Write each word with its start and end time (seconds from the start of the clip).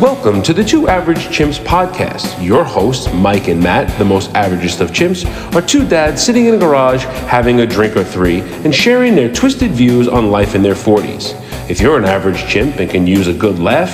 Welcome 0.00 0.42
to 0.42 0.52
the 0.52 0.62
Two 0.62 0.88
Average 0.88 1.28
Chimps 1.28 1.58
podcast. 1.58 2.44
Your 2.44 2.64
hosts, 2.64 3.10
Mike 3.14 3.48
and 3.48 3.62
Matt, 3.62 3.96
the 3.98 4.04
most 4.04 4.30
averagest 4.34 4.82
of 4.82 4.90
chimps, 4.90 5.24
are 5.54 5.62
two 5.62 5.88
dads 5.88 6.22
sitting 6.22 6.44
in 6.44 6.54
a 6.54 6.58
garage 6.58 7.04
having 7.30 7.60
a 7.60 7.66
drink 7.66 7.96
or 7.96 8.04
three 8.04 8.40
and 8.40 8.74
sharing 8.74 9.14
their 9.14 9.32
twisted 9.32 9.70
views 9.70 10.06
on 10.06 10.30
life 10.30 10.54
in 10.54 10.60
their 10.60 10.74
40s. 10.74 11.32
If 11.70 11.80
you're 11.80 11.96
an 11.96 12.04
average 12.04 12.46
chimp 12.46 12.76
and 12.76 12.90
can 12.90 13.06
use 13.06 13.26
a 13.26 13.32
good 13.32 13.58
laugh, 13.58 13.90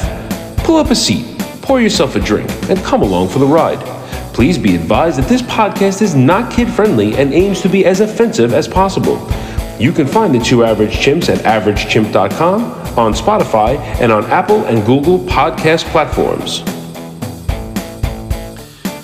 pull 0.65 0.75
up 0.75 0.91
a 0.91 0.97
seat, 0.97 1.39
pour 1.63 1.81
yourself 1.81 2.17
a 2.17 2.21
drink, 2.21 2.51
and 2.69 2.81
come 2.81 3.03
along 3.03 3.29
for 3.29 3.39
the 3.39 3.47
ride. 3.47 3.79
Please 4.35 4.59
be 4.59 4.75
advised 4.75 5.21
that 5.21 5.29
this 5.29 5.43
podcast 5.43 6.03
is 6.03 6.17
not 6.17 6.53
kid 6.53 6.69
friendly 6.69 7.15
and 7.15 7.33
aims 7.33 7.61
to 7.61 7.69
be 7.69 7.87
as 7.87 8.01
offensive 8.01 8.53
as 8.53 8.67
possible. 8.67 9.25
You 9.79 9.93
can 9.93 10.09
find 10.09 10.35
the 10.35 10.41
two 10.41 10.65
average 10.65 10.95
chimps 10.95 11.29
at 11.29 11.39
averagechimp.com, 11.45 12.82
on 12.97 13.13
Spotify, 13.15 13.79
and 14.01 14.13
on 14.13 14.25
Apple 14.27 14.65
and 14.67 14.85
Google 14.85 15.19
podcast 15.21 15.85
platforms. 15.87 16.63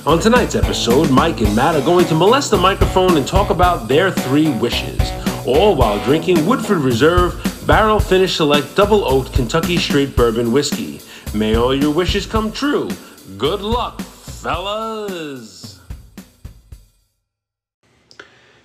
On 0.07 0.19
tonight's 0.19 0.55
episode, 0.55 1.11
Mike 1.11 1.41
and 1.43 1.55
Matt 1.55 1.75
are 1.75 1.85
going 1.85 2.07
to 2.07 2.15
molest 2.15 2.51
the 2.51 2.57
microphone 2.57 3.17
and 3.17 3.27
talk 3.27 3.51
about 3.51 3.89
their 3.89 4.11
three 4.11 4.51
wishes, 4.53 4.99
all 5.47 5.75
while 5.77 6.03
drinking 6.05 6.47
Woodford 6.47 6.79
Reserve 6.79 7.35
Barrel 7.67 8.01
Finish 8.01 8.37
Select 8.37 8.75
Double 8.75 9.05
Oaked 9.05 9.35
Kentucky 9.35 9.77
Straight 9.77 10.17
Bourbon 10.17 10.51
Whiskey. 10.51 11.03
May 11.35 11.57
all 11.57 11.75
your 11.75 11.91
wishes 11.93 12.25
come 12.25 12.51
true. 12.51 12.89
Good 13.37 13.61
luck, 13.61 14.01
fellas. 14.01 15.58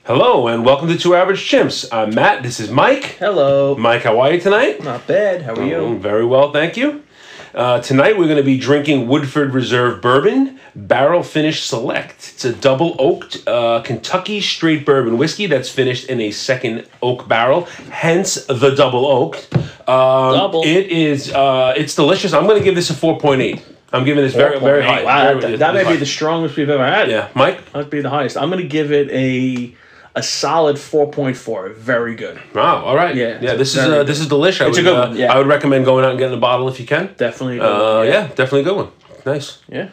Hello 0.06 0.48
and 0.48 0.66
welcome 0.66 0.90
to 0.90 0.98
Two 0.98 1.16
Average 1.16 1.50
Chimps. 1.50 1.88
I'm 1.92 2.14
Matt. 2.14 2.44
This 2.44 2.60
is 2.60 2.70
Mike. 2.70 3.04
Hello. 3.20 3.76
Mike, 3.76 4.04
how 4.04 4.20
are 4.20 4.34
you 4.34 4.40
tonight? 4.42 4.84
Not 4.84 5.08
bad. 5.08 5.44
How 5.44 5.54
are 5.54 5.62
Oh, 5.62 5.92
you? 5.92 5.98
very 5.98 6.26
well, 6.26 6.52
thank 6.52 6.76
you. 6.76 7.04
Uh, 7.56 7.80
tonight 7.80 8.18
we're 8.18 8.26
going 8.26 8.38
to 8.38 8.44
be 8.44 8.58
drinking 8.58 9.08
Woodford 9.08 9.54
Reserve 9.54 10.02
Bourbon 10.02 10.60
Barrel 10.76 11.24
Finish 11.24 11.64
Select. 11.64 12.32
It's 12.34 12.44
a 12.44 12.52
double 12.52 12.96
oaked 13.00 13.48
uh, 13.48 13.82
Kentucky 13.82 14.42
straight 14.42 14.86
bourbon 14.86 15.18
whiskey 15.18 15.46
that's 15.46 15.70
finished 15.70 16.10
in 16.10 16.20
a 16.20 16.32
second 16.32 16.86
oak 17.02 17.28
barrel, 17.30 17.66
hence 17.92 18.44
the 18.48 18.72
double 18.76 19.06
oaked. 19.06 19.48
Um, 19.88 20.34
Double. 20.36 20.64
It 20.64 20.88
is. 20.88 21.32
Uh, 21.32 21.74
it's 21.78 21.94
delicious. 21.96 22.34
I'm 22.34 22.46
going 22.48 22.58
to 22.58 22.64
give 22.64 22.76
this 22.76 22.90
a 22.90 22.94
4.8. 22.94 23.62
I'm 23.94 24.04
giving 24.04 24.24
this 24.24 24.34
very 24.34 24.60
very 24.60 24.82
high. 24.84 25.04
Wow, 25.04 25.40
Very- 25.40 25.52
that, 25.52 25.60
that 25.60 25.74
may 25.76 25.84
high. 25.84 25.92
be 25.92 25.98
the 25.98 26.06
strongest 26.08 26.58
we've 26.58 26.70
ever 26.70 26.86
had. 26.86 27.10
yeah, 27.12 27.30
Mike. 27.36 27.72
That'd 27.74 27.92
be 27.92 28.02
the 28.02 28.10
highest. 28.10 28.36
I'm 28.38 28.50
gonna 28.50 28.64
give 28.64 28.92
it 28.92 29.08
a 29.12 29.76
a 30.16 30.22
solid 30.24 30.76
4.4. 30.76 31.76
Very 31.76 32.16
good. 32.16 32.40
Wow. 32.54 32.84
All 32.86 32.96
right. 32.96 33.16
Yeah, 33.16 33.40
Yeah. 33.42 33.56
This 33.56 33.72
is 33.76 33.80
uh, 33.80 34.04
this 34.04 34.20
is 34.20 34.28
delicious. 34.28 34.62
I 34.62 34.68
It's 34.70 34.78
a 34.78 34.82
would, 34.82 34.86
good 34.90 34.96
uh, 34.98 35.08
one, 35.10 35.18
yeah. 35.18 35.34
I 35.34 35.38
would 35.38 35.48
recommend 35.48 35.86
going 35.86 36.06
out 36.06 36.12
and 36.12 36.20
getting 36.20 36.38
a 36.38 36.42
bottle 36.42 36.68
if 36.70 36.80
you 36.80 36.86
can. 36.86 37.14
Definitely. 37.18 37.58
a 37.58 37.62
good 37.62 37.66
Uh, 37.66 37.98
one, 38.00 38.08
yeah, 38.08 38.28
definitely 38.28 38.62
a 38.62 38.64
good 38.64 38.76
one. 38.78 38.90
Nice. 39.26 39.60
Yeah. 39.70 39.90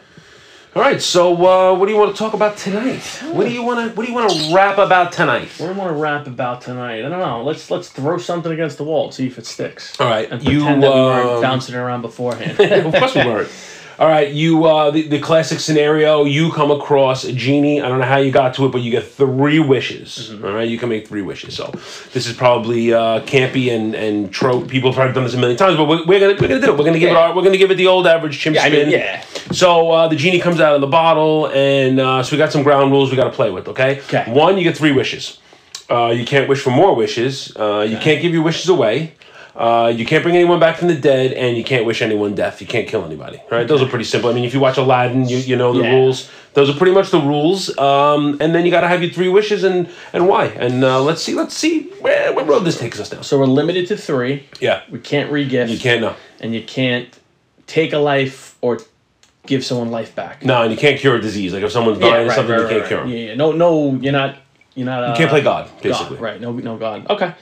All 0.73 0.81
right, 0.81 1.01
so 1.01 1.33
uh, 1.35 1.75
what 1.75 1.87
do 1.87 1.91
you 1.91 1.99
want 1.99 2.15
to 2.15 2.17
talk 2.17 2.33
about 2.33 2.55
tonight? 2.55 3.01
What 3.33 3.45
do 3.45 3.51
you 3.51 3.61
want 3.61 3.79
to 3.89 3.93
What 3.93 4.05
do 4.05 4.09
you 4.11 4.17
want 4.17 4.31
to 4.31 4.55
rap 4.55 4.77
about 4.77 5.11
tonight? 5.11 5.49
What 5.57 5.67
do 5.67 5.73
I 5.73 5.77
want 5.77 5.89
to 5.89 5.95
rap 5.99 6.27
about 6.27 6.61
tonight? 6.61 6.99
I 7.05 7.09
don't 7.09 7.19
know. 7.19 7.43
Let's 7.43 7.69
let's 7.69 7.89
throw 7.89 8.17
something 8.17 8.51
against 8.53 8.77
the 8.77 8.85
wall, 8.85 9.05
and 9.05 9.13
see 9.13 9.27
if 9.27 9.37
it 9.37 9.45
sticks. 9.45 9.99
All 9.99 10.07
right, 10.07 10.31
And 10.31 10.41
you. 10.41 10.59
pretend 10.59 10.83
that 10.83 10.93
we 10.93 11.01
weren't 11.01 11.29
um, 11.29 11.41
bouncing 11.41 11.75
around 11.75 12.03
beforehand. 12.03 12.57
of 12.85 12.93
course 12.93 13.15
we 13.15 13.25
weren't. 13.25 13.49
All 13.99 14.07
right, 14.07 14.31
you. 14.31 14.65
Uh, 14.65 14.91
the, 14.91 15.07
the 15.07 15.19
classic 15.19 15.59
scenario: 15.59 16.25
you 16.25 16.51
come 16.51 16.71
across 16.71 17.23
a 17.23 17.33
genie. 17.33 17.81
I 17.81 17.87
don't 17.87 17.99
know 17.99 18.05
how 18.05 18.17
you 18.17 18.31
got 18.31 18.53
to 18.55 18.65
it, 18.65 18.71
but 18.71 18.81
you 18.81 18.91
get 18.91 19.05
three 19.05 19.59
wishes. 19.59 20.29
Mm-hmm. 20.31 20.45
All 20.45 20.53
right, 20.53 20.67
you 20.67 20.77
can 20.77 20.89
make 20.89 21.07
three 21.07 21.21
wishes. 21.21 21.55
So 21.55 21.71
this 22.13 22.27
is 22.27 22.33
probably 22.33 22.93
uh, 22.93 23.21
campy 23.21 23.71
and 23.73 23.95
and 23.95 24.31
trope. 24.31 24.67
People 24.67 24.91
have 24.91 24.95
probably 24.95 25.13
done 25.13 25.23
this 25.23 25.33
a 25.33 25.37
million 25.37 25.57
times, 25.57 25.77
but 25.77 25.85
we're, 25.85 26.05
we're 26.05 26.19
gonna 26.19 26.33
we're 26.33 26.47
gonna 26.47 26.61
do 26.61 26.71
it. 26.73 26.77
We're 26.77 26.85
gonna 26.85 26.99
give 26.99 27.11
it 27.11 27.17
our 27.17 27.35
we're 27.35 27.43
gonna 27.43 27.57
give 27.57 27.71
it 27.71 27.75
the 27.75 27.87
old 27.87 28.07
average 28.07 28.39
chimp 28.39 28.55
yeah, 28.55 28.63
I 28.63 28.67
spin. 28.69 28.89
mean, 28.89 28.99
yeah. 28.99 29.23
So 29.51 29.91
uh, 29.91 30.07
the 30.07 30.15
genie 30.15 30.39
comes 30.39 30.59
out 30.59 30.75
of 30.75 30.81
the 30.81 30.87
bottle, 30.87 31.49
and 31.49 31.99
uh, 31.99 32.23
so 32.23 32.35
we 32.35 32.37
got 32.37 32.51
some 32.51 32.63
ground 32.63 32.91
rules 32.91 33.11
we 33.11 33.17
got 33.17 33.25
to 33.25 33.31
play 33.31 33.51
with. 33.51 33.67
Okay. 33.67 33.99
Okay. 34.01 34.31
One, 34.31 34.57
you 34.57 34.63
get 34.63 34.77
three 34.77 34.91
wishes. 34.91 35.39
Uh, 35.89 36.07
you 36.07 36.25
can't 36.25 36.47
wish 36.47 36.61
for 36.61 36.69
more 36.71 36.95
wishes. 36.95 37.53
Uh, 37.55 37.85
you 37.87 37.97
can't 37.97 38.21
give 38.21 38.31
your 38.31 38.43
wishes 38.43 38.69
away. 38.69 39.13
Uh, 39.61 39.89
you 39.89 40.05
can't 40.07 40.23
bring 40.23 40.35
anyone 40.35 40.59
back 40.59 40.77
from 40.77 40.87
the 40.87 40.95
dead, 40.95 41.33
and 41.33 41.55
you 41.55 41.63
can't 41.63 41.85
wish 41.85 42.01
anyone 42.01 42.33
death. 42.33 42.61
You 42.61 42.65
can't 42.67 42.87
kill 42.87 43.05
anybody. 43.05 43.39
Right? 43.51 43.67
Those 43.67 43.81
are 43.83 43.87
pretty 43.87 44.05
simple. 44.05 44.29
I 44.31 44.33
mean, 44.33 44.43
if 44.43 44.55
you 44.55 44.59
watch 44.59 44.77
Aladdin, 44.77 45.29
you, 45.29 45.37
you 45.37 45.55
know 45.55 45.71
the 45.71 45.81
Yeah. 45.83 45.91
rules. 45.97 46.29
Those 46.53 46.67
are 46.69 46.73
pretty 46.73 46.93
much 46.93 47.11
the 47.11 47.19
rules. 47.19 47.77
Um, 47.77 48.37
and 48.41 48.55
then 48.55 48.65
you 48.65 48.71
got 48.71 48.81
to 48.81 48.87
have 48.87 49.03
your 49.03 49.11
three 49.11 49.29
wishes, 49.29 49.63
and 49.63 49.87
and 50.13 50.27
why. 50.27 50.45
And 50.47 50.83
uh, 50.83 51.01
let's 51.03 51.21
see. 51.21 51.35
Let's 51.35 51.55
see 51.55 51.83
where 52.01 52.33
what 52.33 52.47
road 52.47 52.61
this 52.65 52.79
takes 52.79 52.99
us 52.99 53.11
now. 53.13 53.21
So 53.21 53.37
we're 53.39 53.45
limited 53.45 53.85
to 53.89 53.97
three. 53.97 54.47
Yeah. 54.59 54.81
We 54.89 54.97
can't 54.97 55.31
re-gift. 55.31 55.71
You 55.71 55.77
can't 55.79 56.01
no. 56.01 56.15
And 56.39 56.55
you 56.55 56.63
can't 56.63 57.07
take 57.67 57.93
a 57.93 57.99
life 57.99 58.57
or 58.61 58.79
give 59.45 59.63
someone 59.63 59.91
life 59.91 60.15
back. 60.15 60.43
No, 60.43 60.63
and 60.63 60.71
you 60.71 60.77
can't 60.77 60.99
cure 60.99 61.15
a 61.17 61.21
disease. 61.21 61.53
Like 61.53 61.61
if 61.63 61.71
someone's 61.71 61.99
dying 61.99 62.27
or 62.27 62.33
something, 62.33 62.57
you 62.57 62.67
can't 62.67 62.87
cure 62.87 63.01
'em. 63.01 63.09
Yeah, 63.09 63.17
yeah. 63.27 63.35
No, 63.35 63.51
no, 63.51 63.93
you're 64.01 64.11
not. 64.11 64.37
You're 64.73 64.85
not. 64.87 65.03
Uh, 65.03 65.07
You 65.09 65.15
can't 65.17 65.29
play 65.29 65.41
God, 65.41 65.69
basically. 65.81 66.15
God, 66.17 66.23
right? 66.23 66.41
No, 66.41 66.51
no 66.51 66.77
God. 66.77 67.05
Okay. 67.09 67.33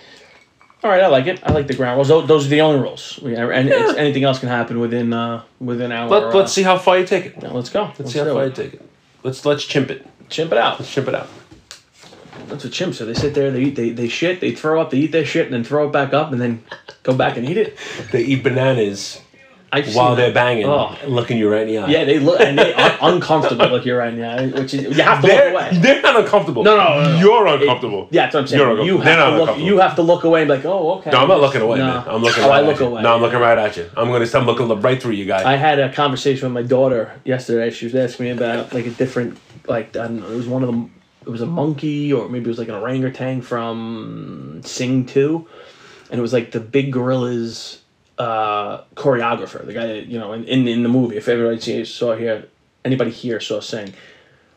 All 0.81 0.89
right, 0.89 1.01
I 1.01 1.07
like 1.07 1.27
it. 1.27 1.41
I 1.43 1.51
like 1.51 1.67
the 1.67 1.73
ground 1.73 1.97
rules. 1.97 2.07
Those, 2.07 2.27
those 2.27 2.45
are 2.45 2.49
the 2.49 2.61
only 2.61 2.79
rules. 2.79 3.19
We, 3.21 3.35
and 3.35 3.67
it's, 3.67 3.97
anything 3.97 4.23
else 4.23 4.39
can 4.39 4.47
happen 4.47 4.79
within 4.79 5.11
uh, 5.11 5.43
within 5.59 5.91
our. 5.91 6.07
Let, 6.07 6.23
uh, 6.23 6.37
let's 6.37 6.53
see 6.53 6.63
how 6.63 6.77
far 6.77 6.97
you 6.97 7.05
take 7.05 7.25
it. 7.25 7.35
yeah, 7.41 7.51
let's 7.51 7.69
go. 7.69 7.83
Let's, 7.83 7.99
Let's 7.99 8.13
see 8.13 8.19
how 8.19 8.25
do 8.25 8.33
far 8.33 8.45
you 8.45 8.51
take 8.51 8.75
it. 8.75 8.89
Let's 9.23 9.45
let's 9.45 9.65
chimp 9.65 9.89
it. 9.91 10.07
Chimp 10.29 10.53
it 10.53 10.57
out. 10.57 10.79
Let's 10.79 10.91
chimp 10.91 11.09
it 11.09 11.15
out. 11.15 11.27
That's 12.47 12.63
what 12.63 12.73
chimps 12.73 13.01
are. 13.01 13.05
They 13.05 13.13
sit 13.13 13.33
there, 13.35 13.51
they 13.51 13.63
eat, 13.63 13.75
they, 13.75 13.89
they 13.91 14.07
shit, 14.07 14.39
they 14.41 14.55
throw 14.55 14.81
up, 14.81 14.89
they 14.89 14.97
eat 14.97 15.11
their 15.11 15.25
shit, 15.25 15.45
and 15.45 15.53
then 15.53 15.63
throw 15.63 15.87
it 15.87 15.91
back 15.91 16.13
up, 16.13 16.31
and 16.31 16.41
then 16.41 16.63
go 17.03 17.13
back 17.13 17.37
and 17.37 17.47
eat 17.47 17.57
it. 17.57 17.77
They 18.11 18.23
eat 18.23 18.43
bananas 18.43 19.21
I've 19.71 19.93
while 19.95 20.15
they're 20.15 20.33
banging, 20.33 20.65
Oh. 20.65 20.95
looking 21.07 21.37
you 21.37 21.49
right 21.49 21.61
in 21.61 21.67
the 21.67 21.77
eye. 21.77 21.87
Yeah, 21.89 22.03
they 22.03 22.17
look 22.19 22.39
and 22.39 22.57
they 22.57 22.73
are 22.73 22.97
uncomfortable. 23.01 23.67
Look, 23.67 23.85
you 23.85 23.95
right 23.95 24.11
in 24.11 24.15
the 24.19 24.21
Yeah, 24.21 24.45
which 24.61 24.73
is 24.73 24.83
you 24.97 25.03
have 25.03 25.21
to 25.21 25.27
look 25.27 25.35
They're, 25.37 25.51
away. 25.51 25.69
they're 25.73 26.01
not 26.01 26.15
uncomfortable. 26.19 26.63
No, 26.63 26.75
no, 26.75 27.03
no, 27.03 27.11
no. 27.13 27.19
You're 27.19 27.45
uncomfortable. 27.47 28.07
Yeah, 28.09 28.23
that's 28.23 28.33
what 28.33 28.39
I'm 28.41 28.47
saying. 28.47 28.59
You're 28.61 28.81
You 28.83 28.97
uncomfortable. 29.01 29.45
Have 29.45 29.55
to 29.55 29.61
look. 29.61 29.67
You 29.67 29.77
have 29.79 29.95
to 29.97 30.01
look 30.01 30.23
away 30.23 30.41
and 30.41 30.47
be 30.49 30.55
like, 30.55 30.65
oh, 30.65 30.93
okay. 30.99 31.11
No, 31.11 31.19
I'm 31.19 31.27
not 31.27 31.39
looking 31.41 31.61
away, 31.61 31.77
No. 31.77 31.85
man. 31.85 32.03
I'm 32.07 32.21
looking 32.21 32.43
Oh, 32.43 32.49
right 32.49 32.63
I 32.63 32.67
look 32.67 32.75
at 32.75 32.79
you. 32.81 32.85
away. 32.87 33.01
No, 33.03 33.15
I'm 33.15 33.21
looking 33.21 33.39
right 33.39 33.57
at 33.57 33.77
you. 33.77 33.89
I'm 33.95 34.11
gonna 34.11 34.25
I'm 34.33 34.45
looking 34.45 34.81
right 34.81 35.01
through 35.01 35.11
you, 35.13 35.25
guys. 35.25 35.45
I 35.45 35.55
had 35.55 35.79
a 35.79 35.91
conversation 35.93 36.45
with 36.51 36.53
my 36.63 36.67
daughter 36.67 37.11
yesterday. 37.23 37.69
She 37.69 37.85
was 37.85 37.93
asking 37.95 38.25
me 38.25 38.31
about 38.31 38.73
like 38.73 38.85
a 38.87 38.91
different, 38.91 39.37
like 39.67 39.89
I 39.95 40.07
don't 40.07 40.21
know, 40.21 40.31
it 40.31 40.35
was 40.35 40.47
one 40.47 40.63
of 40.63 40.67
them. 40.67 40.93
It 41.25 41.29
was 41.29 41.41
a 41.41 41.45
monkey, 41.45 42.11
or 42.11 42.27
maybe 42.27 42.45
it 42.45 42.47
was 42.47 42.57
like 42.57 42.69
an 42.69 42.75
orangutan 42.75 43.41
from 43.43 44.61
Sing 44.63 45.05
Two, 45.05 45.47
and 46.09 46.17
it 46.17 46.21
was 46.21 46.33
like 46.33 46.51
the 46.51 46.59
big 46.59 46.91
gorilla's 46.93 47.81
uh, 48.19 48.83
choreographer, 48.95 49.65
the 49.65 49.73
guy 49.73 49.87
that 49.87 50.05
you 50.07 50.19
know 50.19 50.33
in, 50.33 50.43
in, 50.43 50.67
in 50.67 50.83
the 50.83 50.89
movie. 50.89 51.17
If 51.17 51.27
everybody 51.27 51.85
saw 51.85 52.15
here, 52.15 52.47
anybody 52.85 53.11
here 53.11 53.39
saw 53.39 53.59
Sing, 53.59 53.93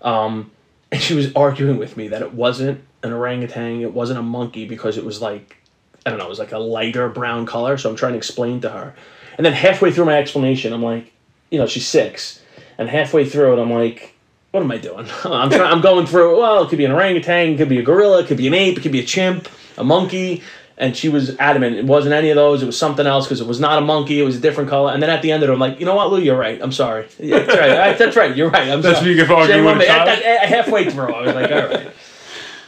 um, 0.03 0.51
and 0.91 1.01
she 1.01 1.15
was 1.15 1.35
arguing 1.35 1.79
with 1.79 1.97
me 1.97 2.09
that 2.09 2.23
it 2.23 2.35
wasn't 2.35 2.83
an 3.03 3.13
orangutan, 3.13 3.81
it 3.81 3.95
wasn't 3.95 4.19
a 4.19 4.23
monkey 4.23 4.67
because 4.67 4.99
it 4.99 5.05
was 5.05 5.23
like 5.23 5.57
I 6.05 6.11
don't 6.11 6.19
know, 6.19 6.27
it 6.27 6.31
was 6.31 6.39
like 6.39 6.53
a 6.53 6.59
lighter 6.59 7.09
brown 7.09 7.47
color. 7.47 7.79
So 7.79 7.89
I'm 7.89 7.97
trying 7.97 8.13
to 8.13 8.19
explain 8.19 8.61
to 8.63 8.71
her. 8.71 8.95
And 9.37 9.47
then 9.47 9.53
halfway 9.53 9.93
through 9.93 10.07
my 10.07 10.19
explanation, 10.19 10.73
I'm 10.73 10.83
like, 10.83 11.13
you 11.51 11.59
know, 11.59 11.67
she's 11.67 11.87
six. 11.87 12.43
And 12.79 12.89
halfway 12.89 13.29
through 13.29 13.57
it, 13.57 13.63
I'm 13.63 13.71
like, 13.71 14.15
what 14.51 14.63
am 14.63 14.71
I 14.71 14.79
doing? 14.79 15.07
I'm 15.25 15.51
trying, 15.51 15.73
I'm 15.73 15.81
going 15.81 16.07
through, 16.07 16.39
well, 16.39 16.65
it 16.65 16.69
could 16.69 16.79
be 16.79 16.85
an 16.85 16.93
orangutan, 16.93 17.51
it 17.51 17.57
could 17.57 17.69
be 17.69 17.79
a 17.79 17.83
gorilla, 17.83 18.21
it 18.21 18.27
could 18.27 18.37
be 18.37 18.49
an 18.49 18.55
ape, 18.55 18.79
it 18.79 18.81
could 18.81 18.93
be 18.93 19.01
a 19.01 19.05
chimp, 19.05 19.49
a 19.79 19.85
monkey. 19.85 20.43
And 20.79 20.97
she 20.97 21.09
was 21.09 21.37
adamant 21.39 21.77
it 21.77 21.85
wasn't 21.85 22.15
any 22.15 22.31
of 22.31 22.37
those. 22.37 22.63
It 22.63 22.67
was 22.67 22.79
something 22.79 23.07
else 23.07 23.27
because 23.27 23.41
it 23.41 23.47
was 23.47 23.61
not 23.61 23.79
a 23.79 23.81
monkey. 23.83 24.21
It 24.21 24.25
was 24.25 24.37
a 24.37 24.41
different 24.41 24.71
color. 24.71 24.93
And 24.93 25.03
then 25.03 25.11
at 25.11 25.23
the 25.23 25.31
end 25.31 25.43
of 25.43 25.51
it, 25.51 25.53
I'm 25.53 25.59
like, 25.59 25.79
you 25.79 25.87
know 25.87 25.95
what, 25.95 26.11
Lou, 26.11 26.19
you're 26.21 26.37
right. 26.39 26.59
I'm 26.61 26.73
sorry. 26.73 27.07
Yeah, 27.19 27.41
that's 27.41 27.59
right. 27.59 27.99
That's 27.99 28.17
right. 28.17 28.37
You're 28.37 28.51
right. 28.51 28.69
I'm 28.69 28.81
That's 28.81 28.97
sorry. 28.99 29.09
what 29.09 29.11
you 29.11 29.17
get 29.17 29.27
for 29.29 29.35
arguing 29.35 29.65
with 29.65 29.77
a 29.77 29.79
me. 29.81 29.87
At- 29.87 30.09
at- 30.09 30.23
at- 30.23 30.49
halfway 30.49 30.91
through, 30.91 31.13
I 31.15 31.21
was 31.23 31.35
like, 31.35 31.51
all 31.53 31.67
right. 31.69 31.91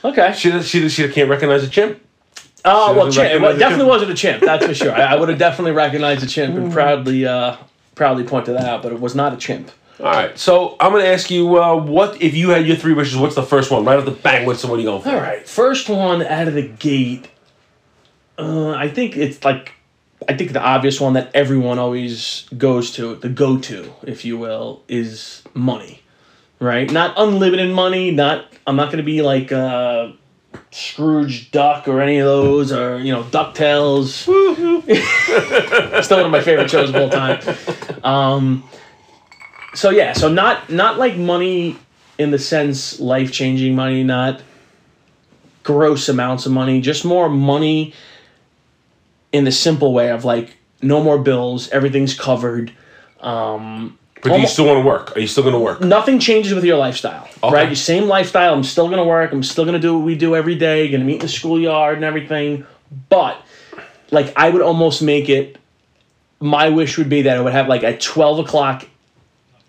Okay. 0.04 0.32
she, 0.36 0.62
she 0.62 0.88
she 0.88 1.08
can't 1.08 1.30
recognize 1.30 1.64
a 1.64 1.68
chimp. 1.68 1.98
Oh 2.66 2.92
She 2.92 2.98
well, 2.98 3.10
chimp. 3.10 3.42
It 3.44 3.58
definitely 3.58 3.86
wasn't 3.86 4.10
a 4.10 4.14
chimp. 4.14 4.42
That's 4.42 4.64
for 4.66 4.74
sure. 4.74 4.92
I, 4.92 5.14
I 5.14 5.16
would 5.16 5.28
have 5.30 5.38
definitely 5.38 5.72
recognized 5.72 6.22
a 6.22 6.26
chimp 6.26 6.56
and 6.56 6.70
proudly, 6.72 7.26
uh, 7.26 7.56
proudly 7.94 8.24
pointed 8.24 8.54
that 8.56 8.64
out. 8.66 8.82
But 8.82 8.92
it 8.92 9.00
was 9.00 9.14
not 9.14 9.32
a 9.32 9.36
chimp. 9.36 9.70
All 10.00 10.06
right, 10.06 10.36
so 10.36 10.76
I'm 10.80 10.90
gonna 10.90 11.04
ask 11.04 11.30
you, 11.30 11.62
uh, 11.62 11.76
what 11.76 12.20
if 12.20 12.34
you 12.34 12.50
had 12.50 12.66
your 12.66 12.74
three 12.76 12.94
wishes? 12.94 13.16
What's 13.16 13.36
the 13.36 13.44
first 13.44 13.70
one? 13.70 13.84
Right 13.84 13.96
off 13.98 14.04
the 14.04 14.10
bang, 14.10 14.44
what's 14.44 14.64
what 14.64 14.74
are 14.74 14.78
you 14.78 14.86
going 14.86 15.02
for? 15.02 15.10
All 15.10 15.16
right, 15.16 15.46
first 15.48 15.88
one 15.88 16.22
out 16.22 16.48
of 16.48 16.54
the 16.54 16.66
gate. 16.66 17.28
Uh, 18.38 18.70
I 18.70 18.88
think 18.88 19.16
it's 19.16 19.44
like, 19.44 19.72
I 20.28 20.36
think 20.36 20.52
the 20.52 20.60
obvious 20.62 21.00
one 21.00 21.12
that 21.14 21.30
everyone 21.34 21.78
always 21.78 22.48
goes 22.56 22.90
to, 22.92 23.16
the 23.16 23.28
go-to, 23.28 23.92
if 24.02 24.24
you 24.24 24.38
will, 24.38 24.82
is 24.88 25.42
money, 25.54 26.02
right? 26.58 26.90
Not 26.90 27.14
unlimited 27.16 27.72
money. 27.74 28.10
Not 28.10 28.46
I'm 28.66 28.76
not 28.76 28.90
gonna 28.90 29.02
be 29.02 29.22
like 29.22 29.52
uh, 29.52 30.12
Scrooge 30.70 31.50
Duck 31.50 31.86
or 31.86 32.00
any 32.00 32.18
of 32.18 32.24
those, 32.24 32.72
or 32.72 32.98
you 32.98 33.12
know 33.12 33.22
Ducktales. 33.24 34.08
Still 36.02 36.16
one 36.16 36.26
of 36.26 36.32
my 36.32 36.40
favorite 36.40 36.70
shows 36.70 36.88
of 36.88 36.96
all 36.96 37.10
time. 37.10 37.40
Um, 38.02 38.64
so 39.74 39.90
yeah, 39.90 40.12
so 40.12 40.28
not 40.28 40.70
not 40.70 40.98
like 40.98 41.16
money 41.16 41.76
in 42.18 42.30
the 42.30 42.38
sense 42.38 42.98
life 43.00 43.32
changing 43.32 43.74
money, 43.74 44.02
not 44.02 44.40
gross 45.62 46.08
amounts 46.08 46.46
of 46.46 46.52
money, 46.52 46.80
just 46.80 47.04
more 47.04 47.28
money 47.28 47.92
in 49.34 49.44
the 49.44 49.52
simple 49.52 49.92
way 49.92 50.10
of 50.10 50.24
like 50.24 50.56
no 50.80 51.02
more 51.02 51.18
bills, 51.18 51.68
everything's 51.70 52.14
covered. 52.18 52.72
Um, 53.20 53.98
But 54.22 54.34
do 54.34 54.40
you 54.40 54.46
still 54.46 54.66
want 54.66 54.80
to 54.82 54.86
work? 54.86 55.16
Are 55.16 55.20
you 55.20 55.26
still 55.26 55.42
going 55.42 55.54
to 55.54 55.58
work? 55.58 55.80
nothing 55.80 56.18
changes 56.20 56.54
with 56.54 56.64
your 56.64 56.76
lifestyle, 56.78 57.28
Okay. 57.42 57.54
right? 57.54 57.66
Your 57.68 57.74
same 57.76 58.04
lifestyle. 58.04 58.54
I'm 58.54 58.62
still 58.62 58.88
gonna 58.88 59.04
work. 59.04 59.32
I'm 59.32 59.42
still 59.42 59.64
gonna 59.64 59.78
do 59.80 59.96
what 59.98 60.04
we 60.06 60.14
do 60.14 60.36
every 60.36 60.54
day. 60.54 60.88
Gonna 60.88 61.04
meet 61.04 61.14
in 61.16 61.20
the 61.20 61.28
schoolyard 61.28 61.96
and 61.96 62.04
everything. 62.04 62.64
But 63.08 63.36
like, 64.10 64.32
I 64.36 64.48
would 64.50 64.62
almost 64.62 65.02
make 65.02 65.28
it. 65.28 65.58
My 66.40 66.68
wish 66.68 66.96
would 66.98 67.08
be 67.08 67.22
that 67.22 67.36
I 67.36 67.40
would 67.40 67.52
have 67.54 67.68
like 67.68 67.82
at 67.82 68.00
twelve 68.00 68.38
o'clock 68.38 68.86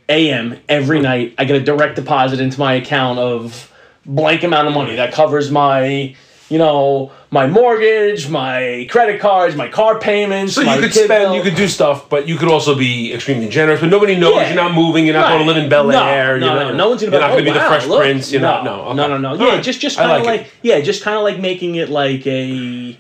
a.m. 0.10 0.60
every 0.70 1.00
night. 1.00 1.34
I 1.40 1.46
get 1.46 1.56
a 1.56 1.64
direct 1.64 1.96
deposit 1.96 2.40
into 2.40 2.60
my 2.60 2.74
account 2.76 3.18
of 3.20 3.72
blank 4.06 4.44
amount 4.44 4.68
of 4.68 4.74
money 4.76 4.96
that 4.98 5.12
covers 5.14 5.50
my. 5.50 6.16
You 6.50 6.60
know 6.60 7.12
my 7.32 7.48
mortgage, 7.48 8.30
my 8.30 8.86
credit 8.90 9.20
cards, 9.20 9.56
my 9.56 9.68
car 9.68 10.00
payments. 10.00 10.54
So 10.54 10.64
my 10.64 10.76
you 10.76 10.82
could 10.82 10.94
spend, 10.94 11.10
bill. 11.10 11.36
you 11.36 11.42
could 11.42 11.56
do 11.56 11.68
stuff, 11.68 12.08
but 12.08 12.28
you 12.28 12.38
could 12.38 12.50
also 12.50 12.76
be 12.78 13.14
extremely 13.14 13.50
generous. 13.50 13.82
But 13.82 13.90
nobody 13.90 14.16
knows 14.16 14.36
Yeah. 14.36 14.48
you're 14.48 14.56
not 14.56 14.74
moving. 14.74 15.06
You're 15.06 15.16
not 15.16 15.30
going 15.30 15.40
to 15.40 15.46
live 15.52 15.58
in 15.58 15.70
Bel 15.70 15.92
Air. 15.92 16.38
No, 16.38 16.46
you're 16.46 16.56
no, 16.56 16.68
not, 16.70 16.76
no 16.76 16.90
one's 16.90 17.02
gonna 17.02 17.12
You're 17.18 17.20
be 17.20 17.28
not 17.28 17.36
like, 17.36 17.44
going 17.44 17.46
to 17.46 17.50
oh, 17.50 17.54
be 17.54 17.60
the 17.60 17.66
wow, 17.66 17.70
Fresh 17.70 17.88
look. 17.88 18.00
Prince. 18.02 18.32
You're 18.32 18.42
no, 18.42 18.48
not. 18.52 18.64
No. 18.64 18.94
no, 18.94 19.04
okay. 19.04 19.12
no, 19.14 19.18
no. 19.18 19.30
All 19.30 19.38
Yeah, 19.38 19.56
right. 19.56 19.64
just 19.64 19.80
just 19.80 19.98
kind 19.98 20.12
of 20.12 20.24
like 20.24 20.42
like, 20.42 20.52
yeah, 20.62 20.80
just 20.82 21.02
kind 21.04 21.18
of 21.18 21.24
like 21.24 21.40
making 21.40 21.76
it 21.76 21.90
like 21.90 22.26
a 22.28 22.98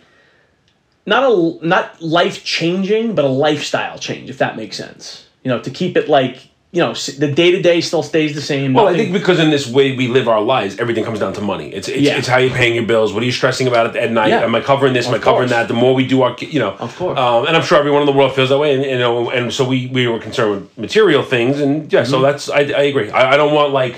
not 1.05 1.23
a 1.23 1.65
not 1.65 2.01
life 2.01 2.43
changing, 2.43 3.13
but 3.13 3.25
a 3.25 3.29
lifestyle 3.29 3.99
change, 3.99 4.29
if 4.29 4.39
that 4.39 4.57
makes 4.57 4.75
sense. 4.75 5.27
You 5.43 5.49
know, 5.49 5.59
to 5.59 5.69
keep 5.69 5.95
it 5.95 6.09
like 6.09 6.49
you 6.75 6.81
know 6.83 6.93
the 6.93 7.31
day 7.41 7.49
to 7.55 7.61
day 7.61 7.79
still 7.81 8.03
stays 8.03 8.31
the 8.35 8.41
same. 8.41 8.73
Well, 8.73 8.87
I 8.87 8.93
think 8.97 9.13
because 9.13 9.39
in 9.39 9.49
this 9.49 9.65
way 9.77 9.95
we 9.95 10.05
live 10.17 10.27
our 10.27 10.41
lives, 10.55 10.77
everything 10.83 11.03
comes 11.05 11.19
down 11.23 11.33
to 11.33 11.41
money. 11.41 11.67
It's 11.77 11.87
it's, 11.87 12.01
Yeah. 12.07 12.17
it's 12.17 12.27
how 12.27 12.37
you're 12.43 12.57
paying 12.61 12.75
your 12.75 12.85
bills. 12.93 13.13
What 13.13 13.23
are 13.23 13.25
you 13.25 13.31
stressing 13.41 13.67
about 13.67 13.85
at, 13.87 13.95
at 13.95 14.11
night? 14.11 14.29
Yeah. 14.29 14.43
Am 14.49 14.53
I 14.53 14.61
covering 14.61 14.93
this? 14.93 15.07
Am 15.07 15.13
I 15.13 15.17
Of 15.17 15.23
covering 15.23 15.49
course. 15.49 15.61
that? 15.61 15.67
The 15.73 15.79
more 15.83 15.93
we 15.95 16.05
do 16.05 16.21
our, 16.25 16.35
you 16.55 16.59
know, 16.59 16.73
Of 16.87 16.91
course. 16.97 17.17
Um, 17.17 17.47
and 17.47 17.55
I'm 17.57 17.63
sure 17.63 17.77
everyone 17.79 18.01
in 18.01 18.07
the 18.11 18.17
world 18.19 18.33
feels 18.35 18.49
that 18.49 18.59
way. 18.59 18.75
And 18.75 18.83
you 18.83 18.99
know, 18.99 19.29
and 19.31 19.53
so 19.53 19.61
we 19.73 19.87
we 19.97 20.03
were 20.07 20.19
concerned 20.27 20.51
with 20.55 20.77
material 20.77 21.23
things, 21.23 21.59
and 21.63 21.71
yeah, 21.93 22.01
Mm-hmm. 22.01 22.11
so 22.11 22.21
that's 22.27 22.49
I, 22.49 22.59
I 22.81 22.83
agree. 22.91 23.09
I, 23.09 23.21
I 23.33 23.37
don't 23.37 23.53
want 23.53 23.71
like. 23.83 23.95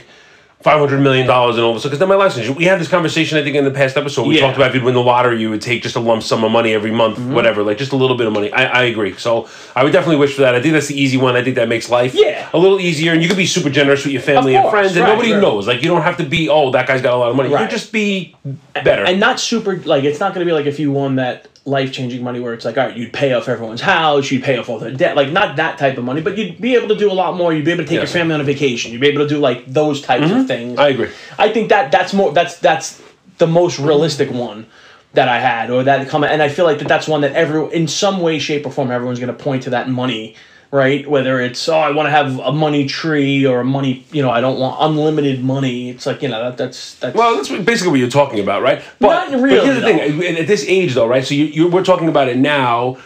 Five 0.62 0.80
hundred 0.80 1.02
million 1.02 1.28
dollars 1.28 1.56
and 1.56 1.64
all 1.64 1.72
a 1.72 1.74
because 1.90 2.00
then 2.00 2.10
my 2.10 2.16
changed. 2.36 2.58
We 2.58 2.66
had 2.66 2.80
this 2.80 2.88
conversation, 2.88 3.38
I 3.38 3.44
think, 3.44 3.56
in 3.56 3.64
the 3.64 3.70
past 3.72 3.96
episode. 3.96 4.26
We 4.28 4.36
Yeah. 4.36 4.42
talked 4.42 4.58
about 4.58 4.70
if 4.70 4.74
you'd 4.76 4.84
win 4.84 4.96
the 4.96 5.04
lottery, 5.04 5.40
you 5.40 5.52
would 5.52 5.62
take 5.62 5.84
just 5.84 5.96
a 5.96 6.00
lump 6.00 6.24
sum 6.24 6.44
of 6.44 6.52
money 6.52 6.74
every 6.74 6.90
month, 6.90 7.20
Mm-hmm. 7.20 7.34
whatever, 7.36 7.62
like 7.62 7.78
just 7.78 7.92
a 7.92 7.96
little 7.96 8.18
bit 8.18 8.26
of 8.26 8.34
money. 8.34 8.52
I, 8.52 8.66
I 8.66 8.84
agree. 8.86 9.16
So 9.18 9.48
I 9.76 9.84
would 9.84 9.94
definitely 9.94 10.16
wish 10.18 10.34
for 10.34 10.42
that. 10.42 10.56
I 10.56 10.62
think 10.62 10.74
that's 10.74 10.88
the 10.88 11.00
easy 11.00 11.16
one. 11.16 11.36
I 11.36 11.44
think 11.44 11.58
that 11.58 11.70
makes 11.70 11.92
life 11.92 12.16
Yeah. 12.16 12.50
a 12.54 12.58
little 12.58 12.80
easier, 12.80 13.14
and 13.14 13.22
you 13.22 13.28
can 13.28 13.38
be 13.38 13.46
super 13.46 13.70
generous 13.70 14.04
with 14.04 14.14
your 14.14 14.22
family 14.24 14.56
and 14.56 14.64
course, 14.64 14.72
friends, 14.72 14.96
and 14.96 15.06
right, 15.06 15.12
nobody 15.14 15.34
right. 15.34 15.42
knows. 15.42 15.68
Like 15.68 15.84
you 15.84 15.90
don't 15.90 16.02
have 16.02 16.18
to 16.18 16.24
be, 16.24 16.50
oh, 16.50 16.72
that 16.72 16.88
guy's 16.88 17.04
got 17.04 17.14
a 17.14 17.18
lot 17.18 17.30
of 17.30 17.36
money. 17.36 17.50
You 17.50 17.56
Right. 17.56 17.70
can 17.70 17.78
just 17.78 17.92
be 17.92 18.36
better. 18.84 19.04
and 19.06 19.20
not 19.20 19.40
super 19.40 19.78
like 19.78 20.04
it's 20.04 20.20
not 20.20 20.34
going 20.34 20.46
to 20.46 20.50
be 20.50 20.54
like 20.54 20.66
if 20.66 20.80
you 20.80 20.92
won 20.92 21.16
that 21.16 21.48
life 21.66 21.92
changing 21.92 22.24
money 22.24 22.40
where 22.40 22.54
it's 22.54 22.64
like 22.64 22.78
all 22.78 22.86
right 22.88 22.96
you'd 22.96 23.12
pay 23.12 23.34
off 23.34 23.50
everyone's 23.50 23.82
house 23.82 24.32
you'd 24.32 24.42
pay 24.44 24.58
off 24.58 24.70
all 24.70 24.80
their 24.80 24.92
debt 24.92 25.16
like 25.18 25.32
not 25.32 25.58
that 25.58 25.78
type 25.78 25.98
of 25.98 26.04
money 26.06 26.22
but 26.22 26.38
you'd 26.38 26.60
be 26.62 26.76
able 26.76 26.88
to 26.88 26.96
do 26.96 27.12
a 27.12 27.14
lot 27.14 27.36
more 27.36 27.54
you'd 27.54 27.66
be 27.66 27.72
able 27.72 27.84
to 27.84 27.90
take 27.90 28.00
Yes. 28.00 28.10
your 28.14 28.20
family 28.22 28.34
on 28.36 28.42
a 28.42 28.46
vacation 28.46 28.92
you'd 28.92 29.02
be 29.02 29.08
able 29.08 29.24
to 29.24 29.28
do 29.28 29.38
like 29.40 29.66
those 29.66 30.02
types 30.02 30.32
of 30.32 30.48
things 30.48 30.72
Mm-hmm. 30.74 30.80
I 30.80 30.88
agree. 30.90 31.10
I 31.38 31.52
think 31.52 31.70
that 31.70 31.92
that's 31.92 32.14
more 32.14 32.32
that's 32.32 32.58
that's 32.60 33.02
the 33.38 33.48
most 33.48 33.80
realistic 33.80 34.32
one 34.32 34.66
that 35.14 35.28
I 35.28 35.40
had 35.40 35.70
or 35.70 35.84
that 35.84 36.08
comment 36.10 36.32
and 36.32 36.42
I 36.42 36.50
feel 36.50 36.66
like 36.66 36.80
that 36.80 36.88
that's 36.88 37.08
one 37.08 37.22
that 37.22 37.34
every 37.34 37.74
in 37.74 37.88
some 37.88 38.22
way 38.22 38.40
shape 38.40 38.66
or 38.66 38.72
form 38.72 38.90
everyone's 38.92 39.20
going 39.20 39.36
to 39.36 39.44
point 39.44 39.64
to 39.64 39.70
that 39.72 39.90
money 39.90 40.36
right 40.72 41.10
whether 41.10 41.40
it's 41.40 41.68
oh 41.70 41.78
I 41.78 41.92
want 41.92 42.08
to 42.08 42.12
have 42.12 42.40
a 42.40 42.52
money 42.52 42.88
tree 42.88 43.46
or 43.46 43.62
a 43.62 43.66
money 43.66 44.06
you 44.12 44.22
know 44.22 44.30
I 44.30 44.42
don't 44.42 44.60
want 44.60 44.78
unlimited 44.82 45.44
money 45.44 45.90
it's 45.90 46.06
like 46.06 46.22
you 46.22 46.28
know 46.28 46.44
that 46.44 46.58
that's 46.58 46.96
that's 46.96 47.16
Well, 47.16 47.36
that's 47.36 47.50
basically 47.50 47.92
what 47.92 48.00
you're 48.00 48.10
talking 48.10 48.40
about, 48.40 48.62
right? 48.62 48.84
But, 49.00 49.32
Not 49.32 49.42
really, 49.42 49.58
but 49.58 49.66
here's 49.66 49.82
the 49.82 50.20
thing: 50.22 50.38
at 50.38 50.48
this 50.48 50.66
age, 50.68 50.94
though, 50.94 51.08
right? 51.08 51.26
So 51.26 51.34
you, 51.36 51.46
you 51.46 51.68
we're 51.68 51.84
talking 51.84 52.10
about 52.10 52.28
it 52.28 52.38
now 52.38 52.98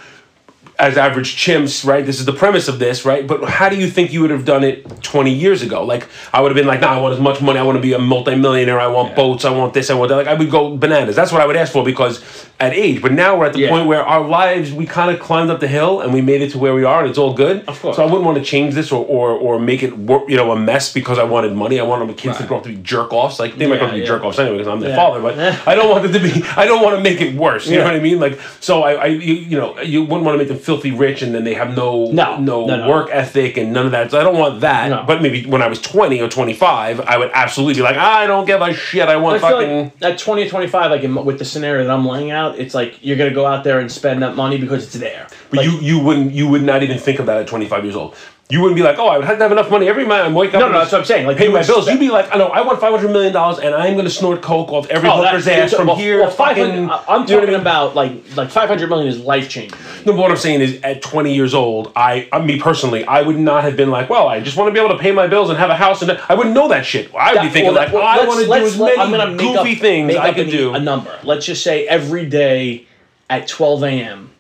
as 0.80 0.98
average 0.98 1.36
chimps, 1.36 1.86
right? 1.86 2.06
This 2.06 2.20
is 2.20 2.26
the 2.26 2.34
premise 2.34 2.68
of 2.68 2.80
this, 2.80 3.06
right? 3.06 3.26
But 3.28 3.44
how 3.44 3.70
do 3.70 3.76
you 3.76 3.88
think 3.90 4.12
you 4.12 4.22
would 4.22 4.32
have 4.32 4.46
done 4.46 4.64
it 4.64 5.04
20 5.04 5.32
years 5.32 5.62
ago? 5.62 5.84
Like, 5.86 6.08
I 6.34 6.42
would 6.42 6.50
have 6.50 6.56
been 6.56 6.66
like, 6.68 6.82
nah, 6.82 6.94
I 6.98 7.00
want 7.00 7.14
as 7.14 7.20
much 7.20 7.40
money. 7.42 7.60
I 7.60 7.64
want 7.64 7.76
to 7.78 7.82
be 7.82 7.94
a 7.94 8.00
multimillionaire. 8.00 8.80
I 8.80 8.88
want 8.88 9.16
boats. 9.16 9.46
I 9.46 9.52
want 9.52 9.74
this. 9.74 9.90
I 9.90 9.94
want 9.94 10.10
that. 10.10 10.16
Like, 10.16 10.28
I 10.28 10.34
would 10.34 10.50
go 10.50 10.76
bananas. 10.76 11.16
That's 11.16 11.32
what 11.32 11.42
I 11.42 11.46
would 11.46 11.56
ask 11.56 11.72
for 11.72 11.84
because 11.84 12.24
at 12.60 12.74
age. 12.74 13.02
But 13.02 13.12
now 13.12 13.38
we're 13.38 13.46
at 13.46 13.54
the 13.54 13.60
Yeah. 13.60 13.70
point 13.70 13.88
where 13.88 14.04
our 14.04 14.28
lives, 14.28 14.72
we 14.74 14.86
kind 14.86 15.12
of 15.12 15.20
climbed 15.20 15.50
up 15.52 15.60
the 15.60 15.68
hill 15.68 16.02
and 16.02 16.14
we 16.14 16.22
made 16.22 16.42
it 16.42 16.52
to 16.52 16.58
where 16.58 16.74
we 16.74 16.84
are 16.84 17.02
and 17.02 17.10
it's 17.10 17.18
all 17.18 17.34
good. 17.34 17.64
Of 17.68 17.80
course. 17.82 17.96
So 17.96 18.04
I 18.04 18.06
wouldn't 18.06 18.24
want 18.24 18.38
to 18.38 18.44
change 18.44 18.74
this 18.74 18.92
or, 18.92 19.06
or, 19.06 19.32
or 19.32 19.60
make 19.60 19.84
it, 19.84 19.98
work, 19.98 20.30
you 20.30 20.38
know, 20.38 20.52
a 20.52 20.56
mess 20.56 20.92
because 20.94 21.20
I 21.20 21.24
wanted 21.24 21.54
money. 21.54 21.80
I 21.80 21.84
wanted 21.84 22.06
my 22.08 22.14
kids 22.14 22.38
to 22.38 22.44
grow 22.46 22.58
up 22.58 22.64
to 22.64 22.70
be 22.70 22.76
jerk 22.78 23.14
offs. 23.14 23.40
Like, 23.40 23.56
they 23.56 23.68
might 23.68 23.78
grow 23.78 23.86
up 23.88 23.92
to 23.92 23.96
be 23.98 24.02
Yeah, 24.02 24.08
jerk 24.08 24.24
offs 24.24 24.40
anyway 24.40 24.58
because 24.58 24.68
I'm 24.72 24.80
their 24.80 24.92
Yeah. 24.92 24.96
father. 24.96 25.22
But 25.22 25.38
I 25.68 25.76
don't 25.76 25.90
want 25.90 26.06
it 26.06 26.12
to 26.14 26.20
be, 26.20 26.44
I 26.56 26.66
don't 26.66 26.82
want 26.84 26.96
to 26.98 27.02
make 27.04 27.22
it 27.22 27.36
worse. 27.36 27.68
You 27.68 27.78
know 27.78 27.84
what 27.86 27.96
I 27.96 28.00
mean? 28.00 28.20
Like, 28.20 28.40
so 28.60 28.84
I, 28.84 28.94
I 28.94 29.06
you, 29.08 29.34
you 29.34 29.58
know, 29.60 29.80
you 29.82 30.02
wouldn't 30.02 30.24
want 30.24 30.36
to 30.36 30.38
make 30.38 30.48
them 30.48 30.58
filthy 30.72 30.92
rich 30.92 31.22
and 31.22 31.36
then 31.36 31.44
they 31.44 31.54
have 31.54 31.76
no, 31.76 32.06
No. 32.12 32.38
no, 32.40 32.66
No, 32.66 32.78
no. 32.78 32.90
work 32.90 33.10
ethic 33.12 33.58
and 33.58 33.74
none 33.74 33.86
of 33.88 33.92
that. 33.92 34.10
So 34.12 34.20
I 34.20 34.24
don't 34.24 34.38
want 34.38 34.62
that. 34.62 34.90
No. 34.90 35.04
But 35.06 35.22
maybe 35.22 35.46
when 35.46 35.62
I 35.62 35.68
was 35.68 35.82
20 35.82 36.22
or 36.22 36.30
25, 36.30 37.02
I 37.02 37.18
would 37.18 37.30
absolutely 37.34 37.74
be 37.76 37.82
like, 37.82 37.98
I 37.98 38.26
don't 38.26 38.46
give 38.46 38.62
a 38.62 38.74
shit. 38.74 39.10
I 39.10 39.14
I 39.14 39.16
want 39.18 39.42
feel 39.42 39.50
fucking. 39.50 39.92
like 40.00 40.14
at 40.14 40.18
20 40.18 40.44
or 40.44 40.50
25, 40.50 40.92
like 40.92 41.04
in, 41.04 41.26
with 41.26 41.40
the 41.40 41.46
scenario 41.46 41.84
that 41.84 41.92
I'm 41.94 42.08
laying 42.08 42.32
out, 42.32 42.58
it's 42.58 42.74
like 42.74 42.96
you're 43.02 43.18
going 43.18 43.30
to 43.30 43.36
go 43.36 43.46
out 43.46 43.66
there 43.66 43.80
and 43.80 43.92
spend 43.92 44.24
that 44.24 44.36
money 44.38 44.58
because 44.58 44.86
it's 44.86 44.94
there. 44.94 45.28
But 45.50 45.58
Like, 45.58 45.66
you, 45.68 45.80
you 45.82 46.00
wouldn't, 46.00 46.32
you 46.32 46.48
would 46.48 46.64
not 46.64 46.84
even 46.84 46.98
think 46.98 47.20
of 47.20 47.26
that 47.26 47.38
at 47.38 47.48
25 47.48 47.84
years 47.84 47.98
old. 47.98 48.16
You 48.52 48.60
wouldn't 48.60 48.76
be 48.76 48.84
like, 48.84 49.00
oh, 49.00 49.08
I 49.08 49.18
would 49.18 49.26
have 49.26 49.38
to 49.38 49.44
have 49.44 49.52
enough 49.54 49.72
money 49.72 49.88
every 49.88 50.06
month 50.06 50.28
and 50.28 50.36
wake 50.36 50.54
up. 50.54 50.60
No, 50.60 50.68
no, 50.68 50.80
that's 50.80 50.92
what 50.92 51.00
I'm 51.00 51.06
saying. 51.06 51.26
Like, 51.26 51.38
pay 51.38 51.48
my 51.48 51.66
bills. 51.66 51.88
You'd 51.88 52.02
be 52.02 52.10
like, 52.10 52.36
I 52.36 52.38
know, 52.38 52.48
I 52.48 52.60
want 52.62 52.82
500 52.82 53.10
million 53.10 53.32
dollars, 53.32 53.60
and 53.60 53.74
I'm 53.74 53.94
going 53.94 54.04
to 54.04 54.12
snort 54.12 54.42
coke 54.42 54.74
off 54.74 54.88
every 54.88 55.08
Oh, 55.08 55.24
hooker's 55.24 55.48
ass 55.48 55.74
from 55.74 55.88
well, 55.88 55.96
here. 55.96 56.20
Well, 56.20 56.32
500, 56.32 56.68
fucking- 56.68 56.90
I- 56.90 57.04
I'm 57.08 57.22
you 57.22 57.36
know 57.36 57.40
talking 57.40 57.56
about 57.56 57.96
like 57.96 58.12
like 58.36 58.50
500 58.50 58.90
million 58.90 59.08
is 59.08 59.22
life 59.22 59.48
changing. 59.48 59.80
No, 60.06 60.12
but 60.12 60.18
what 60.18 60.32
I'm 60.32 60.38
saying 60.38 60.60
is, 60.60 60.82
at 60.84 61.02
20 61.02 61.34
years 61.34 61.54
old, 61.54 61.94
I, 61.96 62.28
I, 62.34 62.44
me 62.44 62.60
personally, 62.60 63.06
I 63.06 63.22
would 63.22 63.40
not 63.40 63.64
have 63.64 63.78
been 63.78 63.90
like, 63.90 64.10
well, 64.10 64.28
I 64.28 64.42
just 64.42 64.58
want 64.58 64.68
to 64.68 64.74
be 64.74 64.86
able 64.86 64.98
to 64.98 65.02
pay 65.02 65.14
my 65.14 65.28
bills 65.28 65.50
and 65.50 65.58
have 65.58 65.70
a 65.70 65.76
house, 65.78 66.02
and 66.02 66.12
I 66.12 66.34
wouldn't 66.34 66.54
know 66.54 66.68
that 66.68 66.86
shit. 66.86 67.10
I 67.16 67.34
would 67.34 67.44
be 67.44 67.50
thinking 67.50 67.74
like, 67.74 67.94
well, 67.94 68.04
I 68.04 68.26
want 68.26 68.42
to 68.42 68.48
do 68.48 68.54
as 68.54 68.78
many 68.78 69.38
goofy 69.38 69.76
things 69.76 70.14
I 70.16 70.34
can 70.34 70.50
a, 70.50 70.52
do. 70.52 70.74
A 70.74 70.80
number. 70.80 71.18
Let's 71.24 71.46
just 71.46 71.64
say 71.64 71.88
every 71.88 72.26
day 72.26 72.86
at 73.30 73.48
12 73.48 73.84
a.m. 73.84 74.32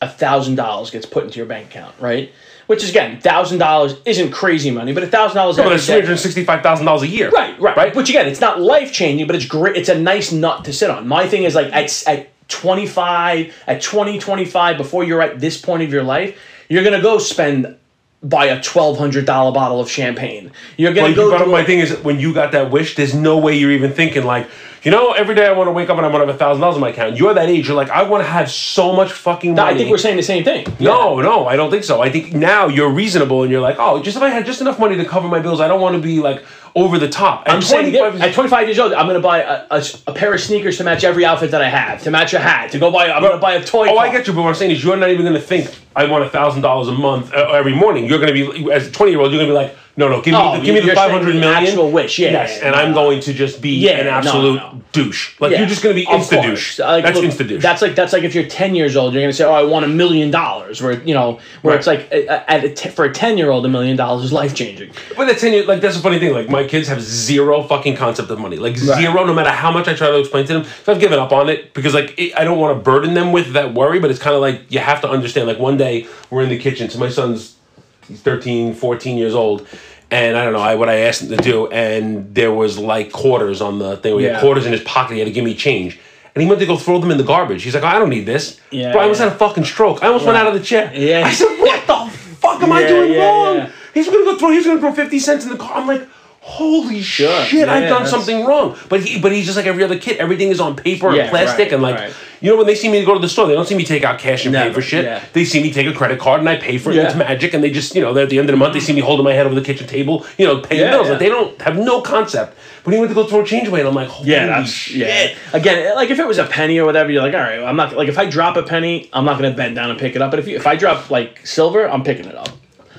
a 0.00 0.08
thousand 0.08 0.56
dollars 0.56 0.90
gets 0.90 1.06
put 1.06 1.22
into 1.22 1.36
your 1.36 1.46
bank 1.46 1.68
account, 1.68 1.94
right? 2.00 2.32
Which 2.72 2.82
is 2.82 2.88
again, 2.88 3.20
thousand 3.20 3.58
dollars 3.58 3.96
isn't 4.06 4.30
crazy 4.30 4.70
money, 4.70 4.94
but 4.94 5.02
a 5.02 5.06
thousand 5.06 5.36
dollars 5.36 5.58
But 5.58 5.68
day. 5.68 5.76
three 5.76 6.00
hundred 6.00 6.16
sixty-five 6.16 6.62
thousand 6.62 6.86
dollars 6.86 7.02
a 7.02 7.06
year. 7.06 7.28
Right, 7.28 7.60
right, 7.60 7.76
right. 7.76 7.94
Which 7.94 8.08
again, 8.08 8.26
it's 8.26 8.40
not 8.40 8.62
life 8.62 8.94
changing, 8.94 9.26
but 9.26 9.36
it's 9.36 9.44
great. 9.44 9.76
It's 9.76 9.90
a 9.90 9.98
nice 9.98 10.32
nut 10.32 10.64
to 10.64 10.72
sit 10.72 10.88
on. 10.88 11.06
My 11.06 11.28
thing 11.28 11.42
is 11.44 11.54
like 11.54 11.70
at 11.70 12.08
at 12.08 12.30
25, 12.48 13.54
at 13.66 13.82
20, 13.82 14.18
25, 14.18 14.78
before 14.78 15.04
you're 15.04 15.20
at 15.20 15.38
this 15.38 15.60
point 15.60 15.82
of 15.82 15.92
your 15.92 16.02
life, 16.02 16.38
you're 16.70 16.82
gonna 16.82 17.02
go 17.02 17.18
spend 17.18 17.76
buy 18.22 18.46
a 18.46 18.62
twelve 18.62 18.96
hundred 18.96 19.26
dollar 19.26 19.52
bottle 19.52 19.78
of 19.78 19.90
champagne. 19.90 20.50
You're 20.78 20.94
gonna 20.94 21.08
But, 21.08 21.16
go. 21.16 21.38
but 21.40 21.48
my 21.48 21.64
thing 21.64 21.80
is, 21.80 21.92
when 21.98 22.18
you 22.20 22.32
got 22.32 22.52
that 22.52 22.70
wish, 22.70 22.94
there's 22.96 23.14
no 23.14 23.36
way 23.36 23.54
you're 23.58 23.72
even 23.72 23.92
thinking 23.92 24.24
like, 24.24 24.48
you 24.82 24.90
know, 24.90 25.12
every 25.12 25.34
day 25.34 25.46
I 25.46 25.52
want 25.52 25.68
to 25.68 25.72
wake 25.72 25.90
up 25.90 25.96
and 25.96 26.04
I 26.04 26.08
want 26.08 26.22
to 26.22 26.26
have 26.26 26.34
a 26.34 26.38
thousand 26.38 26.60
dollars 26.60 26.76
in 26.76 26.80
my 26.80 26.88
account. 26.88 27.16
You're 27.16 27.34
that 27.34 27.48
age. 27.48 27.68
You're 27.68 27.76
like, 27.76 27.90
I 27.90 28.02
want 28.02 28.24
to 28.24 28.28
have 28.28 28.50
so 28.50 28.92
much 28.92 29.12
fucking 29.12 29.54
money. 29.54 29.74
I 29.74 29.76
think 29.76 29.90
we're 29.90 29.98
saying 29.98 30.16
the 30.16 30.22
same 30.22 30.42
thing. 30.42 30.66
No, 30.80 31.20
no, 31.20 31.46
I 31.46 31.54
don't 31.56 31.70
think 31.70 31.84
so. 31.84 32.00
I 32.02 32.10
think 32.10 32.32
now 32.34 32.66
you're 32.66 32.90
reasonable 32.90 33.42
and 33.42 33.52
you're 33.52 33.60
like, 33.60 33.76
oh, 33.78 34.02
just 34.02 34.16
if 34.16 34.22
I 34.22 34.28
had 34.30 34.44
just 34.44 34.60
enough 34.60 34.78
money 34.80 34.96
to 34.96 35.04
cover 35.04 35.28
my 35.28 35.38
bills, 35.38 35.60
I 35.60 35.68
don't 35.68 35.80
want 35.80 35.94
to 35.96 36.02
be 36.02 36.18
like 36.18 36.44
over 36.74 36.98
the 36.98 37.08
top. 37.08 37.42
At 37.46 37.54
I'm 37.54 37.62
saying 37.62 37.92
25 37.92 38.22
at 38.22 38.34
25 38.34 38.66
years 38.66 38.78
old, 38.78 38.92
I'm 38.92 39.06
gonna 39.06 39.20
buy 39.20 39.42
a, 39.42 39.66
a, 39.70 39.84
a 40.08 40.12
pair 40.14 40.34
of 40.34 40.40
sneakers 40.40 40.78
to 40.78 40.84
match 40.84 41.04
every 41.04 41.24
outfit 41.24 41.50
that 41.52 41.62
I 41.62 41.68
have, 41.68 42.02
to 42.02 42.10
match 42.10 42.32
a 42.34 42.38
hat, 42.40 42.72
to 42.72 42.78
go 42.78 42.90
buy. 42.90 43.10
I'm 43.10 43.22
gonna 43.22 43.38
buy 43.38 43.54
a 43.54 43.64
toy. 43.64 43.88
Oh, 43.88 43.98
I 43.98 44.10
get 44.10 44.26
you, 44.26 44.32
but 44.32 44.42
what 44.42 44.48
I'm 44.48 44.54
saying 44.54 44.72
is 44.72 44.82
you're 44.82 44.96
not 44.96 45.10
even 45.10 45.22
going 45.24 45.34
to 45.34 45.40
think 45.40 45.70
I 45.94 46.06
want 46.06 46.24
a 46.24 46.30
thousand 46.30 46.62
dollars 46.62 46.88
a 46.88 46.92
month 46.92 47.32
uh, 47.32 47.50
every 47.52 47.74
morning. 47.74 48.06
You're 48.06 48.18
going 48.18 48.34
to 48.34 48.52
be 48.62 48.72
as 48.72 48.88
a 48.88 48.90
20 48.90 49.12
year 49.12 49.20
old. 49.20 49.30
You're 49.32 49.44
going 49.44 49.48
to 49.48 49.52
be 49.52 49.56
like, 49.56 49.76
no, 49.96 50.08
no, 50.08 50.22
give 50.22 50.32
me, 50.32 50.40
the, 50.40 50.60
give 50.64 50.74
me 50.74 50.80
the 50.80 50.86
saying 50.86 50.96
500 50.96 51.32
the 51.34 51.46
actual 51.46 51.90
wish, 51.90 52.18
yeah, 52.18 52.30
Yes, 52.30 52.56
yeah, 52.58 52.66
and 52.66 52.74
no, 52.76 52.82
I'm 52.82 52.88
no. 52.90 52.94
going 52.94 53.20
to 53.20 53.34
just 53.34 53.60
be 53.60 53.76
Yeah, 53.76 53.98
an 54.00 54.06
absolute 54.06 54.56
no, 54.56 54.80
douche. 54.92 55.38
Like 55.38 55.52
Yeah, 55.52 55.58
you're 55.58 55.68
just 55.68 55.82
going 55.82 55.94
to 55.94 56.00
be 56.00 56.06
insta 56.06 56.42
douche. 56.42 56.78
Like, 56.78 57.04
That's 57.04 57.16
look, 57.18 57.26
insta 57.26 57.46
douche. 57.46 57.62
That's 57.62 57.82
like 57.82 57.94
that's 57.94 58.12
like 58.14 58.22
if 58.22 58.34
you're 58.34 58.46
10 58.46 58.74
years 58.74 58.96
old, 58.96 59.12
you're 59.12 59.22
gonna 59.22 59.32
say, 59.34 59.44
"Oh, 59.44 59.52
I 59.52 59.62
want 59.64 59.84
a 59.84 59.88
million 59.88 60.30
dollars." 60.30 60.80
Where 60.80 61.02
you 61.02 61.12
know, 61.12 61.40
where 61.60 61.74
Right. 61.74 61.78
it's 61.78 61.86
like 61.86 62.08
uh, 62.12 62.42
at 62.48 62.64
a 62.64 62.70
t- 62.74 62.88
for 62.88 63.04
a 63.04 63.12
10 63.12 63.36
year 63.36 63.50
old, 63.50 63.66
a 63.66 63.68
million 63.68 63.96
dollars 63.96 64.24
is 64.24 64.32
life 64.32 64.54
changing. 64.54 64.92
But 65.16 65.28
at 65.28 65.38
10 65.38 65.52
years, 65.52 65.66
like, 65.66 65.80
that's 65.82 65.96
a 65.96 66.00
funny 66.00 66.18
thing. 66.18 66.32
Like, 66.32 66.48
my 66.48 66.64
kids 66.64 66.88
have 66.88 67.02
zero 67.02 67.62
fucking 67.62 67.96
concept 67.96 68.30
of 68.30 68.38
money. 68.38 68.56
Like, 68.56 68.72
Right. 68.76 68.98
zero, 68.98 69.24
no 69.24 69.34
matter 69.34 69.50
how 69.50 69.70
much 69.70 69.88
I 69.88 69.94
try 69.94 70.08
to 70.10 70.18
explain 70.18 70.46
to 70.46 70.52
them. 70.54 70.64
So 70.84 70.92
I've 70.92 71.00
given 71.00 71.18
up 71.18 71.32
on 71.32 71.50
it 71.50 71.74
because, 71.74 71.92
like, 71.92 72.14
it, 72.18 72.32
I 72.34 72.44
don't 72.44 72.58
want 72.58 72.78
to 72.78 72.82
burden 72.82 73.12
them 73.14 73.30
with 73.32 73.52
that 73.52 73.74
worry, 73.74 73.98
but 74.00 74.10
it's 74.10 74.20
kind 74.20 74.34
of 74.34 74.40
like 74.40 74.62
you 74.70 74.78
have 74.78 75.02
to 75.02 75.08
understand. 75.10 75.48
Like, 75.48 75.58
one 75.58 75.76
day 75.76 76.06
we're 76.30 76.42
in 76.42 76.48
the 76.48 76.58
kitchen. 76.58 76.88
So 76.88 76.98
my 76.98 77.10
son's 77.10 77.56
13, 78.02 78.74
14 78.74 79.18
years 79.18 79.34
old. 79.34 79.66
And 80.10 80.36
I 80.36 80.44
don't 80.44 80.52
know 80.52 80.60
I, 80.60 80.74
what 80.74 80.90
I 80.90 80.96
asked 81.00 81.22
him 81.22 81.30
to 81.30 81.36
do. 81.36 81.68
And 81.68 82.34
there 82.34 82.52
was, 82.52 82.78
like, 82.78 83.12
quarters 83.12 83.62
on 83.62 83.78
the 83.78 83.96
thing. 83.96 84.14
We 84.14 84.24
had 84.24 84.40
quarters 84.40 84.66
in 84.66 84.72
his 84.72 84.82
pocket. 84.82 85.14
He 85.14 85.20
had 85.20 85.26
to 85.26 85.32
give 85.32 85.44
me 85.44 85.54
change. 85.54 85.98
And 86.34 86.42
he 86.42 86.48
went 86.48 86.60
to 86.60 86.66
go 86.66 86.76
throw 86.76 86.98
them 86.98 87.10
in 87.10 87.18
the 87.18 87.24
garbage. 87.24 87.62
He's 87.62 87.74
like, 87.74 87.84
I 87.84 87.98
don't 87.98 88.10
need 88.10 88.26
this. 88.26 88.60
Yeah, 88.70 88.92
Bro, 88.92 89.00
I 89.00 89.04
almost 89.04 89.20
yeah. 89.20 89.26
had 89.26 89.34
a 89.34 89.38
fucking 89.38 89.64
stroke. 89.64 90.02
I 90.02 90.06
almost 90.06 90.24
went 90.24 90.36
out 90.36 90.46
of 90.46 90.54
the 90.54 90.60
chair. 90.60 90.90
Yeah. 90.94 91.24
I 91.26 91.32
said, 91.32 91.58
what 91.58 91.86
the 91.86 92.18
fuck 92.36 92.62
am 92.62 92.72
I 92.72 92.82
doing 92.88 93.12
yeah, 93.12 93.26
wrong? 93.26 93.56
yeah. 93.56 93.70
He's 93.92 94.06
gonna 94.06 94.24
go 94.24 94.38
throw. 94.38 94.50
He's 94.50 94.64
gonna 94.64 94.80
throw 94.80 94.92
fifty 94.92 95.18
cents 95.18 95.44
in 95.44 95.50
the 95.50 95.58
car. 95.58 95.76
I'm 95.76 95.86
like, 95.86 96.08
holy 96.44 97.00
Sure. 97.02 97.44
shit, 97.44 97.66
Yeah, 97.66 97.72
I've 97.72 97.82
done 97.88 98.02
that's- 98.02 98.10
something 98.10 98.44
wrong. 98.44 98.76
But 98.88 99.00
he, 99.04 99.18
but 99.20 99.30
he's 99.32 99.44
just 99.46 99.56
like 99.56 99.66
every 99.66 99.84
other 99.84 99.96
kid. 99.98 100.16
Everything 100.18 100.48
is 100.50 100.60
on 100.60 100.74
paper 100.76 101.14
Yeah, 101.14 101.22
and 101.22 101.30
plastic, 101.30 101.66
right, 101.66 101.72
and 101.72 101.82
like, 101.82 101.96
right. 101.96 102.12
you 102.40 102.50
know, 102.50 102.56
when 102.56 102.66
they 102.66 102.74
see 102.74 102.88
me 102.90 103.04
go 103.04 103.14
to 103.14 103.20
the 103.20 103.28
store, 103.28 103.46
they 103.46 103.54
don't 103.54 103.66
see 103.66 103.76
me 103.76 103.84
take 103.84 104.02
out 104.02 104.18
cash 104.18 104.44
and 104.44 104.54
pay 104.54 104.72
for 104.72 104.82
shit. 104.82 105.04
yeah. 105.04 105.20
They 105.32 105.44
see 105.44 105.62
me 105.62 105.72
take 105.72 105.86
a 105.86 105.92
credit 105.92 106.18
card 106.18 106.40
and 106.40 106.48
I 106.48 106.56
pay 106.56 106.78
for 106.78 106.90
it. 106.90 106.96
It's 106.96 107.14
magic, 107.14 107.54
and 107.54 107.62
they 107.62 107.70
just, 107.70 107.94
you 107.94 108.02
know, 108.02 108.16
at 108.18 108.28
the 108.28 108.38
end 108.40 108.48
of 108.50 108.54
the 108.54 108.58
month, 108.58 108.74
they 108.74 108.80
see 108.80 108.92
me 108.92 109.00
holding 109.00 109.24
my 109.24 109.32
head 109.32 109.46
over 109.46 109.54
the 109.54 109.60
kitchen 109.62 109.86
table, 109.86 110.26
you 110.36 110.46
know, 110.46 110.58
paying 110.58 110.90
bills. 110.90 111.08
Like 111.08 111.20
they 111.20 111.28
don't 111.28 111.60
have 111.62 111.78
no 111.78 112.00
concept. 112.02 112.56
But 112.84 112.92
he 112.94 112.98
went 112.98 113.10
to 113.10 113.14
go 113.14 113.24
throw 113.24 113.42
a 113.42 113.46
change 113.46 113.68
away, 113.68 113.78
and 113.78 113.88
I'm 113.88 113.94
like, 113.94 114.08
holy 114.08 114.30
Yeah, 114.32 114.46
that's 114.46 114.68
shit. 114.70 114.96
yeah. 114.96 115.34
Again, 115.52 115.94
like 115.94 116.10
if 116.10 116.18
it 116.18 116.26
was 116.26 116.38
a 116.38 116.46
penny 116.46 116.78
or 116.80 116.84
whatever, 116.84 117.12
you're 117.12 117.22
like, 117.22 117.34
all 117.34 117.38
right, 117.40 117.60
I'm 117.62 117.76
not 117.76 117.96
like 117.96 118.08
if 118.08 118.18
I 118.18 118.26
drop 118.28 118.56
a 118.56 118.64
penny, 118.64 119.08
I'm 119.12 119.24
not 119.24 119.38
gonna 119.40 119.54
bend 119.54 119.76
down 119.76 119.90
and 119.90 119.98
pick 120.00 120.16
it 120.16 120.20
up. 120.22 120.32
But 120.32 120.40
if 120.40 120.48
you, 120.48 120.56
if 120.56 120.66
I 120.66 120.74
drop 120.74 121.08
like 121.08 121.46
silver, 121.46 121.88
I'm 121.88 122.02
picking 122.02 122.24
it 122.24 122.34
up. 122.34 122.48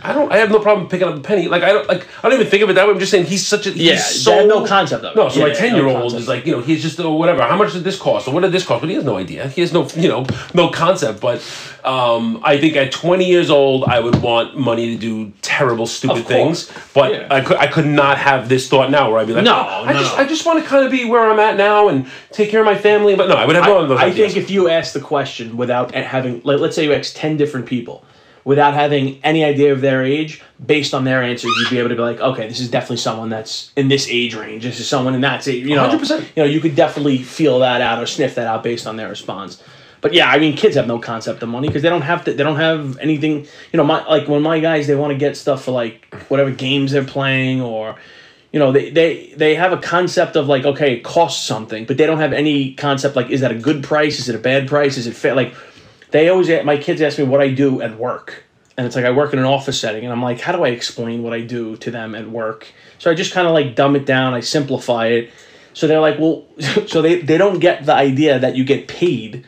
I 0.03 0.13
don't. 0.13 0.31
I 0.31 0.37
have 0.37 0.51
no 0.51 0.59
problem 0.59 0.89
picking 0.89 1.07
up 1.07 1.15
a 1.15 1.21
penny. 1.21 1.47
Like 1.47 1.63
I 1.63 1.71
don't. 1.73 1.87
Like 1.87 2.07
I 2.19 2.29
don't 2.29 2.39
even 2.39 2.49
think 2.49 2.61
of 2.63 2.69
it 2.69 2.73
that 2.73 2.85
way. 2.85 2.93
I'm 2.93 2.99
just 2.99 3.11
saying 3.11 3.25
he's 3.25 3.45
such 3.45 3.67
a. 3.67 3.71
He's 3.71 3.81
Yeah, 3.81 3.97
so 3.97 4.45
no 4.45 4.65
concept 4.65 5.03
of 5.05 5.13
it. 5.13 5.15
No, 5.15 5.29
so 5.29 5.39
Yeah, 5.39 5.47
my 5.47 5.53
ten 5.53 5.75
year 5.75 5.87
old 5.87 6.13
is 6.13 6.27
like, 6.27 6.45
you 6.45 6.51
know, 6.51 6.61
he's 6.61 6.81
just 6.81 6.99
oh, 6.99 7.13
whatever. 7.13 7.41
How 7.43 7.55
much 7.55 7.73
did 7.73 7.83
this 7.83 7.97
cost, 7.97 8.27
or 8.27 8.33
what 8.33 8.41
did 8.41 8.51
this 8.51 8.65
cost? 8.65 8.81
But 8.81 8.89
he 8.89 8.95
has 8.95 9.05
no 9.05 9.17
idea. 9.17 9.47
He 9.49 9.61
has 9.61 9.71
no, 9.71 9.87
you 9.95 10.09
know, 10.09 10.25
no 10.53 10.69
concept. 10.69 11.21
But 11.21 11.41
um, 11.83 12.41
I 12.43 12.57
think 12.57 12.75
at 12.75 12.91
20 12.91 13.25
years 13.25 13.49
old, 13.49 13.85
I 13.85 13.99
would 13.99 14.21
want 14.21 14.57
money 14.57 14.95
to 14.95 14.97
do 14.99 15.31
terrible, 15.41 15.85
stupid 15.85 16.25
things. 16.25 16.71
But 16.93 17.11
Yeah. 17.11 17.27
I 17.29 17.41
could, 17.41 17.57
I 17.57 17.67
could 17.67 17.85
not 17.85 18.17
have 18.17 18.49
this 18.49 18.67
thought 18.69 18.89
now 18.91 19.09
where 19.11 19.19
I'd 19.19 19.27
be 19.27 19.33
like, 19.33 19.43
No, 19.43 19.53
oh, 19.53 19.83
I 19.85 19.93
no, 19.93 19.99
just, 19.99 20.15
no. 20.17 20.23
I 20.23 20.27
just 20.27 20.45
want 20.45 20.63
to 20.63 20.69
kind 20.69 20.85
of 20.85 20.91
be 20.91 21.05
where 21.05 21.29
I'm 21.29 21.39
at 21.39 21.57
now 21.57 21.89
and 21.89 22.07
take 22.31 22.49
care 22.49 22.59
of 22.61 22.65
my 22.65 22.75
family. 22.77 23.15
But 23.15 23.27
no, 23.29 23.35
I 23.35 23.45
would 23.45 23.55
have 23.55 23.65
none 23.65 23.83
of 23.83 23.89
those 23.89 23.99
I 23.99 24.07
ideas. 24.07 24.33
think 24.33 24.43
if 24.43 24.51
you 24.51 24.69
ask 24.69 24.93
the 24.93 25.01
question 25.01 25.57
without 25.57 25.93
having, 25.93 26.41
like, 26.43 26.59
let's 26.59 26.75
say 26.75 26.83
you 26.85 26.93
ask 26.93 27.15
ten 27.15 27.37
different 27.37 27.65
people, 27.65 28.03
without 28.45 28.73
having 28.73 29.19
any 29.23 29.43
idea 29.43 29.71
of 29.71 29.81
their 29.81 30.03
age, 30.03 30.41
based 30.65 30.93
on 30.93 31.03
their 31.03 31.23
answers, 31.23 31.51
you'd 31.59 31.69
be 31.69 31.79
able 31.79 31.89
to 31.89 31.95
be 31.95 32.01
like, 32.01 32.19
okay, 32.19 32.47
this 32.47 32.59
is 32.59 32.69
definitely 32.69 32.97
someone 32.97 33.29
that's 33.29 33.71
in 33.75 33.87
this 33.87 34.07
age 34.09 34.35
range. 34.35 34.63
This 34.63 34.79
is 34.79 34.87
someone 34.87 35.15
in 35.15 35.21
that 35.21 35.47
age. 35.47 35.65
You 35.65 35.75
know, 35.75 35.87
100%. 35.87 36.19
You 36.35 36.43
know, 36.43 36.45
you 36.45 36.59
could 36.59 36.75
definitely 36.75 37.19
feel 37.19 37.59
that 37.59 37.81
out 37.81 38.01
or 38.01 38.05
sniff 38.05 38.35
that 38.35 38.47
out 38.47 38.63
based 38.63 38.87
on 38.87 38.97
their 38.97 39.09
response. 39.09 39.61
But 40.01 40.13
yeah, 40.13 40.29
I 40.29 40.37
mean, 40.37 40.57
kids 40.57 40.75
have 40.75 40.85
no 40.85 40.99
concept 40.99 41.41
of 41.43 41.49
money 41.49 41.69
because 41.69 41.81
they 41.81 41.89
don't 41.89 42.01
have 42.01 42.25
to. 42.25 42.33
They 42.33 42.43
don't 42.43 42.57
have 42.57 42.97
anything. 42.97 43.47
You 43.71 43.77
know, 43.77 43.85
my 43.85 44.05
like 44.05 44.27
when 44.27 44.41
my 44.41 44.59
guys 44.59 44.85
they 44.85 44.95
want 44.95 45.11
to 45.13 45.17
get 45.17 45.37
stuff 45.37 45.63
for 45.63 45.71
like 45.71 46.13
whatever 46.27 46.51
games 46.51 46.91
they're 46.91 47.05
playing 47.05 47.61
or 47.61 47.95
you 48.51 48.59
know 48.59 48.73
they, 48.73 48.89
they 48.89 49.33
they 49.35 49.55
have 49.55 49.73
a 49.73 49.77
concept 49.77 50.35
of 50.35 50.47
like 50.47 50.63
okay 50.63 50.93
it 50.93 51.03
costs 51.03 51.45
something 51.45 51.85
but 51.85 51.97
they 51.97 52.05
don't 52.05 52.19
have 52.19 52.33
any 52.33 52.73
concept 52.75 53.15
like 53.15 53.29
is 53.29 53.41
that 53.41 53.51
a 53.51 53.55
good 53.55 53.83
price 53.83 54.19
is 54.19 54.29
it 54.29 54.35
a 54.35 54.39
bad 54.39 54.67
price 54.67 54.95
is 54.95 55.07
it 55.07 55.15
fair 55.15 55.33
like 55.33 55.55
they 56.13 56.29
always 56.29 56.47
my 56.63 56.77
kids 56.77 57.01
ask 57.01 57.17
me 57.17 57.25
what 57.25 57.41
i 57.41 57.49
do 57.49 57.81
at 57.81 57.97
work. 57.97 58.45
And 58.77 58.87
it's 58.87 58.95
like 58.95 59.03
i 59.05 59.11
work 59.11 59.33
in 59.33 59.39
an 59.39 59.45
office 59.45 59.79
setting 59.79 60.03
and 60.05 60.13
i'm 60.13 60.21
like 60.21 60.39
how 60.39 60.53
do 60.53 60.63
i 60.63 60.69
explain 60.69 61.21
what 61.23 61.33
i 61.33 61.41
do 61.41 61.75
to 61.77 61.91
them 61.91 62.15
at 62.15 62.29
work? 62.29 62.71
So 62.99 63.11
i 63.11 63.13
just 63.13 63.33
kind 63.33 63.47
of 63.47 63.53
like 63.53 63.75
dumb 63.75 63.95
it 63.97 64.05
down 64.05 64.33
i 64.33 64.39
simplify 64.39 65.07
it. 65.07 65.31
So 65.73 65.87
they're 65.87 65.99
like 65.99 66.17
well 66.19 66.45
so 66.87 67.01
they, 67.01 67.21
they 67.21 67.37
don't 67.37 67.59
get 67.59 67.85
the 67.85 67.93
idea 67.93 68.39
that 68.39 68.55
you 68.55 68.63
get 68.63 68.87
paid 68.87 69.45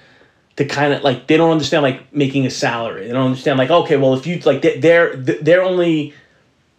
to 0.57 0.65
kind 0.65 0.93
of 0.93 1.03
like 1.03 1.27
they 1.27 1.37
don't 1.37 1.51
understand 1.51 1.83
like 1.83 2.13
making 2.13 2.45
a 2.45 2.49
salary. 2.49 3.07
They 3.07 3.13
don't 3.13 3.25
understand 3.27 3.57
like 3.57 3.69
okay 3.69 3.97
well 3.97 4.13
if 4.15 4.27
you 4.27 4.39
like 4.39 4.61
they- 4.61 4.79
they're 4.79 5.15
they're 5.15 5.63
only 5.63 6.13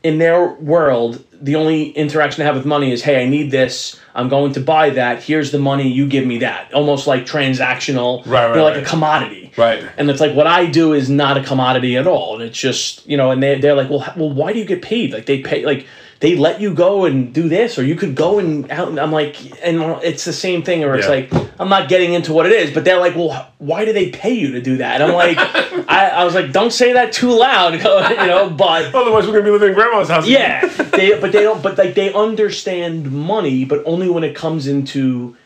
in 0.02 0.18
their 0.18 0.52
world, 0.52 1.24
the 1.40 1.56
only 1.56 1.90
interaction 1.90 2.42
I 2.42 2.46
have 2.46 2.56
with 2.56 2.66
money 2.66 2.92
is, 2.92 3.02
hey, 3.02 3.22
I 3.22 3.28
need 3.28 3.50
this. 3.50 3.98
I'm 4.14 4.28
going 4.28 4.52
to 4.54 4.60
buy 4.60 4.90
that. 4.90 5.22
Here's 5.22 5.52
the 5.52 5.58
money. 5.58 5.88
You 5.88 6.06
give 6.06 6.26
me 6.26 6.38
that. 6.38 6.72
Almost 6.72 7.06
like 7.06 7.26
transactional. 7.26 8.24
Right, 8.26 8.48
right, 8.48 8.60
like 8.60 8.74
right. 8.74 8.82
a 8.82 8.86
commodity. 8.86 9.52
Right. 9.56 9.84
And 9.96 10.10
it's 10.10 10.20
like 10.20 10.34
what 10.34 10.46
I 10.46 10.66
do 10.66 10.92
is 10.92 11.10
not 11.10 11.36
a 11.36 11.42
commodity 11.42 11.96
at 11.96 12.06
all. 12.06 12.34
And 12.34 12.42
it's 12.42 12.58
just 12.58 13.06
you 13.06 13.16
know, 13.16 13.30
and 13.30 13.42
they 13.42 13.58
they're 13.58 13.74
like, 13.74 13.90
well, 13.90 14.12
well, 14.16 14.30
why 14.30 14.52
do 14.52 14.58
you 14.58 14.64
get 14.64 14.82
paid? 14.82 15.12
Like 15.12 15.26
they 15.26 15.40
pay 15.42 15.64
like. 15.64 15.86
They 16.20 16.34
let 16.34 16.60
you 16.62 16.72
go 16.72 17.04
and 17.04 17.32
do 17.34 17.48
this, 17.48 17.78
or 17.78 17.84
you 17.84 17.94
could 17.94 18.14
go 18.14 18.38
and 18.38 18.70
out. 18.70 18.88
And 18.88 18.98
I'm 18.98 19.12
like, 19.12 19.36
and 19.64 19.82
it's 20.02 20.24
the 20.24 20.32
same 20.32 20.62
thing. 20.62 20.82
Or 20.82 20.94
it's 20.94 21.04
Yeah. 21.06 21.10
like, 21.28 21.32
I'm 21.60 21.68
not 21.68 21.88
getting 21.90 22.14
into 22.14 22.32
what 22.32 22.46
it 22.46 22.52
is, 22.52 22.70
but 22.72 22.84
they're 22.84 22.98
like, 22.98 23.14
well, 23.14 23.50
why 23.58 23.84
do 23.84 23.92
they 23.92 24.10
pay 24.10 24.32
you 24.32 24.52
to 24.52 24.60
do 24.62 24.78
that? 24.78 25.00
And 25.00 25.10
I'm 25.10 25.14
like, 25.14 25.36
I, 25.88 26.08
I 26.08 26.24
was 26.24 26.34
like, 26.34 26.52
don't 26.52 26.72
say 26.72 26.94
that 26.94 27.12
too 27.12 27.36
loud, 27.38 27.74
you 27.74 27.80
know. 28.26 28.48
But 28.50 28.94
Otherwise, 28.94 29.26
we're 29.26 29.32
gonna 29.32 29.44
be 29.44 29.50
living 29.50 29.68
in 29.70 29.74
grandma's 29.74 30.08
house. 30.08 30.26
yeah, 30.26 30.64
they 30.66 31.18
but 31.20 31.32
they 31.32 31.42
don't. 31.42 31.62
But 31.62 31.76
like 31.76 31.94
they 31.94 32.12
understand 32.14 33.12
money, 33.12 33.64
but 33.64 33.82
only 33.84 34.08
when 34.08 34.24
it 34.24 34.34
comes 34.34 34.66
into, 34.66 35.36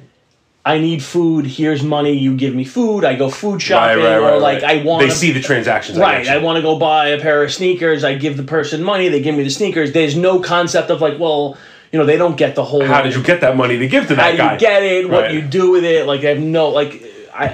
I 0.71 0.79
need 0.79 1.03
food. 1.03 1.47
Here's 1.47 1.83
money. 1.83 2.13
You 2.17 2.37
give 2.37 2.55
me 2.55 2.65
food. 2.65 3.05
I 3.05 3.17
go 3.17 3.29
food 3.29 3.61
shopping, 3.61 4.05
right, 4.05 4.19
right. 4.19 4.35
or 4.35 4.39
like 4.39 4.63
right. 4.63 4.81
I 4.81 4.85
want. 4.85 5.03
They 5.03 5.11
see 5.11 5.33
the 5.33 5.41
transactions. 5.41 5.99
Right, 5.99 6.25
you. 6.27 6.31
I 6.33 6.39
want 6.39 6.57
to 6.57 6.63
go 6.63 6.79
buy 6.79 7.09
a 7.09 7.21
pair 7.21 7.43
of 7.43 7.53
sneakers. 7.53 8.05
I 8.05 8.15
give 8.15 8.37
the 8.37 8.43
person 8.45 8.83
money. 8.83 9.09
They 9.09 9.21
give 9.21 9.35
me 9.35 9.43
the 9.43 9.51
sneakers. 9.51 9.93
There's 9.93 10.17
no 10.17 10.41
concept 10.41 10.91
of 10.91 11.01
like, 11.01 11.19
well, 11.19 11.57
you 11.93 11.99
know, 11.99 12.07
they 12.07 12.17
don't 12.17 12.37
get 12.37 12.55
the 12.55 12.65
whole. 12.65 12.85
How 12.85 13.03
did 13.03 13.15
you 13.17 13.23
get 13.23 13.41
that 13.41 13.57
money 13.57 13.79
to 13.79 13.89
give 13.89 14.07
to 14.09 14.15
How 14.15 14.23
that 14.23 14.31
do 14.33 14.37
guy? 14.39 14.53
you 14.55 14.59
get 14.61 14.83
it? 14.85 15.11
What 15.11 15.23
Right. 15.25 15.35
you 15.35 15.43
do 15.43 15.73
with 15.73 15.85
it? 15.85 16.07
Like 16.07 16.21
I 16.25 16.29
have 16.29 16.41
no 16.41 16.69
like. 16.69 17.03
I 17.35 17.47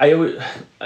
I 0.00 0.06
I 0.08 0.12
always, 0.14 0.42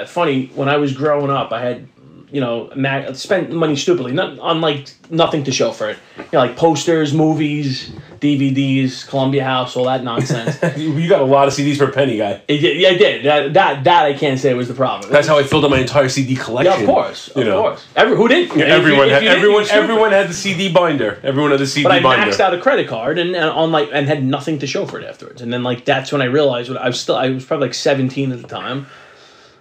funny 0.06 0.46
when 0.54 0.68
I 0.68 0.76
was 0.76 0.92
growing 0.92 1.30
up, 1.30 1.52
I 1.52 1.60
had 1.62 1.88
you 2.32 2.40
know 2.40 2.70
mag- 2.76 3.14
spent 3.16 3.50
money 3.52 3.76
stupidly, 3.76 4.12
not 4.12 4.38
on 4.38 4.60
like 4.60 4.88
nothing 5.10 5.44
to 5.44 5.52
show 5.52 5.72
for 5.72 5.90
it. 5.90 5.98
You 6.18 6.24
know, 6.32 6.38
like 6.40 6.56
posters, 6.56 7.12
movies, 7.12 7.90
DVDs, 8.20 9.06
Columbia 9.08 9.42
House, 9.44 9.76
all 9.76 9.84
that 9.86 10.04
nonsense. 10.04 10.58
You 10.80 11.08
got 11.08 11.20
a 11.20 11.24
lot 11.24 11.48
of 11.48 11.54
CDs 11.54 11.76
for 11.78 11.84
a 11.84 11.92
penny, 11.92 12.16
guy. 12.16 12.40
It 12.48 12.60
yeah, 12.76 12.90
I 12.90 12.94
did. 12.96 13.24
That, 13.24 13.54
that 13.54 13.84
that 13.84 14.04
I 14.06 14.14
can't 14.14 14.38
say 14.38 14.54
was 14.54 14.68
the 14.68 14.74
problem. 14.74 15.10
That's 15.10 15.26
how 15.26 15.38
I 15.38 15.42
filled 15.42 15.64
up 15.64 15.70
my 15.70 15.78
entire 15.78 16.08
CD 16.08 16.36
collection. 16.36 16.72
yeah, 16.72 16.80
of 16.80 16.86
course, 16.86 17.28
of 17.28 17.44
know. 17.44 17.60
course. 17.62 17.86
Every, 17.96 18.16
who 18.16 18.28
didn't? 18.28 18.56
Yeah, 18.56 18.66
you- 18.66 18.72
everyone, 18.72 19.08
had, 19.08 19.24
everyone, 19.24 19.66
everyone 19.70 20.12
had 20.12 20.28
the 20.28 20.34
CD 20.34 20.72
binder. 20.72 21.18
Everyone 21.22 21.50
had 21.50 21.60
the 21.60 21.66
CD 21.66 21.84
But 21.84 21.92
I 21.92 22.02
binder. 22.02 22.30
maxed 22.30 22.40
out 22.40 22.54
a 22.54 22.58
credit 22.60 22.88
card 22.88 23.18
and, 23.18 23.34
and 23.34 23.44
on 23.50 23.72
like 23.72 23.88
and 23.92 24.06
had 24.06 24.22
nothing 24.24 24.58
to 24.60 24.66
show 24.66 24.86
for 24.86 24.98
it 25.00 25.04
afterwards. 25.04 25.42
And 25.42 25.52
then 25.52 25.62
like 25.62 25.84
that's 25.84 26.12
when 26.12 26.22
I 26.22 26.26
realized 26.26 26.68
what 26.70 26.80
I 26.80 26.86
was 26.86 27.00
still 27.00 27.16
I 27.16 27.30
was 27.30 27.44
probably 27.44 27.68
like 27.68 27.74
seventeen 27.74 28.32
at 28.32 28.40
the 28.42 28.48
time. 28.48 28.86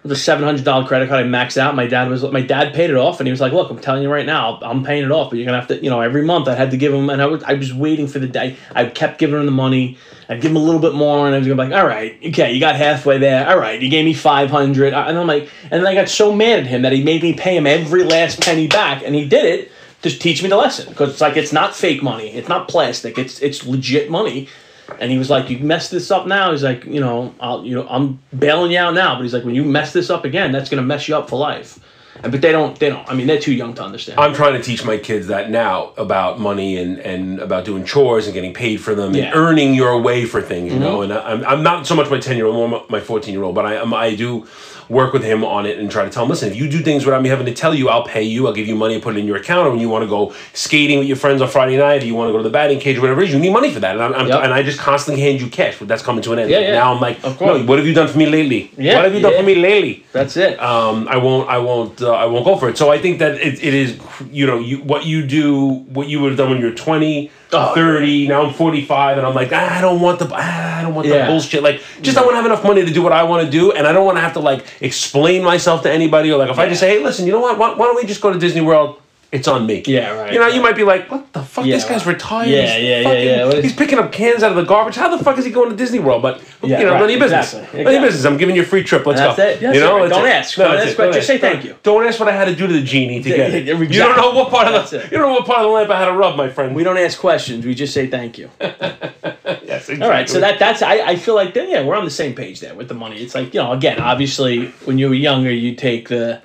It 0.01 0.08
was 0.08 0.18
a 0.18 0.22
seven 0.22 0.46
hundred 0.46 0.63
dollar 0.63 0.88
credit 0.88 1.10
card 1.10 1.25
I 1.25 1.27
maxed 1.27 1.58
out. 1.58 1.75
My 1.75 1.86
dad 1.86 2.08
was 2.10 2.24
my 2.24 2.39
dad 2.39 2.74
paid 2.74 2.89
it 2.89 2.96
off 2.96 3.20
and 3.20 3.27
he 3.27 3.32
was 3.32 3.41
like, 3.41 3.51
"Look, 3.51 3.70
I'm 3.70 3.79
telling 3.79 4.01
you 4.01 4.10
right 4.10 4.25
now, 4.25 4.58
I'm 4.62 4.82
paying 4.82 5.03
it 5.03 5.12
off, 5.12 5.29
but 5.29 5.36
you're 5.38 5.46
gonna 5.46 5.60
have 5.60 5.68
to, 5.68 5.84
you 5.84 5.89
know, 5.89 6.00
every 6.00 6.24
month 6.24 6.48
I 6.48 6.56
had 6.56 6.72
to 6.72 6.77
give 6.77 6.94
him." 6.94 7.10
And 7.10 7.22
I 7.22 7.25
was 7.25 7.44
I 7.44 7.56
was 7.56 7.74
waiting 7.74 8.08
for 8.08 8.20
the 8.20 8.27
day. 8.27 8.56
I 8.74 8.86
kept 8.86 9.20
giving 9.20 9.38
him 9.38 9.46
the 9.46 9.51
money. 9.51 9.98
I'd 10.29 10.39
give 10.39 10.51
him 10.51 10.58
a 10.58 10.63
little 10.63 10.79
bit 10.79 10.94
more, 10.94 11.25
and 11.25 11.36
I 11.36 11.39
was 11.39 11.48
gonna 11.48 11.62
be 11.62 11.70
like, 11.70 11.82
"All 11.82 11.86
right, 11.86 12.18
okay, 12.27 12.53
you 12.53 12.62
got 12.62 12.77
halfway 12.77 13.18
there. 13.18 13.46
All 13.50 13.58
right, 13.58 13.82
you 13.82 13.89
gave 13.89 14.06
me 14.06 14.13
five 14.13 14.50
hundred. 14.50 14.94
And 14.94 15.18
I'm 15.18 15.27
like, 15.27 15.50
and 15.63 15.82
then 15.82 15.86
I 15.86 15.94
got 15.96 16.08
so 16.08 16.34
mad 16.34 16.60
at 16.60 16.68
him 16.68 16.84
that 16.84 16.94
he 16.94 17.03
made 17.03 17.22
me 17.22 17.34
pay 17.34 17.58
him 17.58 17.68
every 17.68 18.06
last 18.06 18.39
penny 18.39 18.68
back, 18.68 19.03
and 19.03 19.13
he 19.13 19.27
did 19.27 19.44
it 19.44 19.72
to 20.03 20.10
teach 20.18 20.41
me 20.41 20.48
the 20.48 20.56
lesson 20.56 20.88
because 20.88 21.10
it's 21.10 21.22
like 21.22 21.36
it's 21.36 21.51
not 21.51 21.75
fake 21.75 22.01
money, 22.01 22.29
it's 22.29 22.48
not 22.48 22.70
plastic, 22.70 23.18
it's 23.18 23.41
it's 23.41 23.65
legit 23.65 24.10
money. 24.10 24.48
And 25.00 25.12
he 25.12 25.17
was 25.17 25.29
like, 25.29 25.50
"You 25.50 25.60
mess 25.60 25.89
this 25.89 26.12
up 26.12 26.27
now." 26.27 26.51
He's 26.51 26.63
like, 26.63 26.86
"You 26.86 27.00
know, 27.00 27.34
I'll, 27.39 27.65
you 27.65 27.75
know, 27.75 27.88
I'm 27.89 28.19
bailing 28.38 28.72
you 28.72 28.77
out 28.79 28.93
now." 28.93 29.15
But 29.15 29.24
he's 29.24 29.34
like, 29.34 29.43
"When 29.46 29.55
you 29.55 29.63
mess 29.63 29.93
this 29.93 30.10
up 30.10 30.25
again, 30.25 30.51
that's 30.51 30.69
gonna 30.69 30.81
mess 30.81 31.08
you 31.08 31.15
up 31.15 31.29
for 31.29 31.38
life." 31.39 31.79
And 32.22 32.34
but 32.34 32.41
they 32.41 32.51
don't, 32.51 32.77
they 32.79 32.89
don't. 32.89 33.08
I 33.10 33.13
mean, 33.13 33.27
they're 33.27 33.39
too 33.39 33.53
young 33.53 33.74
to 33.75 33.84
understand. 33.84 34.19
I'm 34.19 34.34
trying 34.34 34.53
to 34.53 34.62
teach 34.62 34.84
my 34.84 34.98
kids 34.98 35.27
that 35.27 35.50
now 35.50 35.93
about 35.98 36.38
money 36.38 36.75
and, 36.77 37.00
and 37.00 37.39
about 37.39 37.63
doing 37.63 37.86
chores 37.86 38.25
and 38.25 38.34
getting 38.34 38.53
paid 38.53 38.77
for 38.81 38.93
them 38.93 39.13
Yeah. 39.15 39.27
Mm-hmm. 39.29 39.38
and 39.38 39.48
earning 39.48 39.74
your 39.74 40.01
way 40.01 40.25
for 40.25 40.41
things, 40.41 40.74
you 40.74 40.79
know. 40.79 41.01
And 41.01 41.13
I- 41.13 41.31
I'm, 41.31 41.46
I'm 41.46 41.63
not 41.63 41.88
so 41.88 41.96
much 41.96 42.10
my 42.10 42.19
10 42.19 42.36
year 42.36 42.46
old, 42.48 42.69
more 42.72 42.86
my 42.89 43.00
14 43.00 43.34
year 43.34 43.43
old, 43.43 43.55
but 43.55 43.65
I 43.65 43.75
am 43.75 43.93
I 43.93 44.15
do 44.15 44.46
work 44.89 45.13
with 45.13 45.24
him 45.24 45.46
on 45.46 45.65
it 45.67 45.77
and 45.77 45.89
try 45.91 46.03
to 46.03 46.10
tell 46.10 46.24
him, 46.24 46.29
listen, 46.29 46.50
if 46.50 46.55
you 46.55 46.67
do 46.67 46.79
things 46.81 47.05
without 47.05 47.22
me 47.22 47.29
having 47.29 47.46
to 47.46 47.53
tell 47.53 47.74
you, 47.75 47.89
I'll 47.89 48.03
pay 48.03 48.24
you, 48.24 48.48
I'll 48.48 48.53
give 48.53 48.67
you 48.67 48.75
money 48.75 48.96
and 48.96 49.03
put 49.03 49.15
it 49.15 49.19
in 49.19 49.27
your 49.27 49.38
account. 49.38 49.67
Or 49.67 49.72
when 49.72 49.79
you 49.79 49.88
want 49.88 50.03
to 50.03 50.08
go 50.10 50.34
skating 50.53 50.98
with 50.98 51.08
your 51.08 51.15
friends 51.17 51.41
on 51.41 51.48
Friday 51.48 51.77
night, 51.77 52.01
or 52.01 52.05
you 52.08 52.15
want 52.15 52.29
to 52.29 52.31
go 52.34 52.38
to 52.39 52.43
the 52.43 52.50
batting 52.50 52.79
cage, 52.79 52.98
or 52.98 53.01
whatever 53.01 53.22
it 53.22 53.27
is, 53.29 53.34
you 53.34 53.39
need 53.39 53.53
money 53.53 53.72
for 53.72 53.79
that. 53.79 53.93
And, 53.96 54.01
I'm, 54.03 54.13
I'm, 54.15 54.27
Yep. 54.27 54.43
and 54.43 54.53
I 54.53 54.63
just 54.63 54.79
constantly 54.79 55.22
hand 55.22 55.41
you 55.41 55.48
cash, 55.48 55.77
but 55.77 55.88
that's 55.88 56.01
coming 56.01 56.24
to 56.24 56.34
an 56.34 56.39
end. 56.39 56.50
Yeah, 56.50 56.60
yeah. 56.60 56.72
Now 56.74 56.93
I'm 56.93 57.00
like, 57.00 57.24
no, 57.24 57.63
what 57.65 57.77
have 57.77 57.88
you 57.88 57.93
done 57.93 58.08
for 58.08 58.17
me 58.17 58.25
lately? 58.25 58.72
Yeah, 58.77 58.96
what 58.96 59.05
have 59.05 59.13
you 59.13 59.22
done 59.22 59.36
for 59.38 59.43
me 59.43 59.55
lately? 59.55 60.05
that's 60.12 60.36
it. 60.38 60.60
um, 60.60 61.08
I 61.08 61.17
won't, 61.17 61.48
I 61.50 61.60
won't, 61.60 62.01
uh, 62.01 62.12
I 62.12 62.25
won't 62.25 62.46
go 62.46 62.58
for 62.58 62.67
it. 62.69 62.77
So 62.77 62.91
I 62.91 62.98
think 63.00 63.19
that 63.19 63.36
it, 63.36 63.63
it 63.63 63.74
is, 63.74 64.00
you 64.31 64.48
know, 64.48 64.58
you 64.60 64.79
what 64.81 65.05
you 65.05 65.25
do, 65.25 65.67
what 65.69 66.08
you 66.08 66.19
would 66.22 66.29
have 66.31 66.38
done 66.38 66.50
when 66.50 66.60
you're 66.60 66.74
20, 66.74 67.29
Oh, 67.51 67.74
30. 67.74 68.27
Now 68.27 68.44
I'm 68.44 68.53
45, 68.53 69.18
and 69.18 69.25
I'm 69.25 69.34
like, 69.34 69.50
ah, 69.51 69.77
I 69.77 69.82
don't 69.82 70.00
want 70.00 70.20
the, 70.20 70.29
ah, 70.32 70.77
I 70.79 70.82
don't 70.84 70.94
want 70.94 71.08
the 71.08 71.25
bullshit. 71.25 71.63
Like, 71.63 71.82
just 72.01 72.18
I 72.18 72.22
want 72.22 72.34
to 72.34 72.36
have 72.36 72.46
enough 72.46 72.63
money 72.63 72.86
to 72.86 72.91
do 72.91 73.01
what 73.01 73.12
I 73.12 73.24
want 73.24 73.44
to 73.46 73.51
do, 73.51 73.72
and 73.72 73.88
I 73.88 73.91
don't 73.91 74.06
want 74.06 74.18
to 74.18 74.22
have 74.22 74.34
to 74.34 74.39
like 74.39 74.65
explain 74.82 75.44
myself 75.44 75.82
to 75.84 75.91
anybody. 75.91 76.32
Or 76.32 76.38
like, 76.38 76.50
if 76.50 76.60
I 76.60 76.68
just 76.70 76.79
say, 76.79 76.89
hey, 76.98 77.03
listen, 77.03 77.25
you 77.25 77.32
know 77.32 77.39
what? 77.39 77.58
Why, 77.58 77.74
why 77.74 77.86
don't 77.86 77.96
we 77.96 78.06
just 78.06 78.22
go 78.22 78.32
to 78.32 78.38
Disney 78.38 78.62
World? 78.62 79.01
It's 79.31 79.48
on 79.48 79.67
me. 79.67 79.83
Yeah, 79.86 80.09
right, 80.19 80.33
You 80.33 80.39
know, 80.39 80.48
you 80.48 80.59
might 80.59 80.75
be 80.75 80.83
like, 80.83 81.12
what 81.12 81.31
the 81.33 81.43
fuck? 81.43 81.63
Yeah, 81.63 81.75
this 81.75 81.86
guy's 81.86 82.03
right. 82.03 82.13
retired. 82.13 82.50
Yeah, 82.50 82.62
he's 82.77 82.83
yeah, 82.83 82.98
yeah, 83.00 83.03
fucking- 83.03 83.25
yeah. 83.27 83.45
Is- 83.59 83.63
He's 83.63 83.75
picking 83.75 84.00
up 84.00 84.12
cans 84.12 84.41
out 84.41 84.50
of 84.50 84.57
the 84.57 84.63
garbage. 84.63 84.95
How 84.95 85.15
the 85.15 85.24
fuck 85.24 85.38
is 85.38 85.45
he 85.45 85.51
going 85.51 85.69
to 85.69 85.75
Disney 85.75 86.00
World? 86.00 86.24
But 86.24 86.41
Yeah, 86.63 86.79
you 86.79 86.86
know, 86.88 86.93
right, 86.93 86.98
none 87.00 87.03
of 87.05 87.12
your 87.12 87.19
business. 87.19 87.53
exactly, 87.53 87.83
None 87.83 87.88
of 87.88 87.93
your 87.93 88.01
business. 88.09 88.25
I'm 88.25 88.38
giving 88.38 88.55
you 88.55 88.63
a 88.63 88.65
free 88.65 88.83
trip. 88.83 89.05
Let's 89.05 89.19
That's 89.19 89.38
go. 89.38 89.43
it. 89.43 89.59
That's 89.59 89.75
you 89.75 89.81
know. 89.81 90.00
That's 90.00 90.12
Don't 90.17 90.25
it. 90.25 90.29
ask. 90.31 90.55
Don't 90.57 90.71
that's 90.71 90.88
ask. 90.88 90.98
Don't 90.98 91.13
Just 91.13 91.27
say 91.27 91.38
thank 91.38 91.63
you. 91.63 91.75
Don't 91.83 92.07
ask 92.07 92.19
what 92.19 92.27
I 92.27 92.31
had 92.31 92.45
to 92.45 92.55
do 92.55 92.65
to 92.65 92.74
the 92.74 92.81
genie 92.81 93.21
to 93.21 93.29
get 93.29 93.53
it. 93.53 93.65
Yeah, 93.67 93.77
You 93.79 93.88
don't 94.00 94.17
know 94.17 94.31
what 94.31 94.50
part 94.50 94.67
of 94.67 94.89
the 94.89 94.98
you 94.98 95.09
don't 95.12 95.21
know 95.21 95.33
what 95.33 95.45
part 95.45 95.59
of 95.59 95.65
the 95.65 95.69
lamp 95.74 95.91
I 95.91 96.00
had 96.00 96.05
to 96.07 96.13
rub, 96.13 96.36
my 96.36 96.50
friend. 96.50 96.75
we 96.75 96.83
don't 96.83 96.98
ask 96.98 97.19
questions. 97.19 97.65
We 97.67 97.75
just 97.75 97.93
say 97.93 98.07
thank 98.07 98.39
you. 98.39 98.50
yes, 98.59 99.89
exactly. 99.89 100.01
All 100.01 100.09
right, 100.09 100.27
so 100.27 100.39
that 100.39 100.57
that's 100.57 100.81
I, 100.81 100.95
I 101.01 101.15
feel 101.17 101.36
like 101.36 101.53
then 101.53 101.69
yeah 101.69 101.83
we're 101.83 101.95
on 101.95 102.05
the 102.05 102.09
same 102.12 102.33
page 102.33 102.59
there 102.62 102.74
with 102.74 102.88
the 102.88 102.93
money. 102.95 103.17
It's 103.21 103.36
like 103.36 103.53
you 103.53 103.62
know 103.62 103.71
again 103.74 104.00
obviously 104.00 104.67
when 104.86 104.98
you 104.98 105.07
were 105.09 105.13
younger 105.15 105.51
you 105.51 105.75
take 105.75 106.09
the 106.09 106.41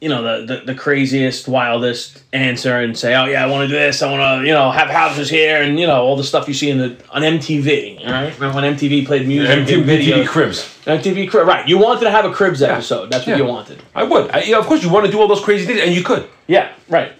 you 0.00 0.08
know 0.08 0.22
the, 0.22 0.46
the 0.60 0.60
the 0.66 0.74
craziest 0.74 1.46
wildest 1.46 2.22
answer 2.32 2.80
and 2.80 2.96
say 2.96 3.14
oh 3.14 3.26
yeah 3.26 3.44
i 3.44 3.46
want 3.46 3.62
to 3.62 3.68
do 3.68 3.74
this 3.78 4.00
i 4.02 4.10
want 4.10 4.40
to 4.42 4.46
you 4.48 4.52
know 4.54 4.70
have 4.70 4.88
houses 4.88 5.28
here 5.28 5.60
and 5.62 5.78
you 5.78 5.86
know 5.86 6.00
all 6.02 6.16
the 6.16 6.24
stuff 6.24 6.48
you 6.48 6.54
see 6.54 6.70
in 6.70 6.78
the 6.78 6.96
on 7.10 7.20
mtv 7.22 8.00
all 8.06 8.12
right 8.12 8.34
remember 8.38 8.60
when 8.62 8.74
mtv 8.76 9.04
played 9.06 9.26
music 9.28 9.50
and 9.58 9.66
MTV, 9.68 9.84
video 9.84 10.26
Cribs. 10.26 10.62
mtv 10.86 11.28
crib 11.30 11.46
right 11.46 11.68
you 11.68 11.76
wanted 11.78 12.00
to 12.00 12.10
have 12.10 12.24
a 12.24 12.32
cribs 12.32 12.62
episode 12.62 13.10
that's 13.10 13.26
what 13.26 13.32
Yeah. 13.36 13.44
you 13.44 13.48
wanted 13.48 13.82
I 13.94 14.04
would. 14.04 14.30
I, 14.30 14.40
you 14.42 14.52
know, 14.52 14.60
of 14.60 14.66
course, 14.66 14.82
you 14.82 14.88
want 14.88 15.04
to 15.06 15.12
do 15.12 15.20
all 15.20 15.28
those 15.28 15.42
crazy 15.44 15.66
things, 15.66 15.80
and 15.80 15.94
you 15.94 16.02
could. 16.02 16.28
yeah 16.46 16.72
right 16.88 17.12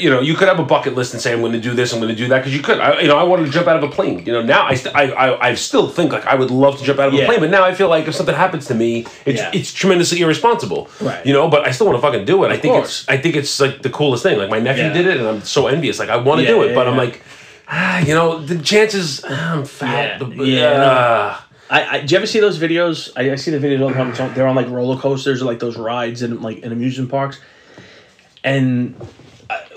You 0.00 0.10
know, 0.10 0.20
you 0.20 0.34
could 0.34 0.48
have 0.48 0.58
a 0.58 0.64
bucket 0.64 0.94
list 0.94 1.12
and 1.12 1.20
say, 1.22 1.32
"I'm 1.32 1.40
going 1.40 1.52
to 1.52 1.60
do 1.60 1.74
this, 1.74 1.92
I'm 1.92 2.00
going 2.00 2.14
to 2.14 2.20
do 2.22 2.28
that," 2.28 2.38
because 2.38 2.54
you 2.56 2.62
could. 2.62 2.78
I, 2.80 3.00
you 3.00 3.08
know, 3.08 3.16
I 3.18 3.22
wanted 3.22 3.46
to 3.46 3.50
jump 3.50 3.66
out 3.68 3.76
of 3.76 3.82
a 3.82 3.88
plane. 3.92 4.24
You 4.26 4.32
know, 4.32 4.42
now 4.42 4.66
I, 4.66 4.74
st- 4.74 4.94
I, 4.94 5.10
I, 5.10 5.48
I 5.50 5.54
still 5.54 5.88
think 5.88 6.12
like 6.12 6.24
I 6.26 6.34
would 6.34 6.50
love 6.50 6.78
to 6.78 6.84
jump 6.84 6.98
out 6.98 7.08
of 7.08 7.14
a 7.14 7.24
plane, 7.26 7.40
but 7.40 7.50
now 7.50 7.64
I 7.64 7.74
feel 7.74 7.88
like 7.88 8.06
if 8.08 8.14
something 8.14 8.34
happens 8.34 8.66
to 8.68 8.74
me, 8.74 9.06
it's 9.26 9.40
Yeah. 9.40 9.50
it's 9.54 9.72
tremendously 9.72 10.20
irresponsible. 10.20 10.88
Right. 11.00 11.24
You 11.26 11.32
know, 11.32 11.48
but 11.48 11.66
I 11.66 11.70
still 11.72 11.86
want 11.86 11.96
to 11.98 12.02
fucking 12.02 12.24
do 12.24 12.44
it. 12.44 12.48
I 12.52 12.56
think 12.58 12.74
course. 12.74 13.00
it's 13.02 13.08
I 13.08 13.16
think 13.18 13.36
it's 13.36 13.60
like 13.60 13.82
the 13.82 13.90
coolest 13.90 14.22
thing. 14.22 14.38
Like 14.38 14.50
my 14.50 14.60
nephew 14.60 14.84
Yeah. 14.84 14.92
did 14.92 15.06
it, 15.06 15.16
and 15.18 15.26
I'm 15.28 15.42
so 15.42 15.66
envious. 15.66 15.98
Like 15.98 16.08
I 16.10 16.16
want 16.16 16.38
to 16.40 16.44
Yeah, 16.44 16.50
do 16.54 16.62
it, 16.62 16.68
yeah, 16.70 16.74
but 16.74 16.86
I'm 16.88 16.96
like, 16.96 17.22
ah, 17.68 17.98
you 18.00 18.14
know, 18.14 18.38
the 18.44 18.58
chances. 18.58 19.24
ah, 19.28 19.54
I'm 19.56 19.64
fat. 19.64 20.20
Yeah, 20.20 20.28
the- 20.28 20.44
yeah, 20.46 20.82
ah. 20.84 21.48
I, 21.70 21.86
I, 21.96 22.00
do 22.02 22.12
you 22.12 22.18
ever 22.18 22.26
see 22.26 22.38
those 22.38 22.58
videos? 22.58 23.10
I, 23.16 23.30
I 23.32 23.36
see 23.36 23.50
the 23.50 23.58
videos 23.66 23.80
all 23.80 23.88
the 23.88 23.94
time. 23.94 24.28
On- 24.28 24.34
They're 24.34 24.46
on 24.46 24.54
like 24.54 24.68
roller 24.68 24.98
coasters 25.00 25.40
or 25.40 25.46
like 25.46 25.58
those 25.58 25.78
rides 25.78 26.20
in 26.20 26.42
like 26.42 26.58
in 26.58 26.70
amusement 26.70 27.10
parks. 27.10 27.40
And 28.44 28.94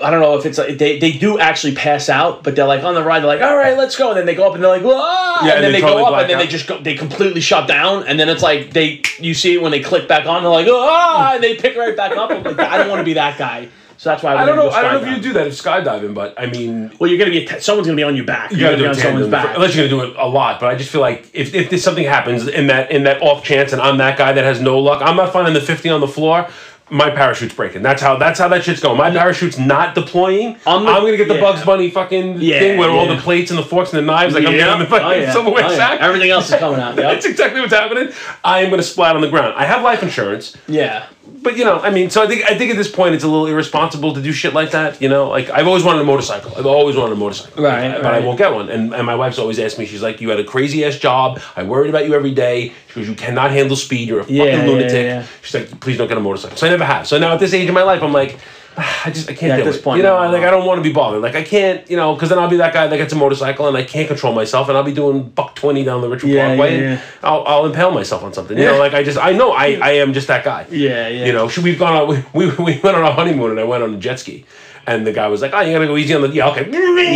I, 0.04 0.10
don't 0.10 0.20
know 0.20 0.38
if 0.38 0.46
it's 0.46 0.58
like 0.58 0.78
they, 0.78 1.00
they 1.00 1.12
do 1.12 1.40
actually 1.40 1.76
pass 1.76 2.10
out, 2.10 2.44
but 2.44 2.56
they're 2.56 2.66
like 2.66 2.84
on 2.84 2.96
the 2.96 3.04
ride. 3.04 3.20
They're 3.20 3.28
like, 3.28 3.42
all 3.42 3.56
right, 3.56 3.78
let's 3.78 3.96
go. 3.96 4.10
And 4.10 4.18
then 4.18 4.26
they 4.26 4.36
go 4.36 4.48
up 4.48 4.56
and 4.56 4.64
they're 4.64 4.72
like, 4.72 4.84
Whoa! 4.84 4.92
Yeah, 4.92 5.40
and, 5.42 5.50
and 5.52 5.64
then 5.64 5.72
they 5.74 5.82
they, 5.82 5.88
go 5.88 6.06
up 6.06 6.20
and 6.22 6.30
then 6.30 6.38
they 6.38 6.48
just 6.48 6.68
go, 6.68 6.80
they 6.80 6.96
completely 6.96 7.42
shut 7.42 7.68
down. 7.68 8.08
And 8.08 8.20
then 8.20 8.30
it's 8.30 8.44
like 8.44 8.72
they 8.74 9.02
you 9.20 9.34
see 9.34 9.56
it 9.56 9.62
when 9.62 9.72
they 9.72 9.82
click 9.82 10.08
back 10.08 10.26
on. 10.26 10.44
They're 10.44 10.52
like, 10.52 10.68
ah, 10.70 11.36
and 11.36 11.44
they 11.44 11.56
pick 11.56 11.78
right 11.78 11.96
back 11.96 12.16
up. 12.18 12.30
Like, 12.30 12.60
I 12.60 12.78
don't 12.78 12.90
want 12.90 13.00
to 13.00 13.06
be 13.06 13.14
that 13.14 13.38
guy. 13.38 13.70
So 13.98 14.10
that's 14.10 14.24
why 14.24 14.34
I, 14.34 14.44
I 14.44 14.46
don't 14.46 14.58
know. 14.58 14.70
I 14.70 14.82
don't 14.82 15.02
know 15.02 15.10
if 15.10 15.16
you 15.16 15.24
do 15.24 15.34
that 15.34 15.48
if 15.48 15.54
skydiving, 15.54 16.14
but 16.14 16.34
I 16.38 16.48
mean, 16.48 16.92
Well, 17.00 17.10
you're 17.10 17.18
gonna 17.18 17.32
be 17.32 17.48
someone's 17.60 17.88
gonna 17.88 17.96
be 17.96 18.04
on 18.04 18.16
your 18.16 18.26
back. 18.26 18.52
you 18.52 18.58
You're 18.58 18.72
gotta 18.72 18.78
do 18.78 18.84
be 18.84 18.90
on 18.90 18.96
someone's 18.96 19.28
back. 19.30 19.56
unless 19.56 19.76
you're 19.76 19.88
gonna 19.88 20.04
do 20.04 20.12
it 20.12 20.18
a 20.18 20.28
lot. 20.28 20.60
But 20.60 20.70
I 20.70 20.76
just 20.76 20.92
feel 20.92 21.02
like 21.02 21.30
if 21.34 21.54
if 21.54 21.70
there's 21.70 21.84
something 21.84 22.04
happens 22.04 22.48
in 22.48 22.68
that 22.68 22.92
in 22.92 23.04
that 23.04 23.22
off 23.22 23.44
chance, 23.44 23.72
and 23.72 23.82
I'm 23.82 23.98
that 23.98 24.18
guy 24.18 24.34
that 24.34 24.44
has 24.44 24.60
no 24.60 24.80
luck, 24.80 25.02
I'm 25.02 25.16
not 25.16 25.32
finding 25.32 25.54
the 25.54 25.62
50 25.62 25.90
on 25.90 26.02
the 26.02 26.08
floor. 26.08 26.48
My 26.90 27.10
parachute's 27.10 27.56
breaking. 27.56 27.82
That's 27.82 28.00
how 28.02 28.18
that's 28.18 28.38
how 28.40 28.48
that 28.50 28.64
shit's 28.64 28.80
going. 28.80 28.98
My 28.98 29.10
parachute's 29.10 29.58
not 29.58 29.96
deploying. 29.96 30.56
I'm, 30.68 30.86
I'm 30.86 31.02
gonna 31.02 31.18
get 31.18 31.28
the 31.28 31.36
yeah. 31.36 31.42
Bugs 31.42 31.66
Bunny 31.66 31.90
fucking 31.90 32.40
Yeah, 32.42 32.60
thing 32.60 32.78
with 32.78 32.90
all 32.90 33.08
the 33.08 33.18
plates 33.18 33.50
and 33.50 33.58
the 33.58 33.64
forks 33.64 33.92
and 33.92 33.98
the 33.98 34.06
knives. 34.06 34.36
Like 34.36 34.46
I'm 34.46 34.54
Yeah. 34.54 34.60
getting 34.66 34.80
the 34.80 34.86
oh, 34.86 34.90
fucking 34.90 35.08
Oh, 35.08 35.12
yeah. 35.12 35.32
silverware 35.32 35.64
Oh, 35.66 35.70
yeah. 35.72 35.76
sack. 35.78 36.00
Everything 36.02 36.30
else 36.30 36.52
is 36.52 36.60
coming 36.60 36.80
out. 36.80 36.96
Yep. 36.96 37.12
That's 37.12 37.26
exactly 37.26 37.60
what's 37.60 37.74
happening. 37.74 38.10
I 38.44 38.60
am 38.62 38.70
gonna 38.70 38.84
splat 38.84 39.16
on 39.16 39.22
the 39.22 39.30
ground. 39.30 39.56
I 39.58 39.66
have 39.66 39.82
life 39.82 40.04
insurance. 40.04 40.56
yeah. 40.68 41.08
But 41.42 41.58
you 41.58 41.66
know, 41.66 41.80
I 41.80 41.90
mean, 41.90 42.12
so 42.12 42.22
I 42.24 42.28
think 42.28 42.44
I 42.46 42.56
think 42.56 42.70
at 42.70 42.78
this 42.78 42.90
point 42.90 43.16
it's 43.16 43.24
a 43.24 43.28
little 43.28 43.48
irresponsible 43.48 44.14
to 44.14 44.22
do 44.22 44.32
shit 44.32 44.54
like 44.54 44.72
that. 44.72 45.02
You 45.02 45.10
know, 45.10 45.28
like 45.30 45.50
I've 45.50 45.66
always 45.68 45.84
wanted 45.84 46.02
a 46.02 46.04
motorcycle. 46.04 46.52
I've 46.56 46.68
always 46.68 46.96
wanted 46.96 47.14
a 47.14 47.16
motorcycle. 47.16 47.64
Right, 47.64 47.96
But 48.00 48.14
I 48.14 48.20
won't 48.20 48.38
get 48.38 48.54
one. 48.54 48.70
And, 48.70 48.94
and 48.94 49.06
my 49.08 49.16
wife's 49.16 49.40
always 49.40 49.58
asked 49.58 49.80
me. 49.80 49.86
She's 49.88 50.04
like, 50.04 50.22
"You 50.22 50.30
had 50.30 50.40
a 50.40 50.44
crazy 50.44 50.86
ass 50.86 50.98
job. 50.98 51.40
I 51.56 51.64
worried 51.64 51.90
about 51.90 52.06
you 52.06 52.14
every 52.14 52.32
day." 52.34 52.74
She 52.90 53.00
goes, 53.00 53.10
"You 53.10 53.16
cannot 53.16 53.50
handle 53.52 53.76
speed. 53.76 54.08
You're 54.08 54.20
a 54.20 54.24
fucking 54.24 54.36
yeah, 54.36 54.66
lunatic." 54.66 55.04
yeah. 55.04 55.26
She's 55.42 55.54
like, 55.56 55.80
"Please 55.80 55.98
don't 55.98 56.08
get 56.08 56.18
a 56.18 56.22
motorcycle." 56.22 56.58
So 56.58 56.68
I 56.68 56.70
never 56.78 56.86
have. 56.86 57.08
So 57.08 57.18
now 57.18 57.34
at 57.34 57.40
this 57.40 57.54
age 57.54 57.68
of 57.70 57.74
my 57.76 57.84
life, 57.84 58.02
I'm 58.04 58.14
like. 58.14 58.38
"Ah, 58.78 59.04
I 59.06 59.10
just 59.10 59.30
I 59.30 59.34
can't 59.34 59.52
Yeah, 59.54 59.60
at 59.60 59.64
this 59.64 59.78
it. 59.78 59.84
point, 59.86 59.98
you 60.00 60.04
know, 60.04 60.22
no, 60.22 60.32
like. 60.32 60.44
I 60.44 60.50
don't 60.52 60.66
want 60.66 60.80
to 60.80 60.84
be 60.84 60.92
bothered. 60.92 61.22
Like 61.22 61.34
I 61.36 61.44
can't, 61.44 61.90
you 61.90 61.96
know, 61.96 62.14
because 62.14 62.28
then 62.28 62.40
I'll 62.40 62.50
be 62.50 62.58
that 62.58 62.74
guy 62.74 62.88
that 62.88 62.98
gets 62.98 63.14
a 63.14 63.16
motorcycle 63.16 63.70
and 63.70 63.78
I 63.78 63.84
can't 63.84 64.06
control 64.10 64.34
myself, 64.34 64.68
and 64.68 64.78
I'll 64.78 64.84
be 64.84 64.92
doing 64.94 65.30
buck 65.30 65.56
twenty 65.56 65.86
down 65.86 66.02
the 66.02 66.10
Richard 66.10 66.28
Yeah, 66.30 66.48
Parkway. 66.48 66.72
yeah, 66.82 66.88
and. 66.92 67.02
I'll, 67.24 67.44
I'll 67.48 67.66
impale 67.68 67.92
myself 67.92 68.22
on 68.24 68.34
something. 68.34 68.58
You 68.58 68.66
know, 68.66 68.78
like 68.78 68.94
I 68.94 69.02
just 69.02 69.18
I 69.18 69.32
know 69.32 69.52
I, 69.54 69.80
I 69.82 69.92
am 70.04 70.12
just 70.12 70.28
that 70.28 70.44
guy. 70.44 70.68
Yeah, 70.70 71.08
yeah. 71.08 71.26
You 71.26 71.32
know, 71.32 71.48
should 71.48 71.64
we've 71.64 71.80
gone 71.80 71.96
on 71.96 72.08
we, 72.34 72.48
we, 72.48 72.56
we 72.58 72.80
went 72.84 72.98
on 72.98 73.04
a 73.06 73.14
honeymoon 73.14 73.52
and 73.52 73.60
I 73.62 73.64
went 73.64 73.82
on 73.82 73.94
a 73.94 73.98
jet 73.98 74.20
ski. 74.20 74.44
And 74.88 75.08
the 75.08 75.14
guy 75.14 75.28
was 75.30 75.42
like, 75.42 75.52
"Oh, 75.54 75.62
you 75.62 75.72
gotta 75.74 75.88
go 75.88 75.98
easy 75.98 76.14
on 76.14 76.22
the 76.22 76.30
yeah, 76.30 76.50
okay." 76.50 76.70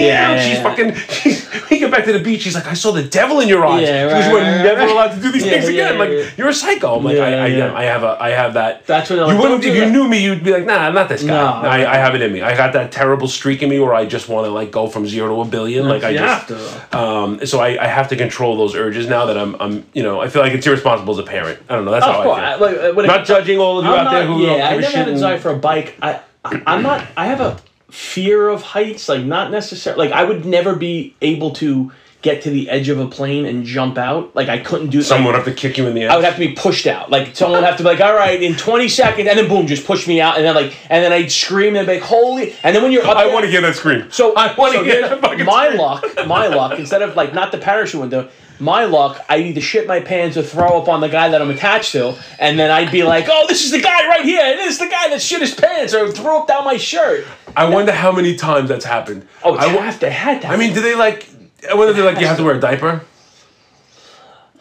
Yeah, 0.08 0.42
she's 0.48 0.60
fucking. 0.60 0.96
She's, 1.10 1.48
get 1.90 1.98
back 1.98 2.06
to 2.06 2.14
the 2.14 2.20
beach. 2.24 2.42
She's 2.42 2.56
like, 2.56 2.68
"I 2.68 2.74
saw 2.74 2.92
the 2.92 3.04
devil 3.04 3.40
in 3.40 3.48
your 3.48 3.66
eyes." 3.66 3.88
Yeah, 3.88 4.04
right, 4.04 4.26
"You 4.26 4.32
were 4.34 4.40
right, 4.40 4.64
never 4.64 4.82
right. 4.82 4.90
allowed 4.90 5.16
to 5.16 5.22
do 5.22 5.32
these 5.32 5.44
Yeah, 5.46 5.52
things 5.52 5.68
again. 5.68 5.94
yeah, 5.94 6.00
like 6.00 6.10
yeah. 6.12 6.26
you're 6.38 6.50
a 6.50 6.54
psycho." 6.54 6.96
I'm 6.98 7.04
like, 7.04 7.16
Yeah, 7.18 7.24
I, 7.24 7.32
I, 7.32 7.46
yeah. 7.48 7.74
I 7.74 7.84
have 7.84 8.04
a. 8.04 8.18
I 8.20 8.30
have 8.30 8.54
that. 8.54 8.86
That's 8.86 9.10
what 9.10 9.16
they're 9.18 9.26
you 9.28 9.34
like, 9.34 9.42
wouldn't. 9.42 9.64
If 9.64 9.76
you 9.76 9.82
that." 9.82 9.92
knew 9.92 10.08
me, 10.08 10.24
you'd 10.24 10.44
be 10.44 10.52
like, 10.52 10.66
"Nah, 10.66 10.78
I'm 10.78 10.94
not 10.94 11.10
this 11.10 11.24
guy." 11.24 11.30
No, 11.62 11.68
I. 11.68 11.92
I 11.94 11.98
have 11.98 12.16
it 12.16 12.22
in 12.22 12.32
me. 12.32 12.42
I 12.42 12.56
got 12.56 12.74
that 12.74 12.92
terrible 12.92 13.28
streak 13.28 13.62
in 13.64 13.70
me 13.70 13.80
where 13.80 13.94
I 13.94 14.06
just 14.06 14.30
want 14.30 14.46
to 14.46 14.52
like 14.52 14.72
go 14.72 14.88
from 14.88 15.08
zero 15.08 15.36
to 15.36 15.42
a 15.42 15.46
billion. 15.46 15.88
Like 15.88 16.04
I 16.04 16.14
just. 16.14 16.50
have 16.50 16.90
to. 16.92 16.98
Um, 16.98 17.46
so 17.46 17.60
I, 17.60 17.84
I 17.84 17.88
have 17.88 18.08
to 18.10 18.16
control 18.16 18.58
those 18.58 18.76
urges 18.76 19.08
now 19.08 19.26
that 19.26 19.38
I'm, 19.38 19.56
I'm, 19.60 19.86
you 19.94 20.04
know, 20.04 20.20
I 20.22 20.30
feel 20.30 20.42
like 20.42 20.54
it's 20.54 20.66
irresponsible 20.68 21.14
as 21.14 21.20
a 21.20 21.24
parent. 21.24 21.60
I 21.70 21.76
don't 21.76 21.86
know. 21.86 21.92
That's 21.92 22.06
Of 22.06 22.14
how 22.16 22.24
course. 22.24 22.40
I 22.40 22.54
I, 22.54 22.58
feel. 22.58 22.68
like, 22.88 22.96
when 22.96 23.06
it- 23.06 23.08
Not 23.08 23.26
judging 23.26 23.60
all 23.60 23.80
of 23.80 23.86
you 23.86 23.92
I'm 23.92 24.08
out 24.08 24.12
there 24.12 24.26
not- 24.26 24.36
who 24.38 24.46
don't 24.46 24.58
yeah, 24.58 24.68
I 24.68 24.72
give 24.72 24.80
a 24.80 24.82
never 24.82 24.92
shit. 24.92 24.96
had 24.96 25.08
a 25.24 25.28
and- 25.34 25.42
for 25.42 25.50
a 25.52 25.58
bike. 25.58 25.96
I, 26.02 26.20
I 26.46 26.62
I'm 26.68 26.84
not. 26.84 27.06
I 27.18 27.26
have 27.28 27.42
a 27.42 27.58
fear 27.92 28.50
of 28.50 28.62
heights. 28.62 29.10
Like 29.10 29.24
not 29.24 29.52
necessarily. 29.52 30.08
Like 30.08 30.16
I 30.16 30.24
would 30.24 30.46
never 30.46 30.76
be 30.76 31.16
able 31.22 31.52
to 31.56 31.92
get 32.22 32.42
to 32.42 32.50
the 32.50 32.70
edge 32.70 32.90
of 32.90 33.00
a 33.00 33.08
plane 33.08 33.46
and 33.46 33.66
jump 33.66 33.98
out. 33.98 34.36
Like 34.36 34.50
I 34.50 34.58
couldn't 34.58 34.90
do. 34.90 35.02
Someone 35.02 35.34
like, 35.34 35.46
would 35.46 35.48
have 35.48 35.56
to 35.56 35.62
kick 35.62 35.78
you 35.78 35.88
in 35.88 35.96
the 35.96 36.04
ass. 36.04 36.12
I 36.12 36.16
would 36.16 36.26
have 36.26 36.36
to 36.36 36.40
be 36.40 36.54
pushed 36.54 36.88
out. 36.88 37.10
Like 37.10 37.36
someone 37.36 37.62
would 37.62 37.68
have 37.68 37.78
to 37.78 37.84
be 37.84 37.90
like, 37.90 38.02
all 38.02 38.14
right, 38.14 38.42
in 38.42 38.56
20 38.56 38.88
seconds, 38.90 39.28
and 39.28 39.40
then 39.40 39.48
boom, 39.48 39.68
just 39.68 39.86
push 39.86 40.08
me 40.08 40.20
out, 40.20 40.38
and 40.38 40.46
then 40.46 40.56
like, 40.56 40.76
and 40.92 41.04
then 41.04 41.14
I'd 41.14 41.32
scream 41.32 41.76
and 41.76 41.88
be 41.88 41.96
like, 41.96 42.04
holy, 42.04 42.56
and 42.64 42.76
then 42.76 42.84
when 42.84 42.92
you're 42.92 43.06
up 43.06 43.18
I 43.18 43.34
want 43.34 43.46
to 43.46 43.52
hear 43.52 43.62
that 43.62 43.76
scream. 43.76 44.12
So 44.12 44.34
I 44.36 44.54
want 44.56 44.74
to 44.74 45.08
so 45.08 45.18
fucking 45.18 45.46
my 45.46 45.68
scream. 45.68 45.80
luck. 45.80 46.06
My 46.28 46.48
luck. 46.48 46.78
Instead 46.78 47.02
of 47.02 47.16
like 47.16 47.34
not 47.34 47.52
the 47.52 47.58
parachute 47.58 48.02
window, 48.02 48.30
my 48.60 48.86
luck. 48.86 49.24
I 49.30 49.40
either 49.40 49.62
shit 49.62 49.88
my 49.88 50.00
pants 50.00 50.38
or 50.38 50.44
throw 50.44 50.82
up 50.82 50.88
on 50.88 51.02
the 51.02 51.10
guy 51.10 51.30
that 51.30 51.42
I'm 51.42 51.50
attached 51.50 51.94
to, 51.94 52.16
and 52.40 52.60
then 52.60 52.72
I'd 52.72 52.92
be 52.92 53.04
like, 53.04 53.28
"Oh, 53.30 53.46
this 53.48 53.64
is 53.64 53.72
the 53.72 53.82
guy 53.82 54.08
right 54.08 54.26
here. 54.26 54.56
This 54.58 54.74
is 54.74 54.80
the 54.80 54.88
guy 54.88 55.10
that 55.10 55.22
shit 55.22 55.42
his 55.42 55.56
pants 55.56 55.94
or 55.94 56.12
threw 56.12 56.38
up 56.38 56.48
down 56.48 56.66
my 56.66 56.78
shirt." 56.78 57.26
I 57.56 57.70
wonder 57.70 57.92
how 57.92 58.12
many 58.12 58.36
times 58.36 58.70
that's 58.70 58.86
happened. 58.86 59.28
Oh, 59.44 59.56
it's 59.56 59.64
I, 59.64 59.70
have 59.70 60.00
to 60.02 60.10
had 60.10 60.42
that. 60.42 60.52
I 60.52 60.58
mean, 60.58 60.74
do 60.74 60.82
they 60.82 60.96
like? 60.96 61.28
I 61.70 61.74
wonder 61.74 61.92
if 61.92 61.98
they 61.98 62.04
like 62.04 62.20
you 62.20 62.28
have 62.28 62.38
to 62.38 62.44
wear 62.44 62.56
a 62.56 62.60
diaper. 62.60 63.02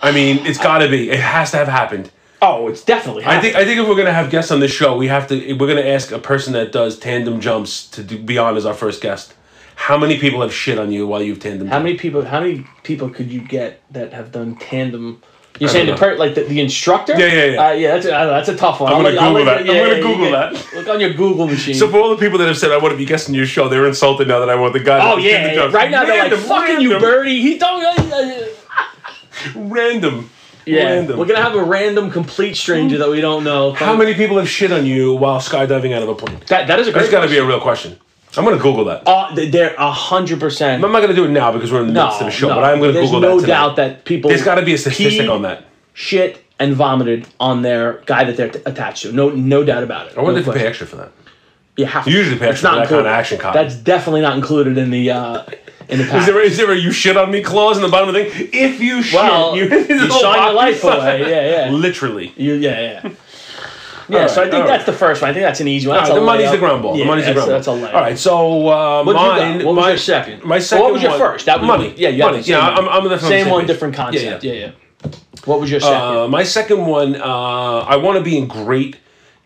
I 0.01 0.13
mean, 0.13 0.47
it's 0.47 0.59
got 0.59 0.79
to 0.79 0.89
be. 0.89 1.11
It 1.11 1.21
has 1.21 1.51
to 1.51 1.57
have 1.57 1.69
happened. 1.69 2.11
oh, 2.41 2.69
it's 2.69 2.85
definitely. 2.85 3.25
I 3.25 3.41
think. 3.41 3.57
I 3.57 3.65
think 3.65 3.81
if 3.81 3.89
we're 3.89 3.97
gonna 3.97 4.13
have 4.13 4.31
guests 4.31 4.51
on 4.53 4.61
this 4.61 4.71
show, 4.71 4.97
we 4.97 5.09
have 5.09 5.27
to. 5.29 5.55
We're 5.55 5.67
gonna 5.67 5.89
ask 5.89 6.13
a 6.13 6.19
person 6.21 6.53
that 6.53 6.71
does 6.71 6.99
tandem 6.99 7.41
jumps 7.41 7.89
to 7.91 8.03
do, 8.03 8.19
be 8.19 8.39
on 8.39 8.57
as 8.57 8.65
our 8.65 8.75
first 8.75 9.03
guest. 9.03 9.35
How 9.79 9.97
many 9.97 10.19
people 10.19 10.43
have 10.43 10.53
shit 10.53 10.77
on 10.77 10.91
you 10.91 11.07
while 11.07 11.23
you've 11.23 11.39
tandem? 11.39 11.69
How 11.69 11.79
many 11.79 11.97
people? 11.97 12.25
How 12.25 12.41
many 12.41 12.67
people 12.83 13.09
could 13.09 13.31
you 13.31 13.41
get 13.41 13.81
that 13.93 14.13
have 14.13 14.33
done 14.33 14.57
tandem? 14.57 15.23
You're 15.61 15.71
I 15.71 15.73
saying 15.73 15.87
the 15.87 15.95
per, 15.97 16.17
like 16.17 16.35
the, 16.35 16.43
the 16.43 16.61
instructor? 16.61 17.13
Yeah, 17.19 17.27
yeah, 17.27 17.45
yeah. 17.45 17.67
Uh, 17.69 17.73
yeah, 17.73 17.95
that's 17.95 18.07
a, 18.07 18.15
uh, 18.15 18.27
that's 18.27 18.49
a 18.49 18.57
tough 18.57 18.81
one. 18.81 18.93
I'm 18.93 19.03
gonna 19.03 19.17
I'll 19.17 19.33
Google 19.33 19.45
let 19.47 19.59
that. 19.59 19.67
you- 19.67 19.73
I'm 19.73 19.79
gonna 19.79 19.95
yeah, 19.95 20.03
Google 20.03 20.25
you 20.27 20.33
that. 20.33 20.75
Look 20.75 20.89
on 20.89 21.01
your 21.01 21.15
Google 21.15 21.47
machine. 21.47 21.75
So 21.77 21.89
for 21.89 21.99
all 21.99 22.11
the 22.11 22.17
people 22.17 22.39
that 22.39 22.49
have 22.49 22.59
said 22.59 22.73
I 22.73 22.79
want 22.79 22.91
to 22.93 22.99
be 22.99 23.07
guesting 23.07 23.37
your 23.37 23.47
show, 23.47 23.69
they're 23.69 23.87
insulted 23.87 24.27
now 24.27 24.41
that 24.41 24.51
I 24.51 24.57
want 24.57 24.73
the 24.73 24.81
guy. 24.81 24.99
oh 25.01 25.17
yeah, 25.17 25.49
the 25.49 25.55
yeah. 25.55 25.71
right 25.71 25.91
now 25.93 26.05
they're 26.05 26.25
like, 26.25 26.33
Random, 26.33 26.49
"Fucking 26.49 26.81
you, 26.81 26.99
birdie." 26.99 27.41
He 27.41 27.57
don't. 27.57 28.13
Uh, 28.13 28.15
uh, 28.17 28.47
Random. 29.55 30.29
Yeah, 30.67 30.85
Random. 30.85 31.19
we're 31.19 31.27
gonna 31.27 31.43
have 31.43 31.55
a 31.55 31.63
random 31.63 32.11
complete 32.11 32.57
stranger 32.57 32.99
that 32.99 33.09
we 33.09 33.21
don't 33.21 33.43
know. 33.45 33.73
How 33.73 33.97
many 33.97 34.13
people 34.15 34.37
have 34.39 34.49
shit 34.49 34.71
on 34.73 34.85
you 34.85 35.15
while 35.15 35.39
skydiving 35.41 35.95
out 35.95 36.03
of 36.03 36.09
a 36.09 36.15
plane? 36.17 36.41
That 36.49 36.67
that 36.67 36.79
is 36.81 36.89
a 36.89 36.93
great. 36.93 37.03
That's 37.03 37.13
got 37.13 37.23
to 37.23 37.29
be 37.29 37.39
a 37.39 37.47
real 37.47 37.61
question. 37.61 37.97
I'm 38.37 38.45
gonna 38.45 38.59
Google 38.59 38.85
that. 38.87 39.03
Uh, 39.07 39.35
they're 39.35 39.75
a 39.77 39.91
hundred 39.91 40.39
percent. 40.41 40.85
I'm 40.85 40.93
not 40.93 41.01
gonna 41.01 41.15
do 41.15 41.25
it 41.25 41.31
now 41.31 41.51
because 41.53 41.73
we're 41.73 41.81
in 41.81 41.89
the 41.89 41.93
No, 41.93 42.07
midst 42.07 42.21
of 42.21 42.27
the 42.27 42.31
show, 42.31 42.49
no. 42.49 42.55
but 42.57 42.65
I'm 42.65 42.79
gonna 42.81 42.93
There's 42.93 43.07
Google 43.07 43.21
no 43.21 43.37
that. 43.37 43.47
tonight. 43.47 43.57
doubt 43.57 43.77
that 43.77 44.05
people. 44.05 44.29
There's 44.29 44.45
got 44.45 44.57
to 44.57 44.63
be 44.65 44.75
a 44.75 44.79
statistic 44.79 45.29
on 45.29 45.43
that. 45.43 45.65
Shit 45.95 46.45
and 46.61 46.75
vomited 46.75 47.27
on 47.41 47.63
their 47.63 48.03
guy 48.07 48.25
that 48.25 48.37
they're 48.37 48.51
t- 48.51 48.61
attached 48.67 49.03
to. 49.03 49.13
No, 49.13 49.31
no 49.31 49.65
doubt 49.65 49.83
about 49.83 50.09
it. 50.09 50.19
I 50.19 50.21
wonder 50.23 50.41
no 50.41 50.41
if 50.41 50.47
you 50.47 50.53
pay 50.61 50.67
extra 50.67 50.87
for 50.87 50.97
that. 50.97 51.13
You 51.77 51.87
have 51.87 52.05
to. 52.05 52.11
You 52.11 52.19
usually 52.19 52.39
pay 52.39 52.49
extra 52.49 52.69
for 52.71 52.75
not 52.77 52.81
that 52.83 52.89
kind 52.89 53.01
of 53.01 53.07
included. 53.07 53.19
action 53.19 53.39
copy. 53.39 53.59
That's 53.59 53.75
definitely 53.77 54.21
not 54.21 54.37
included 54.37 54.77
in 54.79 54.91
the 54.91 55.11
uh, 55.11 55.45
in 55.89 55.99
the 55.99 56.05
Is 56.05 56.11
package. 56.11 56.27
there, 56.27 56.41
is 56.43 56.57
there 56.57 56.71
a 56.73 56.77
you 56.77 56.93
shit 56.93 57.17
on 57.17 57.31
me 57.31 57.43
clause 57.43 57.77
in 57.77 57.83
the 57.83 57.89
bottom 57.89 58.09
of 58.09 58.15
the 58.15 58.25
thing? 58.29 58.51
If 58.53 58.81
you 58.81 59.03
shit, 59.03 59.15
Well, 59.15 59.57
you, 59.57 59.65
you 59.65 60.11
shine 60.11 60.43
your 60.45 60.53
life 60.53 60.83
away. 60.85 61.21
Yeah, 61.21 61.67
yeah. 61.67 61.71
Literally. 61.73 62.33
You, 62.37 62.55
yeah, 62.55 63.01
yeah. 63.05 63.11
Yeah, 64.09 64.23
All 64.23 64.29
so 64.29 64.43
I 64.43 64.51
think 64.51 64.67
that's 64.67 64.87
the 64.87 64.93
first 64.93 65.21
one. 65.21 65.31
I 65.31 65.35
think 65.35 65.45
that's 65.45 65.61
an 65.61 65.69
easy 65.69 65.87
one. 65.87 65.99
Right, 65.99 66.15
the 66.15 66.21
money's 66.21 66.47
layup. 66.49 66.53
the 66.53 66.59
ground 66.59 66.83
ball. 66.83 66.97
Yeah, 66.97 67.05
the 67.05 67.09
money's 67.09 67.27
the 67.27 67.35
ground 67.35 67.51
that's 67.51 67.67
a 67.67 67.71
layup. 67.71 67.95
All 67.95 68.01
right, 68.01 68.19
so 68.19 68.69
uh, 68.69 69.05
What'd 69.05 69.21
you 69.21 69.27
got? 69.27 69.39
mine. 69.39 69.67
What 69.67 69.75
was 69.75 69.83
my, 69.83 69.89
your 69.91 69.99
second? 69.99 70.45
My 70.45 70.59
second 70.59 70.83
What 70.85 70.93
was 70.95 71.03
your 71.03 71.11
one- 71.11 71.21
first? 71.21 71.47
That 71.47 71.61
was 71.61 71.67
money. 71.67 71.95
Yeah, 71.97 72.09
you 72.09 72.23
money. 72.25 72.41
Yeah. 72.41 72.61
I'm, 72.61 72.89
I'm 72.89 73.09
the 73.09 73.19
Same 73.19 73.45
same 73.45 73.51
one, 73.51 73.67
different 73.67 73.95
concept. 73.95 74.45
Yeah, 74.45 74.53
Yeah, 74.53 74.59
yeah. 74.61 74.73
yeah. 75.05 75.11
What 75.45 75.61
was 75.61 75.71
your 75.71 75.81
second? 75.81 75.97
Uh, 76.17 76.29
my 76.29 76.43
second 76.43 76.87
one, 76.87 77.17
uh, 77.17 77.23
I 77.25 77.97
want 77.97 78.19
to 78.19 78.25
be 78.25 78.37
in 78.39 78.49
great 78.49 78.97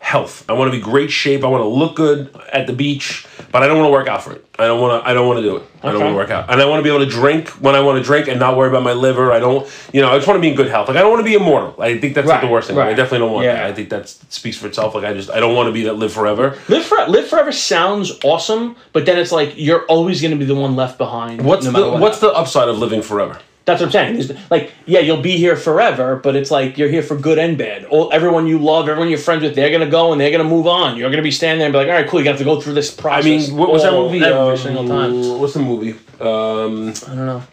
health. 0.03 0.43
I 0.49 0.53
want 0.53 0.71
to 0.71 0.77
be 0.77 0.83
great 0.83 1.09
shape. 1.09 1.43
I 1.43 1.47
want 1.47 1.61
to 1.61 1.67
look 1.67 1.95
good 1.95 2.35
at 2.51 2.67
the 2.67 2.73
beach, 2.73 3.25
but 3.53 3.63
I 3.63 3.67
don't 3.67 3.77
want 3.77 3.87
to 3.87 3.91
work 3.91 4.07
out 4.09 4.21
for 4.21 4.33
it. 4.33 4.45
I 4.59 4.67
don't 4.67 4.81
want 4.81 5.01
to. 5.01 5.09
I 5.09 5.13
don't 5.13 5.25
want 5.27 5.37
to 5.37 5.43
do 5.43 5.55
it. 5.55 5.63
I 5.81 5.91
don't 5.91 6.01
want 6.01 6.11
to 6.11 6.15
work 6.17 6.29
out, 6.29 6.49
and 6.51 6.61
I 6.61 6.65
want 6.65 6.79
to 6.79 6.83
be 6.83 6.89
able 6.93 7.03
to 7.05 7.09
drink 7.09 7.47
when 7.61 7.73
I 7.73 7.79
want 7.79 7.97
to 7.97 8.03
drink 8.03 8.27
and 8.27 8.37
not 8.39 8.55
worry 8.57 8.67
about 8.69 8.83
my 8.83 8.91
liver. 8.93 9.31
I 9.31 9.39
don't. 9.39 9.67
You 9.93 10.01
know, 10.01 10.11
I 10.11 10.17
just 10.17 10.27
want 10.27 10.37
to 10.37 10.41
be 10.41 10.49
in 10.49 10.55
good 10.55 10.67
health. 10.67 10.89
Like 10.89 10.97
I 10.97 11.01
don't 11.01 11.09
want 11.11 11.21
to 11.21 11.29
be 11.31 11.35
immortal. 11.35 11.81
I 11.81 11.97
think 11.97 12.15
that's 12.15 12.27
like 12.27 12.41
the 12.41 12.47
worst 12.47 12.67
thing. 12.67 12.77
I 12.77 12.89
definitely 12.93 13.19
don't 13.19 13.31
want 13.31 13.45
Yeah. 13.45 13.53
that. 13.55 13.65
I 13.65 13.73
think 13.73 13.89
that 13.89 14.09
speaks 14.09 14.57
for 14.57 14.67
itself. 14.67 14.93
Like 14.93 15.05
I 15.05 15.13
just, 15.13 15.29
I 15.31 15.39
don't 15.39 15.55
want 15.55 15.67
to 15.67 15.71
be 15.71 15.83
that 15.83 15.93
live 15.93 16.11
forever. 16.11 16.57
live 16.67 16.85
for 16.85 16.97
live 17.07 17.27
forever 17.27 17.51
sounds 17.53 18.11
awesome, 18.23 18.75
but 18.91 19.05
then 19.05 19.17
it's 19.17 19.31
like 19.31 19.53
you're 19.55 19.85
always 19.85 20.21
going 20.21 20.31
to 20.31 20.37
be 20.37 20.45
the 20.45 20.55
one 20.55 20.75
left 20.75 20.97
behind. 20.97 21.43
What's 21.43 21.65
no 21.65 21.71
the 21.71 21.91
what 21.91 22.01
What's 22.01 22.19
the 22.19 22.29
upside 22.31 22.67
of 22.67 22.77
living 22.77 23.01
forever? 23.01 23.39
That's 23.65 23.79
what 23.79 23.87
I'm 23.87 23.91
saying. 23.93 24.13
There's- 24.19 24.37
Like, 24.51 24.73
yeah, 24.85 24.99
you'll 24.99 25.21
be 25.21 25.37
here 25.37 25.55
forever, 25.55 26.17
but 26.17 26.35
it's 26.35 26.51
like 26.51 26.77
you're 26.77 26.89
here 26.89 27.01
for 27.01 27.15
good 27.15 27.37
and 27.39 27.57
bad. 27.57 27.85
All, 27.85 28.09
everyone 28.11 28.45
you 28.45 28.59
love, 28.59 28.89
everyone 28.89 29.07
you're 29.09 29.17
friends 29.17 29.41
with, 29.43 29.55
they're 29.55 29.71
gonna 29.71 29.89
go 29.89 30.11
and 30.11 30.19
they're 30.19 30.31
gonna 30.31 30.43
move 30.43 30.67
on. 30.67 30.97
You're 30.97 31.09
gonna 31.09 31.21
be 31.23 31.31
standing 31.31 31.59
there 31.59 31.67
and 31.67 31.73
be 31.73 31.77
like, 31.77 31.87
all 31.87 31.93
right, 31.93 32.07
cool. 32.07 32.19
You 32.19 32.25
got 32.25 32.37
to 32.39 32.43
go 32.43 32.59
through 32.59 32.73
this 32.73 32.97
I 32.97 33.01
process. 33.01 33.25
mean, 33.49 33.57
what 33.57 33.71
was 33.71 33.83
that 33.83 33.93
movie? 33.93 34.17
Every 34.23 34.33
Um, 34.37 34.57
single 34.57 34.87
time. 34.87 35.39
What's 35.39 35.53
the 35.53 35.59
movie? 35.61 35.91
Um, 36.19 36.93
I 37.09 37.15
don't 37.15 37.25
know. 37.25 37.43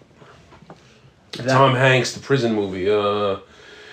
Tom 1.47 1.75
Hanks, 1.75 2.13
the 2.13 2.21
prison 2.21 2.55
movie. 2.55 2.91
Uh, 2.91 3.37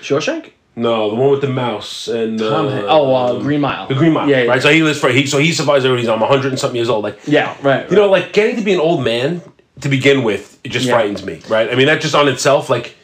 Shawshank. 0.01 0.51
no, 0.75 1.09
the 1.11 1.15
one 1.15 1.31
with 1.31 1.41
the 1.41 1.47
mouse 1.49 2.07
and 2.07 2.41
uh, 2.41 2.49
Tom 2.49 2.67
Han- 2.69 2.85
oh, 2.87 3.13
uh, 3.15 3.39
Green 3.39 3.61
Mile. 3.61 3.87
The 3.87 3.93
Green 3.95 4.13
Mile, 4.13 4.29
Yeah, 4.29 4.41
yeah. 4.43 4.49
right? 4.49 4.61
So 4.61 4.69
he 4.71 4.81
lives 4.83 4.99
for 4.99 5.09
he 5.09 5.25
so 5.27 5.37
he 5.37 5.51
survives 5.51 5.85
everything. 5.85 6.01
He's 6.05 6.09
um, 6.09 6.19
100 6.19 6.49
and 6.49 6.59
something 6.59 6.75
years 6.75 6.89
old. 6.89 7.03
Like 7.03 7.19
Yeah, 7.27 7.55
right. 7.61 7.89
you 7.89 7.95
know, 7.95 8.09
like 8.09 8.33
getting 8.33 8.55
to 8.55 8.61
be 8.63 8.73
an 8.73 8.79
old 8.79 9.03
man 9.03 9.41
to 9.81 9.89
begin 9.89 10.23
with, 10.23 10.59
it 10.63 10.69
just 10.69 10.85
Yeah. 10.85 10.93
frightens 10.93 11.23
me, 11.23 11.39
right? 11.49 11.69
I 11.71 11.75
mean, 11.75 11.87
that 11.87 12.01
just 12.01 12.15
on 12.15 12.27
itself, 12.27 12.69
like, 12.69 12.95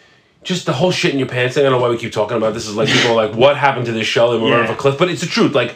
just 0.43 0.65
the 0.65 0.73
whole 0.73 0.91
shit 0.91 1.13
in 1.13 1.19
your 1.19 1.27
pants. 1.27 1.55
thing, 1.55 1.65
I 1.65 1.69
don't 1.69 1.77
know 1.79 1.81
why 1.83 1.89
we 1.89 1.97
keep 1.97 2.11
talking 2.11 2.35
about 2.37 2.53
this. 2.53 2.67
Is 2.67 2.75
like 2.75 2.89
people 2.89 3.11
are 3.11 3.27
like, 3.27 3.35
what 3.35 3.55
happened 3.57 3.85
to 3.85 3.91
this 3.93 4.07
show? 4.07 4.33
And 4.33 4.43
we're 4.43 4.49
Yeah. 4.57 4.63
off 4.65 4.69
a 4.71 4.75
cliff, 4.75 4.97
but 4.97 5.09
it's 5.09 5.21
the 5.21 5.27
truth. 5.27 5.53
Like, 5.55 5.75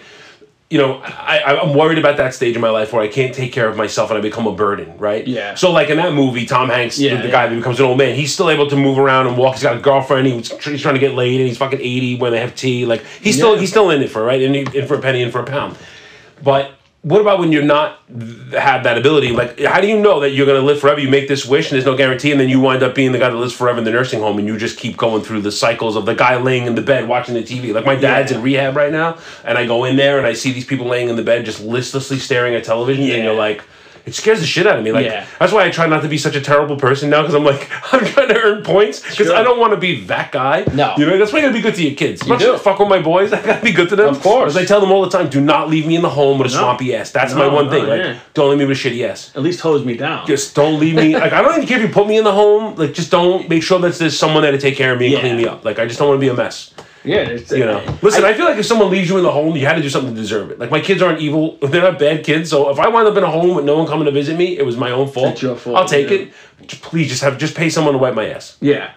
you 0.70 0.78
know, 0.78 1.00
I, 1.06 1.58
I'm 1.62 1.74
worried 1.74 1.98
about 1.98 2.18
that 2.18 2.34
stage 2.34 2.54
in 2.56 2.62
my 2.62 2.70
life 2.70 2.92
where 2.92 3.02
I 3.02 3.08
can't 3.08 3.34
take 3.34 3.54
care 3.54 3.70
of 3.70 3.78
myself 3.78 4.10
and 4.10 4.18
I 4.18 4.22
become 4.22 4.46
a 4.48 4.52
burden, 4.52 4.92
right? 4.98 5.26
Yeah. 5.26 5.56
So, 5.56 5.72
like 5.72 5.90
in 5.90 5.96
that 5.96 6.14
movie, 6.14 6.46
Tom 6.46 6.68
Hanks, 6.70 7.00
Yeah, 7.00 7.12
the, 7.16 7.22
the 7.22 7.28
yeah. 7.28 7.32
guy 7.32 7.48
that 7.48 7.56
becomes 7.56 7.80
an 7.80 7.86
old 7.86 7.98
man, 7.98 8.16
he's 8.16 8.34
still 8.34 8.50
able 8.50 8.68
to 8.70 8.76
move 8.76 9.00
around 9.00 9.28
and 9.28 9.38
walk. 9.38 9.54
He's 9.54 9.64
got 9.64 9.78
a 9.78 9.80
girlfriend. 9.80 10.28
He's, 10.28 10.52
he's 10.66 10.82
trying 10.82 10.96
to 10.96 11.00
get 11.00 11.14
laid, 11.14 11.40
and 11.40 11.48
he's 11.48 11.58
fucking 11.58 11.80
80 11.80 12.18
when 12.18 12.34
they 12.34 12.42
have 12.42 12.54
tea. 12.54 12.86
Like 12.86 13.06
he's 13.22 13.36
still 13.38 13.54
Yeah. 13.54 13.62
he's 13.62 13.70
still 13.70 13.90
in 13.92 14.02
it 14.02 14.10
for 14.12 14.22
right, 14.26 14.42
and 14.42 14.54
in 14.54 14.86
for 14.88 14.96
a 14.96 15.00
penny 15.00 15.24
and 15.24 15.32
for 15.32 15.40
a 15.40 15.46
pound. 15.46 15.78
But 16.44 16.72
what 17.04 17.22
about 17.22 17.40
when 17.40 17.52
you're 17.52 17.64
not 17.64 18.00
have 18.52 18.84
that 18.84 18.98
ability? 18.98 19.32
Like, 19.32 19.60
how 19.62 19.80
do 19.80 19.88
you 19.88 20.00
know 20.00 20.20
that 20.22 20.32
you're 20.32 20.46
going 20.46 20.60
to 20.60 20.66
live 20.66 20.80
forever? 20.80 21.00
You 21.00 21.10
make 21.10 21.28
this 21.28 21.46
wish, 21.46 21.72
and 21.72 21.76
there's 21.76 21.86
no 21.86 21.96
guarantee, 21.96 22.32
and 22.32 22.40
then 22.40 22.50
you 22.50 22.60
wind 22.60 22.84
up 22.84 22.96
being 22.96 23.12
the 23.12 23.20
guy 23.20 23.30
that 23.30 23.36
lives 23.36 23.54
forever 23.54 23.78
in 23.78 23.86
the 23.86 23.92
nursing 23.92 24.20
home, 24.20 24.40
and 24.40 24.48
you 24.48 24.58
just 24.58 24.78
keep 24.78 24.98
going 24.98 25.22
through 25.24 25.42
the 25.42 25.52
cycles 25.52 25.96
of 25.96 26.06
the 26.06 26.16
guy 26.16 26.36
laying 26.38 26.66
in 26.66 26.76
the 26.76 26.82
bed 26.82 27.08
watching 27.08 27.36
the 27.36 27.44
TV. 27.44 27.74
Like 27.74 27.86
my 27.86 27.96
dad's 27.96 28.32
Yeah. 28.32 28.38
in 28.38 28.44
rehab 28.44 28.76
right 28.76 28.92
now, 28.92 29.18
and 29.46 29.58
I 29.58 29.66
go 29.66 29.86
in 29.86 29.96
there 29.96 30.18
and 30.18 30.28
I 30.28 30.34
see 30.34 30.52
these 30.52 30.66
people 30.66 30.88
laying 30.88 31.08
in 31.10 31.16
the 31.16 31.24
bed 31.24 31.46
just 31.46 31.62
listlessly 31.62 32.18
staring 32.20 32.56
at 32.56 32.64
television, 32.64 33.06
yeah. 33.06 33.16
and 33.16 33.24
you're 33.24 33.34
like. 33.34 33.64
It 34.08 34.16
scares 34.16 34.40
the 34.40 34.46
shit 34.48 34.66
out 34.66 34.78
of 34.80 34.84
me. 34.86 34.92
Like 34.94 35.06
Yeah. 35.06 35.26
that's 35.38 35.52
why 35.52 35.66
I 35.66 35.70
try 35.70 35.86
not 35.86 36.02
to 36.04 36.08
be 36.08 36.18
such 36.18 36.36
a 36.38 36.42
terrible 36.42 36.78
person 36.78 37.10
now 37.10 37.22
because 37.22 37.36
I'm 37.36 37.44
like 37.44 37.70
I'm 37.94 38.06
trying 38.06 38.30
to 38.30 38.40
earn 38.42 38.64
points 38.64 39.02
because 39.02 39.28
Sure. 39.28 39.36
I 39.36 39.44
don't 39.44 39.60
want 39.60 39.74
to 39.74 39.78
be 39.78 40.06
that 40.06 40.32
guy. 40.32 40.64
No. 40.74 40.96
you 40.98 41.06
know 41.06 41.18
that's 41.18 41.34
why 41.34 41.40
you 41.40 41.44
gotta 41.46 41.54
be 41.54 41.62
good 41.62 41.76
to 41.76 41.84
your 41.84 41.94
kids. 41.96 42.26
You 42.26 42.38
do. 42.40 42.58
fuck 42.58 42.80
with 42.80 42.88
my 42.88 43.02
boys. 43.02 43.34
I 43.38 43.42
gotta 43.46 43.62
be 43.64 43.74
good 43.74 43.90
to 43.90 43.96
them. 43.98 44.08
Of 44.10 44.22
course. 44.22 44.52
As 44.52 44.58
I 44.58 44.66
tell 44.66 44.80
them 44.80 44.92
all 44.94 45.02
the 45.04 45.10
time, 45.10 45.30
do 45.30 45.42
not 45.42 45.70
leave 45.70 45.86
me 45.86 45.96
in 45.98 46.02
the 46.02 46.10
home 46.10 46.40
with 46.40 46.48
a 46.52 46.54
No. 46.56 46.62
swampy 46.62 46.96
ass. 46.96 47.12
That's 47.12 47.34
No, 47.34 47.40
my 47.40 47.54
one 47.54 47.66
no, 47.66 47.72
thing. 47.72 47.86
Like, 47.88 48.00
yeah. 48.02 48.20
don't 48.34 48.50
leave 48.50 48.60
me 48.60 48.66
with 48.66 48.78
a 48.78 48.90
shitty 48.90 49.08
ass. 49.08 49.32
At 49.36 49.42
least 49.44 49.60
hose 49.60 49.84
me 49.84 49.98
down. 49.98 50.26
Just 50.26 50.56
don't 50.56 50.80
leave 50.80 50.96
me. 50.96 51.14
Like, 51.18 51.34
I 51.34 51.42
don't 51.42 51.54
even 51.56 51.68
care 51.68 51.78
if 51.80 51.84
you 51.88 51.94
put 51.94 52.08
me 52.08 52.18
in 52.18 52.24
the 52.24 52.32
home. 52.32 52.76
Like, 52.76 52.94
just 52.94 53.12
don't 53.12 53.50
make 53.50 53.62
sure 53.62 53.78
that 53.80 53.94
there's 53.96 54.18
someone 54.18 54.42
there 54.44 54.54
to 54.54 54.58
take 54.58 54.78
care 54.78 54.94
of 54.94 55.00
me 55.00 55.08
and 55.08 55.14
Yeah. 55.16 55.20
clean 55.20 55.36
me 55.38 55.46
up. 55.48 55.66
Like, 55.66 55.80
I 55.80 55.86
just 55.86 56.00
don't 56.00 56.08
want 56.08 56.18
to 56.20 56.22
be 56.22 56.30
a 56.30 56.34
mess. 56.34 56.72
Yeah, 57.08 57.22
it's, 57.22 57.52
You 57.52 57.66
know. 57.66 57.80
Uh, 57.80 57.98
Listen, 58.02 58.26
I, 58.26 58.34
feel 58.34 58.46
like 58.46 58.58
if 58.58 58.66
someone 58.66 58.90
leaves 58.90 59.10
you 59.10 59.18
in 59.18 59.24
the 59.24 59.32
home, 59.32 59.56
you 59.56 59.66
had 59.66 59.76
to 59.76 59.82
do 59.82 59.90
something 59.90 60.14
to 60.14 60.22
deserve 60.22 60.52
it. 60.52 60.60
Like, 60.60 60.72
my 60.72 60.80
kids 60.80 61.02
aren't 61.02 61.20
evil. 61.22 61.58
They're 61.62 61.82
not 61.82 62.00
bad 62.00 62.24
kids. 62.24 62.50
So 62.50 62.70
if 62.70 62.80
I 62.80 62.88
wind 62.90 63.08
up 63.08 63.18
in 63.18 63.24
a 63.24 63.32
home 63.32 63.56
with 63.56 63.66
no 63.66 63.78
one 63.78 63.88
coming 63.88 64.06
to 64.06 64.12
visit 64.12 64.38
me, 64.38 64.58
it 64.58 64.66
was 64.66 64.78
my 64.78 64.92
own 64.92 65.08
fault. 65.08 65.34
It's 65.34 65.42
your 65.42 65.56
fault, 65.56 65.78
I'll 65.78 65.88
take 65.88 66.10
yeah. 66.10 66.28
it. 66.28 66.34
Please, 66.82 67.10
just 67.10 67.24
have 67.24 67.38
just 67.38 67.56
pay 67.56 67.70
someone 67.70 67.94
to 67.94 68.00
wipe 68.00 68.14
my 68.14 68.30
ass. 68.30 68.58
yeah. 68.62 68.94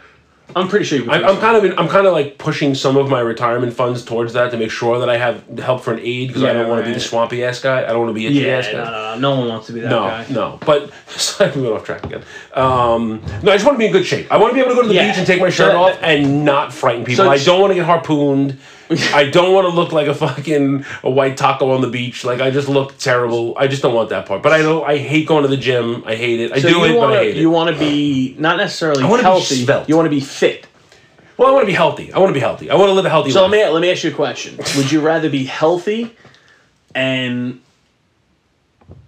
I'm 0.57 0.69
pretty 0.69 0.85
sure 0.85 1.11
I, 1.11 1.23
I'm 1.23 1.39
kind 1.39 1.57
of 1.57 1.65
in, 1.65 1.79
I'm 1.79 1.89
kind 1.89 2.07
of 2.07 2.13
like 2.13 2.39
pushing 2.39 2.75
some 2.75 2.97
of 2.97 3.09
my 3.09 3.21
retirement 3.21 3.73
funds 3.73 4.05
towards 4.05 4.33
that 4.33 4.51
to 4.51 4.57
make 4.57 4.71
sure 4.71 4.99
that 4.99 5.09
I 5.09 5.17
have 5.17 5.47
help 5.59 5.83
for 5.83 5.93
an 5.93 6.01
aid 6.01 6.29
because 6.29 6.43
I 6.45 6.53
don't 6.53 6.69
want 6.69 6.83
to 6.85 6.89
be 6.91 6.95
the 6.95 7.01
swampy 7.01 7.45
ass 7.45 7.61
guy. 7.61 7.83
I 7.85 7.89
don't 7.89 8.01
want 8.01 8.11
to 8.11 8.15
be 8.15 8.27
a 8.27 8.31
Yeah, 8.31 8.59
ass 8.59 8.67
guy. 8.67 8.73
no, 8.73 8.85
no, 8.85 8.91
no. 8.91 9.19
No 9.19 9.41
one 9.41 9.49
wants 9.49 9.67
to 9.69 9.73
be 9.73 9.81
that 9.81 9.89
No, 9.91 10.01
guy. 10.01 10.27
no. 10.31 10.59
But 10.65 10.91
sorry, 11.09 11.51
we 11.53 11.63
went 11.63 11.75
off 11.75 11.85
track 11.85 12.05
again. 12.05 12.23
Um, 12.55 13.23
no, 13.43 13.53
I 13.53 13.57
just 13.57 13.65
want 13.65 13.77
to 13.77 13.79
be 13.79 13.87
in 13.87 13.93
good 13.93 14.07
shape. 14.07 14.31
I 14.31 14.37
want 14.39 14.51
to 14.51 14.55
be 14.55 14.61
able 14.61 14.71
to 14.71 14.77
go 14.77 14.83
to 14.83 14.89
the 14.89 14.95
Yeah. 14.95 15.09
beach 15.09 15.19
and 15.19 15.27
take 15.27 15.41
my 15.41 15.51
shirt 15.51 15.75
off 15.75 15.97
and 16.03 16.45
not 16.45 16.73
frighten 16.73 17.05
people. 17.05 17.25
So- 17.25 17.31
I 17.31 17.39
don't 17.39 17.61
want 17.61 17.71
to 17.71 17.75
get 17.77 17.87
harpooned. 17.87 18.59
I 19.15 19.31
don't 19.31 19.53
want 19.55 19.69
to 19.69 19.73
look 19.73 19.93
like 19.93 20.09
a 20.09 20.15
fucking 20.15 20.85
a 21.05 21.11
white 21.11 21.37
taco 21.37 21.71
on 21.71 21.81
the 21.81 21.89
beach. 21.89 22.25
Like 22.25 22.41
I 22.41 22.51
just 22.51 22.69
look 22.69 22.99
terrible. 22.99 23.57
I 23.57 23.69
just 23.69 23.83
don't 23.83 23.95
want 23.95 24.09
that 24.11 24.27
part. 24.27 24.43
But 24.43 24.53
I 24.53 24.63
know 24.63 24.83
I 24.83 24.99
hate 24.99 25.27
going 25.29 25.43
to 25.43 25.49
the 25.49 25.57
gym. 25.57 26.03
I 26.07 26.17
hate 26.17 26.41
it. 26.41 26.53
I 26.53 26.61
So 26.61 26.69
do 26.69 26.85
it, 26.85 26.97
wanna, 26.97 27.13
but 27.13 27.19
I 27.19 27.25
hate 27.25 27.37
it. 27.37 27.41
You 27.41 27.51
want 27.51 27.73
to 27.75 27.79
be 27.79 28.35
not 28.39 28.57
necessarily 28.57 29.03
healthy. 29.03 29.65
You 29.87 29.97
want 29.97 30.07
to 30.07 30.11
be 30.11 30.21
fit. 30.21 30.67
Well, 31.37 31.49
I 31.49 31.53
want 31.53 31.63
to 31.63 31.67
be 31.67 31.73
healthy. 31.73 32.13
I 32.13 32.19
want 32.19 32.31
to 32.31 32.35
be 32.35 32.41
healthy. 32.41 32.69
I 32.69 32.75
want 32.75 32.89
to 32.89 32.93
live 32.93 33.07
a 33.07 33.11
healthy 33.11 33.31
So 33.31 33.43
life. 33.43 33.53
let 33.53 33.67
me 33.67 33.73
let 33.73 33.81
me 33.81 33.91
ask 33.93 34.03
you 34.03 34.11
a 34.11 34.15
question. 34.15 34.57
Would 34.77 34.91
you 34.91 35.01
rather 35.01 35.31
be 35.31 35.45
healthy 35.45 36.15
and 36.95 37.61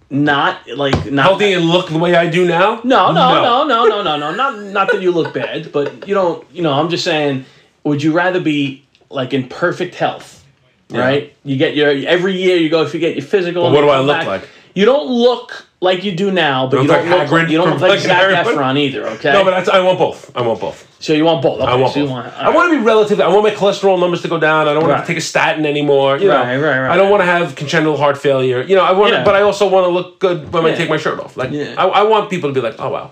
not 0.09 0.65
like 0.69 1.11
not 1.11 1.25
healthy 1.25 1.53
and 1.53 1.65
look 1.65 1.89
the 1.89 1.97
way 1.97 2.15
I 2.15 2.29
do 2.29 2.47
now. 2.47 2.79
No, 2.83 3.11
no, 3.11 3.41
no, 3.43 3.65
no, 3.65 3.85
no, 3.87 4.01
no, 4.03 4.17
no. 4.17 4.33
Not 4.33 4.59
not 4.59 4.91
that 4.91 5.01
you 5.01 5.11
look 5.11 5.33
bad, 5.33 5.71
but 5.71 6.07
you 6.07 6.13
don't. 6.13 6.45
You 6.51 6.61
know, 6.61 6.71
I'm 6.71 6.89
just 6.89 7.03
saying. 7.03 7.45
Would 7.83 8.01
you 8.01 8.13
rather 8.13 8.39
be 8.39 8.82
like 9.13 9.33
in 9.33 9.47
perfect 9.47 9.95
health? 9.95 10.43
Right. 10.89 11.35
You 11.43 11.57
get 11.57 11.75
your 11.75 11.89
every 11.89 12.39
year. 12.39 12.57
You 12.57 12.69
go 12.69 12.83
if 12.83 12.93
you 12.93 12.99
get 12.99 13.15
your 13.15 13.25
physical. 13.25 13.65
and 13.65 13.73
what 13.73 13.81
do 13.81 13.89
I 13.89 13.99
look 13.99 14.17
back, 14.17 14.27
like? 14.27 14.49
You 14.75 14.85
don't 14.85 15.07
look 15.07 15.65
like 15.81 16.03
you 16.03 16.11
do 16.15 16.31
now, 16.31 16.67
but 16.67 16.81
You 16.81 16.87
don't 16.87 17.09
like 17.09 17.19
look. 17.29 17.31
Like, 17.31 17.49
you 17.49 17.57
don't 17.57 17.69
look 17.71 17.81
like 17.81 17.99
Zac? 17.99 18.45
Efron 18.45 18.77
either. 18.77 19.07
Okay. 19.07 19.31
No, 19.33 19.43
but 19.43 19.67
I 19.69 19.79
want 19.81 19.97
both. 19.99 20.35
I 20.35 20.41
want 20.41 20.59
both. 20.59 20.87
so 20.99 21.13
you 21.13 21.25
want 21.25 21.41
both? 21.43 21.59
Okay, 21.61 21.71
I 21.71 21.75
want 21.75 21.93
so 21.93 22.01
both. 22.01 22.09
want. 22.11 22.33
I 22.33 22.49
want 22.49 22.71
to 22.71 22.77
be 22.79 22.83
relatively. 22.83 23.23
I 23.23 23.27
want 23.27 23.43
my 23.43 23.51
cholesterol 23.51 23.99
numbers 23.99 24.21
to 24.23 24.27
go 24.27 24.39
down. 24.39 24.67
I 24.67 24.73
don't 24.73 24.81
want 24.83 24.93
Right. 24.93 25.01
to 25.01 25.07
take 25.07 25.17
a 25.17 25.21
statin 25.21 25.65
anymore. 25.65 26.17
You 26.17 26.27
know, 26.27 26.35
Right, 26.41 26.57
right, 26.57 26.79
right. 26.79 26.91
I 26.91 26.95
don't 26.97 27.09
want 27.11 27.21
to 27.21 27.25
have 27.25 27.55
congenital 27.55 27.97
heart 27.97 28.17
failure. 28.17 28.61
You 28.61 28.75
know, 28.75 28.83
I 28.83 28.91
want, 28.93 29.13
Yeah. 29.13 29.23
but 29.23 29.35
I 29.35 29.41
also 29.41 29.67
want 29.67 29.85
to 29.85 29.89
look 29.89 30.19
good 30.19 30.51
when 30.53 30.65
I 30.65 30.73
take 30.75 30.89
my 30.89 30.97
shirt 30.97 31.19
off. 31.19 31.37
Like, 31.37 31.51
Yeah. 31.51 31.73
I, 31.77 31.85
I 31.85 32.03
want 32.03 32.29
people 32.29 32.49
to 32.49 32.53
be 32.53 32.61
like, 32.61 32.75
"Oh 32.79 32.89
wow, 32.89 33.11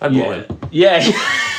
I'd 0.00 0.12
blow 0.12 0.30
Yeah. 0.30 0.34
him." 0.42 0.58
Yeah. 0.70 1.12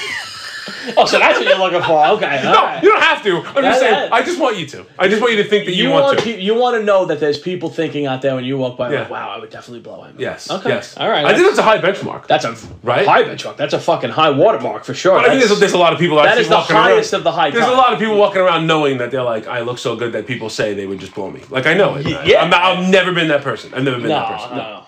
oh, 0.98 1.06
so 1.06 1.20
that's 1.20 1.38
what 1.40 1.48
you're 1.48 1.58
looking 1.58 1.82
for? 1.82 2.06
Okay. 2.08 2.42
No, 2.56 2.80
you 2.82 2.90
don't 2.92 3.02
have 3.02 3.24
to. 3.24 3.38
I'm 3.38 3.64
just 3.64 3.80
saying. 3.80 3.92
that- 3.94 4.14
I 4.14 4.22
just 4.24 4.40
want 4.40 4.58
you 4.58 4.66
to. 4.68 4.86
I 5.00 5.08
just 5.08 5.22
want 5.22 5.34
you 5.36 5.44
to 5.44 5.50
think 5.50 5.66
that 5.66 5.74
you, 5.76 5.86
You 5.86 5.90
want, 5.92 6.06
want 6.06 6.20
to. 6.20 6.42
you 6.42 6.56
want 6.56 6.78
to 6.80 6.84
know 6.84 7.06
that 7.06 7.20
there's 7.20 7.38
people 7.40 7.70
thinking 7.70 8.06
out 8.06 8.22
there 8.22 8.36
when 8.36 8.44
you 8.46 8.58
walk 8.58 8.78
by, 8.78 8.92
Yeah. 8.92 9.02
like, 9.02 9.10
wow, 9.10 9.30
I 9.30 9.40
would 9.40 9.50
definitely 9.50 9.82
blow 9.82 10.04
him. 10.04 10.16
yes. 10.20 10.50
Okay. 10.52 10.70
Yes. 10.70 10.96
All 10.98 11.10
right. 11.10 11.26
I 11.26 11.34
think 11.34 11.48
that's 11.48 11.58
a 11.60 11.64
high 11.64 11.80
benchmark. 11.80 12.28
That's 12.28 12.46
a 12.46 12.56
Right? 12.84 13.06
high 13.08 13.24
benchmark. 13.24 13.58
That's 13.58 13.74
a 13.74 13.80
fucking 13.80 14.12
high 14.12 14.30
watermark 14.30 14.84
for 14.84 14.94
sure. 14.94 15.16
But 15.20 15.26
I 15.26 15.30
think 15.30 15.44
there's, 15.48 15.60
there's 15.60 15.74
a 15.74 15.78
lot 15.78 15.94
of 15.94 16.00
people 16.00 16.18
that 16.18 16.38
is 16.38 16.48
the 16.50 16.58
highest 16.60 17.14
around. 17.14 17.20
of 17.20 17.24
the 17.24 17.32
high. 17.32 17.50
There's 17.52 17.66
a 17.68 17.72
lot 17.72 17.94
of 17.94 18.00
people 18.00 18.18
walking 18.18 18.42
around 18.42 18.68
knowing 18.68 18.98
that 19.00 19.12
they're 19.12 19.24
like, 19.24 19.48
I 19.48 19.62
look 19.62 19.78
so 19.80 19.96
good 19.96 20.14
that 20.14 20.28
people 20.28 20.50
say 20.50 20.74
they 20.74 20.86
would 20.88 21.00
just 21.00 21.14
blow 21.16 21.30
me. 21.32 21.42
Like 21.50 21.66
I 21.66 21.74
know 21.74 21.96
it. 21.96 22.06
yeah. 22.26 22.42
I'm 22.42 22.50
not, 22.50 22.62
I've 22.64 22.90
never 22.90 23.12
been 23.14 23.28
that 23.30 23.42
person. 23.42 23.74
I've 23.74 23.84
never 23.84 23.98
been 23.98 24.10
that 24.10 24.30
No, 24.30 24.36
person. 24.38 24.58
no, 24.58 24.86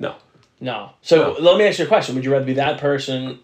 no. 0.00 0.14
no. 0.60 0.90
So 1.02 1.36
let 1.40 1.56
me 1.58 1.64
ask 1.66 1.78
you 1.78 1.84
a 1.84 1.88
question: 1.88 2.14
Would 2.16 2.24
you 2.24 2.32
rather 2.32 2.44
be 2.44 2.54
that 2.54 2.78
person 2.78 3.38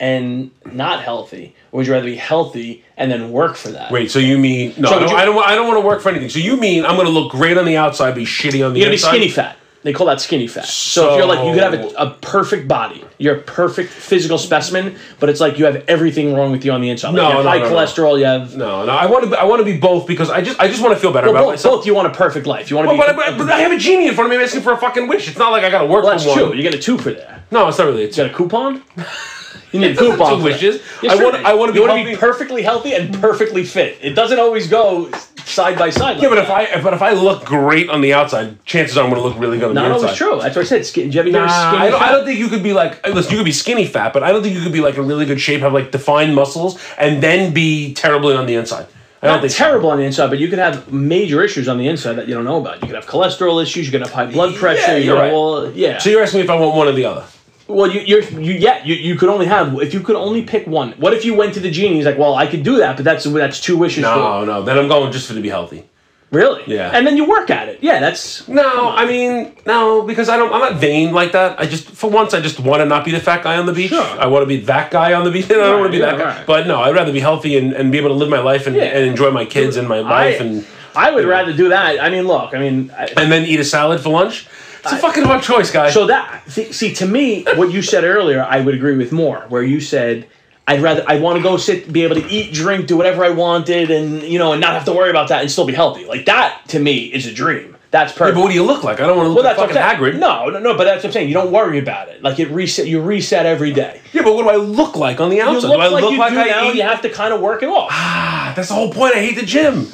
and 0.00 0.50
not 0.72 1.02
healthy, 1.02 1.54
or 1.72 1.78
would 1.78 1.86
you 1.86 1.92
rather 1.92 2.04
be 2.06 2.16
healthy 2.16 2.84
and 2.96 3.10
then 3.10 3.30
work 3.32 3.56
for 3.56 3.68
that? 3.70 3.90
Wait, 3.90 4.10
so 4.10 4.18
you 4.18 4.38
mean 4.38 4.74
no? 4.78 4.88
So 4.88 4.96
I, 4.96 4.98
don't, 5.00 5.08
you- 5.10 5.16
I 5.16 5.24
don't. 5.24 5.34
want- 5.36 5.48
I 5.48 5.54
don't 5.54 5.66
want 5.68 5.80
to 5.80 5.86
work 5.86 6.00
for 6.02 6.08
anything. 6.10 6.28
So 6.28 6.38
you 6.38 6.56
mean 6.56 6.84
I'm 6.84 6.96
going 6.96 7.06
to 7.06 7.12
look 7.12 7.32
great 7.32 7.56
on 7.58 7.64
the 7.64 7.76
outside, 7.76 8.14
be 8.14 8.24
shitty 8.24 8.66
on 8.66 8.72
the 8.74 8.80
inside. 8.80 8.80
you're 8.80 8.84
gonna 8.86 8.90
be 8.92 8.98
skinny 8.98 9.28
fat. 9.30 9.56
They 9.82 9.92
call 9.92 10.08
that 10.08 10.20
skinny 10.20 10.48
fat. 10.48 10.64
So, 10.64 11.12
if 11.12 11.18
you're 11.18 11.26
like 11.26 11.46
you 11.46 11.52
could 11.54 11.62
have 11.62 11.74
a, 11.74 11.86
a 11.96 12.10
perfect 12.20 12.66
body, 12.66 13.04
you're 13.18 13.36
a 13.36 13.40
perfect 13.40 13.88
physical 13.92 14.36
specimen, 14.36 14.96
but 15.20 15.28
it's 15.28 15.38
like 15.38 15.60
you 15.60 15.64
have 15.64 15.84
everything 15.86 16.34
wrong 16.34 16.50
with 16.50 16.64
you 16.64 16.72
on 16.72 16.80
the 16.80 16.90
inside. 16.90 17.10
Like 17.10 17.16
No, 17.16 17.28
you 17.28 17.34
have 17.36 17.44
no, 17.44 17.50
high 17.50 17.58
no, 17.58 17.68
no. 17.70 17.76
cholesterol. 17.76 18.18
You 18.18 18.24
have 18.24 18.56
No, 18.56 18.84
no. 18.84 18.90
I 18.90 19.06
want 19.06 19.22
to. 19.22 19.30
Be, 19.30 19.36
I 19.36 19.44
want 19.44 19.60
to 19.60 19.64
be 19.64 19.78
both 19.78 20.08
because 20.08 20.28
I 20.28 20.40
just. 20.40 20.58
I 20.58 20.66
just 20.66 20.82
want 20.82 20.94
to 20.94 20.98
feel 21.00 21.12
better 21.12 21.28
well, 21.28 21.36
about 21.36 21.44
both, 21.44 21.52
myself. 21.52 21.74
both. 21.76 21.86
You 21.86 21.94
want 21.94 22.08
a 22.08 22.10
perfect 22.16 22.48
life. 22.48 22.68
You 22.68 22.74
want 22.74 22.88
to 22.88 22.96
Well, 22.96 23.12
be. 23.12 23.14
but, 23.16 23.38
but, 23.38 23.48
I 23.48 23.60
have 23.60 23.70
a 23.70 23.76
genie 23.78 24.08
in 24.08 24.14
front 24.16 24.26
of 24.26 24.30
me. 24.30 24.38
I'm 24.38 24.42
asking 24.42 24.62
for 24.62 24.72
a 24.72 24.76
fucking 24.76 25.06
wish. 25.06 25.28
It's 25.28 25.38
not 25.38 25.52
like 25.52 25.62
I 25.62 25.70
got 25.70 25.82
to 25.82 25.86
work 25.86 26.02
well, 26.02 26.18
that's 26.18 26.24
true. 26.34 26.52
You 26.52 26.62
get 26.62 26.74
a 26.74 26.78
two 26.80 26.98
for 26.98 27.12
that. 27.12 27.42
No, 27.52 27.68
it's 27.68 27.78
not 27.78 27.84
really. 27.84 28.02
It's 28.02 28.16
You 28.18 28.24
got 28.24 28.32
a 28.32 28.36
coupon? 28.36 28.82
You 29.72 29.80
need 29.80 29.90
a 29.92 29.94
Two 29.96 30.10
coupon. 30.12 30.18
for 30.18 30.36
that. 30.38 30.44
wishes. 30.44 30.82
Yes, 31.02 31.12
I 31.12 31.16
sure. 31.16 31.32
want. 31.32 31.44
I 31.46 31.54
want 31.54 31.68
to 31.68 31.72
be 31.72 31.80
You 31.80 31.86
want 31.88 31.98
to 32.00 32.04
be 32.10 32.16
perfectly 32.16 32.62
healthy 32.62 32.94
and 32.94 33.12
perfectly 33.20 33.64
fit. 33.64 33.98
It 34.02 34.14
doesn't 34.14 34.38
always 34.38 34.68
go 34.68 35.10
side 35.44 35.78
by 35.78 35.90
side. 35.90 36.20
yeah, 36.20 36.28
but 36.28 36.38
if 36.38 36.50
I 36.50 36.80
but 36.82 36.92
if 36.94 37.02
I 37.02 37.12
look 37.12 37.44
great 37.44 37.88
on 37.88 38.00
the 38.00 38.12
outside, 38.14 38.64
chances 38.64 38.96
are 38.98 39.04
I'm 39.04 39.10
going 39.10 39.22
to 39.22 39.28
look 39.28 39.38
really 39.38 39.58
good 39.58 39.68
on 39.68 39.74
not 39.74 39.88
the 39.88 39.94
inside. 39.94 40.04
always 40.06 40.18
true. 40.18 40.38
That's 40.40 40.56
what 40.56 40.62
I 40.62 40.68
said. 40.68 40.84
Skin, 40.86 41.04
did 41.04 41.14
you 41.14 41.20
ever 41.20 41.28
hear 41.30 41.40
Nah, 41.40 41.70
skinny 41.70 41.86
I 41.86 41.90
don't, 41.90 42.02
I 42.02 42.12
don't 42.12 42.24
think 42.24 42.38
you 42.38 42.48
could 42.48 42.62
be 42.62 42.72
like 42.72 43.06
listen. 43.06 43.30
You 43.32 43.38
could 43.38 43.44
be 43.44 43.52
skinny 43.52 43.86
fat, 43.86 44.12
but 44.12 44.22
I 44.22 44.32
don't 44.32 44.42
think 44.42 44.54
you 44.56 44.62
could 44.62 44.72
be 44.72 44.80
like 44.80 44.96
in 44.96 45.06
really 45.06 45.24
good 45.26 45.40
shape, 45.40 45.60
have 45.60 45.72
like 45.72 45.90
defined 45.92 46.34
muscles, 46.34 46.80
and 46.98 47.22
then 47.22 47.52
be 47.54 47.94
terribly 47.94 48.34
on 48.34 48.46
the 48.46 48.54
inside. 48.54 48.86
I 49.22 49.28
don't 49.28 49.36
Not 49.36 49.40
think 49.42 49.54
terrible 49.54 49.90
on 49.90 49.98
the 49.98 50.04
inside, 50.04 50.28
but 50.28 50.38
you 50.38 50.48
could 50.48 50.58
have 50.58 50.92
major 50.92 51.42
issues 51.42 51.68
on 51.68 51.78
the 51.78 51.88
inside 51.88 52.12
that 52.14 52.28
you 52.28 52.34
don't 52.34 52.44
know 52.44 52.60
about. 52.60 52.74
You 52.82 52.86
could 52.86 52.94
have 52.96 53.06
cholesterol 53.06 53.62
issues. 53.62 53.86
You 53.86 53.92
could 53.92 54.02
have 54.02 54.12
high 54.12 54.26
blood 54.26 54.54
pressure. 54.56 54.80
Yeah, 54.92 54.96
you 54.98 55.04
you're 55.06 55.14
could 55.14 55.20
right. 55.20 55.26
have 55.28 55.34
all, 55.34 55.72
yeah. 55.72 55.98
So 55.98 56.10
you're 56.10 56.22
asking 56.22 56.40
me 56.40 56.44
if 56.44 56.50
I 56.50 56.56
want 56.56 56.76
one 56.76 56.86
or 56.88 56.92
the 56.92 57.06
other? 57.06 57.24
Well, 57.68 57.90
you, 57.90 58.00
you're 58.00 58.22
you 58.22 58.52
yeah. 58.52 58.84
You, 58.84 58.94
you 58.94 59.16
could 59.16 59.28
only 59.28 59.46
have 59.46 59.80
if 59.82 59.92
you 59.94 60.00
could 60.00 60.16
only 60.16 60.42
pick 60.42 60.66
one. 60.66 60.92
What 60.92 61.12
if 61.14 61.24
you 61.24 61.34
went 61.34 61.54
to 61.54 61.60
the 61.60 61.70
genie? 61.70 61.96
He's 61.96 62.04
like, 62.06 62.18
well, 62.18 62.34
I 62.34 62.46
could 62.46 62.62
do 62.62 62.78
that, 62.78 62.96
but 62.96 63.04
that's 63.04 63.24
that's 63.24 63.60
two 63.60 63.76
wishes. 63.76 64.02
No, 64.02 64.14
for 64.40 64.46
no. 64.46 64.62
Then 64.62 64.78
I'm 64.78 64.88
going 64.88 65.12
just 65.12 65.28
for 65.28 65.34
to 65.34 65.40
be 65.40 65.48
healthy. 65.48 65.84
really. 66.30 66.62
Yeah. 66.66 66.90
And 66.92 67.06
then 67.06 67.16
you 67.16 67.24
work 67.28 67.50
at 67.50 67.68
it. 67.68 67.78
Yeah, 67.82 67.98
that's 68.00 68.46
No, 68.48 68.90
I 68.90 69.06
mean 69.06 69.54
no, 69.66 70.02
because 70.02 70.28
I 70.28 70.36
don't. 70.36 70.52
I'm 70.52 70.60
not 70.60 70.74
vain 70.80 71.12
like 71.12 71.32
that. 71.32 71.58
I 71.60 71.66
just 71.66 71.88
for 71.90 72.10
once 72.10 72.34
I 72.34 72.40
just 72.40 72.58
want 72.60 72.80
to 72.80 72.86
not 72.86 73.04
be 73.04 73.10
the 73.10 73.20
fat 73.20 73.42
guy 73.42 73.56
on 73.58 73.66
the 73.66 73.72
beach. 73.72 73.90
Sure. 73.90 74.02
I 74.20 74.26
want 74.26 74.42
to 74.42 74.46
be 74.46 74.60
that 74.66 74.90
guy 74.90 75.12
on 75.14 75.24
the 75.24 75.30
beach. 75.30 75.50
and 75.50 75.60
I 75.60 75.66
don't 75.70 75.80
want 75.80 75.92
to 75.92 75.98
be 75.98 76.02
yeah, 76.04 76.10
that 76.12 76.18
guy. 76.18 76.36
right. 76.38 76.46
But 76.46 76.66
no, 76.66 76.80
I'd 76.80 76.94
rather 76.94 77.12
be 77.12 77.20
healthy 77.20 77.56
and, 77.58 77.72
and 77.72 77.90
be 77.92 77.98
able 77.98 78.10
to 78.10 78.14
live 78.14 78.28
my 78.28 78.40
life 78.40 78.66
and, 78.66 78.76
Yeah. 78.76 78.84
and 78.84 79.06
enjoy 79.10 79.30
my 79.30 79.44
kids 79.44 79.76
and 79.76 79.88
my 79.88 80.00
life 80.00 80.40
and 80.40 80.66
I 80.94 81.10
would 81.10 81.26
rather 81.26 81.52
do 81.52 81.68
that. 81.70 82.00
I 82.02 82.08
mean, 82.08 82.26
look, 82.26 82.54
I 82.54 82.58
mean, 82.58 82.90
I, 82.96 83.04
and 83.18 83.30
then 83.30 83.44
eat 83.44 83.60
a 83.60 83.64
salad 83.64 84.00
for 84.00 84.08
lunch. 84.08 84.46
It's 84.92 84.94
a 84.94 84.98
fucking 84.98 85.24
hard 85.24 85.42
choice, 85.42 85.70
guys. 85.70 85.94
so 85.94 86.06
that 86.06 86.42
see, 86.48 86.72
see 86.72 86.94
to 86.94 87.06
me, 87.06 87.44
what 87.56 87.70
you 87.72 87.82
said 87.82 88.04
earlier, 88.04 88.42
I 88.44 88.60
would 88.60 88.74
agree 88.74 88.96
with 88.96 89.12
more. 89.12 89.44
Where 89.48 89.62
you 89.62 89.80
said, 89.80 90.26
I'd 90.66 90.80
rather 90.82 91.04
I 91.06 91.18
want 91.18 91.36
to 91.36 91.42
go 91.42 91.56
sit, 91.56 91.92
be 91.92 92.02
able 92.04 92.16
to 92.16 92.26
eat, 92.28 92.52
drink, 92.52 92.86
do 92.86 92.96
whatever 92.96 93.24
I 93.24 93.30
wanted, 93.30 93.90
and 93.90 94.22
you 94.22 94.38
know, 94.38 94.52
and 94.52 94.60
not 94.60 94.72
have 94.74 94.84
to 94.86 94.92
worry 94.92 95.10
about 95.10 95.28
that 95.28 95.40
and 95.42 95.50
still 95.50 95.66
be 95.66 95.74
healthy. 95.74 96.04
Like 96.06 96.26
that 96.26 96.62
to 96.68 96.78
me 96.78 97.04
is 97.06 97.26
a 97.26 97.32
dream. 97.32 97.74
That's 97.92 98.12
Yeah, 98.12 98.18
perfect. 98.18 98.34
but 98.34 98.42
what 98.42 98.48
do 98.48 98.54
you 98.56 98.64
look 98.64 98.82
like? 98.82 99.00
I 99.00 99.06
don't 99.06 99.16
want 99.16 99.26
to 99.28 99.30
look 99.32 99.44
well, 99.44 99.56
like 99.56 99.72
that's 99.72 99.86
fucking. 99.86 100.14
Hagrid. 100.14 100.18
No, 100.18 100.48
no, 100.50 100.58
no. 100.58 100.76
But 100.76 100.84
that's 100.84 101.04
what 101.04 101.10
I'm 101.10 101.12
saying. 101.12 101.28
You 101.28 101.34
don't 101.34 101.52
worry 101.52 101.78
about 101.78 102.08
it. 102.08 102.20
Like 102.22 102.40
it 102.40 102.50
reset. 102.50 102.86
You 102.88 103.00
reset 103.00 103.46
every 103.46 103.72
day. 103.72 104.00
Yeah, 104.12 104.22
but 104.22 104.34
what 104.34 104.42
do 104.42 104.48
I 104.48 104.56
look 104.56 104.96
like 104.96 105.20
on 105.20 105.30
the 105.30 105.36
You 105.36 105.42
outside? 105.42 105.68
look 105.68 105.76
do 105.78 105.82
I 105.82 105.86
like 105.88 106.02
look 106.02 106.12
you 106.12 106.18
like 106.18 106.32
do 106.32 106.40
I 106.40 106.46
now. 106.48 106.68
eat? 106.70 106.74
You 106.74 106.82
have 106.82 107.00
to 107.02 107.10
kind 107.10 107.32
of 107.32 107.40
work 107.40 107.62
it 107.62 107.68
off. 107.68 107.88
Ah, 107.92 108.52
that's 108.56 108.68
the 108.68 108.74
whole 108.74 108.92
point. 108.92 109.14
I 109.14 109.20
hate 109.20 109.36
the 109.36 109.46
gym. 109.46 109.92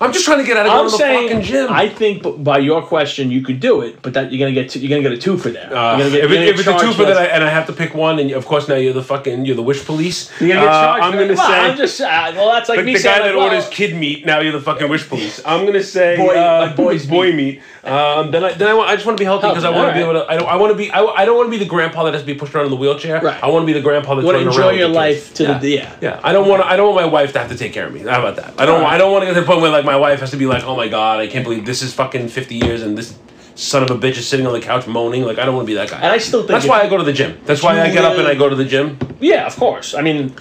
I'm 0.00 0.12
just 0.12 0.24
trying 0.24 0.38
to 0.38 0.44
get 0.44 0.56
out 0.56 0.66
of 0.66 0.72
going 0.72 0.84
I'm 0.86 0.90
the 0.90 0.96
saying, 0.98 1.28
fucking 1.28 1.42
gym. 1.44 1.66
I 1.70 1.88
think 1.88 2.22
b- 2.22 2.34
by 2.38 2.58
your 2.58 2.82
question, 2.82 3.30
you 3.30 3.42
could 3.42 3.60
do 3.60 3.82
it, 3.82 4.02
but 4.02 4.12
that 4.14 4.32
you're 4.32 4.38
gonna 4.38 4.52
get 4.52 4.70
two, 4.70 4.80
you're 4.80 4.88
gonna 4.90 5.02
get 5.08 5.12
a 5.12 5.20
two 5.20 5.38
for 5.38 5.50
that. 5.50 5.72
Uh, 5.72 5.96
you're 5.96 5.98
gonna 5.98 6.10
get, 6.10 6.24
if, 6.24 6.30
you're 6.30 6.32
it, 6.32 6.34
gonna 6.34 6.40
if 6.46 6.58
it's 6.58 6.68
a 6.68 6.78
two 6.86 6.92
for 6.92 7.04
that, 7.04 7.16
I, 7.16 7.24
and 7.26 7.44
I 7.44 7.48
have 7.48 7.66
to 7.68 7.72
pick 7.72 7.94
one, 7.94 8.18
and 8.18 8.30
of 8.32 8.44
course 8.44 8.68
now 8.68 8.74
you're 8.74 8.92
the 8.92 9.02
fucking 9.04 9.44
you're 9.44 9.54
the 9.56 9.62
wish 9.62 9.84
police. 9.84 10.30
you're 10.40 10.48
gonna 10.50 10.62
get 10.62 10.68
Uh. 10.72 10.98
I'm 11.00 11.12
for 11.12 11.18
gonna 11.18 11.32
it. 11.32 11.36
Well, 11.38 11.46
say 11.48 11.58
I'm 11.70 11.76
just 11.76 12.00
uh, 12.00 12.32
well, 12.34 12.52
that's 12.52 12.68
like 12.68 12.78
like 12.78 12.86
the 12.86 12.94
guy 12.94 13.00
that 13.02 13.20
like, 13.26 13.34
well, 13.36 13.44
orders 13.44 13.68
kid 13.68 13.94
meat. 13.96 14.26
Now 14.26 14.40
you're 14.40 14.52
the 14.52 14.60
fucking 14.60 14.88
wish 14.88 15.08
police. 15.08 15.40
I'm 15.46 15.64
gonna 15.64 15.82
say 15.82 16.16
Boy- 16.16 16.34
uh, 16.36 16.66
like 16.66 16.76
boys 16.76 17.06
boy 17.16 17.32
meat. 17.32 17.62
Um, 17.84 18.30
then 18.30 18.42
I 18.42 18.54
then 18.54 18.68
I, 18.68 18.74
want, 18.74 18.88
I 18.88 18.94
just 18.94 19.04
want 19.04 19.18
to 19.18 19.20
be 19.20 19.26
healthy 19.26 19.46
because 19.46 19.64
I 19.64 19.70
want 19.70 19.88
to 19.88 19.94
be 19.94 20.00
able 20.00 20.14
to. 20.14 20.26
I 20.26 20.36
don't. 20.36 20.48
I 20.48 20.56
want 20.56 20.72
to 20.72 20.76
be. 20.76 20.90
I, 20.90 21.04
I 21.04 21.24
don't 21.26 21.36
want 21.36 21.48
to 21.48 21.50
be 21.50 21.62
the 21.62 21.68
grandpa 21.68 22.04
that 22.04 22.14
has 22.14 22.22
to 22.22 22.26
be 22.26 22.34
pushed 22.34 22.54
around 22.54 22.64
in 22.64 22.70
the 22.70 22.78
wheelchair. 22.78 23.20
Right. 23.20 23.42
I 23.42 23.48
want 23.48 23.62
to 23.62 23.66
be 23.66 23.74
the 23.74 23.82
grandpa 23.82 24.14
that's 24.14 24.24
wanna 24.24 24.38
enjoy 24.38 24.70
your 24.70 24.88
life 24.88 25.34
to 25.34 25.42
yeah. 25.42 25.58
the 25.58 25.68
yeah. 25.68 25.96
Yeah, 26.00 26.20
I 26.24 26.32
don't 26.32 26.48
want. 26.48 26.62
I 26.62 26.76
don't 26.76 26.94
want 26.94 27.06
my 27.06 27.12
wife 27.12 27.34
to 27.34 27.40
have 27.40 27.50
to 27.50 27.56
take 27.56 27.74
care 27.74 27.86
of 27.86 27.92
me. 27.92 28.00
How 28.00 28.20
about 28.20 28.36
that? 28.36 28.58
I 28.58 28.64
don't. 28.64 28.76
Alright. 28.76 28.94
I 28.94 28.98
don't 28.98 29.12
want 29.12 29.22
to 29.22 29.26
get 29.26 29.34
to 29.34 29.40
the 29.40 29.46
point 29.46 29.60
where 29.60 29.70
like 29.70 29.84
my 29.84 29.96
wife 29.96 30.20
has 30.20 30.30
to 30.30 30.38
be 30.38 30.46
like, 30.46 30.64
oh 30.64 30.76
my 30.76 30.88
god, 30.88 31.20
I 31.20 31.26
can't 31.26 31.44
believe 31.44 31.66
this 31.66 31.82
is 31.82 31.92
fucking 31.92 32.28
fifty 32.28 32.56
years 32.56 32.82
and 32.82 32.96
this 32.96 33.18
son 33.54 33.82
of 33.82 33.90
a 33.90 33.94
bitch 33.94 34.16
is 34.16 34.26
sitting 34.26 34.46
on 34.46 34.54
the 34.54 34.60
couch 34.60 34.86
moaning. 34.86 35.22
Like 35.24 35.38
I 35.38 35.44
don't 35.44 35.54
want 35.54 35.66
to 35.66 35.70
be 35.70 35.74
that 35.74 35.90
guy. 35.90 35.96
And 35.96 36.06
I 36.06 36.18
still 36.18 36.40
think 36.40 36.52
That's 36.52 36.66
why 36.66 36.80
I 36.80 36.88
go 36.88 36.96
to 36.96 37.04
the 37.04 37.12
gym. 37.12 37.38
That's 37.44 37.62
why 37.62 37.80
I 37.80 37.90
get 37.90 38.04
up 38.04 38.16
and 38.16 38.26
I 38.26 38.34
go 38.34 38.48
to 38.48 38.56
the 38.56 38.64
gym. 38.64 38.98
Yeah, 39.20 39.46
of 39.46 39.56
course. 39.56 39.94
I 39.94 40.00
mean, 40.00 40.34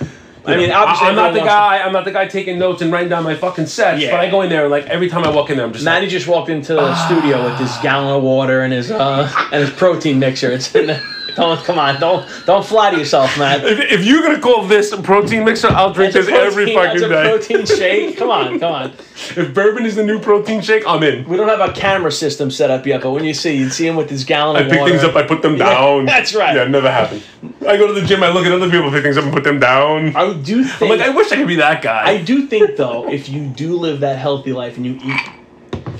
I 0.46 0.58
mean, 0.58 0.72
I- 0.72 0.74
obviously, 0.82 1.08
I'm 1.08 1.16
not 1.16 1.34
the 1.34 1.40
wants 1.40 1.54
to- 1.54 1.58
guy. 1.58 1.78
I'm 1.86 1.94
not 1.94 2.06
the 2.06 2.12
guy 2.12 2.28
taking 2.28 2.60
notes 2.60 2.82
and 2.82 2.92
writing 2.92 3.10
down 3.10 3.24
my 3.24 3.36
fucking 3.36 3.66
sets. 3.68 4.02
Yeah. 4.02 4.12
But 4.12 4.20
I 4.20 4.30
go 4.30 4.42
in 4.42 4.50
there 4.50 4.64
and 4.64 4.72
like 4.72 4.86
every 4.88 5.10
time 5.10 5.24
I 5.24 5.30
walk 5.30 5.50
in 5.50 5.58
there, 5.58 5.66
I'm 5.66 5.72
just 5.74 5.86
Manny 5.86 6.02
like, 6.06 6.10
just 6.12 6.28
walked 6.28 6.50
into 6.50 6.74
the 6.76 6.96
studio 7.06 7.44
with 7.46 7.58
his 7.60 7.72
gallon 7.82 8.16
of 8.18 8.24
water 8.24 8.62
and 8.62 8.74
his 8.74 8.92
uh 8.92 9.32
and 9.52 9.62
his 9.62 9.70
protein 9.72 10.20
mixer. 10.20 10.52
It's 10.52 10.74
in 10.76 10.88
there. 10.88 11.02
Don't 11.36 11.63
come 11.63 11.80
on, 11.80 12.00
don't 12.00 12.28
don't 12.46 12.65
flatter 12.65 12.98
yourself, 12.98 13.38
man. 13.39 13.62
if, 13.65 13.80
if 13.80 14.06
you're 14.06 14.22
gonna 14.22 14.39
call 14.39 14.65
this 14.67 14.91
a 14.91 15.02
protein 15.02 15.46
mixer, 15.46 15.67
I'll 15.69 15.91
drink 15.93 16.13
a 16.15 16.19
this 16.22 16.28
every 16.30 16.74
protein- 16.74 16.76
fucking 16.76 16.96
it's 16.96 17.04
a 17.04 17.10
day. 17.10 17.24
protein 17.24 17.65
shake. 17.65 18.17
Come 18.17 18.30
on, 18.30 18.60
come 18.60 18.72
on. 18.74 18.93
If 19.36 19.54
bourbon 19.54 19.86
is 19.86 19.96
the 19.96 20.04
new 20.04 20.19
protein 20.19 20.62
shake, 20.62 20.84
I'm 20.88 21.02
in. 21.04 21.24
We 21.30 21.38
don't 21.38 21.48
have 21.48 21.62
a 21.62 21.72
camera 21.72 22.12
system 22.12 22.50
set 22.52 22.69
up 22.72 22.86
yet, 22.86 23.02
but 23.02 23.12
when 23.12 23.24
you 23.24 23.34
see, 23.34 23.56
you 23.56 23.69
see 23.69 23.88
him 23.88 23.96
with 23.96 24.10
his 24.10 24.24
gallon 24.26 24.58
I 24.58 24.67
pick 24.67 24.80
water. 24.80 24.91
things 24.91 25.04
up, 25.04 25.15
I 25.15 25.24
put 25.24 25.41
them 25.41 25.56
Yeah, 25.56 25.69
down. 25.69 26.06
that's 26.06 26.34
right. 26.36 26.56
Yeah, 26.56 26.65
never 26.65 26.91
happened. 26.91 27.24
I 27.67 27.78
go 27.78 27.88
to 27.88 27.93
the 27.93 28.06
gym, 28.06 28.22
I 28.24 28.30
look 28.30 28.46
at 28.46 28.52
other 28.52 28.69
people 28.69 28.91
pick 28.91 29.04
things 29.04 29.17
up 29.17 29.24
and 29.24 29.32
put 29.34 29.43
them 29.43 29.60
down. 29.60 30.15
I 30.15 30.34
do 30.34 30.65
I'm 30.82 30.89
like, 30.89 31.00
I 31.02 31.10
wish 31.10 31.32
I 31.32 31.36
could 31.38 31.48
be 31.48 31.56
that 31.58 31.82
guy. 31.82 32.04
I 32.10 32.22
do 32.22 32.48
think 32.48 32.76
though, 32.76 33.08
if 33.10 33.30
you 33.30 33.46
do 33.48 33.78
live 33.78 34.00
that 34.02 34.17
healthy 34.19 34.52
life 34.52 34.78
and 34.78 34.86
you 34.86 35.00
eat, 35.04 35.22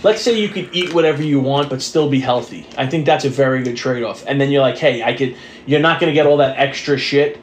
let's 0.04 0.22
say 0.22 0.40
you 0.40 0.50
could 0.50 0.70
eat 0.76 0.94
whatever 0.94 1.24
you 1.24 1.40
want 1.40 1.70
but 1.70 1.82
still 1.82 2.10
be 2.10 2.20
healthy. 2.20 2.68
I 2.78 2.88
think 2.88 3.06
that's 3.06 3.26
a 3.26 3.30
very 3.30 3.64
good 3.64 3.78
trade 3.78 4.04
off. 4.04 4.24
And 4.28 4.40
then 4.40 4.52
you're 4.52 4.62
like, 4.62 4.78
hey, 4.78 5.02
I 5.02 5.14
could. 5.14 5.36
You're 5.66 5.80
not 5.80 6.00
gonna 6.00 6.14
get 6.14 6.28
all 6.28 6.38
that 6.38 6.58
extra 6.58 6.98
shit 6.98 7.40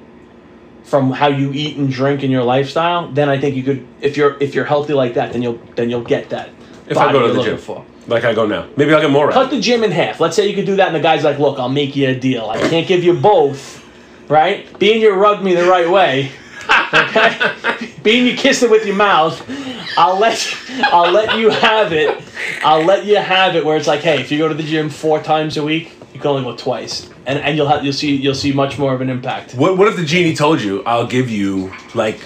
from 0.85 1.13
how 1.13 1.29
you 1.29 1.53
eat 1.53 1.77
and 1.77 1.91
drink 1.91 2.23
in 2.23 2.31
your 2.31 2.43
lifestyle. 2.43 3.11
Then 3.11 3.29
I 3.29 3.39
think 3.39 3.55
you 3.57 3.63
could, 3.63 3.87
if 4.01 4.17
you're 4.17 4.37
if 4.43 4.55
you're 4.55 4.65
healthy 4.65 4.93
like 4.93 5.15
that, 5.15 5.33
then 5.33 5.41
you'll 5.41 5.61
then 5.77 5.89
you'll 5.89 6.03
get 6.05 6.31
that. 6.31 6.51
if 6.89 6.97
I 6.99 7.13
go 7.13 7.27
to 7.27 7.33
the 7.33 7.43
gym, 7.43 7.59
for. 7.59 7.85
like 8.09 8.25
I 8.25 8.35
go 8.35 8.45
now, 8.45 8.69
maybe 8.77 8.93
I'll 8.93 9.01
get 9.01 9.11
more. 9.11 9.31
Cut 9.31 9.47
Out. 9.47 9.51
the 9.51 9.61
gym 9.61 9.85
in 9.85 9.93
half. 9.93 10.21
Let's 10.21 10.37
say 10.37 10.49
you 10.49 10.55
could 10.55 10.67
do 10.67 10.77
that, 10.77 10.89
and 10.89 10.97
the 10.97 11.01
guy's 11.01 11.25
like, 11.25 11.39
"Look, 11.39 11.59
I'll 11.59 11.69
make 11.69 11.95
you 11.97 12.09
a 12.09 12.15
deal. 12.15 12.51
I 12.51 12.59
can't 12.69 12.87
give 12.87 13.05
you 13.05 13.15
both, 13.15 13.85
right? 14.29 14.79
Being 14.79 15.01
you 15.01 15.13
rug 15.15 15.43
me 15.43 15.55
the 15.55 15.67
right 15.67 15.89
way, 15.89 16.33
okay? 16.93 17.93
Being 18.03 18.27
you 18.27 18.37
kiss 18.37 18.63
it 18.63 18.71
with 18.71 18.85
your 18.85 18.97
mouth, 18.97 19.41
I'll 19.97 20.19
let 20.19 20.57
I'll 20.93 21.11
let 21.13 21.39
you 21.39 21.51
have 21.51 21.93
it. 21.93 22.23
I'll 22.63 22.85
let 22.85 23.05
you 23.05 23.17
have 23.17 23.57
it. 23.57 23.65
Where 23.65 23.77
it's 23.77 23.87
like, 23.87 24.01
hey, 24.01 24.21
if 24.21 24.31
you 24.31 24.39
go 24.39 24.49
to 24.49 24.55
the 24.55 24.63
gym 24.63 24.91
four 24.91 25.23
times 25.23 25.57
a 25.57 25.63
week, 25.63 25.93
you 26.15 26.21
can 26.21 26.31
only 26.31 26.43
go 26.43 26.57
twice, 26.57 27.11
and 27.27 27.39
and 27.39 27.57
you'll 27.57 27.69
have 27.69 27.85
you'll 27.85 27.93
see 27.93 28.15
you'll 28.15 28.35
see 28.35 28.53
much 28.53 28.79
more 28.79 28.95
of 28.95 29.01
an 29.01 29.11
impact. 29.11 29.55
What 29.55 29.77
What 29.77 29.89
if 29.89 29.97
the 29.97 30.05
genie 30.05 30.35
told 30.35 30.61
you, 30.61 30.83
I'll 30.85 31.07
give 31.07 31.31
you 31.31 31.73
like 31.95 32.21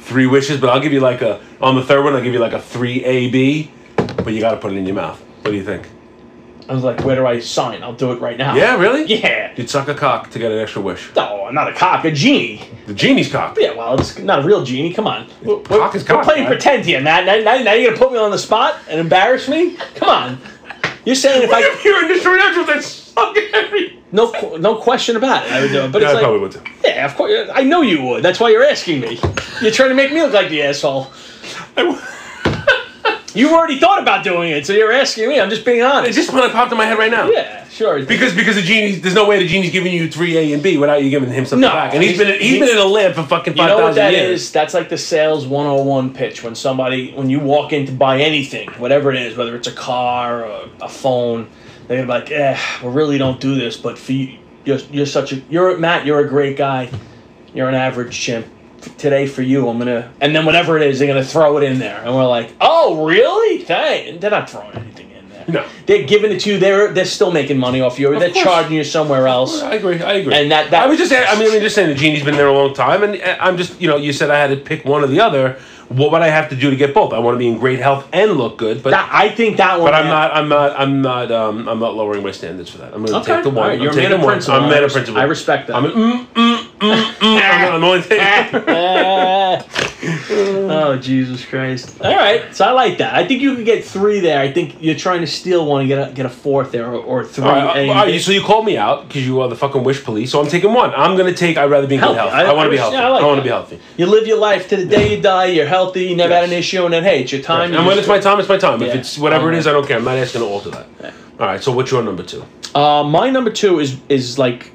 three 0.00 0.26
wishes, 0.26 0.60
but 0.60 0.70
I'll 0.70 0.80
give 0.80 0.92
you 0.92 1.00
like 1.00 1.22
a 1.22 1.40
on 1.60 1.74
the 1.74 1.82
third 1.82 2.04
one, 2.04 2.14
I'll 2.14 2.22
give 2.22 2.32
you 2.32 2.40
like 2.40 2.52
a 2.52 2.60
three 2.60 3.04
A 3.04 3.30
B, 3.30 3.70
but 3.96 4.32
you 4.32 4.40
got 4.40 4.52
to 4.52 4.56
put 4.56 4.72
it 4.72 4.76
in 4.76 4.86
your 4.86 4.96
mouth. 4.96 5.20
What 5.42 5.52
do 5.52 5.56
you 5.56 5.64
think? 5.64 5.88
I 6.68 6.74
was 6.74 6.84
like, 6.84 7.04
where 7.04 7.16
do 7.16 7.26
I 7.26 7.40
sign? 7.40 7.82
I'll 7.82 7.92
do 7.94 8.12
it 8.12 8.20
right 8.20 8.36
now. 8.36 8.54
Yeah, 8.54 8.76
really? 8.76 9.04
Yeah. 9.04 9.52
You'd 9.56 9.68
suck 9.70 9.88
a 9.88 9.94
cock 9.94 10.30
to 10.30 10.38
get 10.38 10.52
an 10.52 10.58
extra 10.58 10.80
wish. 10.82 11.14
No, 11.16 11.46
I'm 11.46 11.54
not 11.54 11.68
a 11.68 11.72
cock, 11.72 12.04
a 12.04 12.10
genie. 12.12 12.62
The 12.86 12.94
genie's 12.94 13.30
cock. 13.30 13.56
Yeah, 13.58 13.74
well, 13.74 13.98
it's 13.98 14.18
not 14.18 14.40
a 14.40 14.42
real 14.42 14.64
genie. 14.64 14.92
Come 14.92 15.06
on. 15.06 15.26
We're, 15.42 15.60
Cock 15.62 15.94
is 15.94 16.08
we're 16.08 16.22
playing 16.22 16.44
man. 16.44 16.52
pretend 16.52 16.84
here, 16.84 17.00
Matt. 17.00 17.24
Now, 17.26 17.36
now, 17.56 17.62
now 17.62 17.72
you're 17.72 17.86
going 17.90 17.98
to 17.98 18.04
put 18.04 18.12
me 18.12 18.18
on 18.18 18.30
the 18.30 18.38
spot 18.38 18.76
and 18.88 19.00
embarrass 19.00 19.48
me? 19.48 19.76
Come 19.96 20.08
on. 20.08 20.38
You're 21.04 21.14
saying 21.16 21.42
if 21.42 21.50
I. 21.52 21.60
If 21.62 21.84
You're 21.84 22.02
in 22.02 22.08
the 22.08 22.20
short 22.20 22.40
answer 22.40 22.64
that 22.66 22.82
suck 22.84 23.36
every. 23.54 23.98
No 24.12 24.30
no 24.58 24.76
question 24.76 25.16
about 25.16 25.46
it. 25.46 25.52
I 25.52 25.60
would 25.62 25.70
do 25.70 25.80
it. 25.84 25.92
But 25.92 26.02
Yeah, 26.02 26.08
it's 26.08 26.10
I 26.10 26.14
like. 26.14 26.22
probably 26.24 26.40
would 26.40 26.52
too. 26.52 26.62
Yeah, 26.84 27.06
of 27.06 27.14
course. 27.16 27.48
I 27.54 27.62
know 27.62 27.80
you 27.82 28.02
would. 28.02 28.22
That's 28.22 28.38
why 28.40 28.50
you're 28.50 28.64
asking 28.64 29.00
me. 29.00 29.18
You're 29.62 29.70
trying 29.70 29.88
to 29.90 29.94
make 29.94 30.12
me 30.12 30.20
look 30.20 30.32
like 30.32 30.48
the 30.50 30.62
asshole. 30.62 31.06
I 31.76 31.82
w- 31.84 31.98
You 33.34 33.54
already 33.54 33.78
thought 33.78 34.00
about 34.02 34.24
doing 34.24 34.50
it, 34.50 34.66
so 34.66 34.72
you're 34.72 34.92
asking 34.92 35.28
me. 35.28 35.40
I'm 35.40 35.50
just 35.50 35.64
being 35.64 35.82
honest. 35.82 35.94
It 35.96 35.98
honest. 36.04 36.18
just 36.18 36.32
when 36.32 36.42
it 36.44 36.52
popped 36.52 36.72
in 36.72 36.78
my 36.78 36.84
head 36.86 36.98
right 36.98 37.10
now. 37.10 37.28
Yeah, 37.30 37.68
sure. 37.68 38.04
Because 38.04 38.34
because 38.34 38.56
the 38.56 38.62
genie, 38.62 38.96
there's 38.96 39.14
no 39.14 39.28
way 39.28 39.38
the 39.38 39.46
genie's 39.46 39.70
giving 39.70 39.92
you 39.92 40.10
three 40.10 40.36
A 40.36 40.52
and 40.52 40.62
B 40.62 40.76
without 40.78 41.02
you 41.02 41.10
giving 41.10 41.30
him 41.30 41.44
something 41.46 41.60
No, 41.60 41.68
back. 41.74 41.94
And 41.94 42.02
he's 42.02 42.18
been 42.18 42.40
he's 42.40 42.52
he- 42.54 42.58
been 42.58 42.68
in 42.70 42.78
a 42.78 42.84
lamp 42.84 43.14
for 43.14 43.22
fucking 43.22 43.54
You 43.54 43.58
five 43.58 43.68
know 43.68 43.76
what 43.76 43.82
thousand 43.94 44.02
that 44.02 44.12
years. 44.12 44.42
is? 44.42 44.52
That's 44.52 44.74
like 44.74 44.88
the 44.88 44.98
sales 44.98 45.46
101 45.46 46.12
pitch 46.14 46.42
when 46.42 46.54
somebody, 46.54 47.12
when 47.12 47.30
you 47.30 47.38
walk 47.40 47.72
in 47.72 47.86
to 47.86 47.92
buy 47.92 48.20
anything, 48.20 48.68
whatever 48.78 49.12
it 49.12 49.20
is, 49.20 49.36
whether 49.36 49.54
it's 49.54 49.68
a 49.68 49.72
car 49.72 50.44
or 50.44 50.68
a 50.80 50.88
phone, 50.88 51.48
they're 51.86 52.04
gonna 52.04 52.06
be 52.06 52.20
like, 52.20 52.30
eh, 52.32 52.58
we 52.82 52.88
really 52.90 53.18
don't 53.18 53.40
do 53.40 53.54
this, 53.54 53.76
but 53.76 53.98
for 53.98 54.12
you, 54.12 54.38
you're, 54.64 54.78
you're 54.90 55.06
such 55.06 55.32
a, 55.32 55.36
you're, 55.48 55.76
Matt, 55.78 56.04
you're 56.04 56.20
a 56.20 56.28
great 56.28 56.56
guy. 56.56 56.90
You're 57.54 57.68
an 57.68 57.74
average 57.74 58.12
chimp. 58.18 58.46
Today 58.98 59.26
for 59.26 59.42
you, 59.42 59.68
I'm 59.68 59.78
gonna, 59.78 60.10
and 60.20 60.34
then 60.34 60.44
whatever 60.46 60.76
it 60.76 60.82
is, 60.82 60.98
they're 60.98 61.08
gonna 61.08 61.24
throw 61.24 61.58
it 61.58 61.64
in 61.64 61.78
there. 61.78 62.00
And 62.04 62.14
we're 62.14 62.26
like, 62.26 62.52
oh, 62.60 63.04
really? 63.04 63.64
Dang. 63.64 64.18
They're 64.20 64.30
not 64.30 64.48
throwing 64.48 64.72
anything 64.74 65.10
in 65.10 65.28
there. 65.28 65.44
No. 65.48 65.66
They're 65.86 66.06
giving 66.06 66.32
it 66.32 66.40
to 66.40 66.52
you. 66.52 66.58
They're, 66.58 66.92
they're 66.92 67.04
still 67.04 67.30
making 67.32 67.58
money 67.58 67.80
off 67.80 67.98
you. 67.98 68.10
they're 68.18 68.30
course. 68.30 68.44
charging 68.44 68.76
you 68.76 68.84
somewhere 68.84 69.26
else. 69.26 69.62
I 69.62 69.74
agree. 69.74 70.00
I 70.02 70.14
agree. 70.14 70.34
And 70.34 70.50
that- 70.50 70.70
that- 70.70 70.84
I 70.84 70.86
was 70.86 70.98
just. 70.98 71.10
saying. 71.10 71.26
I 71.28 71.38
mean, 71.38 71.52
I'm 71.52 71.60
just 71.60 71.74
saying 71.74 71.88
the 71.88 71.94
genie's 71.94 72.24
been 72.24 72.36
there 72.36 72.46
a 72.48 72.52
long 72.54 72.72
time, 72.74 73.02
and 73.02 73.20
I'm 73.22 73.56
just. 73.56 73.80
You 73.80 73.88
know, 73.88 73.96
you 73.96 74.12
said 74.12 74.30
I 74.30 74.38
had 74.38 74.50
to 74.50 74.56
pick 74.56 74.84
one 74.84 75.02
or 75.04 75.06
the 75.08 75.20
other. 75.20 75.58
What 75.88 76.12
would 76.12 76.22
I 76.22 76.28
have 76.28 76.48
to 76.50 76.54
do 76.56 76.70
to 76.70 76.76
get 76.76 76.94
both? 76.94 77.12
I 77.12 77.18
want 77.18 77.34
to 77.34 77.38
be 77.40 77.48
in 77.48 77.58
great 77.58 77.80
health 77.80 78.06
and 78.12 78.34
look 78.34 78.58
good, 78.58 78.80
but 78.80 78.90
That, 78.90 79.10
I 79.12 79.28
think 79.28 79.56
that 79.56 79.80
one. 79.80 79.90
but 79.90 79.94
I'm 79.94 80.06
not. 80.06 80.32
I'm 80.32 80.48
not. 80.48 80.78
I'm 80.78 81.02
not. 81.02 81.32
Um, 81.32 81.68
I'm 81.68 81.80
not 81.80 81.96
lowering 81.96 82.22
my 82.22 82.30
standards 82.30 82.70
for 82.70 82.78
that. 82.78 82.94
I'm 82.94 83.04
going 83.04 83.06
to 83.08 83.16
Okay. 83.16 83.34
take 83.34 83.42
the 83.42 83.50
one. 83.50 83.66
Right, 83.66 83.72
I'm 83.76 83.82
you're 83.82 83.90
a 83.90 83.94
taking 83.96 84.10
man 84.10 84.20
of 84.20 84.24
one. 84.24 84.34
principle. 84.34 84.54
I'm 84.54 84.62
a 84.62 84.66
I 84.66 84.70
man 84.70 84.84
of 84.84 84.92
principle. 84.92 85.20
I 85.20 85.24
respect 85.24 85.66
that. 85.66 85.74
I'm 85.74 85.86
an, 85.86 85.90
mm, 85.90 86.26
mm, 86.26 86.59
mm, 86.80 87.12
mm. 87.14 87.40
I'm, 87.42 87.74
I'm 87.74 87.84
only 87.84 88.02
taking. 88.02 88.20
oh 90.70 90.96
Jesus 91.00 91.44
Christ! 91.44 92.00
All 92.00 92.14
right, 92.16 92.54
so 92.54 92.64
I 92.64 92.70
like 92.72 92.98
that. 92.98 93.14
I 93.14 93.26
think 93.26 93.42
you 93.42 93.54
could 93.56 93.64
get 93.66 93.84
three 93.84 94.20
there. 94.20 94.40
I 94.40 94.50
think 94.52 94.76
you're 94.80 94.94
trying 94.94 95.20
to 95.20 95.26
steal 95.26 95.66
one 95.66 95.80
and 95.80 95.88
get 95.88 96.10
a, 96.10 96.12
get 96.12 96.26
a 96.26 96.30
fourth 96.30 96.72
there 96.72 96.86
or, 96.86 96.94
or 97.00 97.24
three. 97.24 97.44
All 97.44 97.52
right, 97.52 97.88
all 97.88 97.94
right, 97.94 98.20
so 98.20 98.32
you 98.32 98.40
called 98.42 98.64
me 98.64 98.76
out 98.76 99.06
because 99.08 99.26
you 99.26 99.40
are 99.40 99.48
the 99.48 99.56
fucking 99.56 99.84
wish 99.84 100.02
police. 100.04 100.30
So 100.32 100.40
I'm 100.40 100.48
taking 100.48 100.72
one. 100.72 100.92
I'm 100.94 101.16
gonna 101.16 101.34
take. 101.34 101.56
I'd 101.56 101.70
rather 101.70 101.86
be 101.86 101.96
in 101.96 102.00
good 102.00 102.16
Healthy. 102.16 102.18
health. 102.20 102.32
I- 102.32 102.50
I, 102.50 102.52
want 102.54 102.66
to 102.66 102.70
be 102.70 102.76
healthy. 102.78 102.96
yeah, 102.96 103.06
I 103.06 103.08
like 103.10 103.22
I 103.22 103.26
want 103.26 103.38
to 103.38 103.42
be 103.42 103.48
healthy. 103.50 103.80
you 103.96 104.06
live 104.06 104.26
your 104.26 104.38
life 104.38 104.68
to 104.70 104.76
the 104.76 104.86
day 104.86 105.14
you 105.16 105.22
die. 105.22 105.46
You're 105.46 105.66
healthy. 105.66 106.04
You 106.04 106.16
never 106.16 106.34
had 106.34 106.44
an 106.44 106.52
issue, 106.52 106.84
and 106.84 106.94
then 106.94 107.04
hey, 107.04 107.22
it's 107.22 107.32
your 107.32 107.42
time. 107.42 107.74
And 107.74 107.86
when 107.86 107.98
it's 107.98 108.08
my 108.08 108.18
time, 108.18 108.40
it's 108.40 108.48
my 108.48 108.58
time. 108.58 108.82
If 108.82 108.94
it's 108.94 109.18
whatever 109.18 109.52
it 109.52 109.58
is, 109.58 109.66
I 109.66 109.72
don't 109.72 109.86
care. 109.86 109.98
I'm 109.98 110.04
not 110.04 110.16
asking 110.16 110.40
to 110.40 110.46
alter 110.46 110.70
that. 110.70 110.86
All 111.38 111.46
right. 111.46 111.62
So 111.62 111.72
what's 111.72 111.90
your 111.90 112.02
number 112.02 112.22
two? 112.22 112.44
Uh, 112.74 113.02
my 113.02 113.30
number 113.30 113.50
two 113.50 113.80
is 113.80 113.98
is 114.08 114.38
like 114.38 114.72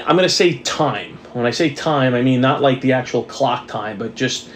I'm 0.00 0.16
gonna 0.16 0.28
say 0.28 0.58
time. 0.58 1.18
When 1.32 1.46
I 1.46 1.50
say 1.50 1.70
time, 1.74 2.14
I 2.14 2.22
mean 2.22 2.40
not 2.40 2.62
like 2.62 2.80
the 2.80 2.92
actual 2.92 3.24
clock 3.24 3.68
time, 3.68 3.98
but 3.98 4.14
just 4.14 4.48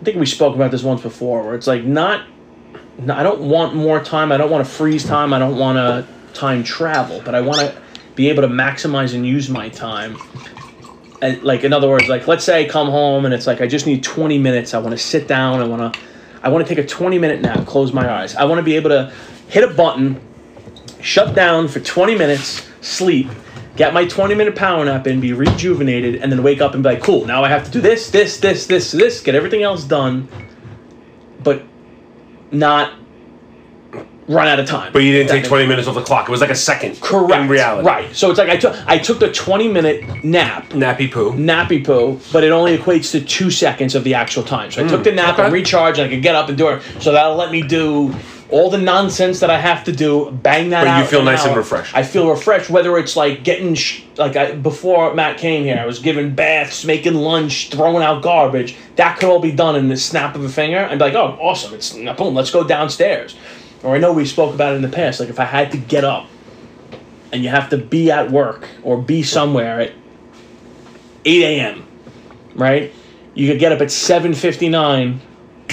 I 0.00 0.04
think 0.04 0.18
we 0.18 0.26
spoke 0.26 0.54
about 0.54 0.70
this 0.70 0.82
once 0.82 1.02
before, 1.02 1.42
where 1.42 1.54
it's 1.54 1.66
like 1.66 1.84
not. 1.84 2.26
I 3.08 3.22
don't 3.22 3.40
want 3.40 3.74
more 3.74 4.02
time. 4.02 4.30
I 4.30 4.36
don't 4.36 4.50
want 4.50 4.64
to 4.64 4.70
freeze 4.70 5.04
time. 5.04 5.32
I 5.32 5.38
don't 5.38 5.56
want 5.56 5.76
to 5.76 6.06
time 6.32 6.62
travel, 6.62 7.20
but 7.24 7.34
I 7.34 7.40
want 7.40 7.60
to 7.60 7.76
be 8.14 8.28
able 8.28 8.42
to 8.42 8.48
maximize 8.48 9.14
and 9.14 9.26
use 9.26 9.48
my 9.48 9.68
time. 9.68 10.16
And 11.22 11.42
like 11.42 11.64
in 11.64 11.72
other 11.72 11.88
words, 11.88 12.08
like 12.08 12.26
let's 12.26 12.44
say 12.44 12.64
I 12.64 12.68
come 12.68 12.88
home 12.88 13.24
and 13.24 13.34
it's 13.34 13.46
like 13.46 13.60
I 13.60 13.66
just 13.66 13.86
need 13.86 14.02
20 14.02 14.38
minutes. 14.38 14.74
I 14.74 14.78
want 14.78 14.92
to 14.92 14.98
sit 14.98 15.26
down. 15.26 15.60
I 15.60 15.66
want 15.66 15.94
to, 15.94 16.00
I 16.42 16.48
want 16.48 16.66
to 16.66 16.74
take 16.74 16.84
a 16.84 16.86
20 16.86 17.18
minute 17.18 17.40
nap. 17.40 17.66
Close 17.66 17.92
my 17.92 18.08
eyes. 18.08 18.34
I 18.36 18.44
want 18.44 18.58
to 18.58 18.62
be 18.62 18.76
able 18.76 18.90
to 18.90 19.12
hit 19.48 19.64
a 19.64 19.72
button, 19.72 20.20
shut 21.00 21.34
down 21.34 21.68
for 21.68 21.80
20 21.80 22.16
minutes, 22.16 22.68
sleep, 22.80 23.28
get 23.76 23.92
my 23.94 24.04
20 24.06 24.34
minute 24.34 24.54
power 24.56 24.84
nap 24.84 25.06
in, 25.06 25.20
be 25.20 25.32
rejuvenated, 25.32 26.16
and 26.16 26.30
then 26.30 26.42
wake 26.42 26.60
up 26.60 26.74
and 26.74 26.82
be 26.82 26.90
like, 26.90 27.02
cool, 27.02 27.24
now 27.26 27.42
I 27.44 27.48
have 27.48 27.64
to 27.64 27.70
do 27.70 27.80
this, 27.80 28.10
this, 28.10 28.38
this, 28.38 28.66
this, 28.66 28.92
this, 28.92 29.20
get 29.20 29.34
everything 29.34 29.62
else 29.62 29.84
done, 29.84 30.28
but 31.42 31.62
not 32.52 32.92
run 34.26 34.48
out 34.48 34.58
of 34.58 34.66
time. 34.66 34.90
But 34.92 35.00
you 35.00 35.12
didn't 35.12 35.28
take 35.30 35.44
20 35.44 35.66
minutes 35.66 35.86
off 35.86 35.96
the 35.96 36.02
clock. 36.02 36.28
It 36.28 36.30
was 36.30 36.40
like 36.40 36.48
a 36.50 36.54
second. 36.54 36.98
Correct. 37.00 37.42
In 37.42 37.48
reality. 37.48 37.86
Right. 37.86 38.16
So 38.16 38.30
it's 38.30 38.38
like 38.38 38.48
I 38.48 38.56
took 38.56 38.74
I 38.86 38.96
took 38.96 39.18
the 39.18 39.30
20 39.30 39.68
minute 39.68 40.24
nap, 40.24 40.70
Nappy 40.70 41.12
poo. 41.12 41.32
nappy 41.32 41.84
poo, 41.84 42.18
but 42.32 42.42
it 42.42 42.50
only 42.50 42.78
equates 42.78 43.10
to 43.12 43.20
two 43.20 43.50
seconds 43.50 43.94
of 43.94 44.02
the 44.04 44.14
actual 44.14 44.42
time. 44.42 44.70
So 44.70 44.82
I 44.84 44.88
took 44.88 45.04
the 45.04 45.12
nap 45.12 45.34
Hmm, 45.34 45.40
okay. 45.40 45.44
and 45.44 45.52
recharged, 45.52 45.98
and 45.98 46.08
I 46.08 46.14
could 46.14 46.22
get 46.22 46.34
up 46.34 46.48
and 46.48 46.56
do 46.56 46.68
it. 46.68 46.82
So 47.00 47.12
that'll 47.12 47.36
let 47.36 47.50
me 47.52 47.60
do 47.60 48.14
all 48.54 48.70
the 48.70 48.78
nonsense 48.78 49.40
that 49.40 49.50
I 49.50 49.58
have 49.58 49.82
to 49.84 49.92
do. 49.92 50.30
Bang 50.30 50.70
that 50.70 50.82
But 50.84 50.88
out. 50.88 50.98
you 51.00 51.06
feel 51.06 51.18
an 51.20 51.24
nice 51.26 51.44
and 51.44 51.56
refreshed. 51.56 51.94
I 51.96 52.04
feel 52.04 52.30
refreshed. 52.30 52.70
Whether 52.70 52.96
it's 52.98 53.16
like 53.16 53.42
getting 53.42 53.74
sh- 53.74 54.02
like 54.16 54.36
I, 54.36 54.52
before 54.52 55.12
Matt 55.12 55.38
came 55.38 55.64
here, 55.64 55.76
I 55.76 55.86
was 55.86 55.98
giving 55.98 56.36
baths, 56.36 56.84
making 56.84 57.14
lunch, 57.14 57.70
throwing 57.70 58.04
out 58.04 58.22
garbage. 58.22 58.76
That 58.94 59.18
could 59.18 59.28
all 59.28 59.40
be 59.40 59.50
done 59.50 59.74
in 59.74 59.88
the 59.88 59.96
snap 59.96 60.36
of 60.36 60.44
a 60.44 60.48
finger, 60.48 60.78
and 60.78 61.00
be 61.00 61.04
like, 61.06 61.14
oh, 61.14 61.36
awesome! 61.40 61.74
It's 61.74 61.92
boom. 61.92 62.34
Let's 62.34 62.52
go 62.52 62.62
downstairs. 62.62 63.34
Or 63.82 63.96
I 63.96 63.98
know 63.98 64.12
we 64.12 64.24
spoke 64.24 64.54
about 64.54 64.72
it 64.72 64.76
in 64.76 64.82
the 64.82 64.88
past. 64.88 65.18
Like 65.18 65.30
if 65.30 65.40
I 65.40 65.44
had 65.44 65.72
to 65.72 65.76
get 65.76 66.04
up 66.04 66.28
and 67.32 67.42
you 67.42 67.48
have 67.50 67.70
to 67.70 67.76
be 67.76 68.12
at 68.12 68.30
work 68.30 68.68
or 68.84 69.02
be 69.02 69.24
somewhere 69.24 69.80
at 69.80 69.92
8 71.24 71.42
a.m., 71.42 71.84
right? 72.54 72.92
You 73.34 73.50
could 73.50 73.58
get 73.58 73.72
up 73.72 73.80
at 73.80 73.88
7.59, 73.88 75.18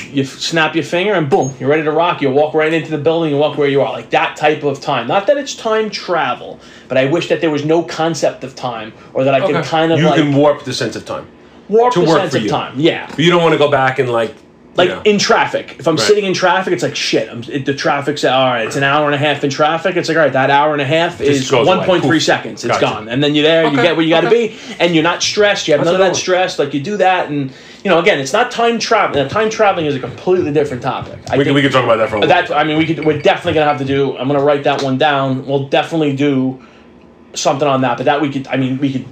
you 0.06 0.24
snap 0.24 0.76
your 0.76 0.84
finger, 0.84 1.14
and 1.14 1.30
boom, 1.30 1.54
you're 1.60 1.70
ready 1.70 1.84
to 1.84 1.92
rock. 1.92 2.22
You 2.22 2.30
walk 2.32 2.54
right 2.54 2.74
into 2.74 2.90
the 2.92 2.98
building 2.98 3.32
and 3.32 3.40
walk 3.40 3.58
where 3.58 3.68
you 3.68 3.82
are. 3.82 3.92
Like 3.92 4.10
that 4.12 4.36
type 4.38 4.64
of 4.64 4.80
time. 4.82 5.08
Not 5.08 5.28
that 5.28 5.38
it's 5.38 5.56
time 5.56 5.90
travel, 5.90 6.60
but 6.88 6.98
I 6.98 7.06
wish 7.06 7.30
that 7.30 7.42
there 7.42 7.52
was 7.52 7.66
no 7.66 7.84
concept 7.84 8.44
of 8.44 8.56
time 8.56 8.94
or 9.14 9.24
that 9.24 9.34
I 9.34 9.42
could 9.46 9.64
kind 9.66 9.92
of 9.92 10.00
you 10.00 10.06
like 10.06 10.16
can 10.20 10.34
warp 10.36 10.64
the 10.64 10.74
sense 10.74 10.96
of 10.96 11.06
time. 11.06 11.28
warp 11.70 11.94
to 11.94 12.02
the 12.02 12.06
work 12.08 12.20
sense 12.20 12.32
for 12.32 12.38
of 12.38 12.44
you. 12.44 12.50
time. 12.50 12.80
Yeah. 12.80 13.08
But 13.08 13.20
you 13.20 13.30
don't 13.32 13.42
want 13.42 13.54
to 13.54 13.58
go 13.60 13.70
back 13.72 14.00
and 14.00 14.10
like. 14.10 14.36
Like 14.74 14.88
you 14.88 14.96
know. 14.96 15.02
in 15.02 15.20
traffic, 15.20 15.76
if 15.80 15.86
I'm 15.86 15.98
Right. 15.98 16.08
sitting 16.08 16.24
in 16.24 16.34
traffic, 16.34 16.72
it's 16.72 16.82
like 16.82 16.96
shit. 16.96 17.28
I'm, 17.30 17.44
it, 17.50 17.66
the 17.66 17.74
traffic's 17.74 18.24
all 18.24 18.46
right. 18.46 18.66
It's 18.66 18.78
an 18.78 18.84
hour 18.84 19.06
and 19.06 19.14
a 19.14 19.18
half 19.18 19.44
in 19.44 19.50
traffic. 19.50 19.98
It's 19.98 20.08
like 20.08 20.16
all 20.18 20.24
right, 20.24 20.32
that 20.32 20.50
hour 20.50 20.72
and 20.72 20.82
a 20.82 20.86
half 20.86 21.20
is 21.20 21.52
1.3 21.52 22.22
seconds. 22.22 22.64
It's 22.64 22.80
Gotcha. 22.80 22.86
gone, 22.96 23.10
and 23.10 23.22
then 23.22 23.36
you're 23.36 23.44
there. 23.44 23.66
You 23.68 23.76
get 23.76 23.98
where 23.98 24.06
you 24.06 24.10
got 24.12 24.22
to 24.22 24.28
Okay. 24.28 24.48
be, 24.48 24.76
and 24.80 24.96
you're 24.96 25.04
not 25.04 25.22
stressed. 25.22 25.68
You 25.68 25.74
have 25.74 25.82
That's 25.82 25.92
none 25.92 26.00
of 26.02 26.08
that 26.08 26.16
stress. 26.16 26.58
Like 26.58 26.74
you 26.74 26.80
do 26.80 26.96
that, 26.98 27.28
and 27.28 27.52
you 27.84 27.90
know, 27.90 28.00
again, 28.00 28.20
it's 28.20 28.34
not 28.34 28.52
time 28.52 28.78
travel. 28.78 29.28
Time 29.28 29.50
traveling 29.50 29.88
is 29.88 29.96
a 29.96 30.00
completely 30.00 30.52
different 30.52 30.84
topic. 30.84 31.20
I 31.30 31.38
we, 31.38 31.44
can, 31.44 31.46
think 31.46 31.56
we 31.56 31.62
can 31.64 31.72
talk 31.72 31.84
about 31.84 31.98
that 31.98 32.10
for 32.10 32.18
a 32.18 32.20
little 32.20 32.30
that's. 32.30 32.52
I 32.52 32.64
mean, 32.64 32.78
we 32.78 32.86
could. 32.86 33.04
We're 33.04 33.20
definitely 33.20 33.54
gonna 33.54 33.66
have 33.66 33.80
to 33.80 33.86
do. 33.86 34.18
I'm 34.18 34.28
gonna 34.28 34.44
write 34.44 34.64
that 34.66 34.84
one 34.84 34.98
down. 34.98 35.46
We'll 35.48 35.68
definitely 35.68 36.16
do 36.16 36.62
something 37.34 37.68
on 37.68 37.82
that. 37.82 37.98
But 37.98 38.06
that 38.06 38.22
we 38.22 38.30
could. 38.32 38.48
I 38.48 38.58
mean, 38.58 38.78
we 38.80 38.92
could 38.94 39.06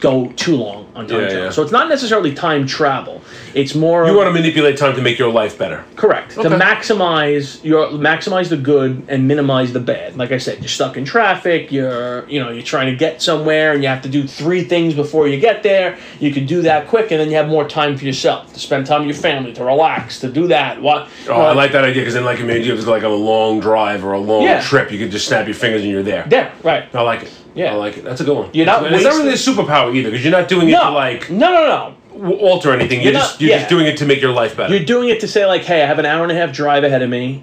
go 0.00 0.28
too 0.36 0.56
long 0.56 0.86
on 0.94 1.06
time 1.06 1.20
Yeah, 1.20 1.26
travel. 1.28 1.44
yeah. 1.44 1.50
So 1.50 1.62
it's 1.62 1.72
not 1.72 1.88
necessarily 1.88 2.34
time 2.34 2.66
travel. 2.66 3.22
It's 3.54 3.74
more. 3.74 4.06
You 4.06 4.16
want 4.16 4.26
to 4.28 4.32
manipulate 4.32 4.76
time 4.76 4.94
to 4.96 5.02
make 5.02 5.18
your 5.18 5.32
life 5.32 5.56
better. 5.58 5.84
Correct. 5.96 6.36
Okay. 6.36 6.48
To 6.48 6.56
maximize 6.56 7.62
your 7.64 7.86
maximize 7.88 8.48
the 8.48 8.56
good 8.56 9.04
and 9.08 9.26
minimize 9.28 9.72
the 9.72 9.80
bad. 9.80 10.16
Like 10.16 10.32
I 10.32 10.38
said, 10.38 10.58
you're 10.58 10.68
stuck 10.68 10.96
in 10.96 11.04
traffic. 11.04 11.70
You're 11.72 12.28
you 12.28 12.40
know 12.40 12.50
you're 12.50 12.62
trying 12.62 12.86
to 12.90 12.96
get 12.96 13.22
somewhere 13.22 13.72
and 13.72 13.82
you 13.82 13.88
have 13.88 14.02
to 14.02 14.08
do 14.08 14.26
three 14.26 14.64
things 14.64 14.94
before 14.94 15.28
you 15.28 15.38
get 15.40 15.62
there. 15.62 15.98
You 16.20 16.32
can 16.32 16.46
do 16.46 16.62
that 16.62 16.88
quick 16.88 17.10
and 17.10 17.20
then 17.20 17.30
you 17.30 17.36
have 17.36 17.48
more 17.48 17.66
time 17.68 17.96
for 17.96 18.04
yourself 18.04 18.52
to 18.52 18.60
spend 18.60 18.86
time 18.86 19.06
with 19.06 19.14
your 19.16 19.22
family, 19.22 19.52
to 19.54 19.64
relax, 19.64 20.20
to 20.20 20.30
do 20.30 20.48
that. 20.48 20.80
What? 20.82 21.08
Oh, 21.28 21.40
I 21.40 21.52
like 21.54 21.72
that 21.72 21.84
idea 21.84 22.02
because 22.02 22.14
then, 22.14 22.24
like, 22.24 22.40
it 22.40 22.44
made 22.44 22.64
you 22.64 22.72
have 22.74 22.84
to, 22.84 22.90
like 22.90 23.02
a 23.02 23.08
long 23.08 23.60
drive 23.60 24.04
or 24.04 24.12
a 24.12 24.18
long 24.18 24.42
Yeah. 24.42 24.60
trip. 24.60 24.90
You 24.92 24.98
could 24.98 25.10
just 25.10 25.26
snap 25.26 25.46
your 25.46 25.54
fingers 25.54 25.82
and 25.82 25.90
you're 25.90 26.02
there. 26.02 26.26
Yeah. 26.30 26.50
Right. 26.62 26.84
I 26.94 27.02
like 27.02 27.22
it. 27.22 27.32
Yeah. 27.54 27.72
I 27.72 27.74
like 27.76 27.96
it. 27.96 28.04
That's 28.04 28.20
a 28.20 28.24
good 28.24 28.36
one. 28.36 28.50
You're 28.52 28.66
not 28.66 28.84
It's 28.92 29.04
not 29.04 29.14
really 29.14 29.30
a 29.30 29.34
superpower 29.34 29.94
either 29.94 30.10
because 30.10 30.24
you're 30.24 30.32
not 30.38 30.48
doing 30.48 30.68
it 30.68 30.72
No. 30.72 30.84
to 30.84 30.90
like 30.90 31.30
no. 31.30 31.50
No. 31.52 31.66
No. 31.66 31.94
w- 32.18 32.36
alter 32.38 32.72
anything. 32.72 33.00
You're, 33.00 33.12
You're 33.12 33.20
just 33.20 33.34
not- 33.34 33.40
you're 33.40 33.50
yeah. 33.50 33.58
just 33.58 33.68
doing 33.70 33.86
it 33.86 33.96
to 33.98 34.06
make 34.06 34.20
your 34.20 34.32
life 34.32 34.56
better. 34.56 34.74
You're 34.74 34.84
doing 34.84 35.08
it 35.08 35.20
to 35.20 35.28
say 35.28 35.46
like, 35.46 35.62
hey, 35.62 35.82
I 35.82 35.86
have 35.86 35.98
an 35.98 36.06
hour 36.06 36.22
and 36.22 36.32
a 36.32 36.34
half 36.34 36.52
drive 36.52 36.84
ahead 36.84 37.02
of 37.02 37.10
me. 37.10 37.42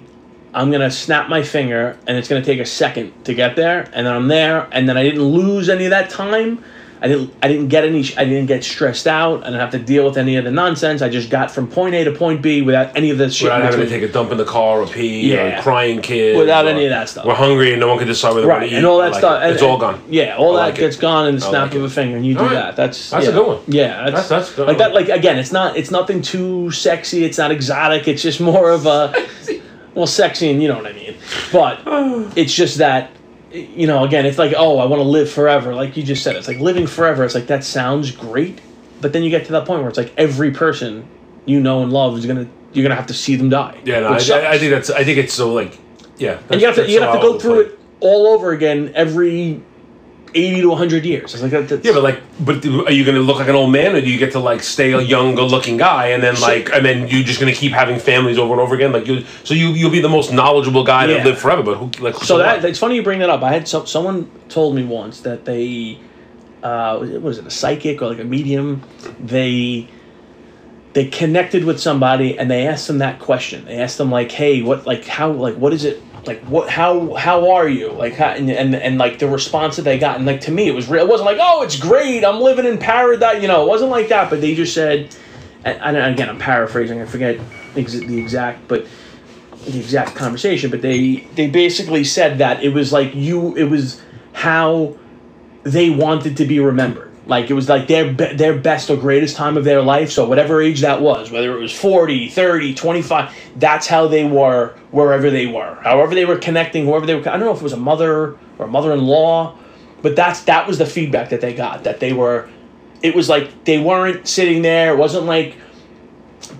I'm 0.54 0.70
gonna 0.70 0.90
snap 0.90 1.30
my 1.30 1.42
finger, 1.42 1.96
and 2.06 2.18
it's 2.18 2.28
gonna 2.28 2.44
take 2.44 2.60
a 2.60 2.66
second 2.66 3.24
to 3.24 3.32
get 3.32 3.56
there, 3.56 3.88
and 3.94 4.06
then 4.06 4.12
I'm 4.14 4.28
there, 4.28 4.68
and 4.70 4.86
then 4.86 4.98
I 4.98 5.02
didn't 5.02 5.22
lose 5.22 5.70
any 5.70 5.84
of 5.86 5.90
that 5.92 6.10
time. 6.10 6.62
I 7.04 7.08
didn't. 7.08 7.34
I 7.42 7.48
didn't 7.48 7.66
get 7.66 7.82
any. 7.84 7.98
I 8.16 8.24
didn't 8.24 8.46
get 8.46 8.62
stressed 8.62 9.08
out. 9.08 9.42
I 9.42 9.46
didn't 9.46 9.58
have 9.58 9.72
to 9.72 9.78
deal 9.80 10.04
with 10.04 10.16
any 10.16 10.36
of 10.36 10.44
the 10.44 10.52
nonsense. 10.52 11.02
I 11.02 11.08
just 11.08 11.30
got 11.30 11.50
from 11.50 11.66
point 11.66 11.96
A 11.96 12.04
to 12.04 12.12
point 12.12 12.40
B 12.42 12.62
without 12.62 12.96
any 12.96 13.10
of 13.10 13.18
this 13.18 13.34
shit. 13.34 13.46
Without 13.46 13.58
in 13.60 13.66
having 13.66 13.80
to 13.80 13.88
take 13.88 14.02
a 14.08 14.12
dump 14.12 14.30
in 14.30 14.38
the 14.38 14.44
car 14.44 14.80
or 14.80 14.86
pee 14.86 15.32
Yeah. 15.32 15.58
or 15.58 15.62
crying 15.62 16.00
kids. 16.00 16.38
Without 16.38 16.64
or 16.64 16.68
any 16.68 16.84
of 16.84 16.90
that 16.90 17.08
stuff. 17.08 17.26
We're 17.26 17.34
hungry 17.34 17.72
and 17.72 17.80
no 17.80 17.88
one 17.88 17.98
can 17.98 18.06
decide 18.06 18.34
whether 18.36 18.46
right 18.46 18.60
to 18.60 18.66
eat. 18.66 18.74
and 18.74 18.86
all 18.86 18.98
that 18.98 19.10
like 19.10 19.18
stuff. 19.18 19.42
it. 19.42 19.46
and- 19.46 19.54
it's 19.54 19.62
all 19.64 19.78
gone. 19.78 20.00
Yeah, 20.08 20.36
all 20.36 20.56
I 20.56 20.60
that 20.60 20.68
like 20.68 20.74
it. 20.74 20.80
gets 20.82 20.96
gone 20.96 21.26
in 21.26 21.34
the 21.34 21.40
snap 21.40 21.70
like 21.70 21.74
of 21.74 21.82
a 21.82 21.90
finger, 21.90 22.16
and 22.16 22.24
you 22.24 22.34
do 22.34 22.40
right. 22.42 22.50
that. 22.52 22.76
That's 22.76 23.10
That's 23.10 23.24
yeah. 23.24 23.30
a 23.32 23.34
good 23.34 23.46
one. 23.48 23.58
Yeah, 23.66 24.04
That's- 24.04 24.12
that's 24.12 24.28
that's 24.28 24.54
good. 24.54 24.68
Like 24.68 24.78
that. 24.78 24.94
Like 24.94 25.08
again, 25.08 25.38
it's 25.40 25.50
not. 25.50 25.76
It's 25.76 25.90
nothing 25.90 26.22
too 26.22 26.70
sexy. 26.70 27.24
It's 27.24 27.36
not 27.38 27.50
exotic. 27.50 28.06
It's 28.06 28.22
just 28.22 28.40
more 28.40 28.70
of 28.70 28.86
a. 28.86 29.26
well, 29.96 30.06
sexy, 30.06 30.50
and 30.52 30.62
you 30.62 30.68
know 30.68 30.76
what 30.76 30.86
I 30.86 30.92
mean. 30.92 31.16
But 31.52 31.80
it's 32.36 32.54
just 32.54 32.78
that. 32.78 33.10
You 33.52 33.86
know, 33.86 34.04
again, 34.04 34.24
it's 34.24 34.38
like, 34.38 34.54
oh, 34.56 34.78
I 34.78 34.86
want 34.86 35.00
to 35.00 35.08
live 35.08 35.30
forever. 35.30 35.74
Like 35.74 35.96
you 35.96 36.02
just 36.02 36.22
said, 36.22 36.36
it's 36.36 36.48
like 36.48 36.58
living 36.58 36.86
forever. 36.86 37.24
It's 37.24 37.34
like 37.34 37.48
that 37.48 37.64
sounds 37.64 38.10
great, 38.10 38.60
but 39.00 39.12
then 39.12 39.22
you 39.22 39.30
get 39.30 39.46
to 39.46 39.52
that 39.52 39.66
point 39.66 39.80
where 39.80 39.88
it's 39.88 39.98
like 39.98 40.12
every 40.16 40.50
person 40.52 41.06
you 41.44 41.60
know 41.60 41.82
and 41.82 41.92
love 41.92 42.16
is 42.16 42.24
gonna 42.24 42.48
you're 42.72 42.82
gonna 42.82 42.96
have 42.96 43.08
to 43.08 43.14
see 43.14 43.36
them 43.36 43.48
die. 43.48 43.78
Yeah, 43.84 44.00
no, 44.00 44.08
I, 44.08 44.12
I, 44.12 44.52
I 44.52 44.58
think 44.58 44.70
that's. 44.70 44.90
I 44.90 45.04
think 45.04 45.18
it's 45.18 45.34
so 45.34 45.52
like, 45.52 45.78
yeah. 46.16 46.40
and 46.50 46.60
you 46.60 46.66
have 46.66 46.76
to 46.76 46.90
you 46.90 47.00
have 47.00 47.14
to 47.14 47.20
go 47.20 47.38
through 47.38 47.64
play. 47.64 47.72
it 47.74 47.78
all 48.00 48.26
over 48.26 48.52
again 48.52 48.92
every 48.94 49.62
eighty 50.34 50.60
to 50.62 50.74
hundred 50.74 51.04
years. 51.04 51.34
It's 51.34 51.42
like 51.42 51.52
that. 51.52 51.68
That's, 51.68 51.84
Yeah, 51.84 51.92
but 51.92 52.02
like, 52.02 52.20
but 52.40 52.64
are 52.64 52.92
you 52.92 53.04
going 53.04 53.16
to 53.16 53.22
look 53.22 53.38
like 53.38 53.48
an 53.48 53.54
old 53.54 53.70
man, 53.72 53.94
or 53.96 54.00
do 54.00 54.10
you 54.10 54.18
get 54.18 54.32
to 54.32 54.38
like 54.38 54.62
stay 54.62 54.92
a 54.92 55.00
young, 55.00 55.34
good-looking 55.34 55.76
guy, 55.76 56.08
and 56.08 56.22
then 56.22 56.40
like, 56.40 56.70
and 56.72 56.84
then 56.84 57.08
you're 57.08 57.22
just 57.22 57.40
going 57.40 57.52
to 57.52 57.58
keep 57.58 57.72
having 57.72 57.98
families 57.98 58.38
over 58.38 58.52
and 58.52 58.60
over 58.60 58.74
again? 58.74 58.92
Like, 58.92 59.06
you, 59.06 59.24
so 59.44 59.54
you 59.54 59.68
you'll 59.68 59.90
be 59.90 60.00
the 60.00 60.08
most 60.08 60.32
knowledgeable 60.32 60.84
guy 60.84 61.06
Yeah. 61.06 61.18
that 61.18 61.26
live 61.26 61.38
forever. 61.38 61.62
But 61.62 61.76
who 61.76 61.90
like? 62.02 62.14
so 62.16 62.38
that 62.38 62.56
what? 62.62 62.64
it's 62.64 62.78
funny 62.78 62.96
you 62.96 63.02
bring 63.02 63.18
that 63.20 63.30
up. 63.30 63.42
I 63.42 63.52
had 63.52 63.66
some 63.68 63.86
someone 63.86 64.30
told 64.48 64.74
me 64.74 64.84
once 64.84 65.20
that 65.20 65.44
they, 65.44 65.98
uh, 66.62 66.96
was 67.00 67.10
it- 67.10 67.22
was 67.22 67.38
it 67.38 67.46
a 67.46 67.50
psychic 67.50 68.02
or 68.02 68.08
like 68.08 68.20
a 68.20 68.24
medium? 68.24 68.82
They 69.20 69.88
they 70.92 71.06
connected 71.06 71.64
with 71.64 71.80
somebody 71.80 72.38
and 72.38 72.50
they 72.50 72.66
asked 72.66 72.86
them 72.86 72.98
that 72.98 73.18
question. 73.18 73.64
They 73.64 73.78
asked 73.78 73.98
them 73.98 74.10
like, 74.10 74.30
"Hey, 74.30 74.62
what 74.62 74.86
like 74.86 75.04
how 75.06 75.30
like 75.30 75.56
what 75.56 75.72
is 75.72 75.84
it 75.84 76.02
like 76.26 76.40
what 76.42 76.68
how 76.68 77.14
how 77.14 77.50
are 77.52 77.68
you 77.68 77.90
like 77.92 78.14
how, 78.14 78.28
and, 78.28 78.50
and 78.50 78.74
and 78.74 78.98
like 78.98 79.18
the 79.18 79.28
response 79.28 79.76
that 79.76 79.82
they 79.82 79.98
got 79.98 80.16
and 80.16 80.26
like 80.26 80.40
to 80.42 80.50
me 80.50 80.68
it 80.68 80.74
was 80.74 80.88
real. 80.88 81.04
It 81.04 81.08
wasn't 81.08 81.26
like 81.26 81.38
oh 81.40 81.62
it's 81.62 81.78
great 81.78 82.24
I'm 82.24 82.40
living 82.40 82.66
in 82.66 82.78
paradise 82.78 83.42
you 83.42 83.48
know 83.48 83.64
it 83.64 83.68
wasn't 83.68 83.90
like 83.90 84.08
that. 84.08 84.30
But 84.30 84.40
they 84.40 84.54
just 84.54 84.74
said, 84.74 85.14
and, 85.64 85.96
and 85.96 86.14
again 86.14 86.28
I'm 86.28 86.38
paraphrasing 86.38 87.00
I 87.00 87.06
forget 87.06 87.40
ex- 87.76 87.92
the 87.92 88.18
exact 88.18 88.68
but 88.68 88.86
the 89.64 89.78
exact 89.78 90.16
conversation, 90.16 90.70
but 90.70 90.82
they 90.82 91.28
they 91.34 91.48
basically 91.48 92.04
said 92.04 92.38
that 92.38 92.62
it 92.62 92.70
was 92.70 92.92
like 92.92 93.14
you 93.14 93.56
it 93.56 93.64
was 93.64 94.00
how 94.32 94.96
they 95.62 95.90
wanted 95.90 96.36
to 96.36 96.44
be 96.44 96.60
remembered. 96.60 97.11
Like 97.26 97.50
it 97.50 97.54
was 97.54 97.68
like 97.68 97.86
their 97.86 98.12
be- 98.12 98.34
their 98.34 98.58
best 98.58 98.90
or 98.90 98.96
greatest 98.96 99.36
time 99.36 99.56
of 99.56 99.64
their 99.64 99.80
life. 99.80 100.10
So 100.10 100.28
whatever 100.28 100.60
age 100.60 100.80
that 100.80 101.00
was, 101.00 101.30
whether 101.30 101.56
it 101.56 101.60
was 101.60 101.72
40, 101.72 102.28
30, 102.28 102.74
25, 102.74 103.34
that's 103.56 103.86
how 103.86 104.08
they 104.08 104.24
were 104.24 104.74
wherever 104.90 105.30
they 105.30 105.46
were. 105.46 105.78
However 105.82 106.14
they 106.14 106.24
were 106.24 106.38
connecting, 106.38 106.84
whoever 106.84 107.06
they 107.06 107.14
were 107.14 107.20
I 107.28 107.36
don't 107.36 107.40
know 107.40 107.52
if 107.52 107.58
it 107.58 107.62
was 107.62 107.72
a 107.72 107.76
mother 107.76 108.36
or 108.58 108.66
a 108.66 108.68
mother-in-law, 108.68 109.56
but 110.02 110.16
that's 110.16 110.42
that 110.44 110.66
was 110.66 110.78
the 110.78 110.86
feedback 110.86 111.30
that 111.30 111.40
they 111.40 111.54
got 111.54 111.84
that 111.84 112.00
they 112.00 112.12
were 112.12 112.48
it 113.02 113.14
was 113.14 113.28
like 113.28 113.64
they 113.64 113.78
weren't 113.78 114.26
sitting 114.26 114.62
there. 114.62 114.94
It 114.94 114.96
wasn't 114.96 115.26
like 115.26 115.56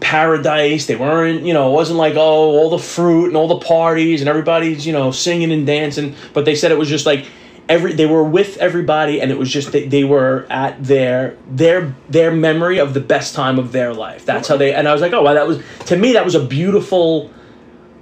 paradise. 0.00 0.86
They 0.86 0.96
weren't, 0.96 1.44
you 1.44 1.54
know, 1.54 1.70
it 1.70 1.74
wasn't 1.74 1.98
like, 1.98 2.14
oh, 2.14 2.20
all 2.20 2.70
the 2.70 2.78
fruit 2.78 3.28
and 3.28 3.36
all 3.36 3.48
the 3.48 3.64
parties 3.64 4.20
and 4.20 4.28
everybody's, 4.28 4.86
you 4.86 4.92
know, 4.92 5.10
singing 5.10 5.52
and 5.52 5.66
dancing. 5.66 6.14
But 6.32 6.44
they 6.44 6.54
said 6.54 6.70
it 6.70 6.78
was 6.78 6.88
just 6.88 7.06
like 7.06 7.26
every 7.68 7.92
they 7.92 8.06
were 8.06 8.24
with 8.24 8.56
everybody 8.58 9.20
and 9.20 9.30
it 9.30 9.38
was 9.38 9.50
just 9.50 9.72
they, 9.72 9.86
they 9.86 10.04
were 10.04 10.46
at 10.50 10.82
their 10.84 11.36
their 11.48 11.94
their 12.08 12.30
memory 12.30 12.78
of 12.78 12.92
the 12.94 13.00
best 13.00 13.34
time 13.34 13.58
of 13.58 13.72
their 13.72 13.94
life. 13.94 14.24
That's 14.26 14.48
how 14.48 14.56
they 14.56 14.74
and 14.74 14.88
I 14.88 14.92
was 14.92 15.00
like, 15.00 15.12
oh 15.12 15.22
wow, 15.22 15.34
that 15.34 15.46
was 15.46 15.62
to 15.86 15.96
me 15.96 16.12
that 16.14 16.24
was 16.24 16.34
a 16.34 16.44
beautiful 16.44 17.30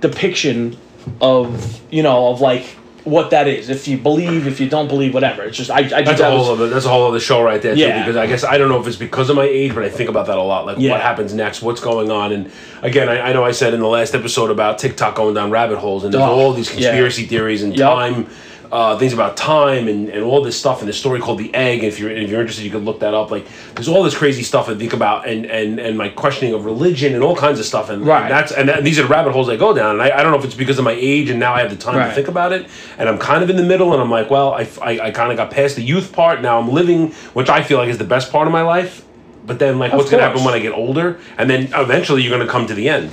depiction 0.01 0.77
of, 1.21 1.81
you 1.93 2.03
know, 2.03 2.29
of 2.29 2.41
like 2.41 2.65
what 3.05 3.31
that 3.31 3.49
is. 3.49 3.71
If 3.71 3.89
you 3.89 3.97
believe, 3.97 4.47
if 4.47 4.61
you 4.61 4.69
don't 4.69 4.87
believe, 4.89 5.15
whatever. 5.15 5.43
It's 5.43 5.57
just 5.57 5.71
I, 5.71 5.79
I 5.79 5.83
just 5.83 5.91
That's 6.05 6.21
a 6.21 6.23
that 6.25 6.33
was- 6.35 6.47
whole 6.47 6.55
other. 6.55 6.69
That's 6.69 6.85
a 6.85 6.89
whole 6.91 7.07
other 7.09 7.21
show 7.21 7.43
right 7.43 7.61
there. 7.61 7.75
Too, 7.75 7.81
Yeah. 7.81 8.01
Because 8.01 8.17
I 8.17 8.27
guess 8.27 8.45
I 8.45 8.59
don't 8.59 8.69
know 8.69 8.81
if 8.81 8.87
it's 8.87 8.97
because 8.97 9.31
of 9.31 9.37
my 9.37 9.45
age, 9.45 9.75
but 9.75 9.83
I 9.85 9.89
think 9.89 10.11
about 10.11 10.27
that 10.27 10.37
a 10.39 10.43
lot. 10.43 10.67
Like 10.67 10.79
Yeah. 10.79 10.93
what 10.93 11.01
happens 11.01 11.33
next, 11.35 11.63
what's 11.63 11.81
going 11.81 12.11
on, 12.11 12.33
and 12.33 12.51
again, 12.83 13.09
I, 13.09 13.31
I 13.31 13.33
know 13.33 13.45
I 13.45 13.53
said 13.53 13.73
in 13.75 13.81
the 13.81 13.89
last 13.89 14.15
episode 14.15 14.51
about 14.51 14.79
TikTok 14.79 15.15
going 15.15 15.35
down 15.35 15.51
rabbit 15.51 15.79
holes, 15.79 16.05
and 16.05 16.13
there's 16.13 16.23
Oh, 16.23 16.27
all 16.39 16.53
these 16.53 16.69
yeah. 16.75 16.89
conspiracy 16.91 17.25
theories 17.27 17.63
and 17.63 17.77
Yep. 17.77 17.89
time. 17.89 18.27
Uh, 18.73 18.97
things 18.97 19.13
about 19.13 19.37
time 19.37 19.89
and, 19.89 20.09
and 20.11 20.23
all 20.23 20.41
this 20.45 20.57
stuff 20.57 20.79
and 20.79 20.89
the 20.89 20.93
story 20.93 21.19
called 21.19 21.39
the 21.39 21.53
egg. 21.53 21.83
If 21.83 21.99
you're 21.99 22.09
if 22.09 22.31
you're 22.31 22.39
interested, 22.41 22.65
you 22.65 22.71
could 22.71 22.85
look 22.85 23.01
that 23.01 23.15
up. 23.15 23.33
Like 23.33 23.45
there's 23.75 23.89
all 23.89 24.05
this 24.05 24.17
crazy 24.17 24.45
stuff 24.45 24.69
I 24.69 24.77
think 24.77 24.93
about 24.93 25.27
and 25.27 25.45
and 25.45 25.81
and 25.81 25.99
my 25.99 26.09
questioning 26.09 26.55
of 26.55 26.65
religion 26.65 27.13
and 27.17 27.25
all 27.25 27.35
kinds 27.35 27.59
of 27.59 27.67
stuff. 27.67 27.91
And, 27.91 28.07
Right. 28.07 28.23
and 28.23 28.31
that's 28.31 28.53
and 28.53 28.69
that, 28.69 28.85
these 28.85 29.01
are 29.01 29.03
the 29.03 29.09
rabbit 29.09 29.33
holes 29.33 29.49
I 29.49 29.57
go 29.57 29.75
down. 29.75 29.99
And 29.99 30.03
I, 30.03 30.17
I 30.17 30.23
don't 30.23 30.31
know 30.31 30.39
if 30.39 30.45
it's 30.45 30.55
because 30.55 30.79
of 30.79 30.85
my 30.85 30.93
age 30.93 31.31
and 31.31 31.41
now 31.41 31.53
I 31.53 31.63
have 31.63 31.71
the 31.71 31.77
time 31.77 31.95
to 32.09 32.15
think 32.15 32.29
about 32.29 32.53
it. 32.53 32.69
And 32.97 33.09
I'm 33.09 33.19
kind 33.19 33.43
of 33.43 33.51
in 33.51 33.57
the 33.57 33.65
middle. 33.65 33.93
And 33.93 34.01
I'm 34.01 34.11
like, 34.11 34.31
well, 34.31 34.55
I 34.55 34.69
I, 34.81 35.01
I 35.07 35.11
kind 35.11 35.33
of 35.33 35.37
got 35.37 35.51
past 35.51 35.75
the 35.75 35.83
youth 35.83 36.13
part. 36.13 36.41
Now 36.41 36.61
I'm 36.61 36.69
living, 36.71 37.11
which 37.35 37.49
I 37.49 37.65
feel 37.65 37.79
like 37.79 37.89
is 37.89 37.99
the 37.99 38.05
best 38.05 38.31
part 38.31 38.47
of 38.47 38.53
my 38.53 38.63
life. 38.63 39.05
But 39.45 39.59
then 39.59 39.81
like, 39.81 39.91
Of 39.93 39.99
what's 39.99 40.11
gonna 40.13 40.23
happen 40.23 40.45
when 40.45 40.55
I 40.55 40.61
get 40.61 40.75
older? 40.75 41.19
And 41.39 41.51
then 41.51 41.71
eventually 41.75 42.23
you're 42.23 42.39
gonna 42.39 42.49
come 42.49 42.69
to 42.69 42.75
the 42.75 42.89
end. 42.89 43.11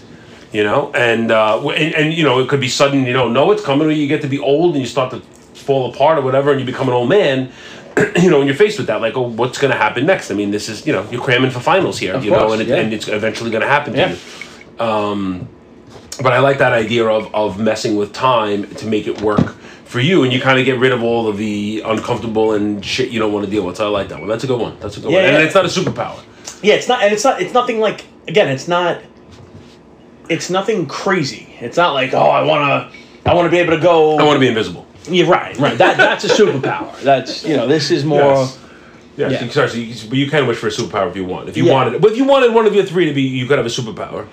You 0.54 0.64
know, 0.64 0.92
and, 0.94 1.32
uh, 1.32 1.68
and 1.70 1.94
and 1.96 2.14
you 2.14 2.24
know 2.24 2.40
it 2.42 2.48
could 2.48 2.62
be 2.62 2.70
sudden. 2.70 3.06
You 3.08 3.14
don't 3.14 3.34
know 3.34 3.52
it's 3.52 3.64
coming, 3.64 3.88
or 3.88 3.92
you 3.92 4.08
get 4.08 4.22
to 4.22 4.28
be 4.30 4.40
old 4.40 4.76
and 4.76 4.82
you 4.82 4.88
start 4.88 5.12
to 5.12 5.22
fall 5.58 5.94
apart 5.94 6.18
or 6.18 6.22
whatever, 6.22 6.52
and 6.52 6.60
you 6.60 6.66
become 6.66 6.88
an 6.88 6.94
old 6.94 7.10
man. 7.10 7.52
you 8.22 8.30
know, 8.30 8.38
and 8.40 8.48
you're 8.48 8.56
faced 8.56 8.78
with 8.78 8.88
that, 8.88 9.02
like, 9.02 9.18
oh, 9.18 9.28
what's 9.28 9.58
going 9.58 9.72
to 9.72 9.78
happen 9.78 10.06
next? 10.06 10.30
I 10.30 10.36
mean, 10.36 10.52
this 10.52 10.70
is, 10.70 10.86
you 10.86 10.94
know, 10.94 11.08
you're 11.10 11.22
cramming 11.22 11.50
for 11.50 11.60
finals 11.60 11.98
here, 11.98 12.14
Of 12.14 12.24
you 12.24 12.30
know, 12.30 12.52
and, 12.52 12.62
it, 12.62 12.68
yeah. 12.68 12.76
and 12.76 12.94
it's 12.94 13.08
eventually 13.08 13.50
going 13.50 13.64
to 13.64 13.68
happen 13.68 13.94
to 13.94 14.00
Yeah. 14.00 14.16
you. 14.80 14.86
Um, 14.86 15.48
but 16.22 16.34
I 16.34 16.40
like 16.40 16.60
that 16.60 16.74
idea 16.74 17.06
of, 17.08 17.34
of 17.34 17.60
messing 17.60 17.96
with 17.96 18.14
time 18.14 18.68
to 18.76 18.86
make 18.88 19.08
it 19.08 19.22
work 19.22 19.56
for 19.86 20.00
you, 20.00 20.24
and 20.24 20.32
you 20.34 20.40
kind 20.42 20.60
of 20.60 20.66
get 20.66 20.78
rid 20.80 20.92
of 20.92 21.02
all 21.02 21.28
of 21.28 21.38
the 21.38 21.82
uncomfortable 21.86 22.54
and 22.54 22.84
shit 22.86 23.10
you 23.10 23.20
don't 23.20 23.32
want 23.34 23.46
to 23.46 23.52
deal 23.52 23.66
with. 23.66 23.78
So 23.78 23.86
I 23.86 23.90
like 23.90 24.10
that 24.10 24.20
one. 24.20 24.28
That's 24.28 24.44
a 24.44 24.48
good 24.48 24.60
one. 24.60 24.78
That's 24.80 24.98
a 24.98 25.00
good 25.00 25.12
Yeah, 25.12 25.24
one. 25.24 25.34
And 25.36 25.44
it's 25.44 25.56
not 25.56 25.66
a 25.66 25.70
superpower. 25.70 26.20
Yeah, 26.62 26.74
it's 26.76 26.88
not, 26.88 27.04
and 27.04 27.14
it's 27.14 27.24
not. 27.24 27.42
It's 27.42 27.54
nothing 27.54 27.80
like. 27.80 28.06
Again, 28.28 28.48
it's 28.50 28.68
not. 28.68 29.02
It's 30.30 30.50
nothing 30.50 30.88
crazy. 30.88 31.56
It's 31.62 31.78
not 31.78 31.94
like, 31.94 32.14
oh, 32.14 32.20
I 32.20 32.42
wanna, 32.44 32.92
I 33.26 33.34
wanna 33.34 33.50
be 33.50 33.60
able 33.60 33.76
to 33.76 33.82
go. 33.82 34.18
I 34.18 34.24
want 34.24 34.36
to 34.36 34.40
be 34.40 34.48
invisible. 34.48 34.86
Yeah, 35.10 35.30
right, 35.30 35.58
right. 35.58 35.78
That 35.78 35.98
that's 35.98 36.24
a 36.26 36.28
superpower. 36.30 37.00
That's 37.02 37.44
you 37.46 37.56
know, 37.58 37.68
this 37.68 37.92
is 37.92 38.04
more. 38.06 38.20
Yes. 38.20 38.60
Yes, 39.18 39.32
Yeah. 39.32 39.44
you- 39.46 39.52
sorry, 39.52 39.70
so 39.70 39.78
you, 39.78 39.96
but 40.10 40.18
you 40.18 40.30
can 40.30 40.46
wish 40.48 40.58
for 40.58 40.68
a 40.68 40.72
superpower 40.72 41.10
if 41.10 41.16
you 41.16 41.26
want. 41.26 41.50
If 41.50 41.58
you 41.58 41.66
Yeah. 41.66 41.74
wanted, 41.74 42.02
but 42.02 42.12
if 42.12 42.18
you 42.18 42.26
wanted 42.26 42.54
one 42.54 42.68
of 42.68 42.76
your 42.76 42.84
three 42.86 43.06
to 43.06 43.14
be, 43.14 43.24
you 43.24 43.48
could 43.48 43.58
have 43.58 43.66
a 43.66 43.70
superpower. 43.70 44.28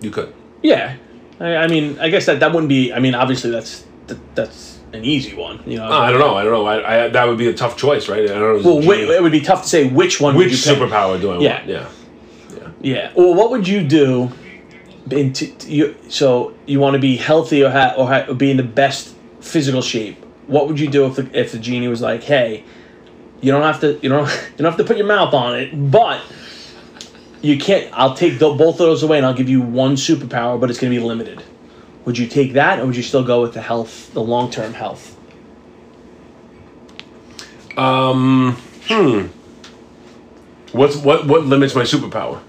You 0.00 0.10
could. 0.10 0.32
Yeah, 0.62 0.94
I, 1.38 1.56
I 1.56 1.66
mean, 1.68 1.98
I 2.00 2.08
guess 2.08 2.26
that 2.26 2.40
that 2.40 2.52
wouldn't 2.52 2.68
be. 2.68 2.92
I 2.92 2.98
mean, 2.98 3.14
obviously, 3.14 3.50
that's 3.50 3.84
that, 4.08 4.18
that's 4.34 4.78
an 4.92 5.04
easy 5.04 5.34
one. 5.36 5.60
You 5.66 5.78
know. 5.78 5.84
Uh, 5.86 5.98
I 6.00 6.10
don't 6.10 6.18
know. 6.20 6.34
I 6.36 6.42
don't 6.42 6.52
know. 6.52 6.66
I, 6.66 7.04
I 7.04 7.08
that 7.08 7.28
would 7.28 7.38
be 7.38 7.48
a 7.48 7.54
tough 7.54 7.76
choice, 7.76 8.08
right? 8.08 8.24
I 8.24 8.26
don't 8.26 8.62
know. 8.62 8.74
well, 8.76 8.86
wait, 8.86 9.08
it 9.08 9.22
would 9.22 9.30
be 9.32 9.40
tough 9.40 9.62
to 9.62 9.68
say 9.68 9.86
which 9.88 10.20
one. 10.20 10.34
would 10.34 10.46
which 10.46 10.54
superpower 10.54 11.20
do 11.20 11.30
I 11.30 11.38
Yeah. 11.38 11.54
want? 11.56 11.68
Yeah. 11.68 11.86
Yeah. 12.80 13.12
Well, 13.14 13.34
what 13.34 13.50
would 13.50 13.68
you 13.68 13.82
do? 13.84 14.30
In 15.10 15.32
t- 15.34 15.48
t- 15.58 15.70
you 15.70 15.94
so 16.08 16.54
you 16.66 16.80
want 16.80 16.94
to 16.94 16.98
be 16.98 17.16
healthy 17.16 17.62
or 17.62 17.70
ha- 17.70 17.92
or, 17.96 18.08
ha- 18.08 18.24
or 18.26 18.34
be 18.34 18.50
in 18.50 18.56
the 18.56 18.62
best 18.62 19.13
physical 19.44 19.82
shape. 19.82 20.18
What 20.46 20.66
would 20.68 20.78
you 20.80 20.88
do 20.88 21.06
if 21.06 21.16
the, 21.16 21.38
if 21.38 21.52
the 21.52 21.58
genie 21.58 21.88
was 21.88 22.00
like, 22.00 22.22
hey, 22.22 22.64
you 23.40 23.52
don't 23.52 23.62
have 23.62 23.80
to 23.80 23.98
you 24.02 24.08
don't 24.08 24.26
you 24.52 24.56
don't 24.58 24.66
have 24.72 24.76
to 24.78 24.84
put 24.84 24.96
your 24.96 25.06
mouth 25.06 25.34
on 25.34 25.58
it, 25.58 25.90
but 25.90 26.20
you 27.42 27.58
can't. 27.58 27.90
I'll 27.92 28.14
take 28.14 28.38
the, 28.38 28.48
both 28.50 28.74
of 28.74 28.78
those 28.78 29.02
away 29.02 29.18
and 29.18 29.26
I'll 29.26 29.34
give 29.34 29.48
you 29.48 29.60
one 29.60 29.96
superpower, 29.96 30.58
but 30.58 30.70
it's 30.70 30.78
going 30.78 30.92
to 30.92 30.98
be 30.98 31.04
limited. 31.04 31.42
Would 32.06 32.18
you 32.18 32.26
take 32.26 32.54
that, 32.54 32.78
or 32.80 32.86
would 32.86 32.96
you 32.96 33.02
still 33.02 33.24
go 33.24 33.42
with 33.42 33.54
the 33.54 33.62
health, 33.62 34.12
the 34.14 34.22
long 34.22 34.50
term 34.50 34.72
health? 34.74 35.16
Um. 37.76 38.56
Hmm. 38.86 39.26
What's 40.72 40.96
what? 40.96 41.26
What 41.26 41.44
limits 41.46 41.74
my 41.74 41.82
superpower? 41.82 42.40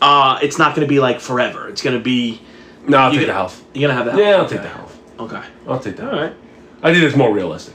Uh, 0.00 0.38
it's 0.42 0.58
not 0.58 0.74
going 0.74 0.86
to 0.86 0.88
be 0.88 0.98
like 1.00 1.20
forever. 1.20 1.68
It's 1.68 1.82
going 1.82 1.96
to 1.96 2.02
be. 2.02 2.40
No, 2.88 2.98
I'll 2.98 3.12
You 3.12 3.18
take 3.18 3.26
get- 3.26 3.32
the 3.32 3.32
health. 3.34 3.64
You're 3.74 3.88
going 3.88 3.98
to 3.98 4.04
have 4.04 4.16
that. 4.16 4.22
Yeah, 4.22 4.36
I'll 4.36 4.44
okay. 4.46 4.54
take 4.56 4.62
the 4.62 4.68
health. 4.68 4.91
Okay. 5.22 5.42
I'll 5.68 5.78
take 5.78 5.96
that. 5.96 6.12
All 6.12 6.20
right. 6.20 6.34
I 6.82 6.92
think 6.92 7.04
it's 7.04 7.16
more 7.16 7.32
realistic. 7.32 7.74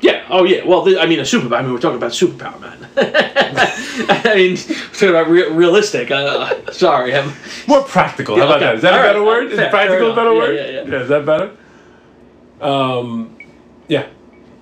Yeah. 0.00 0.26
Oh, 0.28 0.44
yeah. 0.44 0.64
Well, 0.64 0.84
th- 0.84 0.98
I 0.98 1.06
mean, 1.06 1.18
a 1.18 1.22
superpower. 1.22 1.58
I 1.58 1.62
mean, 1.62 1.72
we're 1.72 1.80
talking 1.80 1.96
about 1.96 2.12
superpower, 2.12 2.60
man. 2.60 2.88
I 2.96 4.34
mean, 4.34 4.56
we're 4.56 4.92
talking 4.92 5.08
about 5.10 5.28
re- 5.28 5.50
realistic. 5.50 6.10
Uh, 6.10 6.70
sorry, 6.72 7.14
I'm. 7.14 7.32
More 7.66 7.82
practical. 7.82 8.36
How 8.36 8.44
about 8.44 8.56
okay. 8.56 8.66
that? 8.66 8.74
Is 8.76 8.82
that 8.82 8.92
All 8.94 9.00
a 9.00 9.02
right. 9.02 9.08
better 9.08 9.24
word? 9.24 9.52
Is 9.52 9.58
Fair, 9.58 9.70
practical 9.70 10.12
a 10.12 10.14
better 10.14 10.32
enough. 10.32 10.48
word? 10.48 10.56
Yeah, 10.56 10.66
yeah, 10.66 10.84
yeah. 10.86 11.02
Is 11.02 11.08
that 11.08 11.26
better? 11.26 11.56
Um. 12.60 13.36
Yeah. 13.88 14.06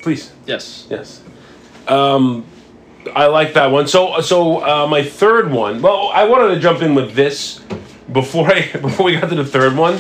Please. 0.01 0.33
Yes. 0.47 0.87
Yes. 0.91 1.23
Um, 1.89 2.45
I 3.15 3.27
like 3.27 3.55
that 3.55 3.71
one. 3.71 3.87
So, 3.87 4.21
so 4.21 4.65
uh, 4.65 4.87
my 4.87 5.03
third 5.03 5.51
one. 5.51 5.83
Well, 5.83 6.11
I 6.13 6.25
wanted 6.25 6.55
to 6.55 6.61
jump 6.61 6.83
in 6.83 6.95
with 6.95 7.15
this 7.15 7.61
before 8.13 8.49
I 8.53 8.71
before 8.81 9.07
we 9.07 9.19
got 9.19 9.29
to 9.31 9.35
the 9.35 9.45
third 9.45 9.77
one 9.77 9.99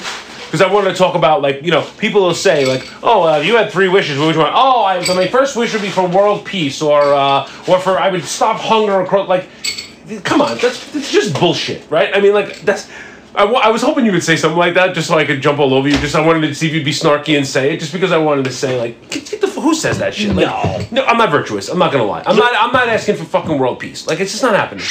because 0.55 0.71
I 0.71 0.73
wanted 0.73 0.91
to 0.91 0.97
talk 0.97 1.17
about 1.17 1.43
like 1.43 1.63
you 1.65 1.73
know 1.73 1.83
people 1.99 2.21
will 2.23 2.33
say 2.33 2.65
like 2.65 2.89
oh 3.03 3.25
uh, 3.25 3.39
you 3.39 3.57
had 3.57 3.73
three 3.73 3.89
wishes 3.89 4.21
which 4.21 4.37
one 4.37 4.53
oh 4.55 4.85
I, 4.85 5.03
so 5.03 5.13
my 5.13 5.27
first 5.27 5.57
wish 5.57 5.73
would 5.73 5.83
be 5.83 5.91
for 5.91 6.07
world 6.07 6.45
peace 6.45 6.81
or 6.81 7.03
uh, 7.13 7.43
or 7.67 7.81
for 7.81 7.99
I 7.99 8.09
would 8.09 8.23
stop 8.23 8.61
hunger 8.61 9.01
across 9.01 9.29
like 9.29 9.49
come 10.23 10.41
on 10.41 10.57
that's, 10.59 10.93
that's 10.93 11.11
just 11.11 11.35
bullshit 11.41 11.91
right 11.91 12.15
I 12.17 12.21
mean 12.21 12.35
like 12.35 12.61
that's. 12.61 12.89
I, 13.37 13.43
I 13.47 13.69
was 13.71 13.83
hoping 13.83 14.07
you 14.07 14.13
would 14.13 14.23
say 14.23 14.37
something 14.37 14.57
like 14.57 14.75
that 14.75 14.95
just 14.95 15.09
so 15.09 15.19
I 15.19 15.25
could 15.25 15.41
jump 15.43 15.59
all 15.59 15.75
over 15.75 15.89
you. 15.89 15.97
Just 15.99 16.15
I 16.15 16.25
wanted 16.25 16.47
to 16.47 16.55
see 16.55 16.69
if 16.69 16.73
you'd 16.73 16.85
be 16.85 16.93
snarky 16.93 17.37
and 17.37 17.45
say 17.45 17.75
it, 17.75 17.81
just 17.81 17.93
because 17.93 18.13
I 18.13 18.19
wanted 18.19 18.45
to 18.45 18.53
say 18.53 18.79
like, 18.79 19.11
get, 19.11 19.29
get 19.29 19.41
the, 19.41 19.49
f- 19.49 19.55
who 19.57 19.75
says 19.75 19.99
that 19.99 20.15
shit? 20.15 20.37
Like, 20.37 20.47
No. 20.47 20.87
no, 20.93 21.05
I'm 21.05 21.19
not 21.19 21.31
virtuous. 21.33 21.69
I'm 21.69 21.81
not 21.81 21.91
gonna 21.91 22.05
lie. 22.05 22.23
I'm 22.25 22.37
not. 22.37 22.53
I'm 22.57 22.73
not 22.73 22.87
asking 22.87 23.17
for 23.17 23.25
fucking 23.25 23.59
world 23.59 23.81
peace. 23.81 24.07
Like 24.07 24.21
it's 24.21 24.31
just 24.31 24.45
not 24.45 24.55
happening. 24.55 24.85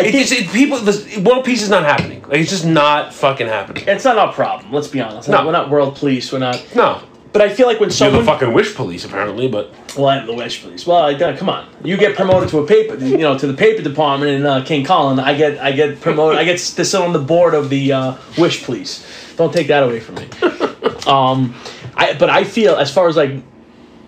It, 0.00 0.14
it's, 0.14 0.32
it, 0.32 0.48
people, 0.48 0.78
this, 0.78 1.16
world 1.18 1.44
peace 1.44 1.62
is 1.62 1.70
not 1.70 1.84
happening. 1.84 2.22
Like 2.22 2.40
it's 2.40 2.50
just 2.50 2.64
not 2.64 3.14
fucking 3.14 3.46
happening. 3.46 3.84
It's 3.86 4.04
not 4.04 4.18
our 4.18 4.32
problem. 4.32 4.72
Let's 4.72 4.88
be 4.88 5.00
honest. 5.00 5.28
No. 5.28 5.44
We're 5.44 5.52
not 5.52 5.70
world 5.70 5.96
police. 5.96 6.32
We're 6.32 6.38
not. 6.38 6.64
No, 6.74 7.02
But 7.32 7.42
I 7.42 7.48
feel 7.48 7.66
like 7.66 7.80
when 7.80 7.88
you're 7.88 7.96
someone. 7.96 8.24
the 8.24 8.30
fucking 8.30 8.52
wish 8.52 8.74
police 8.74 9.04
apparently, 9.04 9.48
but 9.48 9.72
well, 9.96 10.08
I'm 10.08 10.26
the 10.26 10.34
wish 10.34 10.62
police. 10.62 10.86
Well, 10.86 10.98
I, 10.98 11.14
uh, 11.14 11.36
come 11.36 11.48
on. 11.48 11.68
You 11.82 11.96
get 11.96 12.16
promoted 12.16 12.48
to 12.50 12.58
a 12.58 12.66
paper, 12.66 12.96
you 12.96 13.18
know, 13.18 13.36
to 13.38 13.46
the 13.46 13.54
paper 13.54 13.82
department 13.82 14.32
in 14.32 14.46
uh, 14.46 14.64
King 14.64 14.84
Colin. 14.84 15.18
I 15.18 15.36
get, 15.36 15.58
I 15.58 15.72
get 15.72 16.00
promoted. 16.00 16.38
I 16.38 16.44
get 16.44 16.58
to 16.58 16.84
sit 16.84 17.00
on 17.00 17.12
the 17.12 17.18
board 17.18 17.54
of 17.54 17.68
the 17.68 17.92
uh, 17.92 18.16
wish 18.36 18.64
police. 18.64 19.06
Don't 19.36 19.52
take 19.52 19.68
that 19.68 19.82
away 19.82 20.00
from 20.00 20.16
me. 20.16 20.28
um, 21.06 21.54
I, 21.96 22.14
but 22.18 22.30
I 22.30 22.44
feel 22.44 22.76
as 22.76 22.92
far 22.92 23.08
as 23.08 23.16
like 23.16 23.42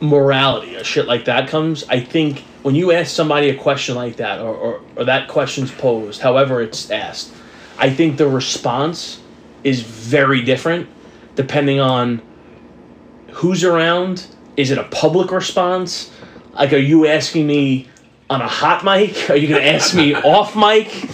morality 0.01 0.77
or 0.77 0.85
shit 0.85 1.07
like 1.07 1.25
that 1.27 1.49
comes, 1.49 1.85
I 1.89 2.01
think 2.01 2.43
when 2.63 2.75
you 2.75 2.93
ask 2.93 3.15
somebody 3.15 3.51
a 3.51 3.57
question 3.57 3.95
like 3.95 4.17
that, 4.17 4.41
or, 4.41 4.55
or, 4.55 4.81
or 4.97 5.05
that 5.05 5.29
question's 5.29 5.71
posed, 5.71 6.21
however 6.21 6.61
it's 6.61 6.91
asked, 6.91 7.33
I 7.79 7.91
think 7.91 8.17
the 8.19 8.29
response 8.29 9.21
is 9.65 9.83
very 9.83 10.43
different 10.43 10.89
depending 11.37 11.81
on 11.81 12.21
who's 13.33 13.65
around. 13.65 14.27
Is 14.57 14.71
it 14.71 14.79
a 14.79 14.85
public 14.85 15.31
response? 15.31 16.13
Like, 16.53 16.73
are 16.73 16.79
you 16.79 17.07
asking 17.07 17.47
me 17.47 17.89
on 18.29 18.43
a 18.43 18.49
hot 18.49 18.85
mic? 18.85 19.31
Are 19.31 19.37
you 19.37 19.49
going 19.49 19.63
to 19.63 19.69
ask 19.69 19.95
me 19.95 20.15
off 20.35 20.55
mic? 20.55 21.09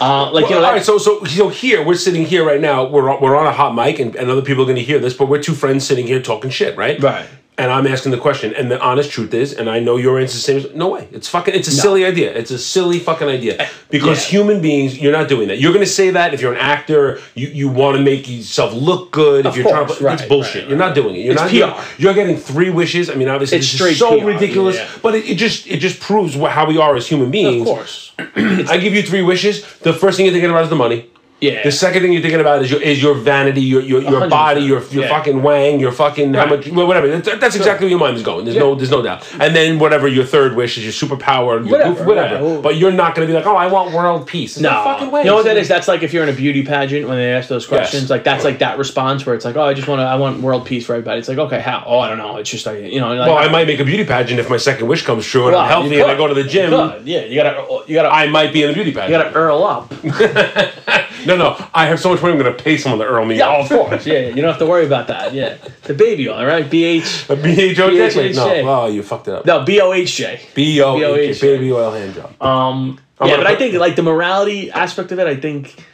Uh, 0.00 0.30
like, 0.32 0.48
you 0.48 0.56
know, 0.56 0.64
all. 0.64 0.80
So 0.80 0.98
so 0.98 1.24
so 1.24 1.48
here 1.48 1.84
we're 1.84 1.94
sitting 1.94 2.24
here 2.24 2.44
right 2.44 2.60
now. 2.60 2.86
We're 2.86 3.10
on, 3.10 3.22
we're 3.22 3.36
on 3.36 3.46
a 3.46 3.52
hot 3.52 3.74
mic, 3.74 3.98
and, 3.98 4.16
and 4.16 4.30
other 4.30 4.40
people 4.42 4.62
are 4.62 4.66
going 4.66 4.76
to 4.76 4.82
hear 4.82 4.98
this, 4.98 5.12
but 5.14 5.28
we're 5.28 5.42
two 5.42 5.54
friends 5.54 5.86
sitting 5.86 6.06
here 6.06 6.22
talking 6.22 6.50
shit, 6.50 6.76
right? 6.76 7.00
Right. 7.02 7.26
And 7.58 7.70
I'm 7.70 7.86
asking 7.86 8.12
the 8.12 8.18
question, 8.18 8.54
and 8.54 8.70
the 8.70 8.80
honest 8.80 9.10
truth 9.10 9.34
is, 9.34 9.52
and 9.52 9.68
I 9.68 9.80
know 9.80 9.98
your 9.98 10.18
answer 10.18 10.36
is 10.36 10.46
the 10.46 10.68
same. 10.68 10.78
No 10.78 10.88
way. 10.88 11.08
It's 11.12 11.28
fucking. 11.28 11.54
It's 11.54 11.68
a 11.68 11.72
silly 11.72 12.06
idea. 12.06 12.34
It's 12.34 12.50
a 12.50 12.58
silly 12.58 12.98
fucking 12.98 13.28
idea 13.28 13.68
because 13.90 14.24
yeah. 14.24 14.38
human 14.38 14.62
beings, 14.62 14.98
you're 14.98 15.12
not 15.12 15.28
doing 15.28 15.48
that. 15.48 15.58
You're 15.58 15.72
going 15.72 15.84
to 15.84 15.90
say 15.90 16.08
that 16.10 16.32
if 16.32 16.40
you're 16.40 16.54
an 16.54 16.58
actor, 16.58 17.20
you, 17.34 17.48
you 17.48 17.68
want 17.68 17.98
to 17.98 18.02
make 18.02 18.26
yourself 18.30 18.72
look 18.72 19.10
good. 19.10 19.44
Of 19.44 19.52
if 19.52 19.58
you're 19.62 19.70
trying 19.70 19.86
course, 19.86 19.98
to, 19.98 20.12
it's 20.12 20.24
bullshit. 20.24 20.62
right, 20.62 20.68
you're 20.70 20.78
not 20.78 20.94
doing 20.94 21.16
it. 21.16 21.18
You're 21.18 21.32
It's 21.34 21.42
not. 21.42 21.50
PR. 21.50 21.56
You're, 21.56 21.74
you're 21.98 22.14
getting 22.14 22.38
three 22.38 22.70
wishes. 22.70 23.10
I 23.10 23.14
mean, 23.14 23.28
obviously, 23.28 23.58
It's 23.58 23.66
straight 23.66 23.98
so 23.98 24.18
PR, 24.18 24.26
ridiculous, 24.26 24.76
yeah. 24.76 24.88
but 25.02 25.14
it, 25.14 25.28
it 25.28 25.34
just 25.34 25.66
it 25.66 25.80
just 25.80 26.00
proves 26.00 26.36
how 26.36 26.66
we 26.66 26.78
are 26.78 26.96
as 26.96 27.06
human 27.06 27.30
beings. 27.30 27.68
of 27.68 27.74
course. 27.74 28.12
I 28.18 28.78
give 28.78 28.94
you 28.94 29.02
three 29.02 29.22
wishes. 29.22 29.62
The 29.80 29.92
first 29.92 30.16
thing 30.16 30.24
you're 30.24 30.32
thinking 30.32 30.50
about 30.50 30.64
is 30.64 30.70
the 30.70 30.76
money. 30.76 31.10
Yeah. 31.40 31.62
The 31.62 31.72
second 31.72 32.02
thing 32.02 32.12
you're 32.12 32.20
thinking 32.20 32.40
about 32.40 32.62
is 32.62 32.70
your 32.70 32.82
is 32.82 33.02
your 33.02 33.14
vanity, 33.14 33.62
your 33.62 33.80
your, 33.80 34.02
your 34.02 34.20
100%, 34.22 34.30
body, 34.30 34.60
your 34.60 34.82
your 34.88 35.04
yeah. 35.04 35.08
fucking 35.08 35.42
wang, 35.42 35.80
your 35.80 35.90
fucking 35.92 36.34
how 36.34 36.46
much 36.46 36.68
well, 36.68 36.86
whatever. 36.86 37.08
That's, 37.08 37.40
that's 37.40 37.56
exactly 37.56 37.86
where 37.86 37.90
your 37.90 37.98
mind 37.98 38.16
is 38.18 38.22
going. 38.22 38.44
There's 38.44 38.56
no 38.58 38.74
there's 38.74 38.90
no 38.90 39.00
doubt. 39.00 39.26
And 39.40 39.56
then 39.56 39.78
whatever 39.78 40.06
your 40.06 40.24
third 40.24 40.54
wish 40.54 40.76
is 40.76 40.84
your 40.84 40.92
superpower, 40.92 41.60
your 41.62 41.72
Whatever, 41.72 41.94
goof, 41.94 42.06
whatever. 42.06 42.44
right, 42.54 42.62
But 42.62 42.76
you're 42.76 42.92
not 42.92 43.14
going 43.14 43.26
to 43.26 43.32
be 43.32 43.36
like, 43.36 43.46
oh, 43.46 43.56
I 43.56 43.68
want 43.68 43.94
world 43.94 44.26
peace. 44.26 44.56
There's 44.56 44.62
No, 44.62 44.84
fucking 44.84 45.10
way. 45.10 45.22
You 45.22 45.26
know 45.26 45.36
what 45.36 45.46
that 45.46 45.56
is? 45.56 45.66
That's 45.66 45.88
like 45.88 46.02
if 46.02 46.12
you're 46.12 46.22
in 46.22 46.28
a 46.28 46.32
beauty 46.34 46.62
pageant 46.62 47.08
when 47.08 47.16
they 47.16 47.32
ask 47.32 47.48
those 47.48 47.66
questions. 47.66 48.10
Like 48.10 48.22
that's 48.24 48.44
like 48.44 48.58
that 48.58 48.76
response 48.78 49.24
where 49.24 49.34
it's 49.34 49.44
like, 49.44 49.56
oh, 49.56 49.62
I 49.62 49.72
just 49.72 49.88
want 49.88 50.00
to, 50.00 50.04
I 50.04 50.16
want 50.16 50.40
world 50.42 50.66
peace 50.66 50.84
for 50.84 50.92
everybody. 50.94 51.20
It's 51.20 51.28
like, 51.28 51.38
okay, 51.38 51.60
how? 51.60 51.82
Oh, 51.86 52.00
I 52.00 52.08
don't 52.10 52.18
know. 52.18 52.36
It's 52.36 52.50
just 52.50 52.66
like 52.66 52.82
you 52.82 53.00
know. 53.00 53.14
Like, 53.14 53.28
Well, 53.28 53.38
I 53.38 53.48
might 53.48 53.66
make 53.66 53.80
a 53.80 53.84
beauty 53.84 54.04
pageant 54.04 54.40
if 54.40 54.50
my 54.50 54.58
second 54.58 54.88
wish 54.88 55.06
comes 55.06 55.24
true 55.24 55.44
and 55.46 55.52
Well, 55.52 55.62
I'm 55.62 55.68
healthy 55.68 56.00
and 56.00 56.10
I 56.10 56.16
go 56.16 56.26
to 56.26 56.34
the 56.34 56.44
gym. 56.44 56.70
could. 56.70 57.06
Yeah, 57.08 57.24
you 57.24 57.36
gotta, 57.36 57.82
you 57.86 57.94
gotta, 57.94 58.12
I 58.12 58.28
might 58.28 58.52
be 58.52 58.62
in 58.62 58.70
a 58.70 58.74
beauty 58.74 58.92
pageant. 58.92 59.10
you 59.10 59.16
gotta 59.16 59.34
earl 59.34 59.64
up. 59.64 59.90
no, 61.26 61.36
no. 61.36 61.56
I 61.74 61.86
have 61.86 62.00
so 62.00 62.10
much 62.10 62.22
money. 62.22 62.34
I'm 62.34 62.40
going 62.40 62.56
to 62.56 62.62
pay 62.62 62.76
someone 62.76 62.98
to 63.00 63.06
earl 63.06 63.24
me. 63.24 63.38
Yeah, 63.38 63.48
out. 63.48 63.60
of 63.60 63.68
course. 63.68 64.06
Yeah, 64.06 64.28
you 64.28 64.36
don't 64.36 64.50
have 64.50 64.58
to 64.58 64.66
worry 64.66 64.86
about 64.86 65.08
that. 65.08 65.34
Yeah, 65.34 65.56
the 65.82 65.94
baby 65.94 66.28
oil, 66.28 66.44
right? 66.44 66.64
BH. 66.64 67.30
A 67.30 67.36
BHO 67.36 67.90
BHHJ. 67.90 68.64
No, 68.64 68.68
oh, 68.68 68.86
you 68.86 69.02
fucked 69.02 69.28
it 69.28 69.34
up. 69.34 69.46
No. 69.46 69.64
B 69.64 69.80
O 69.80 69.92
H 69.92 70.18
BOH. 70.18 71.40
baby 71.40 71.72
oil 71.72 71.92
hand 71.92 72.14
job. 72.14 72.42
Um, 72.42 73.00
I'm 73.18 73.28
yeah, 73.28 73.36
but 73.36 73.46
I 73.46 73.56
think 73.56 73.74
like 73.74 73.96
the 73.96 74.02
morality 74.02 74.70
aspect 74.70 75.12
of 75.12 75.18
it, 75.18 75.26
I 75.26 75.36
think 75.36 75.84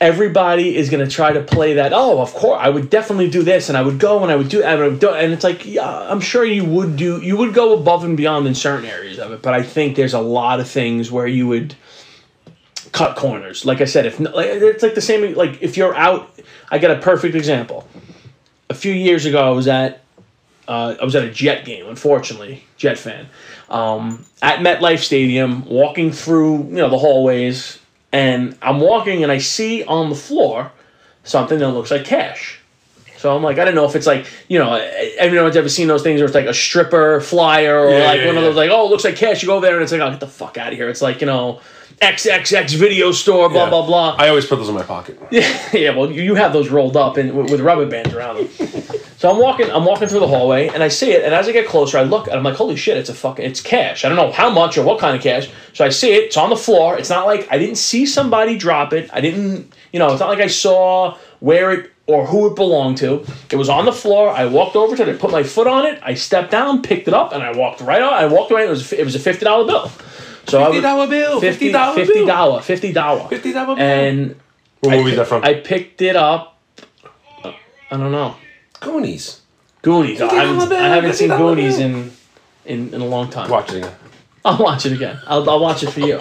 everybody 0.00 0.74
is 0.74 0.88
going 0.88 1.04
to 1.04 1.10
try 1.10 1.32
to 1.32 1.42
play 1.42 1.74
that. 1.74 1.92
Oh, 1.92 2.20
of 2.20 2.32
course, 2.32 2.58
I 2.60 2.70
would 2.70 2.88
definitely 2.88 3.28
do 3.28 3.42
this, 3.42 3.68
and 3.68 3.76
I 3.76 3.82
would 3.82 3.98
go 3.98 4.22
and 4.22 4.32
I 4.32 4.36
would 4.36 4.48
do, 4.48 4.62
and 4.62 4.82
I 4.82 4.88
would 4.88 5.00
do, 5.00 5.10
and 5.10 5.32
it's 5.32 5.44
like, 5.44 5.66
yeah, 5.66 5.86
I'm 5.86 6.20
sure 6.20 6.44
you 6.44 6.64
would 6.64 6.96
do, 6.96 7.20
you 7.20 7.36
would 7.36 7.52
go 7.52 7.78
above 7.78 8.04
and 8.04 8.16
beyond 8.16 8.46
in 8.46 8.54
certain 8.54 8.86
areas 8.86 9.18
of 9.18 9.32
it, 9.32 9.42
but 9.42 9.52
I 9.52 9.62
think 9.62 9.96
there's 9.96 10.14
a 10.14 10.20
lot 10.20 10.60
of 10.60 10.68
things 10.68 11.12
where 11.12 11.26
you 11.26 11.46
would 11.48 11.74
cut 13.00 13.16
corners. 13.16 13.64
Like 13.64 13.80
I 13.80 13.86
said, 13.86 14.04
if 14.04 14.20
it's 14.20 14.82
like 14.82 14.94
the 14.94 15.00
same, 15.00 15.34
like 15.34 15.62
if 15.62 15.76
you're 15.76 15.94
out, 15.94 16.38
I 16.70 16.78
got 16.78 16.90
a 16.90 17.00
perfect 17.00 17.34
example. 17.34 17.88
A 18.68 18.74
few 18.74 18.92
years 18.92 19.24
ago, 19.24 19.42
I 19.42 19.50
was 19.50 19.66
at 19.68 20.02
uh, 20.68 20.96
I 21.00 21.04
was 21.04 21.16
at 21.16 21.24
a 21.24 21.30
Jet 21.30 21.64
game, 21.64 21.86
unfortunately, 21.86 22.62
Jet 22.76 22.98
fan, 22.98 23.26
um, 23.70 24.24
at 24.42 24.60
MetLife 24.60 25.00
Stadium, 25.00 25.64
walking 25.64 26.12
through 26.12 26.58
you 26.58 26.76
know 26.76 26.90
the 26.90 26.98
hallways, 26.98 27.78
and 28.12 28.56
I'm 28.60 28.80
walking 28.80 29.22
and 29.22 29.32
I 29.32 29.38
see 29.38 29.82
on 29.84 30.10
the 30.10 30.16
floor 30.16 30.70
something 31.24 31.58
that 31.58 31.70
looks 31.70 31.90
like 31.90 32.04
cash. 32.04 32.60
So 33.16 33.34
I'm 33.34 33.42
like, 33.42 33.58
I 33.58 33.66
don't 33.66 33.74
know 33.74 33.84
if 33.84 33.96
it's 33.96 34.06
like, 34.06 34.26
you 34.48 34.58
know, 34.58 34.74
everyone's 35.18 35.54
ever 35.54 35.68
seen 35.68 35.88
those 35.88 36.02
things 36.02 36.20
where 36.20 36.26
it's 36.26 36.34
like 36.34 36.46
a 36.46 36.54
stripper 36.54 37.20
flyer 37.20 37.78
or 37.78 37.90
Yeah, 37.90 38.06
like 38.06 38.20
yeah, 38.20 38.26
one 38.26 38.38
of 38.38 38.42
those 38.42 38.56
like, 38.56 38.70
oh, 38.70 38.86
it 38.86 38.90
looks 38.90 39.04
like 39.04 39.16
cash. 39.16 39.42
You 39.42 39.48
go 39.48 39.56
over 39.56 39.66
there 39.66 39.74
and 39.74 39.82
it's 39.82 39.92
like, 39.92 40.00
oh, 40.00 40.10
get 40.10 40.20
the 40.20 40.26
fuck 40.26 40.56
out 40.56 40.72
of 40.72 40.78
here. 40.78 40.88
It's 40.88 41.02
like, 41.02 41.20
you 41.20 41.26
know, 41.26 41.60
XXX 42.00 42.76
video 42.76 43.12
store, 43.12 43.50
blah, 43.50 43.64
Yeah. 43.64 43.70
blah, 43.70 43.86
blah. 43.86 44.16
I 44.18 44.28
always 44.30 44.46
put 44.46 44.56
those 44.56 44.68
in 44.70 44.74
my 44.74 44.82
pocket. 44.82 45.20
yeah, 45.30 45.58
yeah. 45.74 45.90
well, 45.96 46.10
you 46.10 46.34
have 46.34 46.52
those 46.52 46.70
rolled 46.70 46.96
up 46.96 47.18
and 47.18 47.32
with, 47.34 47.50
with 47.50 47.60
rubber 47.60 47.84
bands 47.86 48.14
around 48.14 48.36
them. 48.38 48.48
so 49.18 49.30
I'm 49.30 49.38
walking, 49.38 49.70
I'm 49.70 49.84
walking 49.84 50.08
through 50.08 50.20
the 50.20 50.28
hallway, 50.28 50.68
and 50.68 50.82
I 50.82 50.88
see 50.88 51.12
it. 51.12 51.24
And 51.24 51.34
as 51.34 51.46
I 51.46 51.52
get 51.52 51.66
closer, 51.68 51.98
I 51.98 52.04
look, 52.04 52.26
and 52.26 52.36
I'm 52.36 52.42
like, 52.42 52.54
"Holy 52.56 52.74
shit! 52.76 52.96
It's 52.96 53.10
a 53.10 53.14
fucking, 53.14 53.44
it's 53.44 53.60
cash. 53.60 54.04
I 54.06 54.08
don't 54.08 54.16
know 54.16 54.32
how 54.32 54.48
much 54.48 54.78
or 54.78 54.82
what 54.82 54.98
kind 54.98 55.14
of 55.14 55.22
cash." 55.22 55.50
So 55.74 55.84
I 55.84 55.90
see 55.90 56.12
it. 56.12 56.24
It's 56.24 56.36
on 56.38 56.48
the 56.48 56.56
floor. 56.56 56.96
It's 56.98 57.10
not 57.10 57.26
like 57.26 57.46
I 57.50 57.58
didn't 57.58 57.76
see 57.76 58.06
somebody 58.06 58.56
drop 58.56 58.94
it. 58.94 59.10
I 59.12 59.20
didn't, 59.20 59.70
you 59.92 59.98
know, 59.98 60.10
it's 60.10 60.20
not 60.20 60.30
like 60.30 60.40
I 60.40 60.46
saw 60.46 61.18
where 61.40 61.70
it 61.72 61.90
or 62.06 62.24
who 62.26 62.46
it 62.48 62.56
belonged 62.56 62.96
to. 62.98 63.24
It 63.50 63.56
was 63.56 63.68
on 63.68 63.84
the 63.84 63.92
floor. 63.92 64.30
I 64.30 64.46
walked 64.46 64.74
over 64.74 64.96
to 64.96 65.02
it. 65.08 65.14
I 65.14 65.18
put 65.18 65.30
my 65.30 65.42
foot 65.42 65.66
on 65.66 65.84
it. 65.84 66.00
I 66.02 66.14
stepped 66.14 66.50
down, 66.50 66.80
picked 66.82 67.06
it 67.08 67.14
up, 67.14 67.32
and 67.32 67.42
I 67.42 67.52
walked 67.56 67.82
right 67.82 68.00
on. 68.02 68.12
I 68.14 68.24
walked 68.26 68.50
away. 68.50 68.64
It 68.66 68.70
was 68.70 68.90
it 68.92 69.04
was 69.04 69.14
a 69.14 69.20
fifty 69.20 69.44
dollar 69.44 69.66
bill. 69.66 69.92
So 70.46 70.60
I 70.60 70.64
Fifty 70.64 70.76
was 70.78 70.82
dollar 70.82 71.06
bill. 71.06 71.40
Fifty 71.40 71.72
dollar 71.72 71.94
fifty 71.94 72.12
bill. 72.14 72.60
fifty 72.62 72.92
dollar, 72.92 73.28
Fifty 73.28 73.52
dollar 73.52 73.74
bill. 73.76 73.84
and 73.84 74.36
what 74.80 74.92
movie 74.96 75.10
is 75.12 75.16
that 75.16 75.26
from? 75.26 75.44
I 75.44 75.54
picked 75.54 76.00
it 76.02 76.16
up. 76.16 76.58
uh, 77.44 77.52
I 77.90 77.96
don't 77.96 78.12
know. 78.12 78.36
Goonies. 78.80 79.40
Goonies. 79.82 80.20
I 80.20 80.32
haven't, 80.34 80.68
bill, 80.68 80.78
I 80.78 80.88
haven't 80.88 81.14
seen 81.14 81.28
Goonies 81.28 81.78
in, 81.78 82.10
in 82.64 82.92
in 82.94 83.00
a 83.00 83.06
long 83.06 83.30
time. 83.30 83.50
Watch 83.50 83.70
it 83.72 83.78
again. 83.78 83.94
I'll 84.44 84.62
watch 84.62 84.86
it 84.86 84.92
again. 84.92 85.18
I'll, 85.26 85.48
I'll 85.50 85.60
watch 85.60 85.82
it 85.82 85.90
for 85.90 86.00
you. 86.00 86.18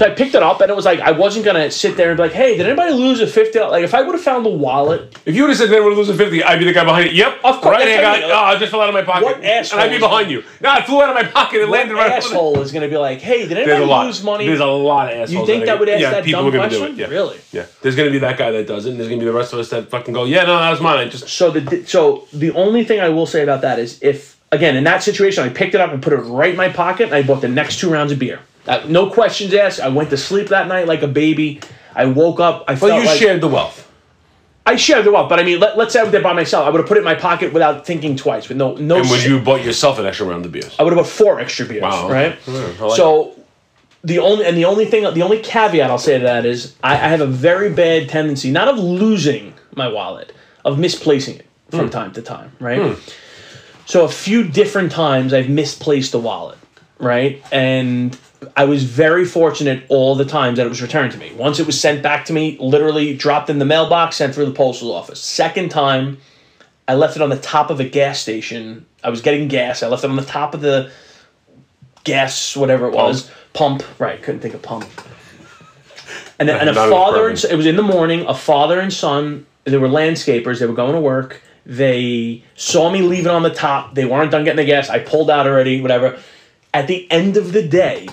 So 0.00 0.06
I 0.06 0.14
picked 0.14 0.34
it 0.34 0.42
up, 0.42 0.62
and 0.62 0.70
it 0.70 0.74
was 0.74 0.86
like 0.86 0.98
I 1.00 1.10
wasn't 1.10 1.44
gonna 1.44 1.70
sit 1.70 1.94
there 1.94 2.08
and 2.08 2.16
be 2.16 2.22
like, 2.22 2.32
"Hey, 2.32 2.56
did 2.56 2.64
anybody 2.64 2.94
lose 2.94 3.20
a 3.20 3.26
fifty? 3.26 3.60
Like, 3.60 3.84
if 3.84 3.92
I 3.92 4.00
would 4.00 4.14
have 4.14 4.24
found 4.24 4.46
the 4.46 4.48
wallet, 4.48 5.14
If 5.26 5.36
you 5.36 5.42
would 5.42 5.50
have 5.50 5.58
said 5.58 5.68
they 5.68 5.78
lose 5.78 6.08
a 6.08 6.14
fifty, 6.14 6.42
I'd 6.42 6.58
be 6.58 6.64
the 6.64 6.72
guy 6.72 6.84
behind 6.84 7.08
it. 7.08 7.12
Yep, 7.12 7.40
Of 7.44 7.60
course, 7.60 7.76
Right 7.76 7.86
hand 7.86 8.02
that's 8.04 8.20
guy. 8.22 8.26
what 8.26 8.34
I 8.34 8.40
Oh, 8.40 8.46
mean. 8.46 8.56
it 8.56 8.60
just 8.60 8.70
fell 8.70 8.80
out 8.80 8.88
of 8.88 8.94
my 8.94 9.02
pocket. 9.02 9.24
What 9.24 9.44
And 9.44 9.66
I'd 9.74 9.90
be 9.90 9.98
behind 9.98 10.30
you. 10.30 10.42
No, 10.62 10.74
it 10.74 10.86
flew 10.86 11.02
out 11.02 11.10
of 11.10 11.14
my 11.16 11.24
pocket 11.24 11.60
and 11.60 11.70
landed 11.70 11.96
right. 11.96 12.12
asshole 12.12 12.62
is 12.62 12.72
gonna 12.72 12.88
be 12.88 12.96
like, 12.96 13.20
"Hey, 13.20 13.46
did 13.46 13.58
anybody 13.58 13.84
lose 14.06 14.22
money?" 14.24 14.46
There's 14.46 14.60
a 14.60 14.64
lot 14.64 15.12
of 15.12 15.18
assholes. 15.20 15.32
you 15.32 15.44
think 15.44 15.66
that 15.66 15.78
would 15.78 15.90
ask 15.90 16.00
yeah, 16.00 16.10
that 16.12 16.24
people 16.24 16.44
dumb 16.44 16.48
are 16.48 16.50
gonna 16.56 16.68
question? 16.70 16.86
Do 16.96 17.02
it. 17.02 17.06
Yeah. 17.10 17.14
Really? 17.14 17.36
Yeah. 17.52 17.64
There's 17.82 17.94
gonna 17.94 18.10
be 18.10 18.20
that 18.20 18.38
guy 18.38 18.52
that 18.52 18.66
does 18.66 18.86
it, 18.86 18.92
and 18.92 18.98
there's 18.98 19.10
gonna 19.10 19.20
be 19.20 19.26
the 19.26 19.34
rest 19.34 19.52
of 19.52 19.58
us 19.58 19.68
that 19.68 19.90
fucking 19.90 20.14
go, 20.14 20.24
yeah, 20.24 20.44
no, 20.44 20.58
that 20.58 20.70
was 20.70 20.80
mine. 20.80 21.10
Just 21.10 21.28
So 21.28 21.50
the 21.50 21.84
so 21.86 22.26
the 22.32 22.52
only 22.52 22.84
thing 22.84 23.00
I 23.00 23.10
will 23.10 23.26
say 23.26 23.42
about 23.42 23.60
that 23.60 23.78
is 23.78 23.98
if 24.00 24.38
again 24.50 24.76
in 24.76 24.84
that 24.84 25.02
situation 25.02 25.44
I 25.44 25.50
picked 25.50 25.74
it 25.74 25.82
up 25.82 25.92
and 25.92 26.02
put 26.02 26.14
it 26.14 26.20
right 26.20 26.52
in 26.52 26.56
my 26.56 26.70
pocket 26.70 27.04
and 27.04 27.14
I 27.14 27.22
bought 27.22 27.42
the 27.42 27.48
next 27.48 27.80
two 27.80 27.90
rounds 27.90 28.12
of 28.12 28.18
beer. 28.18 28.40
Uh, 28.70 28.84
no 28.88 29.10
questions 29.10 29.52
asked. 29.52 29.80
I 29.80 29.88
went 29.88 30.10
to 30.10 30.16
sleep 30.16 30.48
that 30.48 30.68
night 30.68 30.86
like 30.86 31.02
a 31.02 31.08
baby. 31.08 31.60
I 31.94 32.04
woke 32.06 32.38
up. 32.38 32.64
I 32.68 32.72
well, 32.72 32.78
felt 32.80 33.00
you 33.02 33.06
like 33.06 33.18
shared 33.18 33.40
the 33.40 33.48
wealth. 33.48 33.88
I 34.64 34.76
shared 34.76 35.04
the 35.04 35.10
wealth, 35.10 35.28
but 35.28 35.40
I 35.40 35.42
mean, 35.42 35.58
let, 35.58 35.76
let's 35.76 35.92
say 35.92 35.98
I 36.00 36.04
was 36.04 36.12
there 36.12 36.22
by 36.22 36.32
myself. 36.32 36.66
I 36.66 36.70
would 36.70 36.78
have 36.78 36.86
put 36.86 36.96
it 36.96 37.00
in 37.00 37.04
my 37.04 37.16
pocket 37.16 37.52
without 37.52 37.84
thinking 37.84 38.14
twice, 38.14 38.48
with 38.48 38.56
no 38.58 38.74
no. 38.76 38.98
And 38.98 39.10
would 39.10 39.24
you 39.24 39.40
bought 39.40 39.64
yourself 39.64 39.98
an 39.98 40.06
extra 40.06 40.26
round 40.26 40.44
of 40.46 40.52
beers? 40.52 40.76
I 40.78 40.84
would 40.84 40.92
have 40.92 41.02
bought 41.02 41.10
four 41.10 41.40
extra 41.40 41.66
beers, 41.66 41.82
Wow. 41.82 42.08
right? 42.08 42.38
I 42.46 42.50
like 42.50 42.96
so 42.96 43.34
the 44.04 44.20
only 44.20 44.44
and 44.46 44.56
the 44.56 44.66
only 44.66 44.84
thing, 44.86 45.02
the 45.14 45.22
only 45.22 45.40
caveat 45.40 45.90
I'll 45.90 45.98
say 45.98 46.18
to 46.18 46.24
that 46.24 46.46
is 46.46 46.76
I, 46.84 46.92
I 46.94 47.08
have 47.08 47.20
a 47.20 47.26
very 47.26 47.70
bad 47.70 48.08
tendency, 48.08 48.52
not 48.52 48.68
of 48.68 48.78
losing 48.78 49.52
my 49.74 49.88
wallet, 49.88 50.32
of 50.64 50.78
misplacing 50.78 51.36
it 51.40 51.46
from 51.70 51.86
Hmm. 51.86 51.90
time 51.90 52.12
to 52.12 52.22
time, 52.22 52.52
right? 52.60 52.96
So 53.86 54.04
a 54.04 54.08
few 54.08 54.44
different 54.44 54.92
times 54.92 55.32
I've 55.34 55.48
misplaced 55.48 56.12
the 56.12 56.20
wallet, 56.20 56.58
right? 57.00 57.42
And 57.50 58.16
I 58.56 58.64
was 58.64 58.84
very 58.84 59.24
fortunate 59.24 59.84
all 59.88 60.14
the 60.14 60.24
times 60.24 60.56
that 60.56 60.66
it 60.66 60.68
was 60.68 60.80
returned 60.80 61.12
to 61.12 61.18
me. 61.18 61.32
Once 61.34 61.60
it 61.60 61.66
was 61.66 61.78
sent 61.78 62.02
back 62.02 62.24
to 62.26 62.32
me, 62.32 62.56
literally 62.58 63.14
dropped 63.14 63.50
in 63.50 63.58
the 63.58 63.64
mailbox, 63.64 64.16
sent 64.16 64.34
through 64.34 64.46
the 64.46 64.52
postal 64.52 64.92
office. 64.92 65.20
Second 65.20 65.70
time, 65.70 66.18
I 66.88 66.94
left 66.94 67.16
it 67.16 67.22
on 67.22 67.28
the 67.28 67.38
top 67.38 67.70
of 67.70 67.80
a 67.80 67.84
gas 67.84 68.18
station. 68.18 68.86
I 69.04 69.10
was 69.10 69.20
getting 69.20 69.48
gas. 69.48 69.82
I 69.82 69.88
left 69.88 70.04
it 70.04 70.10
on 70.10 70.16
the 70.16 70.24
top 70.24 70.54
of 70.54 70.60
the 70.60 70.90
gas, 72.04 72.56
whatever 72.56 72.86
it 72.86 72.94
was, 72.94 73.30
pump. 73.52 73.82
Right, 74.00 74.22
couldn't 74.22 74.40
think 74.40 74.54
of 74.54 74.62
pump. 74.62 74.88
And, 76.38 76.48
and 76.48 76.70
a 76.70 76.74
father 76.74 77.28
and 77.28 77.36
perfect. 77.36 77.52
it 77.52 77.56
was 77.56 77.66
in 77.66 77.76
the 77.76 77.82
morning. 77.82 78.26
A 78.26 78.34
father 78.34 78.80
and 78.80 78.92
son. 78.92 79.46
They 79.64 79.76
were 79.76 79.88
landscapers. 79.88 80.58
They 80.58 80.66
were 80.66 80.74
going 80.74 80.94
to 80.94 81.00
work. 81.00 81.42
They 81.66 82.42
saw 82.56 82.90
me 82.90 83.02
leave 83.02 83.26
it 83.26 83.30
on 83.30 83.42
the 83.42 83.54
top. 83.54 83.94
They 83.94 84.06
weren't 84.06 84.30
done 84.30 84.44
getting 84.44 84.56
the 84.56 84.64
gas. 84.64 84.88
I 84.88 85.00
pulled 85.00 85.30
out 85.30 85.46
already. 85.46 85.82
Whatever. 85.82 86.18
At 86.72 86.86
the 86.86 87.10
end 87.10 87.36
of 87.36 87.52
the 87.52 87.66
day, 87.66 88.08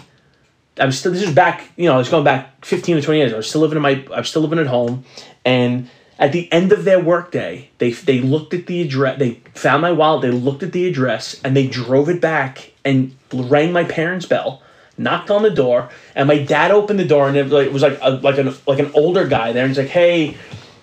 I 0.79 0.85
was 0.85 0.99
still. 0.99 1.11
This 1.11 1.23
is 1.23 1.33
back. 1.33 1.69
You 1.75 1.85
know, 1.85 1.95
I 1.95 1.97
was 1.97 2.09
going 2.09 2.23
back 2.23 2.65
fifteen 2.65 2.95
to 2.95 3.01
twenty 3.01 3.19
years. 3.19 3.33
I 3.33 3.37
was 3.37 3.49
still 3.49 3.61
living 3.61 3.77
in 3.77 3.81
my. 3.81 4.05
I 4.13 4.19
was 4.19 4.29
still 4.29 4.41
living 4.41 4.59
at 4.59 4.67
home, 4.67 5.05
and 5.45 5.89
at 6.19 6.31
the 6.31 6.51
end 6.51 6.71
of 6.71 6.83
their 6.83 6.99
workday, 6.99 7.69
they 7.77 7.91
they 7.91 8.19
looked 8.19 8.53
at 8.53 8.67
the 8.67 8.81
address. 8.81 9.19
They 9.19 9.41
found 9.53 9.81
my 9.81 9.91
wallet. 9.91 10.21
They 10.23 10.31
looked 10.31 10.63
at 10.63 10.71
the 10.71 10.87
address, 10.87 11.39
and 11.43 11.55
they 11.55 11.67
drove 11.67 12.09
it 12.09 12.21
back 12.21 12.71
and 12.83 13.15
rang 13.33 13.71
my 13.71 13.83
parents' 13.83 14.25
bell. 14.25 14.61
Knocked 14.99 15.29
on 15.29 15.43
the 15.43 15.51
door, 15.51 15.89
and 16.15 16.27
my 16.27 16.39
dad 16.39 16.71
opened 16.71 16.99
the 16.99 17.05
door, 17.05 17.27
and 17.27 17.37
it 17.37 17.43
was 17.43 17.51
like, 17.51 17.67
it 17.67 17.73
was 17.73 17.83
like 17.83 17.99
a, 18.01 18.09
like 18.09 18.37
an 18.39 18.53
like 18.65 18.79
an 18.79 18.91
older 18.95 19.27
guy 19.27 19.51
there, 19.51 19.63
and 19.63 19.69
he's 19.69 19.77
like, 19.77 19.89
"Hey, 19.89 20.37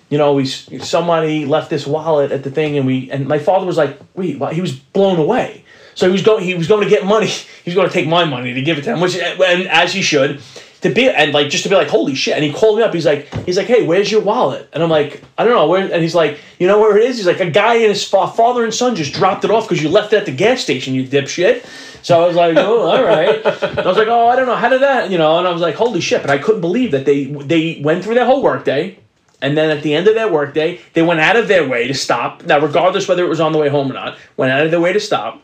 you 0.09 0.17
know, 0.17 0.33
we 0.33 0.45
somebody 0.45 1.45
left 1.45 1.69
this 1.69 1.87
wallet 1.87 2.31
at 2.31 2.43
the 2.43 2.51
thing, 2.51 2.77
and 2.77 2.85
we 2.85 3.09
and 3.11 3.27
my 3.27 3.39
father 3.39 3.65
was 3.65 3.77
like, 3.77 3.99
wait, 4.13 4.39
what? 4.39 4.53
he 4.53 4.61
was 4.61 4.73
blown 4.73 5.19
away. 5.19 5.63
So 5.95 6.07
he 6.07 6.11
was 6.11 6.21
going, 6.21 6.43
he 6.43 6.53
was 6.55 6.67
going 6.67 6.83
to 6.83 6.89
get 6.89 7.05
money. 7.05 7.31
He 7.65 7.71
was 7.71 7.75
going 7.75 7.87
to 7.87 7.93
take 7.93 8.07
my 8.07 8.25
money 8.25 8.53
to 8.53 8.61
give 8.61 8.77
it 8.77 8.83
to 8.83 8.93
him, 8.93 8.99
which 8.99 9.17
eh, 9.17 9.35
and 9.43 9.67
as 9.69 9.91
he 9.91 10.03
should. 10.03 10.39
To 10.81 10.93
be 10.93 11.09
and 11.09 11.33
like 11.33 11.49
just 11.49 11.63
to 11.63 11.69
be 11.69 11.73
like, 11.73 11.87
holy 11.87 12.13
shit! 12.13 12.35
And 12.35 12.43
he 12.43 12.53
called 12.53 12.77
me 12.77 12.83
up. 12.83 12.93
He's 12.93 13.07
like, 13.07 13.33
he's 13.47 13.57
like, 13.57 13.65
hey, 13.65 13.83
where's 13.87 14.11
your 14.11 14.21
wallet? 14.21 14.69
And 14.71 14.83
I'm 14.83 14.89
like, 14.91 15.23
I 15.35 15.43
don't 15.43 15.53
know 15.53 15.67
where. 15.67 15.91
And 15.91 16.03
he's 16.03 16.13
like, 16.13 16.39
you 16.59 16.67
know 16.67 16.79
where 16.79 16.95
it 16.95 17.05
is? 17.05 17.17
He's 17.17 17.25
like, 17.25 17.39
a 17.39 17.49
guy 17.49 17.73
and 17.77 17.85
his 17.85 18.07
fa- 18.07 18.27
father 18.27 18.63
and 18.63 18.71
son 18.71 18.95
just 18.95 19.11
dropped 19.11 19.43
it 19.43 19.49
off 19.49 19.67
because 19.67 19.81
you 19.81 19.89
left 19.89 20.13
it 20.13 20.17
at 20.17 20.25
the 20.27 20.31
gas 20.31 20.61
station, 20.61 20.93
you 20.93 21.03
dipshit. 21.03 21.65
So 22.03 22.23
I 22.23 22.27
was 22.27 22.35
like, 22.35 22.55
oh, 22.57 22.81
all 22.81 23.03
right. 23.03 23.43
And 23.63 23.79
I 23.79 23.87
was 23.87 23.97
like, 23.97 24.09
oh, 24.09 24.27
I 24.27 24.35
don't 24.35 24.45
know, 24.45 24.55
how 24.55 24.69
did 24.69 24.81
that, 24.83 25.09
you 25.09 25.17
know? 25.17 25.39
And 25.39 25.47
I 25.47 25.51
was 25.51 25.61
like, 25.61 25.73
holy 25.73 26.01
shit! 26.01 26.21
But 26.21 26.29
I 26.29 26.37
couldn't 26.37 26.61
believe 26.61 26.91
that 26.91 27.05
they 27.05 27.23
they 27.23 27.81
went 27.83 28.03
through 28.03 28.13
their 28.13 28.25
whole 28.27 28.43
workday. 28.43 28.99
And 29.41 29.57
then 29.57 29.69
at 29.69 29.83
the 29.83 29.93
end 29.93 30.07
of 30.07 30.15
their 30.15 30.31
workday, 30.31 30.81
they 30.93 31.01
went 31.01 31.19
out 31.19 31.35
of 31.35 31.47
their 31.47 31.67
way 31.67 31.87
to 31.87 31.93
stop. 31.93 32.43
Now, 32.43 32.59
regardless 32.59 33.07
whether 33.07 33.23
it 33.23 33.29
was 33.29 33.39
on 33.39 33.51
the 33.51 33.57
way 33.57 33.69
home 33.69 33.91
or 33.91 33.93
not, 33.93 34.17
went 34.37 34.51
out 34.51 34.65
of 34.65 34.71
their 34.71 34.79
way 34.79 34.93
to 34.93 34.99
stop 34.99 35.41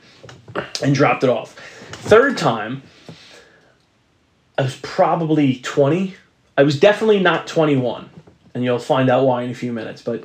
and 0.81 0.95
dropped 0.95 1.23
it 1.23 1.29
off. 1.29 1.53
Third 1.91 2.37
time, 2.37 2.83
I 4.57 4.63
was 4.63 4.77
probably 4.77 5.57
20. 5.57 6.15
I 6.57 6.63
was 6.63 6.79
definitely 6.79 7.19
not 7.19 7.47
21. 7.47 8.09
And 8.53 8.63
you'll 8.63 8.79
find 8.79 9.09
out 9.09 9.25
why 9.25 9.43
in 9.43 9.51
a 9.51 9.55
few 9.55 9.71
minutes. 9.71 10.01
But 10.01 10.23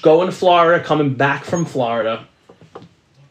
going 0.00 0.26
to 0.26 0.32
Florida, 0.32 0.82
coming 0.82 1.14
back 1.14 1.44
from 1.44 1.64
Florida, 1.64 2.26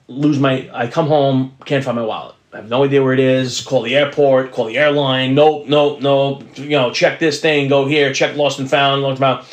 lose 0.07 0.39
my. 0.39 0.69
I 0.73 0.87
come 0.87 1.07
home, 1.07 1.55
can't 1.65 1.83
find 1.83 1.95
my 1.95 2.03
wallet. 2.03 2.35
I 2.53 2.57
have 2.57 2.69
no 2.69 2.83
idea 2.83 3.01
where 3.01 3.13
it 3.13 3.19
is. 3.19 3.61
Call 3.61 3.81
the 3.81 3.95
airport, 3.95 4.51
call 4.51 4.65
the 4.65 4.77
airline. 4.77 5.35
Nope, 5.35 5.67
nope, 5.67 6.01
nope. 6.01 6.57
You 6.57 6.71
know, 6.71 6.91
check 6.91 7.19
this 7.19 7.39
thing, 7.39 7.69
go 7.69 7.85
here, 7.85 8.13
check 8.13 8.35
lost 8.35 8.59
and 8.59 8.69
found, 8.69 9.01
lost 9.03 9.11
and 9.11 9.19
found. 9.19 9.45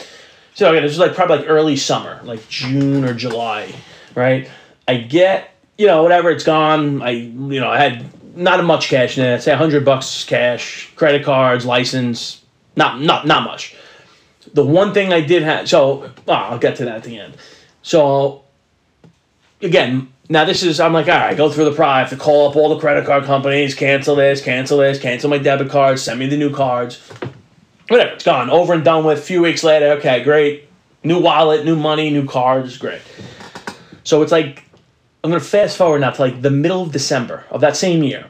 So 0.55 0.71
again, 0.71 0.83
this 0.83 0.93
is 0.93 0.99
like 0.99 1.15
probably 1.15 1.39
like 1.39 1.47
early 1.49 1.77
summer, 1.77 2.21
like 2.25 2.49
June 2.49 3.05
or 3.05 3.15
July, 3.15 3.73
right? 4.17 4.51
I 4.89 4.97
get, 4.97 5.55
you 5.77 5.87
know, 5.87 6.03
whatever, 6.03 6.31
it's 6.31 6.43
gone. 6.43 7.01
I, 7.01 7.11
you 7.11 7.61
know, 7.61 7.71
I 7.71 7.79
had 7.79 8.37
not 8.37 8.63
much 8.65 8.89
cash 8.89 9.17
in 9.17 9.25
it. 9.25 9.43
Say 9.43 9.55
hundred 9.55 9.85
bucks 9.85 10.25
cash, 10.25 10.91
credit 10.97 11.25
cards, 11.25 11.65
license, 11.65 12.43
not 12.75 13.01
not 13.01 13.27
not 13.27 13.45
much. 13.45 13.77
The 14.55 14.65
one 14.65 14.93
thing 14.93 15.13
I 15.13 15.21
did 15.21 15.45
have, 15.45 15.69
so 15.69 16.11
I'll 16.27 16.59
get 16.59 16.77
to 16.77 16.87
that 16.87 16.97
at 16.97 17.05
the 17.05 17.21
end. 17.21 17.37
So 17.83 18.43
again, 19.61 20.13
now 20.29 20.45
this 20.45 20.63
is 20.63 20.81
I'm 20.81 20.93
like, 20.93 21.09
all 21.09 21.19
right, 21.19 21.37
go 21.37 21.51
through 21.51 21.67
the 21.67 21.73
pro. 21.73 21.87
I 21.87 22.01
have 22.01 22.11
to 22.11 22.17
call 22.17 22.49
up 22.49 22.57
all 22.57 22.69
the 22.69 22.79
credit 22.79 23.07
card 23.07 23.25
companies, 23.25 23.75
cancel 23.75 24.17
this, 24.17 24.43
cancel 24.43 24.79
this, 24.79 24.99
cancel 24.99 25.31
my 25.31 25.39
debit 25.39 25.71
cards, 25.71 26.03
send 26.03 26.21
me 26.21 26.27
the 26.27 26.37
new 26.37 26.53
cards. 26.53 27.01
Whatever, 27.89 28.13
it's 28.13 28.25
gone, 28.25 28.51
over 28.51 28.75
and 28.75 28.85
done 28.85 29.05
with. 29.05 29.19
A 29.19 29.23
few 29.23 29.41
weeks 29.41 29.65
later, 29.65 29.87
okay, 29.93 30.23
great, 30.23 30.69
new 31.03 31.21
wallet, 31.21 31.65
new 31.65 31.77
money, 31.77 32.11
new 32.11 32.27
cards, 32.27 32.77
great. 32.77 33.01
So 34.05 34.23
it's 34.23 34.33
like 34.33 34.65
I'm 35.25 35.31
gonna 35.31 35.41
fast 35.41 35.77
forward 35.77 36.01
now 36.01 36.11
to 36.11 36.21
like 36.21 36.43
the 36.43 36.51
middle 36.51 36.83
of 36.83 36.93
December 36.93 37.45
of 37.51 37.61
that 37.63 37.77
same 37.77 38.03
year. 38.03 38.27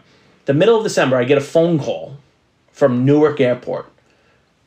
The 0.46 0.54
middle 0.54 0.78
of 0.78 0.84
December, 0.84 1.16
I 1.16 1.24
get 1.24 1.38
a 1.38 1.42
phone 1.42 1.78
call 1.78 2.16
from 2.72 3.04
Newark 3.04 3.40
Airport, 3.40 3.90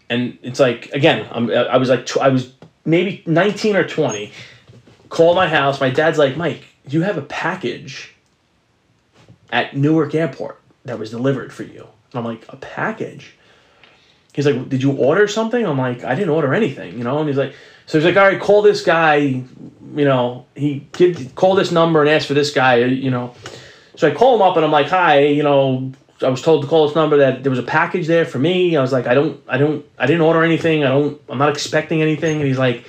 and 0.09 0.37
it's 0.43 0.59
like 0.59 0.89
again, 0.91 1.27
I'm, 1.31 1.49
I 1.49 1.77
was 1.77 1.89
like 1.89 2.15
I 2.17 2.27
was 2.27 2.53
maybe 2.85 3.23
19 3.25 3.75
or 3.75 3.87
20. 3.87 4.31
Call 5.11 5.35
my 5.35 5.49
house. 5.49 5.81
My 5.81 5.89
dad's 5.89 6.17
like, 6.17 6.37
Mike, 6.37 6.63
you 6.87 7.01
have 7.01 7.17
a 7.17 7.21
package 7.21 8.15
at 9.51 9.75
Newark 9.75 10.15
Airport 10.15 10.57
that 10.85 10.97
was 10.97 11.11
delivered 11.11 11.51
for 11.51 11.63
you. 11.63 11.81
And 11.81 12.19
I'm 12.19 12.23
like, 12.23 12.45
a 12.47 12.55
package? 12.55 13.35
He's 14.31 14.45
like, 14.45 14.69
did 14.69 14.81
you 14.81 14.93
order 14.93 15.27
something? 15.27 15.65
I'm 15.67 15.77
like, 15.77 16.05
I 16.05 16.15
didn't 16.15 16.29
order 16.29 16.53
anything, 16.53 16.97
you 16.97 17.03
know? 17.03 17.19
And 17.19 17.27
he's 17.27 17.37
like, 17.37 17.53
so 17.87 17.97
he's 17.97 18.05
like, 18.05 18.15
all 18.15 18.25
right, 18.25 18.39
call 18.39 18.61
this 18.61 18.85
guy, 18.85 19.15
you 19.15 19.45
know, 20.05 20.45
he 20.55 20.87
give, 20.93 21.35
call 21.35 21.55
this 21.55 21.73
number 21.73 21.99
and 21.99 22.09
ask 22.09 22.25
for 22.25 22.33
this 22.33 22.53
guy, 22.53 22.77
you 22.77 23.11
know. 23.11 23.35
So 23.97 24.07
I 24.07 24.11
call 24.11 24.35
him 24.35 24.41
up 24.41 24.55
and 24.55 24.63
I'm 24.63 24.71
like, 24.71 24.87
hi, 24.87 25.25
you 25.25 25.43
know, 25.43 25.91
I 26.21 26.29
was 26.29 26.41
told 26.41 26.61
to 26.61 26.69
call 26.69 26.87
this 26.87 26.95
number 26.95 27.17
that 27.17 27.43
there 27.43 27.49
was 27.49 27.59
a 27.59 27.63
package 27.63 28.07
there 28.07 28.23
for 28.23 28.39
me. 28.39 28.77
I 28.77 28.81
was 28.81 28.93
like, 28.93 29.07
I 29.07 29.13
don't, 29.13 29.43
I 29.45 29.57
don't, 29.57 29.85
I 29.99 30.05
didn't 30.05 30.21
order 30.21 30.41
anything. 30.41 30.85
I 30.85 30.87
don't, 30.87 31.21
I'm 31.27 31.37
not 31.37 31.49
expecting 31.49 32.01
anything. 32.01 32.37
And 32.37 32.47
he's 32.47 32.57
like, 32.57 32.85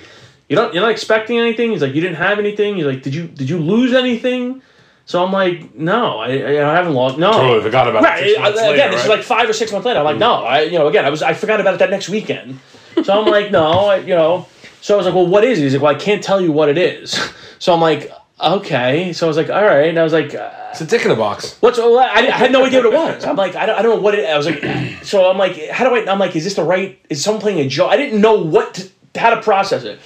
you 0.49 0.55
don't, 0.55 0.73
you're 0.73 0.83
not 0.83 0.91
expecting 0.91 1.39
anything. 1.39 1.71
He's 1.71 1.81
like, 1.81 1.93
you 1.93 2.01
didn't 2.01 2.17
have 2.17 2.39
anything. 2.39 2.75
He's 2.75 2.85
like, 2.85 3.01
did 3.01 3.15
you, 3.15 3.27
did 3.27 3.49
you 3.49 3.57
lose 3.59 3.93
anything? 3.93 4.61
So 5.05 5.23
I'm 5.23 5.31
like, 5.31 5.75
no, 5.75 6.19
I, 6.19 6.29
I 6.29 6.75
haven't 6.75 6.93
lost. 6.93 7.17
No, 7.17 7.31
Totally 7.31 7.61
forgot 7.61 7.87
about 7.89 8.03
right. 8.03 8.23
it. 8.25 8.37
I- 8.39 8.49
again, 8.49 8.69
later, 8.69 8.91
this 8.91 9.03
is 9.03 9.09
like 9.09 9.23
five 9.23 9.49
or 9.49 9.53
six 9.53 9.71
months 9.71 9.85
later. 9.85 9.99
I'm 9.99 10.05
like, 10.05 10.17
no, 10.17 10.43
I, 10.43 10.61
you 10.61 10.77
know, 10.77 10.87
again, 10.87 11.05
I 11.05 11.09
was, 11.09 11.21
I 11.21 11.33
forgot 11.33 11.59
about 11.59 11.73
it 11.73 11.79
that 11.79 11.89
next 11.89 12.07
weekend. 12.09 12.59
So 13.03 13.19
I'm 13.19 13.25
like, 13.29 13.51
no, 13.51 13.87
I, 13.87 13.97
you 13.97 14.15
know. 14.15 14.47
So 14.81 14.93
I 14.93 14.97
was 14.97 15.05
like, 15.05 15.15
well, 15.15 15.27
what 15.27 15.43
is 15.43 15.59
it? 15.59 15.63
He's 15.63 15.73
like, 15.73 15.81
well, 15.81 15.95
I 15.95 15.99
can't 15.99 16.23
tell 16.23 16.39
you 16.41 16.51
what 16.51 16.69
it 16.69 16.77
is. 16.77 17.19
So 17.63 17.73
I'm 17.73 17.79
like, 17.79 18.11
okay. 18.41 19.13
So 19.13 19.25
I 19.25 19.29
was 19.29 19.37
like, 19.37 19.49
all 19.49 19.63
right. 19.63 19.87
And 19.87 19.97
I 19.97 20.03
was 20.03 20.11
like, 20.11 20.35
uh, 20.35 20.51
it's 20.71 20.81
a 20.81 20.85
dick 20.85 21.05
in 21.05 21.11
a 21.11 21.15
box. 21.15 21.55
What's 21.61 21.77
well, 21.77 21.97
I, 21.97 22.09
I 22.09 22.21
had 22.23 22.51
no 22.51 22.65
idea 22.65 22.79
what 22.79 22.87
it 22.87 22.93
was. 22.93 23.23
I'm 23.23 23.37
like, 23.37 23.55
I 23.55 23.65
don't, 23.65 23.79
I 23.79 23.81
don't 23.81 23.95
know 23.95 24.01
what 24.01 24.15
it. 24.15 24.25
I 24.29 24.35
was 24.35 24.45
like, 24.45 24.61
so 25.05 25.31
I'm 25.31 25.37
like, 25.37 25.69
how 25.69 25.87
do 25.87 25.95
I? 25.95 26.11
I'm 26.11 26.19
like, 26.19 26.35
is 26.35 26.43
this 26.43 26.55
the 26.55 26.63
right? 26.65 26.99
Is 27.09 27.23
someone 27.23 27.39
playing 27.41 27.59
a 27.59 27.69
joke? 27.69 27.89
I 27.89 27.95
didn't 27.95 28.19
know 28.19 28.33
what 28.33 28.73
to, 28.73 28.89
how 29.17 29.29
to 29.33 29.41
process 29.41 29.85
it. 29.85 29.97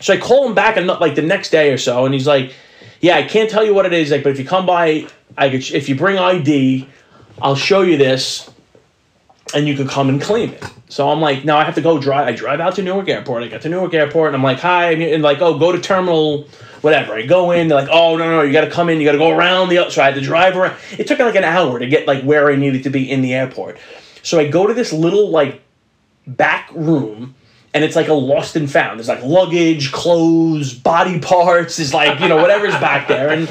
So 0.00 0.14
I 0.14 0.16
call 0.16 0.46
him 0.46 0.54
back 0.54 0.76
and 0.76 0.86
like 0.86 1.14
the 1.14 1.22
next 1.22 1.50
day 1.50 1.72
or 1.72 1.78
so, 1.78 2.04
and 2.04 2.14
he's 2.14 2.26
like, 2.26 2.54
yeah, 3.00 3.16
I 3.16 3.22
can't 3.22 3.50
tell 3.50 3.64
you 3.64 3.74
what 3.74 3.86
it 3.86 3.92
is. 3.92 4.10
Like, 4.10 4.22
but 4.22 4.30
if 4.30 4.38
you 4.38 4.44
come 4.44 4.66
by, 4.66 5.06
I 5.36 5.50
could, 5.50 5.68
if 5.70 5.88
you 5.88 5.96
bring 5.96 6.18
ID, 6.18 6.88
I'll 7.40 7.56
show 7.56 7.82
you 7.82 7.96
this, 7.96 8.50
and 9.54 9.66
you 9.66 9.76
could 9.76 9.88
come 9.88 10.08
and 10.08 10.20
claim 10.20 10.50
it. 10.50 10.64
So 10.88 11.10
I'm 11.10 11.20
like, 11.20 11.44
now 11.44 11.58
I 11.58 11.64
have 11.64 11.74
to 11.74 11.80
go 11.80 11.98
drive. 11.98 12.28
I 12.28 12.32
drive 12.32 12.60
out 12.60 12.74
to 12.76 12.82
Newark 12.82 13.08
Airport. 13.08 13.42
I 13.42 13.48
get 13.48 13.62
to 13.62 13.68
Newark 13.68 13.94
Airport, 13.94 14.28
and 14.28 14.36
I'm 14.36 14.42
like, 14.42 14.58
hi, 14.58 14.92
and 14.92 15.22
like, 15.22 15.40
oh, 15.40 15.58
go 15.58 15.72
to 15.72 15.80
terminal, 15.80 16.48
whatever. 16.80 17.14
I 17.14 17.26
go 17.26 17.50
in. 17.50 17.68
They're 17.68 17.80
like, 17.80 17.90
oh 17.90 18.16
no, 18.16 18.30
no, 18.30 18.42
you 18.42 18.52
got 18.52 18.64
to 18.64 18.70
come 18.70 18.88
in. 18.88 18.98
You 18.98 19.04
got 19.04 19.12
to 19.12 19.18
go 19.18 19.30
around 19.30 19.68
the. 19.68 19.90
So 19.90 20.02
I 20.02 20.06
had 20.06 20.14
to 20.14 20.20
drive 20.20 20.56
around. 20.56 20.76
It 20.96 21.06
took 21.06 21.18
like 21.18 21.34
an 21.34 21.44
hour 21.44 21.78
to 21.78 21.86
get 21.86 22.06
like 22.06 22.22
where 22.24 22.50
I 22.50 22.56
needed 22.56 22.82
to 22.84 22.90
be 22.90 23.10
in 23.10 23.20
the 23.20 23.34
airport. 23.34 23.78
So 24.22 24.38
I 24.38 24.48
go 24.48 24.66
to 24.66 24.74
this 24.74 24.92
little 24.92 25.30
like 25.30 25.62
back 26.26 26.70
room. 26.74 27.34
And 27.74 27.84
it's 27.84 27.96
like 27.96 28.08
a 28.08 28.14
lost 28.14 28.56
and 28.56 28.70
found. 28.70 28.98
There's 28.98 29.08
like 29.08 29.22
luggage, 29.22 29.92
clothes, 29.92 30.72
body 30.72 31.20
parts. 31.20 31.78
is 31.78 31.92
like, 31.92 32.18
you 32.20 32.28
know, 32.28 32.36
whatever's 32.36 32.74
back 32.74 33.08
there. 33.08 33.28
And 33.28 33.48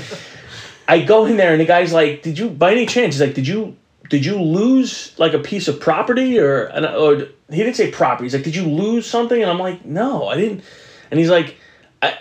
I 0.88 1.02
go 1.02 1.26
in 1.26 1.38
there 1.38 1.52
and 1.52 1.62
the 1.62 1.66
guy's 1.66 1.94
like, 1.94 2.24
"Did 2.24 2.40
you, 2.40 2.50
by 2.50 2.72
any 2.72 2.86
chance?" 2.86 3.16
He's 3.16 3.22
like, 3.22 3.36
"Did 3.36 3.48
you, 3.48 3.76
did 4.10 4.26
you 4.26 4.42
lose 4.42 5.14
like 5.20 5.34
a 5.34 5.40
piece 5.40 5.68
of 5.68 5.80
property 5.80 6.40
or?" 6.40 6.72
Or 6.96 7.28
he 7.50 7.58
didn't 7.58 7.76
say 7.76 7.92
property. 7.92 8.26
He's 8.26 8.34
like, 8.34 8.44
"Did 8.44 8.56
you 8.56 8.66
lose 8.66 9.06
something?" 9.06 9.42
And 9.42 9.52
I'm 9.52 9.60
like, 9.60 9.86
"No, 9.86 10.28
I 10.28 10.38
didn't." 10.38 10.64
And 11.12 11.20
he's 11.20 11.30
like, 11.30 11.58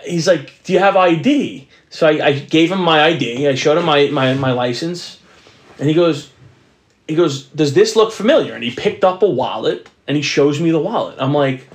"He's 0.05 0.27
like, 0.27 0.63
do 0.63 0.73
you 0.73 0.79
have 0.79 0.95
ID?" 0.95 1.67
So 1.89 2.07
I, 2.07 2.27
I 2.27 2.39
gave 2.39 2.71
him 2.71 2.81
my 2.81 3.03
ID. 3.03 3.47
I 3.47 3.55
showed 3.55 3.77
him 3.77 3.85
my 3.85 4.07
my 4.09 4.33
my 4.33 4.51
license, 4.51 5.19
and 5.79 5.87
he 5.87 5.95
goes, 5.95 6.29
he 7.07 7.15
goes, 7.15 7.43
"Does 7.47 7.73
this 7.73 7.95
look 7.95 8.11
familiar?" 8.11 8.53
And 8.53 8.63
he 8.63 8.71
picked 8.71 9.03
up 9.03 9.21
a 9.23 9.29
wallet 9.29 9.87
and 10.07 10.15
he 10.15 10.23
shows 10.23 10.59
me 10.59 10.71
the 10.71 10.79
wallet. 10.79 11.15
I'm 11.19 11.33
like, 11.33 11.67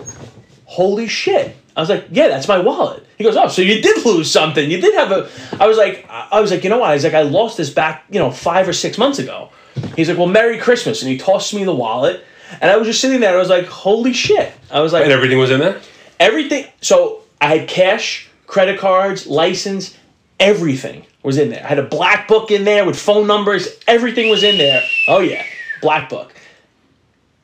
"Holy 0.64 1.06
shit!" 1.08 1.56
I 1.76 1.80
was 1.80 1.88
like, 1.88 2.06
"Yeah, 2.10 2.28
that's 2.28 2.48
my 2.48 2.58
wallet." 2.58 3.06
He 3.18 3.24
goes, 3.24 3.36
"Oh, 3.36 3.48
so 3.48 3.62
you 3.62 3.80
did 3.80 4.04
lose 4.04 4.30
something? 4.30 4.70
You 4.70 4.80
did 4.80 4.94
have 4.94 5.10
a. 5.12 5.28
I 5.60 5.66
was 5.66 5.76
like, 5.78 6.06
"I 6.08 6.40
was 6.40 6.50
like, 6.50 6.64
you 6.64 6.70
know 6.70 6.78
what?" 6.78 6.90
I 6.90 6.94
was 6.94 7.04
like, 7.04 7.14
"I 7.14 7.22
lost 7.22 7.56
this 7.56 7.70
back, 7.70 8.04
you 8.10 8.18
know, 8.18 8.30
five 8.30 8.68
or 8.68 8.72
six 8.72 8.98
months 8.98 9.18
ago." 9.18 9.50
He's 9.96 10.08
like, 10.08 10.18
"Well, 10.18 10.26
Merry 10.26 10.58
Christmas," 10.58 11.02
and 11.02 11.10
he 11.10 11.16
tossed 11.18 11.54
me 11.54 11.64
the 11.64 11.74
wallet, 11.74 12.24
and 12.60 12.70
I 12.70 12.76
was 12.76 12.86
just 12.86 13.00
sitting 13.00 13.20
there. 13.20 13.34
I 13.34 13.38
was 13.38 13.48
like, 13.48 13.66
"Holy 13.66 14.12
shit!" 14.12 14.52
I 14.70 14.80
was 14.80 14.92
like, 14.92 15.04
And 15.04 15.12
everything 15.12 15.38
was 15.38 15.50
in 15.50 15.60
there? 15.60 15.80
everything. 16.20 16.66
So 16.82 17.22
I 17.40 17.56
had 17.56 17.68
cash, 17.68 18.28
credit 18.46 18.78
cards, 18.78 19.26
license, 19.26 19.96
everything 20.38 21.04
was 21.22 21.38
in 21.38 21.50
there. 21.50 21.64
I 21.64 21.68
had 21.68 21.78
a 21.78 21.84
black 21.84 22.28
book 22.28 22.50
in 22.50 22.64
there 22.64 22.84
with 22.84 22.98
phone 22.98 23.26
numbers. 23.26 23.68
Everything 23.86 24.28
was 24.30 24.42
in 24.42 24.58
there. 24.58 24.82
Oh 25.08 25.20
yeah, 25.20 25.44
black 25.80 26.08
book. 26.08 26.34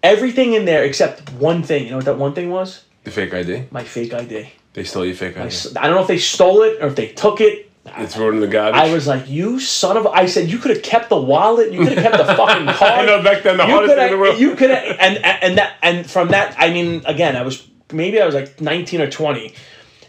Everything 0.02 0.52
in 0.52 0.64
there 0.64 0.84
except 0.84 1.30
one 1.32 1.62
thing. 1.62 1.84
You 1.84 1.90
know 1.90 1.96
what 1.96 2.04
that 2.06 2.18
one 2.18 2.34
thing 2.34 2.50
was? 2.50 2.84
The 3.04 3.10
fake 3.10 3.34
ID. 3.34 3.66
My 3.70 3.84
fake 3.84 4.14
ID. 4.14 4.50
They 4.74 4.84
stole 4.84 5.04
your 5.04 5.14
fake 5.14 5.36
ID. 5.36 5.76
I 5.76 5.86
don't 5.86 5.96
know 5.96 6.02
if 6.02 6.08
they 6.08 6.18
stole 6.18 6.62
it 6.62 6.80
or 6.80 6.86
if 6.86 6.94
they 6.96 7.08
took 7.08 7.40
it. 7.40 7.70
They 7.96 8.06
threw 8.06 8.28
it 8.28 8.34
in 8.34 8.40
the 8.40 8.46
garbage. 8.46 8.78
I 8.80 8.92
was 8.92 9.06
like, 9.06 9.28
"You 9.28 9.58
son 9.58 9.96
of!" 9.96 10.04
a-" 10.04 10.10
I 10.10 10.26
said, 10.26 10.50
"You 10.50 10.58
could 10.58 10.72
have 10.72 10.82
kept 10.82 11.08
the 11.08 11.16
wallet. 11.16 11.72
You 11.72 11.78
could 11.80 11.96
have 11.96 12.10
kept 12.12 12.18
the 12.18 12.34
fucking 12.34 12.66
card." 12.74 12.92
I 12.92 13.06
know 13.06 13.22
back 13.22 13.42
then 13.42 13.56
the 13.56 13.64
you 13.64 13.72
hardest 13.72 13.94
could 13.94 13.98
thing 13.98 14.06
in 14.08 14.12
the 14.12 14.18
world. 14.18 14.32
have, 14.32 14.40
you 14.40 14.54
could 14.56 14.70
have, 14.70 14.96
and 15.00 15.24
and 15.24 15.58
that, 15.58 15.76
and 15.82 16.08
from 16.08 16.28
that, 16.28 16.54
I 16.58 16.70
mean, 16.70 17.02
again, 17.06 17.34
I 17.34 17.42
was 17.42 17.66
maybe 17.90 18.20
I 18.20 18.26
was 18.26 18.34
like 18.34 18.60
nineteen 18.60 19.00
or 19.00 19.08
twenty, 19.10 19.54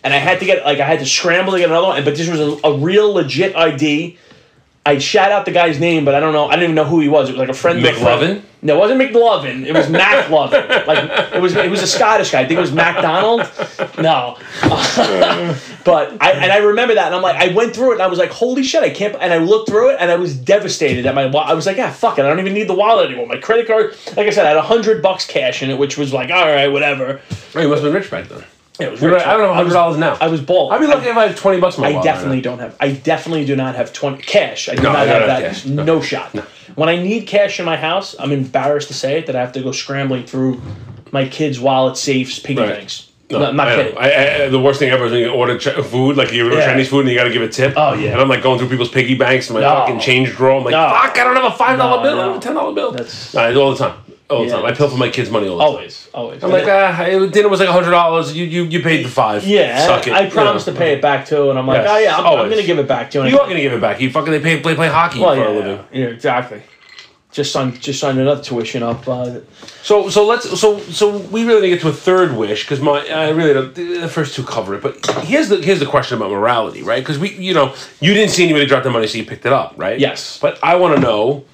and 0.04 0.14
I 0.14 0.18
had 0.18 0.40
to 0.40 0.46
get 0.46 0.66
like 0.66 0.80
I 0.80 0.86
had 0.86 1.00
to 1.00 1.06
scramble 1.06 1.54
to 1.54 1.60
get 1.60 1.70
another 1.70 1.88
one. 1.88 2.04
But 2.04 2.16
this 2.16 2.30
was 2.30 2.40
a, 2.40 2.68
a 2.68 2.78
real 2.78 3.14
legit 3.14 3.56
ID. 3.56 4.18
I 4.86 4.98
shout 4.98 5.32
out 5.32 5.46
the 5.46 5.52
guy's 5.52 5.80
name, 5.80 6.06
but 6.06 6.16
I 6.16 6.20
don't 6.20 6.34
know. 6.34 6.48
I 6.48 6.52
didn't 6.52 6.64
even 6.64 6.76
know 6.76 6.86
who 6.86 7.00
he 7.00 7.10
was. 7.10 7.30
It 7.30 7.34
was 7.34 7.40
like 7.40 7.50
a 7.50 7.54
friend. 7.54 7.84
McLovin? 7.84 8.42
No, 8.62 8.76
it 8.76 8.80
wasn't 8.80 9.02
McLovin. 9.02 9.66
It 9.66 9.74
was 9.74 9.88
MacLovin. 9.88 10.68
Like 10.88 11.34
it 11.34 11.42
was. 11.42 11.56
It 11.56 11.70
was 11.70 11.84
a 11.84 11.88
Scottish 11.88 12.32
guy. 12.32 12.42
I 12.42 12.48
think 12.48 12.58
it 12.58 12.62
was 12.62 12.72
MacDonald. 12.72 13.42
No, 14.00 14.38
but 15.84 16.18
I 16.22 16.32
and 16.32 16.52
I 16.52 16.58
remember 16.58 16.96
that, 16.96 17.08
and 17.08 17.16
I'm 17.16 17.22
like, 17.22 17.36
I 17.36 17.54
went 17.54 17.76
through 17.76 17.92
it, 17.92 17.94
and 17.96 18.02
I 18.02 18.08
was 18.08 18.18
like, 18.18 18.32
holy 18.32 18.64
shit, 18.64 18.82
I 18.82 18.90
can't. 18.90 19.16
And 19.20 19.32
I 19.32 19.38
looked 19.38 19.70
through 19.70 19.92
it, 19.92 19.98
and 20.00 20.10
I 20.10 20.16
was 20.16 20.36
devastated 20.36 21.06
at 21.06 21.14
my. 21.14 21.24
I 21.24 21.54
was 21.54 21.68
like, 21.68 21.78
yeah, 21.78 21.92
fuck 21.92 22.18
it, 22.18 22.26
I 22.26 22.30
don't 22.30 22.40
even 22.40 22.54
need 22.54 22.68
the 22.68 22.74
wallet 22.74 23.08
anymore. 23.08 23.28
My 23.28 23.38
credit 23.38 23.68
card, 23.68 23.96
like 24.18 24.26
I 24.26 24.30
said, 24.32 24.46
I 24.46 24.50
had 24.50 24.58
a 24.58 24.64
hundred 24.64 25.04
bucks 25.04 25.26
cash 25.28 25.62
in 25.62 25.70
it, 25.70 25.78
which 25.78 25.98
was 25.98 26.14
like, 26.14 26.32
all 26.32 26.48
right, 26.48 26.70
whatever. 26.70 27.22
Oh, 27.54 27.62
you 27.62 27.68
must 27.68 27.84
have 27.84 27.92
been 27.92 28.02
rich 28.02 28.10
back 28.10 28.28
then. 28.30 28.44
It 28.80 28.92
was 28.92 29.02
rich. 29.02 29.14
right, 29.14 29.28
I 29.28 29.36
don't 29.38 29.48
have 29.48 29.56
hundred 29.56 29.74
dollars 29.74 29.98
now. 29.98 30.18
I 30.22 30.28
was 30.28 30.42
bald. 30.42 30.72
I'd 30.72 30.80
be 30.80 30.88
lucky 30.88 31.08
if 31.08 31.18
I 31.18 31.28
had 31.28 31.38
twenty 31.38 31.60
bucks 31.60 31.76
in 31.78 31.82
my 31.82 31.90
I 31.90 31.92
wallet 31.92 32.06
definitely 32.06 32.38
right 32.38 32.44
don't 32.44 32.60
have. 32.60 32.76
I 32.80 32.92
definitely 32.94 33.46
do 33.46 33.56
not 33.56 33.76
have 33.76 33.92
twenty 33.94 34.22
cash. 34.22 34.70
I 34.70 34.76
do 34.76 34.84
No, 34.84 34.94
not 34.94 35.00
I 35.02 35.06
have 35.06 35.20
don't 35.20 35.28
that. 35.28 35.42
have 35.44 35.52
cash. 35.54 35.66
No, 35.66 35.84
No. 35.84 36.02
shot. 36.02 36.32
When 36.76 36.88
I 36.90 36.96
need 36.96 37.28
cash 37.28 37.60
in 37.60 37.66
my 37.66 37.76
house, 37.78 38.16
I'm 38.20 38.32
embarrassed 38.32 38.88
to 38.88 38.94
say 38.94 39.18
it 39.20 39.26
that 39.26 39.36
I 39.36 39.40
have 39.42 39.52
to 39.54 39.62
go 39.62 39.72
scrambling 39.72 40.26
through 40.26 40.62
my 41.12 41.28
kids' 41.28 41.60
wallet 41.60 41.98
safes, 41.98 42.40
piggy 42.40 42.62
Right. 42.62 42.70
banks. 42.78 43.08
No, 43.32 43.40
No, 43.40 43.46
I'm 43.48 43.56
not 43.56 43.68
I 43.68 43.76
know. 43.76 43.84
kidding. 43.84 43.98
I, 44.00 44.46
I, 44.46 44.50
the 44.50 44.60
worst 44.60 44.80
thing 44.80 44.90
ever 44.90 45.06
is 45.06 45.12
when 45.12 45.20
you 45.22 45.30
order 45.30 45.58
ch- 45.58 45.70
food, 45.86 46.18
like 46.18 46.32
you 46.32 46.46
order 46.46 46.58
Yeah. 46.58 46.66
Chinese 46.68 46.88
food 46.90 47.02
and 47.02 47.10
you 47.10 47.16
got 47.16 47.26
to 47.26 47.32
give 47.32 47.44
a 47.44 47.48
tip. 47.50 47.74
Oh, 47.78 47.94
yeah. 47.94 48.12
And 48.14 48.22
I'm 48.22 48.28
like 48.30 48.42
going 48.42 48.58
through 48.58 48.70
people's 48.70 48.90
piggy 48.90 49.14
banks 49.16 49.50
and 49.50 49.56
my 49.56 49.62
No. 49.62 49.70
fucking 49.82 50.00
change 50.00 50.30
drawer. 50.36 50.58
I'm 50.60 50.64
like, 50.64 50.72
No. 50.72 50.90
fuck, 50.90 51.16
I 51.20 51.24
don't 51.26 51.36
have 51.36 51.46
a 51.46 51.52
five 51.56 51.78
dollar 51.78 51.98
No, 51.98 52.04
bill. 52.04 52.20
I 52.20 52.24
no. 52.26 52.28
have 52.34 52.38
a 52.38 52.44
ten 52.44 52.56
dollar 52.56 52.74
bill. 52.74 52.92
That's- 52.92 53.36
I 53.36 53.52
do 53.52 53.62
all 53.62 53.72
the 53.72 53.78
time. 53.78 53.94
All 54.30 54.42
the 54.44 54.48
Yeah, 54.50 54.56
time. 54.58 54.66
I 54.66 54.72
pill 54.74 54.90
for 54.90 54.98
my 54.98 55.10
kids' 55.10 55.32
money 55.32 55.48
all 55.48 55.58
the 55.58 55.64
time. 55.64 55.74
always, 55.74 56.08
always. 56.14 56.44
I'm 56.44 56.52
like, 56.52 56.68
ah, 56.68 57.28
dinner 57.32 57.50
was 57.50 57.60
like 57.60 57.70
hundred 57.70 57.92
dollars. 57.92 58.36
You, 58.36 58.46
you 58.46 58.64
you 58.66 58.82
paid 58.84 59.04
the 59.04 59.10
five. 59.10 59.44
yeah, 59.44 59.86
suck 59.88 60.06
it. 60.08 60.14
I 60.14 60.22
you 60.26 60.30
promised 60.32 60.68
know. 60.68 60.74
to 60.74 60.80
pay 60.80 60.94
it 60.94 61.02
back 61.02 61.26
too, 61.26 61.50
and 61.50 61.58
I'm 61.58 61.66
like, 61.66 61.78
Yes, 61.84 61.90
oh 61.90 61.98
yeah, 61.98 62.18
I'm, 62.18 62.40
I'm 62.40 62.50
gonna 62.50 62.64
give 62.64 62.78
it 62.80 62.88
back 62.88 63.10
to 63.12 63.20
you. 63.24 63.26
You 63.26 63.40
are 63.40 63.48
gonna 63.48 63.60
give 63.62 63.74
it 63.74 63.82
back. 63.82 64.00
You 64.00 64.12
fucking 64.12 64.32
they 64.32 64.40
pay 64.40 64.60
play 64.60 64.76
play 64.76 64.88
hockey 64.88 65.20
well, 65.20 65.34
for 65.36 65.42
yeah, 65.42 65.50
a 65.50 65.54
living. 65.58 65.86
yeah, 65.92 66.06
exactly. 66.08 66.62
Just 67.32 67.52
signed, 67.52 67.80
just 67.80 68.00
signed 68.00 68.18
another 68.20 68.42
tuition 68.44 68.82
up. 68.82 69.08
Uh, 69.08 69.42
So 69.84 70.10
so 70.10 70.26
let's 70.26 70.60
so 70.60 70.80
so 70.80 71.18
we 71.18 71.44
really 71.46 71.62
need 71.62 71.70
to 71.70 71.76
get 71.76 71.82
to 71.82 71.90
a 71.90 71.94
third 71.94 72.36
wish 72.36 72.64
because 72.64 72.82
my 72.82 73.08
I 73.08 73.30
really 73.30 73.54
don't 73.54 73.74
the 73.74 74.08
first 74.10 74.36
two 74.36 74.44
cover 74.44 74.74
it. 74.76 74.82
But 74.82 75.06
here's 75.26 75.48
the 75.50 75.58
here's 75.58 75.80
the 75.80 75.86
question 75.86 76.18
about 76.18 76.32
morality, 76.32 76.82
right? 76.84 77.02
Because 77.04 77.18
we 77.20 77.30
you 77.32 77.54
know 77.54 77.74
you 78.00 78.14
didn't 78.16 78.32
see 78.32 78.44
anybody 78.44 78.66
drop 78.68 78.84
the 78.84 78.90
money, 78.90 79.06
so 79.08 79.18
you 79.20 79.26
picked 79.26 79.46
it 79.46 79.54
up, 79.54 79.74
right? 79.78 80.00
Yes. 80.00 80.40
But 80.40 80.58
I 80.64 80.76
want 80.76 80.96
to 80.96 81.02
know. 81.02 81.46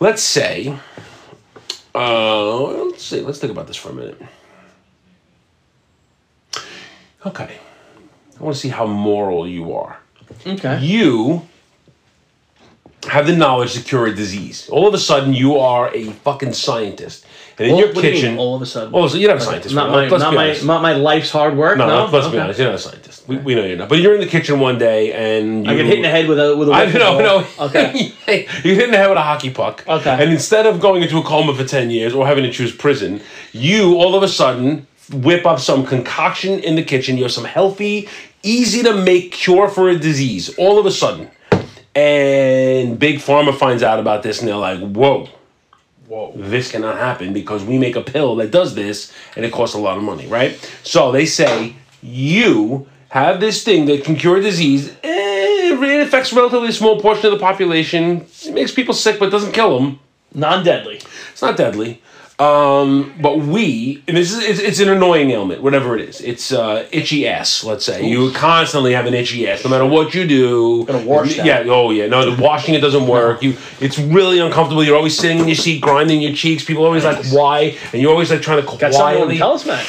Let's 0.00 0.22
say. 0.22 0.78
Uh, 1.94 2.62
let's 2.84 3.02
see. 3.04 3.20
Let's 3.20 3.38
think 3.38 3.50
about 3.52 3.66
this 3.66 3.76
for 3.76 3.90
a 3.90 3.92
minute. 3.92 4.20
Okay. 7.26 7.58
I 8.38 8.42
want 8.42 8.54
to 8.56 8.60
see 8.60 8.68
how 8.68 8.86
moral 8.86 9.46
you 9.46 9.74
are. 9.74 9.98
okay. 10.46 10.78
You 10.80 11.42
have 13.08 13.26
the 13.26 13.34
knowledge 13.36 13.74
to 13.74 13.80
cure 13.82 14.06
a 14.06 14.14
disease. 14.14 14.68
All 14.70 14.86
of 14.86 14.94
a 14.94 14.98
sudden, 14.98 15.32
you 15.34 15.58
are 15.58 15.94
a 15.94 16.04
fucking 16.04 16.52
scientist, 16.52 17.26
and 17.58 17.68
in 17.68 17.74
Well, 17.76 17.84
your 17.86 17.92
do 17.94 18.00
you 18.06 18.12
kitchen. 18.12 18.38
all 18.38 18.54
of 18.54 18.62
a 18.62 18.66
sudden. 18.66 18.94
Oh, 18.94 19.08
so 19.08 19.16
you're 19.18 19.30
not 19.30 19.38
a 19.38 19.44
scientist. 19.44 19.74
not 19.74 19.90
right? 19.90 20.10
my, 20.10 20.16
not 20.18 20.34
my, 20.34 20.58
not 20.64 20.82
my 20.82 20.92
life's 20.94 21.30
hard 21.30 21.56
work. 21.56 21.78
No, 21.78 21.86
No, 21.86 22.06
let's 22.06 22.28
be 22.28 22.38
honest. 22.38 22.58
You're 22.58 22.68
not 22.68 22.74
a 22.76 22.78
scientist. 22.78 22.99
We, 23.30 23.36
we 23.36 23.54
know 23.54 23.64
you're 23.64 23.76
not. 23.76 23.88
But 23.88 24.00
you're 24.00 24.14
in 24.14 24.20
the 24.20 24.26
kitchen 24.26 24.58
one 24.58 24.76
day 24.76 25.12
and 25.12 25.64
you 25.64 25.70
I 25.70 25.76
get 25.76 25.86
hit 25.86 25.98
in 25.98 26.02
the 26.02 26.08
head 26.08 26.28
with 26.28 26.40
a 26.40 26.56
with 26.56 26.68
a. 26.68 26.72
I 26.72 26.86
know, 26.86 27.20
no. 27.20 27.46
Okay. 27.60 28.12
you 28.64 28.74
hit 28.74 28.86
in 28.86 28.90
the 28.90 28.96
head 28.96 29.08
with 29.08 29.18
a 29.18 29.22
hockey 29.22 29.50
puck. 29.50 29.84
Okay. 29.86 30.10
And 30.10 30.32
instead 30.32 30.66
of 30.66 30.80
going 30.80 31.00
into 31.02 31.16
a 31.16 31.22
coma 31.22 31.54
for 31.54 31.64
10 31.64 31.90
years 31.90 32.12
or 32.12 32.26
having 32.26 32.42
to 32.42 32.50
choose 32.50 32.74
prison, 32.74 33.20
you 33.52 33.94
all 33.94 34.16
of 34.16 34.24
a 34.24 34.28
sudden 34.28 34.88
whip 35.12 35.46
up 35.46 35.60
some 35.60 35.86
concoction 35.86 36.58
in 36.58 36.74
the 36.74 36.82
kitchen. 36.82 37.16
You 37.16 37.22
have 37.22 37.32
some 37.32 37.44
healthy, 37.44 38.08
easy 38.42 38.82
to 38.82 38.96
make 38.96 39.30
cure 39.30 39.68
for 39.68 39.88
a 39.88 39.96
disease 39.96 40.52
all 40.58 40.80
of 40.80 40.86
a 40.86 40.90
sudden. 40.90 41.30
And 41.94 42.98
Big 42.98 43.18
Pharma 43.18 43.56
finds 43.56 43.84
out 43.84 44.00
about 44.00 44.24
this 44.24 44.40
and 44.40 44.48
they're 44.48 44.56
like, 44.56 44.80
whoa. 44.80 45.28
Whoa, 46.08 46.32
this 46.34 46.72
cannot 46.72 46.96
happen 46.96 47.32
because 47.32 47.62
we 47.62 47.78
make 47.78 47.94
a 47.94 48.00
pill 48.00 48.34
that 48.36 48.50
does 48.50 48.74
this 48.74 49.12
and 49.36 49.44
it 49.44 49.52
costs 49.52 49.76
a 49.76 49.78
lot 49.78 49.96
of 49.96 50.02
money, 50.02 50.26
right? 50.26 50.58
So 50.82 51.12
they 51.12 51.26
say, 51.26 51.76
you 52.02 52.88
have 53.10 53.40
this 53.40 53.62
thing 53.62 53.86
that 53.86 54.04
can 54.04 54.16
cure 54.16 54.40
disease. 54.40 54.90
Eh, 55.02 55.72
it 55.72 56.06
affects 56.06 56.32
a 56.32 56.36
relatively 56.36 56.72
small 56.72 57.00
portion 57.00 57.26
of 57.26 57.32
the 57.32 57.38
population. 57.38 58.26
It 58.42 58.54
makes 58.54 58.72
people 58.72 58.94
sick, 58.94 59.18
but 59.18 59.30
doesn't 59.30 59.52
kill 59.52 59.78
them. 59.78 60.00
Non-deadly. 60.32 61.00
It's 61.32 61.42
not 61.42 61.56
deadly. 61.56 62.00
Um, 62.40 63.12
but 63.20 63.40
we, 63.40 64.02
and 64.08 64.16
this 64.16 64.32
is 64.32 64.38
it's, 64.42 64.60
it's 64.60 64.80
an 64.80 64.88
annoying 64.88 65.30
ailment, 65.30 65.62
whatever 65.62 65.94
it 65.94 66.08
is. 66.08 66.22
It's 66.22 66.52
uh, 66.52 66.88
itchy 66.90 67.28
ass. 67.28 67.62
Let's 67.64 67.84
say 67.84 68.08
you 68.08 68.32
constantly 68.32 68.94
have 68.94 69.04
an 69.04 69.12
itchy 69.12 69.46
ass, 69.46 69.62
no 69.62 69.68
matter 69.68 69.84
what 69.84 70.14
you 70.14 70.26
do. 70.26 70.86
Gotta 70.86 71.04
wash 71.06 71.36
that. 71.36 71.44
Yeah. 71.44 71.64
Oh 71.66 71.90
yeah. 71.90 72.06
No, 72.06 72.34
the 72.34 72.42
washing 72.42 72.74
it 72.74 72.80
doesn't 72.80 73.06
work. 73.06 73.42
You, 73.42 73.58
it's 73.80 73.98
really 73.98 74.38
uncomfortable. 74.38 74.82
You're 74.82 74.96
always 74.96 75.18
sitting 75.18 75.38
in 75.40 75.48
your 75.48 75.54
seat, 75.54 75.82
grinding 75.82 76.22
your 76.22 76.32
cheeks. 76.32 76.64
People 76.64 76.84
are 76.84 76.86
always 76.86 77.04
like, 77.04 77.22
why? 77.26 77.76
And 77.92 78.00
you're 78.00 78.10
always 78.10 78.30
like 78.30 78.40
trying 78.40 78.62
to 78.62 78.66
Got 78.66 78.94
someone 78.94 79.12
quietly. 79.16 79.34
to 79.34 79.38
tell 79.38 79.52
us, 79.52 79.66
man. 79.66 79.84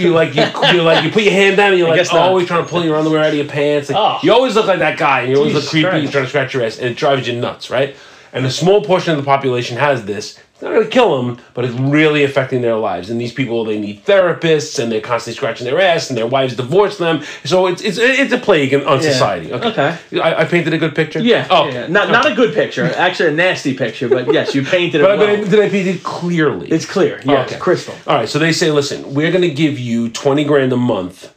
You 0.00 0.10
like 0.12 0.34
you, 0.34 0.42
you 0.72 0.82
like 0.82 1.04
you 1.04 1.10
put 1.10 1.22
your 1.22 1.32
hand 1.34 1.56
down 1.56 1.70
and 1.70 1.78
you're 1.78 1.88
like 1.88 2.12
always 2.12 2.48
trying 2.48 2.64
to 2.64 2.68
pull 2.70 2.84
your 2.84 2.96
underwear 2.96 3.20
out 3.22 3.28
of 3.30 3.34
your 3.34 3.46
pants. 3.46 3.90
Like, 3.90 3.98
Oh. 3.98 4.18
You 4.24 4.32
always 4.32 4.56
look 4.56 4.66
like 4.66 4.80
that 4.80 4.98
guy, 4.98 5.20
and 5.20 5.30
you 5.30 5.36
always 5.36 5.52
Jesus 5.52 5.64
look 5.66 5.70
creepy. 5.70 5.88
Christ. 5.88 6.02
You're 6.02 6.12
trying 6.12 6.24
to 6.24 6.28
scratch 6.30 6.54
your 6.54 6.64
ass, 6.64 6.78
and 6.78 6.88
it 6.88 6.96
drives 6.96 7.28
you 7.28 7.38
nuts, 7.38 7.70
right? 7.70 7.94
And 8.32 8.44
a 8.46 8.50
small 8.50 8.84
portion 8.84 9.12
of 9.12 9.18
the 9.18 9.24
population 9.24 9.76
has 9.78 10.04
this. 10.04 10.38
It's 10.52 10.62
not 10.62 10.72
going 10.72 10.84
to 10.84 10.90
kill 10.90 11.22
them, 11.22 11.38
but 11.52 11.66
it's 11.66 11.74
really 11.78 12.24
affecting 12.24 12.62
their 12.62 12.76
lives. 12.76 13.10
And 13.10 13.20
these 13.20 13.32
people, 13.32 13.62
they 13.66 13.78
need 13.78 14.06
therapists, 14.06 14.78
and 14.82 14.90
they're 14.90 15.02
constantly 15.02 15.36
scratching 15.36 15.66
their 15.66 15.78
ass, 15.78 16.08
and 16.08 16.16
their 16.16 16.26
wives 16.26 16.56
divorce 16.56 16.96
them. 16.96 17.22
So 17.44 17.66
it's 17.66 17.82
it's 17.82 17.98
it's 17.98 18.32
a 18.32 18.38
plague 18.38 18.72
on 18.72 18.86
on 18.86 19.02
society. 19.02 19.52
Okay, 19.52 19.68
Okay. 19.68 19.98
I, 20.20 20.42
I 20.42 20.44
painted 20.46 20.72
a 20.72 20.78
good 20.78 20.94
picture. 20.94 21.20
Yeah. 21.20 21.46
Oh, 21.50 21.68
yeah. 21.68 21.88
Not 21.88 22.10
not 22.10 22.24
a 22.30 22.34
good 22.34 22.54
picture. 22.54 22.84
Actually, 22.96 23.28
a 23.30 23.32
nasty 23.32 23.74
picture. 23.76 24.08
But 24.08 24.32
yes, 24.32 24.54
you 24.54 24.62
painted 24.62 25.02
it 25.02 25.04
But, 25.04 25.18
well. 25.18 25.26
but 25.36 25.46
I, 25.46 25.50
did 25.50 25.60
I 25.60 25.68
paint 25.68 25.88
it 25.88 26.02
clearly? 26.02 26.68
it's 26.70 26.86
clear. 26.86 27.20
Yeah, 27.26 27.42
Okay. 27.44 27.58
crystal. 27.58 27.94
All 28.06 28.16
right, 28.16 28.28
so 28.28 28.38
they 28.38 28.52
say, 28.54 28.70
listen, 28.70 29.12
we're 29.12 29.30
going 29.30 29.42
to 29.42 29.50
give 29.50 29.78
you 29.78 30.08
20 30.08 30.42
grand 30.44 30.72
a 30.72 30.76
month, 30.78 31.34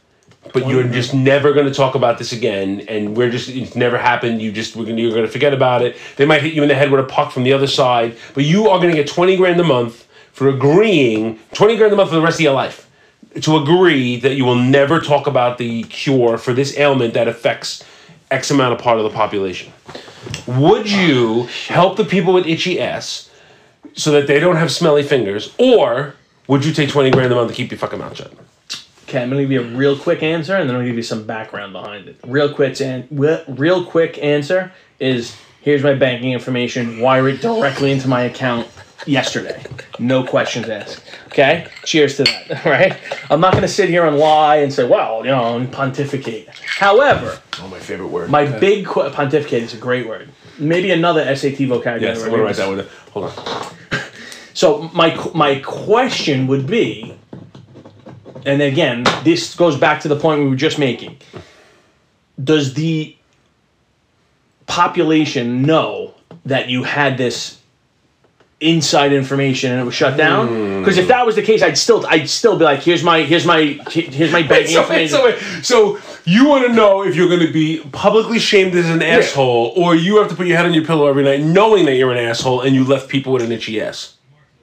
but 0.52 0.66
you're 0.66 0.86
just 0.88 1.14
never 1.14 1.52
going 1.52 1.66
to 1.66 1.74
talk 1.74 1.94
about 1.94 2.18
this 2.18 2.32
again, 2.32 2.80
and 2.88 3.16
we're 3.16 3.30
just, 3.30 3.48
it's 3.48 3.76
never 3.76 3.98
happened. 3.98 4.40
You 4.42 4.52
just, 4.52 4.76
we're 4.76 4.84
gonna, 4.84 5.00
you're 5.00 5.12
going 5.12 5.26
to 5.26 5.30
forget 5.30 5.52
about 5.52 5.82
it. 5.82 5.96
They 6.16 6.26
might 6.26 6.42
hit 6.42 6.54
you 6.54 6.62
in 6.62 6.68
the 6.68 6.74
head 6.74 6.90
with 6.90 7.00
a 7.00 7.04
puck 7.04 7.32
from 7.32 7.44
the 7.44 7.52
other 7.52 7.66
side, 7.66 8.16
but 8.34 8.44
you 8.44 8.68
are 8.68 8.78
going 8.78 8.90
to 8.90 8.96
get 8.96 9.08
20 9.08 9.36
grand 9.36 9.60
a 9.60 9.64
month 9.64 10.06
for 10.32 10.48
agreeing, 10.48 11.38
20 11.52 11.76
grand 11.76 11.92
a 11.92 11.96
month 11.96 12.10
for 12.10 12.16
the 12.16 12.22
rest 12.22 12.36
of 12.36 12.42
your 12.42 12.54
life, 12.54 12.90
to 13.40 13.56
agree 13.56 14.16
that 14.16 14.34
you 14.34 14.44
will 14.44 14.56
never 14.56 15.00
talk 15.00 15.26
about 15.26 15.58
the 15.58 15.84
cure 15.84 16.38
for 16.38 16.52
this 16.52 16.76
ailment 16.78 17.14
that 17.14 17.28
affects 17.28 17.84
X 18.30 18.50
amount 18.50 18.72
of 18.72 18.80
part 18.80 18.98
of 18.98 19.04
the 19.04 19.10
population. 19.10 19.72
Would 20.46 20.90
you 20.90 21.44
help 21.68 21.96
the 21.96 22.04
people 22.04 22.32
with 22.32 22.46
itchy 22.46 22.80
ass 22.80 23.30
so 23.94 24.10
that 24.12 24.26
they 24.26 24.38
don't 24.38 24.56
have 24.56 24.70
smelly 24.70 25.02
fingers, 25.02 25.54
or 25.58 26.14
would 26.46 26.64
you 26.64 26.72
take 26.72 26.90
20 26.90 27.10
grand 27.10 27.32
a 27.32 27.36
month 27.36 27.50
to 27.50 27.56
keep 27.56 27.70
your 27.70 27.78
fucking 27.78 27.98
mouth 27.98 28.16
shut? 28.16 28.32
Okay, 29.10 29.20
I'm 29.22 29.28
gonna 29.28 29.42
give 29.42 29.50
you 29.50 29.60
a 29.62 29.64
real 29.64 29.98
quick 29.98 30.22
answer, 30.22 30.54
and 30.54 30.68
then 30.70 30.76
I'll 30.76 30.84
give 30.84 30.94
you 30.94 31.02
some 31.02 31.24
background 31.26 31.72
behind 31.72 32.06
it. 32.06 32.16
Real 32.24 32.52
quick, 32.54 32.80
and 32.80 33.08
real 33.10 33.84
quick 33.84 34.18
answer 34.22 34.72
is: 35.00 35.36
here's 35.62 35.82
my 35.82 35.94
banking 35.94 36.30
information. 36.32 37.00
Wire 37.00 37.28
it 37.28 37.40
directly 37.42 37.90
into 37.90 38.06
my 38.06 38.22
account 38.22 38.68
yesterday. 39.06 39.64
No 39.98 40.22
questions 40.22 40.68
asked. 40.68 41.02
Okay. 41.26 41.66
Cheers 41.84 42.18
to 42.18 42.24
that. 42.24 42.64
All 42.66 42.70
right. 42.72 42.96
I'm 43.30 43.40
not 43.40 43.52
gonna 43.54 43.66
sit 43.66 43.88
here 43.88 44.06
and 44.06 44.16
lie 44.16 44.56
and 44.58 44.72
say, 44.72 44.86
well, 44.86 45.24
you 45.24 45.30
know, 45.32 45.56
and 45.56 45.72
pontificate. 45.72 46.48
However, 46.78 47.40
Oh, 47.60 47.66
my 47.68 47.80
favorite 47.80 48.08
word. 48.08 48.30
my 48.30 48.46
big 48.60 48.86
qu- 48.86 49.10
pontificate 49.10 49.64
is 49.64 49.74
a 49.74 49.78
great 49.78 50.06
word. 50.06 50.28
Maybe 50.58 50.92
another 50.92 51.24
SAT 51.34 51.56
vocabulary. 51.66 52.02
yes, 52.14 52.22
I'm 52.22 52.30
gonna 52.30 52.42
write 52.44 52.56
that 52.56 52.68
one. 52.68 52.86
Hold 53.12 53.32
on. 53.36 53.66
So 54.52 54.90
my 54.92 55.16
my 55.34 55.60
question 55.60 56.46
would 56.48 56.66
be, 56.66 57.14
and 58.46 58.62
again, 58.62 59.04
this 59.24 59.54
goes 59.54 59.76
back 59.76 60.00
to 60.02 60.08
the 60.08 60.16
point 60.16 60.40
we 60.40 60.48
were 60.48 60.56
just 60.56 60.78
making. 60.78 61.18
Does 62.42 62.74
the 62.74 63.16
population 64.66 65.62
know 65.62 66.14
that 66.44 66.68
you 66.68 66.84
had 66.84 67.18
this 67.18 67.58
inside 68.60 69.10
information 69.12 69.72
and 69.72 69.80
it 69.80 69.84
was 69.84 69.94
shut 69.94 70.16
down? 70.16 70.48
Hmm. 70.48 70.78
Because 70.80 70.98
if 70.98 71.08
that 71.08 71.24
was 71.26 71.34
the 71.36 71.42
case, 71.42 71.62
I'd 71.62 71.76
still 71.78 72.06
I'd 72.06 72.28
still 72.28 72.58
be 72.58 72.64
like, 72.64 72.80
here's 72.80 73.02
my 73.02 73.22
here's 73.22 73.44
my 73.46 73.78
here's 73.90 74.32
my 74.32 74.42
banking 74.42 74.74
So, 74.74 74.80
information. 74.82 75.08
so, 75.62 75.96
so 75.96 76.20
you 76.24 76.46
want 76.48 76.66
to 76.66 76.72
know 76.72 77.02
if 77.04 77.16
you're 77.16 77.28
going 77.28 77.46
to 77.46 77.52
be 77.52 77.82
publicly 77.92 78.38
shamed 78.38 78.74
as 78.74 78.88
an 78.88 79.02
asshole, 79.02 79.72
or 79.76 79.94
you 79.94 80.18
have 80.18 80.28
to 80.28 80.34
put 80.34 80.46
your 80.46 80.56
head 80.56 80.66
on 80.66 80.74
your 80.74 80.84
pillow 80.84 81.06
every 81.06 81.24
night 81.24 81.40
knowing 81.40 81.86
that 81.86 81.94
you're 81.96 82.12
an 82.12 82.18
asshole 82.18 82.60
and 82.60 82.74
you 82.74 82.84
left 82.84 83.08
people 83.08 83.32
with 83.32 83.42
an 83.42 83.52
itchy 83.52 83.80
ass. 83.80 84.16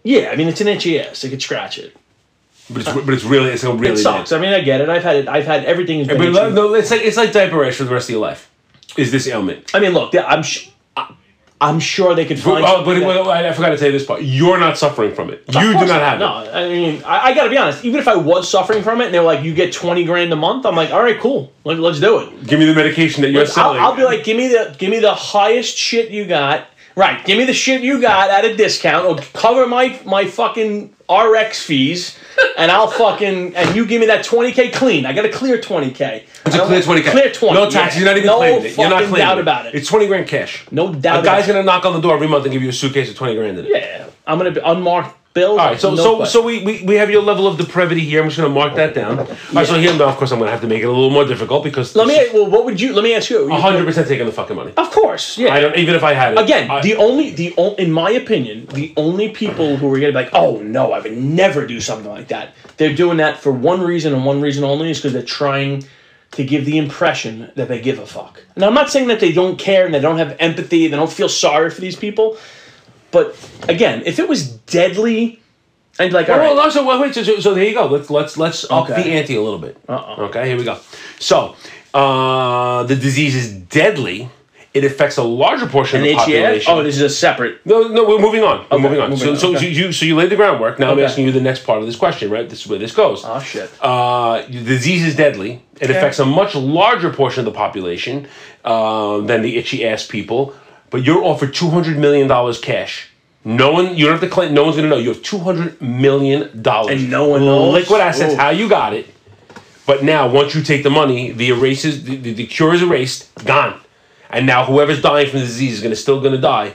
yeah, 0.03 0.29
I 0.31 0.35
mean 0.35 0.47
it's 0.47 0.61
an 0.61 0.67
itchy 0.67 0.99
ass. 0.99 1.25
I 1.25 1.29
could 1.29 1.41
scratch 1.41 1.77
it. 1.79 1.95
But 2.69 2.81
it's, 2.81 2.91
but 2.91 3.13
it's 3.13 3.23
really 3.23 3.51
it's 3.51 3.63
a 3.63 3.73
really 3.73 3.93
It 3.93 3.97
sucks. 3.97 4.31
I 4.31 4.39
mean, 4.39 4.53
I 4.53 4.61
get 4.61 4.81
it. 4.81 4.89
I've 4.89 5.03
had 5.03 5.15
it. 5.15 5.27
I've 5.27 5.45
had 5.45 5.63
everything. 5.65 6.05
But 6.05 6.17
no, 6.17 6.73
it's 6.73 6.91
like 6.91 7.01
it's 7.01 7.17
like 7.17 7.31
diaper 7.31 7.57
rash 7.57 7.75
for 7.75 7.85
the 7.85 7.93
rest 7.93 8.09
of 8.09 8.13
your 8.13 8.21
life. 8.21 8.51
Is 8.97 9.11
this 9.11 9.27
ailment? 9.27 9.71
I 9.73 9.79
mean, 9.79 9.93
look, 9.93 10.13
I'm 10.15 10.43
sh- 10.43 10.69
I'm 11.59 11.79
sure 11.79 12.13
they 12.13 12.25
could 12.25 12.39
find. 12.39 12.63
Oh, 12.63 12.85
but 12.85 13.01
well, 13.01 13.31
I 13.31 13.51
forgot 13.51 13.69
to 13.69 13.77
tell 13.77 13.87
you 13.87 13.93
this 13.93 14.05
part. 14.05 14.21
You're 14.21 14.59
not 14.59 14.77
suffering 14.77 15.15
from 15.15 15.31
it. 15.31 15.43
You 15.47 15.73
do 15.73 15.85
not 15.87 16.01
have 16.01 16.19
No, 16.19 16.41
it. 16.41 16.45
No, 16.45 16.51
I 16.51 16.69
mean, 16.69 17.03
I, 17.03 17.19
I 17.19 17.33
got 17.33 17.45
to 17.45 17.49
be 17.49 17.57
honest. 17.57 17.83
Even 17.83 17.99
if 17.99 18.07
I 18.07 18.15
was 18.15 18.47
suffering 18.47 18.83
from 18.83 19.01
it, 19.01 19.05
and 19.05 19.13
they 19.13 19.19
were 19.19 19.25
like, 19.25 19.43
"You 19.43 19.55
get 19.55 19.73
twenty 19.73 20.05
grand 20.05 20.31
a 20.31 20.35
month," 20.35 20.67
I'm 20.67 20.75
like, 20.75 20.91
"All 20.91 21.01
right, 21.01 21.19
cool. 21.19 21.51
Let, 21.63 21.79
let's 21.79 21.99
do 21.99 22.19
it." 22.19 22.45
Give 22.45 22.59
me 22.59 22.65
the 22.65 22.75
medication 22.75 23.23
that 23.23 23.31
you're 23.31 23.41
I'll, 23.41 23.47
selling. 23.47 23.79
I'll 23.79 23.95
be 23.95 24.03
like, 24.03 24.23
"Give 24.23 24.37
me 24.37 24.49
the 24.49 24.75
give 24.77 24.91
me 24.91 24.99
the 24.99 25.15
highest 25.15 25.75
shit 25.75 26.11
you 26.11 26.25
got." 26.25 26.67
Right, 26.97 27.23
give 27.23 27.37
me 27.37 27.45
the 27.45 27.53
shit 27.53 27.83
you 27.83 28.01
got 28.01 28.31
at 28.31 28.43
a 28.43 28.57
discount, 28.57 29.05
or 29.05 29.17
cover 29.39 29.67
my 29.67 29.99
my 30.03 30.25
fucking 30.25 30.95
RX 31.07 31.61
fees, 31.63 32.17
and 32.57 32.71
I'll 32.71 32.87
fucking 32.87 33.55
and 33.55 33.75
you 33.75 33.85
give 33.85 33.99
me 33.99 34.07
that 34.07 34.25
twenty 34.25 34.51
k 34.51 34.71
clean. 34.71 35.05
I 35.05 35.13
got 35.13 35.21
to 35.21 35.31
clear 35.31 35.61
twenty 35.61 35.91
k. 35.91 36.25
It's 36.47 36.55
a 36.55 36.65
clear 36.65 36.81
20k. 36.81 37.11
Clear 37.11 37.31
twenty. 37.31 37.53
No 37.53 37.69
taxes. 37.69 38.01
yeah. 38.01 38.05
You're 38.05 38.13
not 38.13 38.17
even 38.17 38.27
no 38.27 38.37
claiming 38.37 38.65
it. 38.65 38.77
You're 38.77 38.89
not 38.89 38.97
claiming 39.03 39.17
doubt 39.19 39.37
it. 39.37 39.41
about 39.41 39.65
it. 39.67 39.75
It's 39.75 39.87
20 39.87 40.07
grand 40.07 40.27
cash. 40.27 40.65
no 40.71 40.91
doubt. 40.91 41.19
A 41.19 41.23
guy's 41.23 41.43
about 41.45 41.53
gonna 41.53 41.63
knock 41.65 41.85
on 41.85 41.93
the 41.93 42.01
door 42.01 42.15
every 42.15 42.27
month 42.27 42.45
and 42.45 42.51
give 42.51 42.63
you 42.63 42.69
a 42.69 42.73
suitcase 42.73 43.11
of 43.11 43.15
20 43.15 43.35
grand 43.35 43.59
in 43.59 43.65
it. 43.65 43.71
Yeah, 43.75 44.07
I'm 44.25 44.39
gonna 44.39 44.49
be 44.49 44.61
unmarked 44.61 45.15
bills. 45.37 45.59
All 45.59 45.67
right, 45.69 45.79
so 45.79 45.95
so 46.05 46.09
so 46.33 46.37
we, 46.49 46.53
we 46.67 46.73
we 46.89 46.95
have 47.01 47.09
your 47.15 47.21
level 47.31 47.45
of 47.47 47.53
depravity 47.63 48.01
here. 48.09 48.19
I'm 48.21 48.29
just 48.29 48.39
gonna 48.41 48.53
mark 48.61 48.73
that 48.81 48.91
down. 49.01 49.13
All 49.19 49.25
right, 49.53 49.67
so 49.67 49.75
here, 49.83 49.93
now, 50.01 50.09
of 50.13 50.17
course, 50.19 50.31
I'm 50.31 50.39
gonna 50.39 50.51
have 50.57 50.61
to 50.67 50.71
make 50.73 50.81
it 50.81 50.89
a 50.93 50.95
little 50.99 51.09
more 51.19 51.25
difficult 51.33 51.63
because 51.63 51.95
let 51.95 52.07
me. 52.07 52.17
Well, 52.33 52.49
what 52.53 52.65
would 52.65 52.79
you? 52.81 52.89
Let 52.93 53.03
me 53.03 53.13
ask 53.13 53.29
you. 53.29 53.47
100 53.47 53.85
percent 53.85 54.07
taking 54.07 54.25
the 54.25 54.31
fucking 54.31 54.55
money. 54.61 54.73
Of 54.75 54.89
course, 54.91 55.37
yeah. 55.37 55.53
I 55.53 55.59
don't 55.61 55.75
even 55.83 55.95
if 55.95 56.03
I 56.03 56.13
had 56.13 56.33
it 56.33 56.39
Again, 56.39 56.69
I- 56.71 56.81
the 56.81 56.95
only 57.07 57.31
the 57.31 57.53
o- 57.57 57.75
in 57.75 57.91
my 57.91 58.11
opinion, 58.23 58.65
the 58.79 58.93
only 58.97 59.29
people 59.29 59.77
who 59.77 59.85
are 59.93 59.99
gonna 59.99 60.11
be 60.17 60.21
like, 60.23 60.33
oh 60.33 60.57
no, 60.61 60.91
I 60.91 60.99
would 61.03 61.17
never 61.17 61.65
do 61.67 61.79
something 61.79 62.11
like 62.17 62.27
that. 62.29 62.53
They're 62.77 62.95
doing 63.03 63.17
that 63.17 63.37
for 63.43 63.51
one 63.51 63.81
reason 63.81 64.13
and 64.13 64.25
one 64.25 64.39
reason 64.41 64.63
only 64.63 64.89
is 64.91 64.97
because 64.97 65.13
they're 65.13 65.21
trying 65.43 65.83
to 66.31 66.43
give 66.43 66.65
the 66.65 66.77
impression 66.77 67.51
that 67.55 67.67
they 67.69 67.79
give 67.79 67.99
a 67.99 68.05
fuck. 68.05 68.43
And 68.55 68.63
I'm 68.65 68.73
not 68.73 68.89
saying 68.91 69.07
that 69.07 69.19
they 69.19 69.31
don't 69.31 69.57
care 69.57 69.85
and 69.85 69.93
they 69.93 69.99
don't 70.01 70.17
have 70.17 70.35
empathy, 70.39 70.87
they 70.87 70.95
don't 70.97 71.11
feel 71.11 71.29
sorry 71.29 71.69
for 71.69 71.79
these 71.81 71.95
people. 71.95 72.37
But 73.11 73.35
again, 73.67 74.03
if 74.05 74.19
it 74.19 74.27
was 74.27 74.49
deadly, 74.49 75.41
I'd 75.99 76.13
like, 76.13 76.29
all 76.29 76.37
Well, 76.37 76.55
right, 76.55 76.55
well, 76.55 76.71
so, 76.71 76.85
well, 76.85 77.01
wait, 77.01 77.15
so, 77.15 77.23
so, 77.23 77.53
there 77.53 77.63
you 77.63 77.73
go. 77.73 77.87
Let's 77.87 78.09
let's 78.09 78.37
let's 78.37 78.63
up 78.65 78.89
Okay. 78.89 79.03
the 79.03 79.09
ante 79.11 79.35
a 79.35 79.41
little 79.41 79.59
bit. 79.59 79.77
Uh-oh. 79.87 80.25
Okay, 80.25 80.47
here 80.47 80.57
we 80.57 80.63
go. 80.63 80.77
So 81.19 81.55
uh, 81.93 82.83
the 82.83 82.95
disease 82.95 83.35
is 83.35 83.51
deadly. 83.53 84.29
It 84.73 84.83
affects 84.83 85.17
a 85.17 85.23
larger 85.23 85.65
portion 85.65 86.01
of 86.01 86.05
the 86.05 86.13
population. 86.13 86.71
Oh, 86.71 86.83
this 86.83 86.97
is 86.97 87.01
a 87.01 87.09
separate. 87.09 87.65
No, 87.65 87.87
no, 87.87 88.07
we're 88.07 88.19
moving 88.19 88.43
on. 88.43 88.67
We're 88.69 88.77
moving 88.77 88.99
on. 88.99 89.09
moving 89.09 89.25
so, 89.25 89.31
on, 89.31 89.37
so 89.37 89.55
okay. 89.55 89.69
you, 89.71 89.91
so 89.91 90.05
you 90.05 90.15
laid 90.15 90.29
the 90.29 90.35
groundwork. 90.35 90.77
Now 90.77 90.91
I'm 90.91 90.99
asking 90.99 91.25
you 91.25 91.31
the 91.31 91.41
next 91.41 91.65
part 91.65 91.79
of 91.79 91.87
this 91.87 91.95
question, 91.95 92.29
right? 92.29 92.47
This 92.47 92.61
is 92.61 92.67
where 92.67 92.77
this 92.77 92.93
goes. 92.93 93.23
Oh 93.25 93.39
shit. 93.39 93.71
Uh, 93.81 94.43
the 94.45 94.61
disease 94.63 95.03
is 95.03 95.15
deadly. 95.15 95.63
It 95.81 95.89
affects 95.89 96.19
a 96.19 96.25
much 96.25 96.53
larger 96.53 97.11
portion 97.11 97.39
of 97.39 97.45
the 97.51 97.57
population 97.57 98.27
uh, 98.63 99.21
than 99.21 99.41
the 99.41 99.57
itchy 99.57 99.83
ass 99.87 100.05
people. 100.05 100.53
But 100.89 101.03
you're 101.03 101.23
offered 101.23 101.53
two 101.53 101.69
hundred 101.69 101.97
million 101.97 102.27
dollars 102.27 102.59
cash. 102.59 103.09
No 103.43 103.71
one, 103.71 103.95
you 103.95 104.05
don't 104.05 104.13
have 104.13 104.21
to 104.21 104.29
claim. 104.29 104.53
No 104.53 104.63
one's 104.63 104.75
gonna 104.75 104.89
know. 104.89 104.97
You 104.97 105.09
have 105.09 105.23
two 105.23 105.37
hundred 105.39 105.81
million 105.81 106.61
dollars, 106.61 107.01
And 107.01 107.11
no 107.11 107.29
one 107.29 107.45
knows? 107.45 107.73
Liquid 107.73 108.01
assets. 108.01 108.33
Ooh. 108.33 108.37
How 108.37 108.49
you 108.49 108.67
got 108.67 108.93
it? 108.93 109.07
But 109.85 110.03
now, 110.03 110.27
once 110.27 110.53
you 110.53 110.61
take 110.61 110.83
the 110.83 110.89
money, 110.89 111.31
the 111.31 111.49
erases, 111.49 112.03
the, 112.03 112.17
the, 112.17 112.33
the 112.33 112.45
cure 112.45 112.73
is 112.73 112.81
erased, 112.81 113.33
gone. 113.45 113.79
And 114.29 114.45
now, 114.45 114.65
whoever's 114.65 115.01
dying 115.01 115.29
from 115.29 115.39
the 115.39 115.45
disease 115.45 115.73
is 115.75 115.81
gonna 115.81 115.95
still 115.95 116.19
gonna 116.19 116.37
die. 116.37 116.73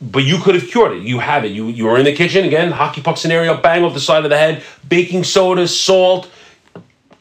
But 0.00 0.24
you 0.24 0.38
could 0.38 0.54
have 0.54 0.68
cured 0.68 0.92
it. 0.92 1.02
You 1.02 1.18
have 1.18 1.44
it. 1.44 1.52
You 1.52 1.66
you 1.66 1.86
were 1.86 1.98
in 1.98 2.04
the 2.04 2.12
kitchen 2.14 2.44
again, 2.44 2.70
hockey 2.70 3.00
puck 3.00 3.16
scenario, 3.16 3.60
bang 3.60 3.84
off 3.84 3.94
the 3.94 4.00
side 4.00 4.24
of 4.24 4.30
the 4.30 4.38
head, 4.38 4.62
baking 4.88 5.24
soda, 5.24 5.66
salt, 5.66 6.30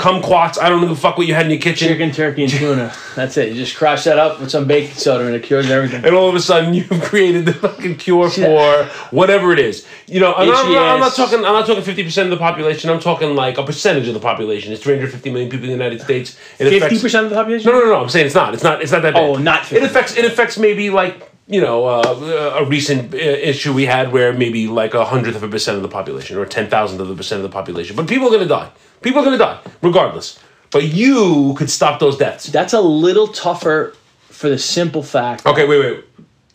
kumquats. 0.04 0.60
I 0.62 0.68
don't 0.68 0.82
give 0.82 0.92
a 0.92 0.96
fuck 0.96 1.18
what 1.18 1.28
you 1.28 1.34
had 1.34 1.46
in 1.46 1.52
your 1.52 1.62
kitchen. 1.62 1.88
Chicken, 1.88 2.12
turkey, 2.12 2.44
and 2.44 2.52
tuna. 2.52 2.94
That's 3.16 3.38
it. 3.38 3.50
You 3.50 3.56
just 3.56 3.78
crush 3.78 4.04
that 4.04 4.20
up 4.20 4.42
with 4.42 4.52
some 4.52 4.68
baking 4.68 4.96
soda 4.96 5.26
and 5.26 5.34
it 5.34 5.44
cures 5.44 5.72
everything. 5.72 6.04
And 6.04 6.14
all 6.14 6.28
of 6.28 6.36
a 6.36 6.42
sudden, 6.42 6.74
you've 6.74 6.90
created 7.04 7.46
the 7.46 7.54
fucking 7.54 7.96
cure 7.96 8.30
for 8.30 8.84
whatever 9.12 9.54
it 9.54 9.60
is. 9.60 9.88
You 10.08 10.20
know, 10.20 10.34
I'm, 10.34 10.48
not, 10.48 10.66
I'm 10.66 11.00
not 11.00 11.16
talking. 11.16 11.38
I'm 11.40 11.54
not 11.54 11.66
talking 11.66 11.84
50 11.84 12.04
percent 12.04 12.26
of 12.32 12.38
the 12.38 12.44
population. 12.44 12.90
I'm 12.90 13.00
talking 13.00 13.34
like 13.36 13.58
a 13.58 13.64
percentage 13.64 14.08
of 14.10 14.14
the 14.14 14.20
population. 14.20 14.74
It's 14.74 14.84
350 14.84 15.32
million 15.32 15.50
people 15.50 15.70
in 15.70 15.78
the 15.78 15.84
United 15.84 16.02
States. 16.02 16.36
Fifty 16.58 17.00
percent 17.00 17.26
of 17.26 17.30
the 17.30 17.36
population. 17.38 17.72
No, 17.72 17.80
no, 17.80 17.86
no, 17.86 17.92
no. 17.94 18.02
I'm 18.02 18.10
saying 18.10 18.26
it's 18.26 18.36
not. 18.36 18.54
It's 18.54 18.64
not. 18.64 18.82
It's 18.82 18.92
not 18.92 19.02
that 19.04 19.14
bad. 19.14 19.24
Oh, 19.24 19.36
not 19.38 19.72
It 19.72 19.82
50%. 19.82 19.86
affects. 19.86 20.18
It 20.18 20.26
affects 20.26 20.58
maybe 20.58 20.90
like 20.90 21.30
you 21.48 21.62
know 21.62 21.86
uh, 21.86 22.56
a 22.60 22.66
recent 22.66 23.14
uh, 23.14 23.18
issue 23.18 23.74
we 23.74 23.86
had 23.86 24.12
where 24.12 24.34
maybe 24.34 24.68
like 24.68 24.94
a 24.94 25.06
hundredth 25.06 25.36
of 25.38 25.44
a 25.44 25.48
percent 25.48 25.78
of 25.78 25.84
the 25.84 25.90
population 25.90 26.38
or 26.38 26.46
ten 26.46 26.70
thousandth 26.70 27.02
of 27.02 27.10
a 27.10 27.16
percent 27.16 27.40
of 27.40 27.44
the 27.44 27.54
population. 27.54 27.96
But 27.96 28.08
people 28.08 28.28
are 28.28 28.32
gonna 28.32 28.46
die. 28.48 28.70
People 29.04 29.22
are 29.22 29.26
gonna 29.26 29.38
die 29.38 29.60
regardless. 29.82 30.40
But 30.72 30.86
you 30.86 31.54
could 31.56 31.70
stop 31.70 32.00
those 32.00 32.18
deaths. 32.18 32.48
That's 32.48 32.74
a 32.74 32.82
little 32.82 33.28
tougher 33.28 33.96
for 34.30 34.50
the 34.50 34.58
simple 34.58 35.04
fact. 35.04 35.46
Okay, 35.46 35.68
wait, 35.68 35.80
wait. 35.80 36.06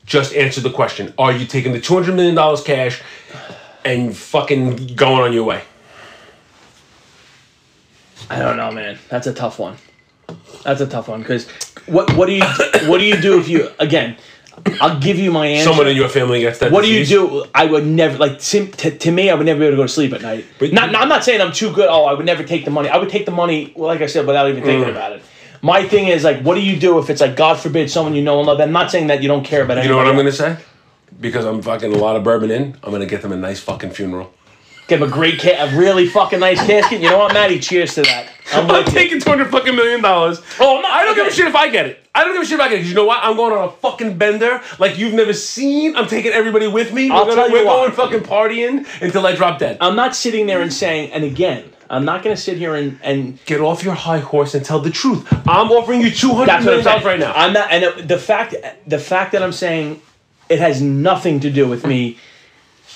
Just 0.05 0.35
answer 0.35 0.61
the 0.61 0.71
question. 0.71 1.15
Are 1.19 1.33
you 1.33 1.47
taking 1.47 1.73
the 1.73 1.81
two 1.81 1.95
hundred 1.95 2.17
million 2.17 2.35
dollars 2.35 2.63
cash 2.63 3.01
and 3.85 4.17
fucking 4.17 4.95
going 4.97 5.23
on 5.23 5.33
your 5.33 5.45
way? 5.45 5.63
I 8.31 8.39
don't 8.41 8.57
know, 8.57 8.73
man. 8.73 8.99
That's 9.09 9.27
a 9.27 9.33
tough 9.33 9.59
one. 9.59 9.77
That's 10.65 10.81
a 10.81 10.87
tough 10.87 11.09
one 11.09 11.21
because 11.21 11.49
what 11.87 12.13
what 12.15 12.27
do 12.27 12.33
you 12.33 12.45
what 12.89 12.99
do 12.99 13.05
you 13.05 13.21
do 13.21 13.39
if 13.39 13.49
you 13.49 13.71
again? 13.79 14.17
I'll 14.81 14.99
give 15.01 15.19
you 15.19 15.31
my 15.31 15.47
answer. 15.47 15.71
Someone 15.71 15.89
in 15.89 15.97
your 15.97 16.09
family 16.09 16.41
gets 16.41 16.59
that. 16.61 16.71
What 16.73 16.83
do 16.85 16.93
you 16.93 17.05
do? 17.05 17.45
I 17.55 17.67
would 17.67 17.87
never 17.87 18.17
like 18.19 18.41
sim, 18.41 18.71
to, 18.73 18.97
to 18.97 19.11
me. 19.11 19.31
I 19.31 19.35
would 19.35 19.47
never 19.47 19.59
be 19.61 19.67
able 19.67 19.73
to 19.77 19.83
go 19.83 19.87
to 19.87 19.89
sleep 19.93 20.13
at 20.13 20.23
night. 20.23 20.45
But- 20.59 20.73
not, 20.73 20.93
no, 20.93 20.99
I'm 21.01 21.09
not 21.09 21.25
saying 21.25 21.41
I'm 21.41 21.53
too 21.53 21.73
good. 21.73 21.89
Oh, 21.89 22.05
I 22.05 22.13
would 22.15 22.27
never 22.27 22.43
take 22.45 22.65
the 22.65 22.71
money. 22.71 22.89
I 22.89 22.97
would 22.97 23.09
take 23.09 23.25
the 23.27 23.33
money, 23.33 23.73
like 23.77 24.01
I 24.01 24.07
said, 24.07 24.27
without 24.27 24.49
even 24.49 24.63
Mm. 24.63 24.67
thinking 24.67 24.91
about 24.91 25.13
it. 25.13 25.23
My 25.63 25.83
thing 25.87 26.07
is 26.09 26.23
like, 26.23 26.41
what 26.43 26.55
do 26.55 26.61
you 26.61 26.79
do 26.79 26.99
if 26.99 27.11
it's 27.11 27.21
like, 27.21 27.35
God 27.37 27.59
forbid, 27.59 27.91
someone 27.91 28.15
you 28.15 28.23
know 28.23 28.39
and 28.39 28.47
love? 28.47 28.61
I'm 28.61 28.71
not 28.73 28.91
saying 28.93 29.09
that 29.09 29.23
you 29.23 29.29
don't 29.29 29.45
care 29.45 29.63
about 29.65 29.83
You 29.83 29.89
know 29.89 29.97
what 29.97 30.07
I'm 30.07 30.17
gonna 30.17 30.31
say? 30.31 30.57
Because 31.21 31.45
I'm 31.45 31.63
fucking 31.63 31.93
a 31.93 31.97
lot 31.99 32.15
of 32.15 32.23
bourbon 32.23 32.51
in, 32.53 32.77
I'm 32.85 32.93
gonna 32.93 33.07
get 33.07 33.23
them 33.23 33.33
a 33.33 33.37
nice 33.37 33.59
fucking 33.59 33.91
funeral. 33.91 34.33
Give 34.87 35.03
him 35.03 35.09
a 35.09 35.11
great, 35.13 35.41
ca- 35.41 35.67
a 35.67 35.77
really 35.77 36.07
fucking 36.07 36.39
nice 36.41 36.65
casket. 36.65 37.01
You 37.01 37.11
know 37.11 37.19
what, 37.19 37.35
Maddie? 37.35 37.59
Cheers 37.59 37.95
to 37.97 38.03
that. 38.03 38.29
I'm, 38.53 38.71
I'm 38.71 38.85
taking 38.85 39.21
two 39.21 39.31
hundred 39.31 39.51
fucking 39.51 39.75
million 39.77 40.03
dollars. 40.03 40.41
Oh, 40.61 40.77
I'm 40.77 40.83
not- 40.83 40.91
I 40.93 41.05
don't 41.05 41.15
give 41.15 41.27
a 41.27 41.33
shit 41.33 41.47
if 41.49 41.55
I 41.57 41.69
get 41.69 41.87
it. 41.87 41.99
I 42.15 42.25
don't 42.25 42.33
give 42.33 42.43
a 42.43 42.47
shit 42.47 42.55
if 42.55 42.61
I 42.61 42.69
get 42.69 42.79
it. 42.79 42.81
'cause 42.81 42.89
you 42.89 42.95
know 42.95 43.05
what? 43.05 43.21
I'm 43.23 43.37
going 43.37 43.53
on 43.53 43.69
a 43.69 43.71
fucking 43.73 44.19
bender 44.19 44.61
like 44.79 44.99
you've 44.99 45.15
never 45.15 45.33
seen. 45.33 45.97
I'm 45.97 46.07
taking 46.09 46.33
everybody 46.33 46.67
with 46.67 46.93
me. 46.93 47.11
I'll 47.11 47.27
we're 47.27 47.35
gonna, 47.37 47.47
you 47.49 47.53
we're 47.53 47.65
what. 47.67 47.97
going 47.97 48.11
fucking 48.11 48.21
partying 48.29 49.03
until 49.03 49.27
I 49.27 49.35
drop 49.37 49.59
dead. 49.59 49.79
I'm 49.81 49.95
not 49.97 50.17
sitting 50.17 50.47
there 50.47 50.61
and 50.63 50.73
saying, 50.73 51.13
and 51.13 51.25
again, 51.25 51.65
I'm 51.91 52.05
not 52.05 52.23
going 52.23 52.35
to 52.37 52.41
sit 52.43 52.59
here 52.59 52.75
and 52.75 52.99
and 53.03 53.39
Get 53.47 53.61
off 53.61 53.83
your 53.85 53.95
high 53.95 54.19
horse 54.19 54.55
and 54.55 54.65
tell 54.65 54.81
the 54.81 54.91
truth. 54.91 55.27
I'm 55.49 55.71
offering 55.71 56.01
you 56.01 56.11
two 56.11 56.35
hundred 56.35 56.65
million 56.65 56.85
dollars 56.85 57.05
right 57.05 57.19
now. 57.19 57.33
I'm 57.35 57.53
not, 57.53 57.71
and 57.71 57.85
it- 57.85 58.09
the 58.09 58.19
fact, 58.19 58.55
the 58.87 58.99
fact 58.99 59.33
that 59.33 59.43
I'm 59.43 59.53
saying 59.53 60.01
it 60.49 60.59
has 60.59 60.83
nothing 60.83 61.41
to 61.41 61.51
do 61.51 61.67
with 61.69 61.87
me 61.87 62.19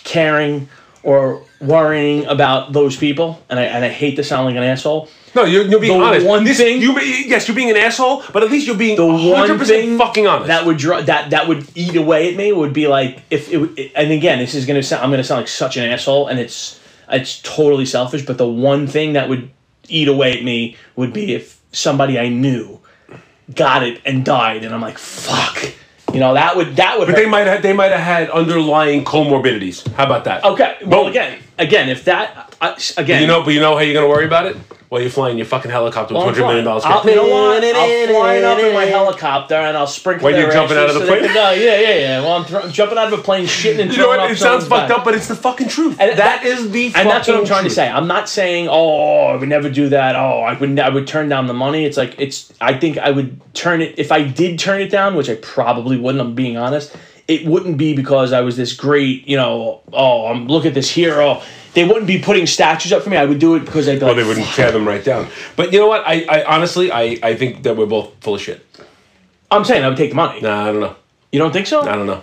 caring 0.04 0.68
or 1.02 1.42
worrying 1.60 2.24
about 2.26 2.72
those 2.72 2.96
people, 2.96 3.42
and 3.48 3.58
I 3.58 3.64
and 3.64 3.84
I 3.84 3.88
hate 3.88 4.16
to 4.16 4.24
sound 4.24 4.46
like 4.46 4.56
an 4.56 4.62
asshole. 4.62 5.08
No, 5.34 5.44
you're, 5.44 5.64
you're 5.64 5.80
being 5.80 5.98
The 5.98 6.04
honest. 6.04 6.26
one 6.26 6.44
This- 6.44 6.58
thing- 6.58 6.80
you, 6.82 6.98
yes, 7.00 7.48
you're 7.48 7.54
being 7.54 7.70
an 7.70 7.76
asshole, 7.76 8.22
but 8.32 8.42
at 8.42 8.50
least 8.50 8.66
you're 8.66 8.76
being 8.76 8.96
The 8.96 9.06
one 9.06 9.48
100% 9.48 9.66
thing 9.66 9.98
fucking 9.98 10.26
honest. 10.26 10.48
that 10.48 10.64
would 10.66 10.76
draw 10.76 11.00
that 11.00 11.30
that 11.30 11.48
would 11.48 11.66
eat 11.74 11.96
away 11.96 12.30
at 12.30 12.36
me 12.36 12.52
would 12.52 12.72
be 12.72 12.86
like 12.88 13.20
if 13.30 13.52
it. 13.52 13.92
And 13.94 14.12
again, 14.12 14.38
this 14.38 14.54
is 14.54 14.66
gonna 14.66 14.82
sound. 14.82 15.02
I'm 15.02 15.10
gonna 15.10 15.24
sound 15.24 15.40
like 15.42 15.48
such 15.48 15.76
an 15.76 15.84
asshole, 15.90 16.28
and 16.28 16.38
it's 16.38 16.78
it's 17.10 17.40
totally 17.42 17.86
selfish. 17.86 18.22
But 18.26 18.38
the 18.38 18.46
one 18.48 18.86
thing 18.86 19.14
that 19.14 19.28
would 19.28 19.50
eat 19.88 20.08
away 20.08 20.36
at 20.38 20.44
me 20.44 20.76
would 20.96 21.12
be 21.12 21.34
if 21.34 21.58
somebody 21.72 22.18
I 22.18 22.28
knew 22.28 22.80
got 23.54 23.82
it 23.82 24.00
and 24.04 24.24
died, 24.24 24.64
and 24.64 24.74
I'm 24.74 24.80
like, 24.80 24.98
fuck. 24.98 25.72
You 26.12 26.20
know 26.20 26.34
that 26.34 26.56
would 26.56 26.76
that 26.76 26.98
would. 26.98 27.06
but 27.06 27.14
hurt. 27.16 27.22
they 27.22 27.28
might 27.28 27.46
have 27.46 27.62
they 27.62 27.72
might 27.72 27.90
have 27.90 28.00
had 28.00 28.28
underlying 28.30 29.02
comorbidities. 29.02 29.86
How 29.94 30.04
about 30.04 30.24
that? 30.24 30.44
Okay. 30.44 30.76
Well, 30.84 31.04
Boom. 31.04 31.10
again, 31.10 31.38
again, 31.58 31.88
if 31.88 32.04
that, 32.04 32.54
I, 32.60 32.76
again, 32.98 33.22
You 33.22 33.26
know, 33.26 33.42
but 33.42 33.54
you 33.54 33.60
know 33.60 33.74
how 33.74 33.80
you're 33.80 33.94
gonna 33.94 34.08
worry 34.08 34.26
about 34.26 34.44
it? 34.46 34.56
Well, 34.92 35.00
you're 35.00 35.08
flying 35.08 35.38
your 35.38 35.46
fucking 35.46 35.70
helicopter 35.70 36.12
with 36.12 36.20
well, 36.20 36.28
I'm 36.28 36.34
hundred 36.34 36.46
million 36.48 36.64
flying. 36.66 36.82
dollars. 36.82 36.84
I'll, 36.84 37.08
you 37.08 37.16
know 37.16 37.26
what? 37.26 37.64
I'll 37.74 38.08
fly 38.08 38.42
up 38.42 38.58
in 38.58 38.74
my 38.74 38.84
helicopter 38.98 39.54
and 39.54 39.74
I'll 39.74 39.86
sprinkle. 39.86 40.26
When 40.26 40.34
their 40.34 40.42
you're 40.42 40.52
jumping 40.52 40.76
out 40.76 40.90
of 40.90 40.94
the 40.96 41.00
so 41.00 41.06
plane? 41.06 41.24
can 41.24 41.34
die. 41.34 41.54
Yeah, 41.54 41.80
yeah, 41.80 41.98
yeah. 41.98 42.20
Well, 42.20 42.32
I'm, 42.32 42.44
thro- 42.44 42.60
I'm 42.60 42.72
jumping 42.72 42.98
out 42.98 43.10
of 43.10 43.18
a 43.18 43.22
plane, 43.22 43.46
shitting 43.46 43.80
and 43.80 43.90
You 43.90 43.96
know 43.96 44.08
what? 44.08 44.30
It 44.30 44.36
sounds 44.36 44.66
fucked 44.66 44.90
back. 44.90 44.98
up, 44.98 45.02
but 45.06 45.14
it's 45.14 45.28
the 45.28 45.34
fucking 45.34 45.68
truth. 45.68 45.96
And 45.98 46.18
that 46.18 46.44
is 46.44 46.70
the 46.72 46.92
and 46.94 47.08
that's 47.08 47.26
what 47.26 47.36
I'm 47.36 47.40
fucking 47.40 47.46
trying 47.46 47.64
to 47.64 47.70
say. 47.70 47.88
I'm 47.88 48.06
not 48.06 48.28
saying, 48.28 48.68
oh, 48.70 49.28
I 49.28 49.36
would 49.36 49.48
never 49.48 49.70
do 49.70 49.88
that. 49.88 50.14
Oh, 50.14 50.42
I 50.42 50.58
would, 50.58 50.78
I 50.78 50.90
would 50.90 51.06
turn 51.06 51.26
down 51.30 51.46
the 51.46 51.54
money. 51.54 51.86
It's 51.86 51.96
like 51.96 52.14
it's. 52.18 52.52
I 52.60 52.74
think 52.78 52.98
I 52.98 53.12
would 53.12 53.40
turn 53.54 53.80
it 53.80 53.98
if 53.98 54.12
I 54.12 54.22
did 54.22 54.58
turn 54.58 54.82
it 54.82 54.90
down, 54.90 55.14
which 55.14 55.30
I 55.30 55.36
probably 55.36 55.96
wouldn't. 55.96 56.20
I'm 56.20 56.34
being 56.34 56.58
honest. 56.58 56.94
It 57.28 57.46
wouldn't 57.46 57.78
be 57.78 57.96
because 57.96 58.34
I 58.34 58.42
was 58.42 58.58
this 58.58 58.74
great, 58.74 59.26
you 59.26 59.38
know. 59.38 59.80
Oh, 59.90 60.26
I'm 60.26 60.48
look 60.48 60.66
at 60.66 60.74
this 60.74 60.90
hero. 60.90 61.40
They 61.74 61.84
wouldn't 61.84 62.06
be 62.06 62.18
putting 62.18 62.46
statues 62.46 62.92
up 62.92 63.02
for 63.02 63.10
me. 63.10 63.16
I 63.16 63.24
would 63.24 63.38
do 63.38 63.54
it 63.54 63.60
because 63.60 63.88
I'd 63.88 63.98
be 63.98 64.04
Well, 64.04 64.14
they 64.14 64.24
wouldn't 64.24 64.46
tear 64.48 64.70
them 64.70 64.86
right 64.86 65.02
down. 65.02 65.28
But 65.56 65.72
you 65.72 65.78
know 65.78 65.86
what? 65.86 66.02
I, 66.06 66.24
I 66.28 66.44
honestly, 66.44 66.92
I, 66.92 67.18
I 67.22 67.34
think 67.34 67.62
that 67.62 67.76
we're 67.76 67.86
both 67.86 68.12
full 68.20 68.34
of 68.34 68.42
shit. 68.42 68.64
I'm 69.50 69.64
saying 69.64 69.84
I 69.84 69.88
would 69.88 69.96
take 69.96 70.10
the 70.10 70.16
money. 70.16 70.40
Nah, 70.40 70.64
I 70.68 70.72
don't 70.72 70.80
know. 70.80 70.96
You 71.30 71.38
don't 71.38 71.52
think 71.52 71.66
so? 71.66 71.82
I 71.82 71.96
don't 71.96 72.06
know. 72.06 72.22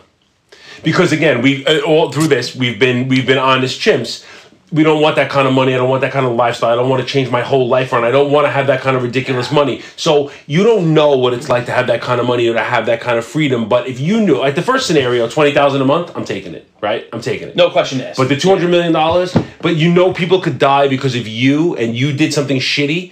Because 0.83 1.11
again, 1.11 1.41
we 1.41 1.65
uh, 1.65 1.81
all 1.81 2.11
through 2.11 2.27
this, 2.27 2.55
we've 2.55 2.79
been 2.79 3.07
we've 3.07 3.25
been 3.25 3.37
honest 3.37 3.79
chimps. 3.81 4.23
We 4.71 4.83
don't 4.83 5.01
want 5.01 5.15
that 5.15 5.31
kind 5.31 5.47
of 5.47 5.53
money. 5.53 5.73
I 5.73 5.77
don't 5.77 5.89
want 5.89 6.01
that 6.01 6.11
kind 6.11 6.25
of 6.25 6.33
lifestyle. 6.33 6.71
I 6.71 6.75
don't 6.75 6.89
want 6.89 7.01
to 7.01 7.07
change 7.07 7.31
my 7.31 7.41
whole 7.41 7.67
life 7.67 7.91
around. 7.91 8.03
I 8.03 8.11
don't 8.11 8.31
want 8.31 8.45
to 8.45 8.51
have 8.51 8.67
that 8.67 8.81
kind 8.81 8.95
of 8.95 9.03
ridiculous 9.03 9.51
money. 9.51 9.81
So 9.95 10.31
you 10.45 10.63
don't 10.63 10.93
know 10.93 11.17
what 11.17 11.33
it's 11.33 11.49
like 11.49 11.65
to 11.65 11.71
have 11.71 11.87
that 11.87 12.01
kind 12.01 12.19
of 12.21 12.27
money 12.27 12.47
or 12.47 12.53
to 12.53 12.61
have 12.63 12.85
that 12.85 13.01
kind 13.01 13.17
of 13.17 13.25
freedom. 13.25 13.67
But 13.67 13.87
if 13.87 13.99
you 13.99 14.21
knew, 14.21 14.37
like 14.37 14.55
the 14.55 14.61
first 14.61 14.85
scenario, 14.85 15.27
twenty 15.27 15.53
thousand 15.53 15.81
a 15.81 15.85
month, 15.85 16.15
I'm 16.15 16.25
taking 16.25 16.53
it. 16.53 16.69
Right? 16.81 17.09
I'm 17.11 17.21
taking 17.21 17.47
it. 17.49 17.55
No 17.55 17.69
question 17.71 17.99
asked. 17.99 18.17
But 18.17 18.29
the 18.29 18.37
two 18.37 18.49
hundred 18.49 18.69
million 18.69 18.93
dollars, 18.93 19.35
but 19.61 19.75
you 19.75 19.91
know 19.91 20.13
people 20.13 20.39
could 20.39 20.59
die 20.59 20.87
because 20.87 21.15
of 21.15 21.27
you, 21.27 21.75
and 21.75 21.95
you 21.95 22.13
did 22.13 22.33
something 22.33 22.57
shitty. 22.57 23.11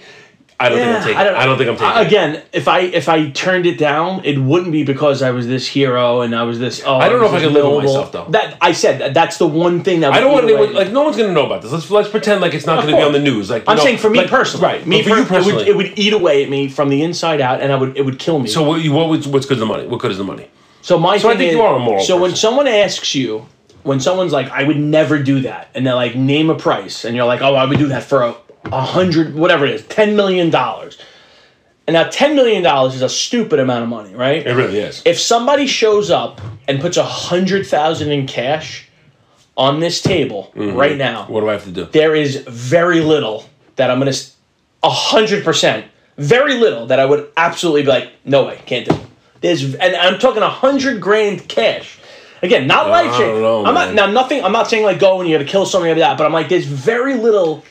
I 0.60 0.68
don't 0.68 0.78
think 0.78 0.96
I'm 0.96 1.02
taking. 1.02 1.16
I 1.16 1.24
don't, 1.24 1.36
I 1.36 1.46
don't 1.46 1.56
think 1.58 1.70
I'm 1.70 1.76
taking. 1.76 2.02
It. 2.02 2.06
Again, 2.06 2.42
if 2.52 2.66
I 2.66 2.80
if 2.80 3.08
I 3.08 3.30
turned 3.30 3.64
it 3.64 3.78
down, 3.78 4.24
it 4.24 4.38
wouldn't 4.38 4.72
be 4.72 4.82
because 4.82 5.22
I 5.22 5.30
was 5.30 5.46
this 5.46 5.68
hero 5.68 6.22
and 6.22 6.34
I 6.34 6.42
was 6.42 6.58
this. 6.58 6.82
Oh, 6.84 6.96
I 6.96 7.08
don't 7.08 7.20
know 7.20 7.26
if 7.26 7.32
I 7.32 7.40
can 7.40 7.52
live 7.52 7.64
with 7.64 7.84
myself, 7.84 8.10
though. 8.10 8.24
That 8.30 8.58
I 8.60 8.72
said 8.72 9.00
that, 9.00 9.14
that's 9.14 9.38
the 9.38 9.46
one 9.46 9.84
thing 9.84 10.00
that 10.00 10.12
I 10.12 10.20
don't 10.20 10.32
want 10.32 10.46
anyone 10.46 10.74
like 10.74 10.90
no 10.90 11.04
one's 11.04 11.16
gonna 11.16 11.32
know 11.32 11.46
about 11.46 11.62
this. 11.62 11.70
Let's 11.70 11.88
let's 11.90 12.08
pretend 12.08 12.40
like 12.40 12.54
it's 12.54 12.66
not 12.66 12.80
gonna 12.80 12.96
be 12.96 13.02
on 13.02 13.12
the 13.12 13.20
news. 13.20 13.50
Like 13.50 13.64
I'm 13.68 13.76
know, 13.76 13.84
saying 13.84 13.98
for 13.98 14.10
me 14.10 14.18
like- 14.18 14.30
personally, 14.30 14.66
right? 14.66 14.86
Me 14.86 15.02
for 15.02 15.10
you 15.10 15.14
per- 15.14 15.20
it 15.20 15.20
would, 15.20 15.28
personally. 15.28 15.68
it 15.68 15.76
would 15.76 15.98
eat 15.98 16.12
away 16.12 16.42
at 16.42 16.50
me 16.50 16.68
from 16.68 16.88
the 16.88 17.02
inside 17.02 17.40
out, 17.40 17.60
and 17.60 17.72
I 17.72 17.76
would 17.76 17.96
it 17.96 18.04
would 18.04 18.18
kill 18.18 18.40
me. 18.40 18.48
so 18.48 18.64
what? 18.64 18.82
You, 18.82 18.92
what 18.92 19.08
what's 19.26 19.46
good 19.46 19.58
is 19.58 19.60
the 19.60 19.66
money? 19.66 19.86
What 19.86 20.00
good 20.00 20.10
is 20.10 20.18
the 20.18 20.24
money? 20.24 20.50
So 20.82 20.98
my 20.98 21.18
So 21.18 21.28
I 21.28 21.36
think 21.36 21.50
is, 21.50 21.56
you 21.56 21.62
are 21.62 21.76
a 21.76 21.78
moral 21.78 22.02
So 22.02 22.20
when 22.20 22.34
someone 22.34 22.66
asks 22.66 23.14
you, 23.14 23.46
when 23.84 24.00
someone's 24.00 24.32
like, 24.32 24.50
"I 24.50 24.64
would 24.64 24.78
never 24.78 25.22
do 25.22 25.40
that," 25.42 25.68
and 25.74 25.86
they're 25.86 25.94
like, 25.94 26.16
"Name 26.16 26.50
a 26.50 26.54
price," 26.56 27.04
and 27.04 27.14
you're 27.14 27.26
like, 27.26 27.42
"Oh, 27.42 27.54
I 27.54 27.64
would 27.64 27.78
do 27.78 27.88
that 27.88 28.02
for 28.02 28.22
a, 28.22 28.34
a 28.72 28.80
hundred, 28.82 29.34
whatever 29.34 29.64
it 29.66 29.74
is, 29.74 29.82
ten 29.86 30.16
million 30.16 30.50
dollars." 30.50 30.98
And 31.86 31.94
now, 31.94 32.08
ten 32.10 32.36
million 32.36 32.62
dollars 32.62 32.94
is 32.94 33.02
a 33.02 33.08
stupid 33.08 33.58
amount 33.60 33.82
of 33.82 33.88
money, 33.88 34.14
right? 34.14 34.46
It 34.46 34.52
really 34.54 34.78
is. 34.78 35.02
if 35.06 35.18
somebody 35.18 35.66
shows 35.66 36.10
up 36.10 36.40
and 36.68 36.80
puts 36.80 36.96
a 36.98 37.02
hundred 37.04 37.66
thousand 37.66 38.10
in 38.12 38.26
cash 38.26 38.86
on 39.56 39.80
this 39.80 40.00
table 40.02 40.52
Mm-hmm. 40.54 40.76
right 40.76 40.96
now, 40.96 41.24
What 41.28 41.40
do 41.40 41.48
I 41.48 41.52
have 41.52 41.64
to 41.64 41.70
do? 41.70 41.86
there 41.86 42.14
is 42.14 42.36
very 42.46 43.00
little 43.00 43.48
that 43.76 43.90
I'm 43.90 43.98
gonna 43.98 44.12
a 44.82 44.90
hundred 44.90 45.44
percent, 45.44 45.86
very 46.18 46.54
little 46.54 46.86
that 46.88 47.00
I 47.00 47.06
would 47.06 47.28
absolutely 47.36 47.82
be 47.82 47.88
like, 47.88 48.10
no 48.24 48.44
way, 48.44 48.60
can't 48.66 48.86
do. 48.88 48.94
it. 48.94 49.00
There's 49.40 49.74
and 49.76 49.96
I'm 49.96 50.18
talking 50.18 50.42
a 50.42 50.50
hundred 50.50 51.00
grand 51.00 51.48
cash. 51.48 51.98
Again, 52.42 52.66
not 52.68 52.88
life 52.88 53.10
changing. 53.18 53.44
I'm 53.44 53.74
man. 53.74 53.74
not 53.74 53.94
now 53.94 54.06
nothing. 54.12 54.44
I'm 54.44 54.52
not 54.52 54.68
saying 54.68 54.84
like 54.84 55.00
go 55.00 55.20
and 55.20 55.28
you 55.28 55.36
got 55.38 55.42
to 55.44 55.50
kill 55.50 55.64
somebody 55.64 55.92
like 55.92 56.00
that, 56.00 56.18
but 56.18 56.26
I'm 56.26 56.32
like 56.34 56.48
there's 56.50 56.66
very 56.66 57.14
little. 57.14 57.64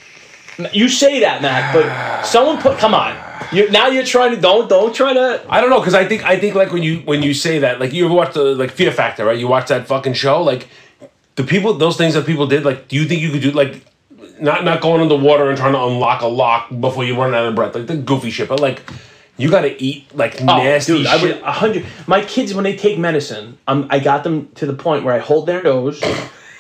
You 0.74 0.89
say 0.89 1.20
that, 1.20 1.41
Matt, 1.41 1.74
but 1.74 2.24
someone 2.24 2.58
put. 2.62 2.78
Come 2.80 2.93
on, 2.95 3.16
you 3.51 3.70
now 3.70 3.88
you're 3.88 4.03
trying 4.03 4.34
to 4.34 4.41
don't 4.41 4.68
don't 4.68 4.93
try 4.93 5.14
to. 5.14 5.43
I 5.49 5.62
don't 5.62 5.70
know 5.70 5.80
because 5.80 5.93
I 5.93 6.05
think 6.05 6.24
I 6.26 6.39
think 6.39 6.55
like 6.55 6.72
when 6.72 6.82
you 6.84 6.99
when 7.01 7.22
you 7.22 7.34
say 7.34 7.60
that 7.60 7.80
like 7.80 7.93
you 7.93 8.05
ever 8.05 8.14
watch 8.14 8.34
the 8.34 8.55
like 8.55 8.72
Fear 8.72 8.91
Factor 8.91 9.26
right? 9.26 9.38
You 9.38 9.47
watch 9.47 9.68
that 9.68 9.88
fucking 9.88 10.14
show 10.14 10.41
like 10.41 10.68
the 11.36 11.43
people 11.43 11.74
those 11.76 11.95
things 11.97 12.16
that 12.16 12.26
people 12.26 12.47
did 12.47 12.66
like 12.66 12.88
do 12.88 12.95
you 12.95 13.05
think 13.05 13.22
you 13.22 13.30
could 13.32 13.41
do 13.43 13.51
like 13.51 13.86
not 14.41 14.64
not 14.64 14.82
going 14.82 15.01
underwater 15.01 15.49
and 15.49 15.58
trying 15.58 15.74
to 15.74 15.84
unlock 15.84 16.22
a 16.22 16.28
lock 16.28 16.70
before 16.80 17.03
you 17.03 17.16
run 17.16 17.36
out 17.36 17.45
of 17.45 17.53
breath 17.55 17.76
like 17.76 17.86
the 17.88 17.95
goofy 17.97 18.32
shit 18.32 18.49
but 18.49 18.60
like 18.60 18.82
you 19.38 19.51
got 19.51 19.62
to 19.62 19.80
eat 19.84 20.08
like 20.16 20.43
nasty 20.43 20.93
Oh, 20.93 20.97
dude, 20.97 21.05
I 21.08 21.18
shit. 21.20 21.36
would 21.36 21.43
a 21.43 21.51
hundred. 21.51 21.86
My 22.08 22.22
kids 22.26 22.55
when 22.55 22.64
they 22.64 22.76
take 22.76 22.97
medicine, 22.97 23.60
um, 23.68 23.86
I 23.91 23.99
got 23.99 24.24
them 24.24 24.49
to 24.55 24.66
the 24.66 24.74
point 24.74 25.03
where 25.05 25.14
I 25.14 25.20
hold 25.20 25.45
their 25.45 25.62
nose. 25.62 26.01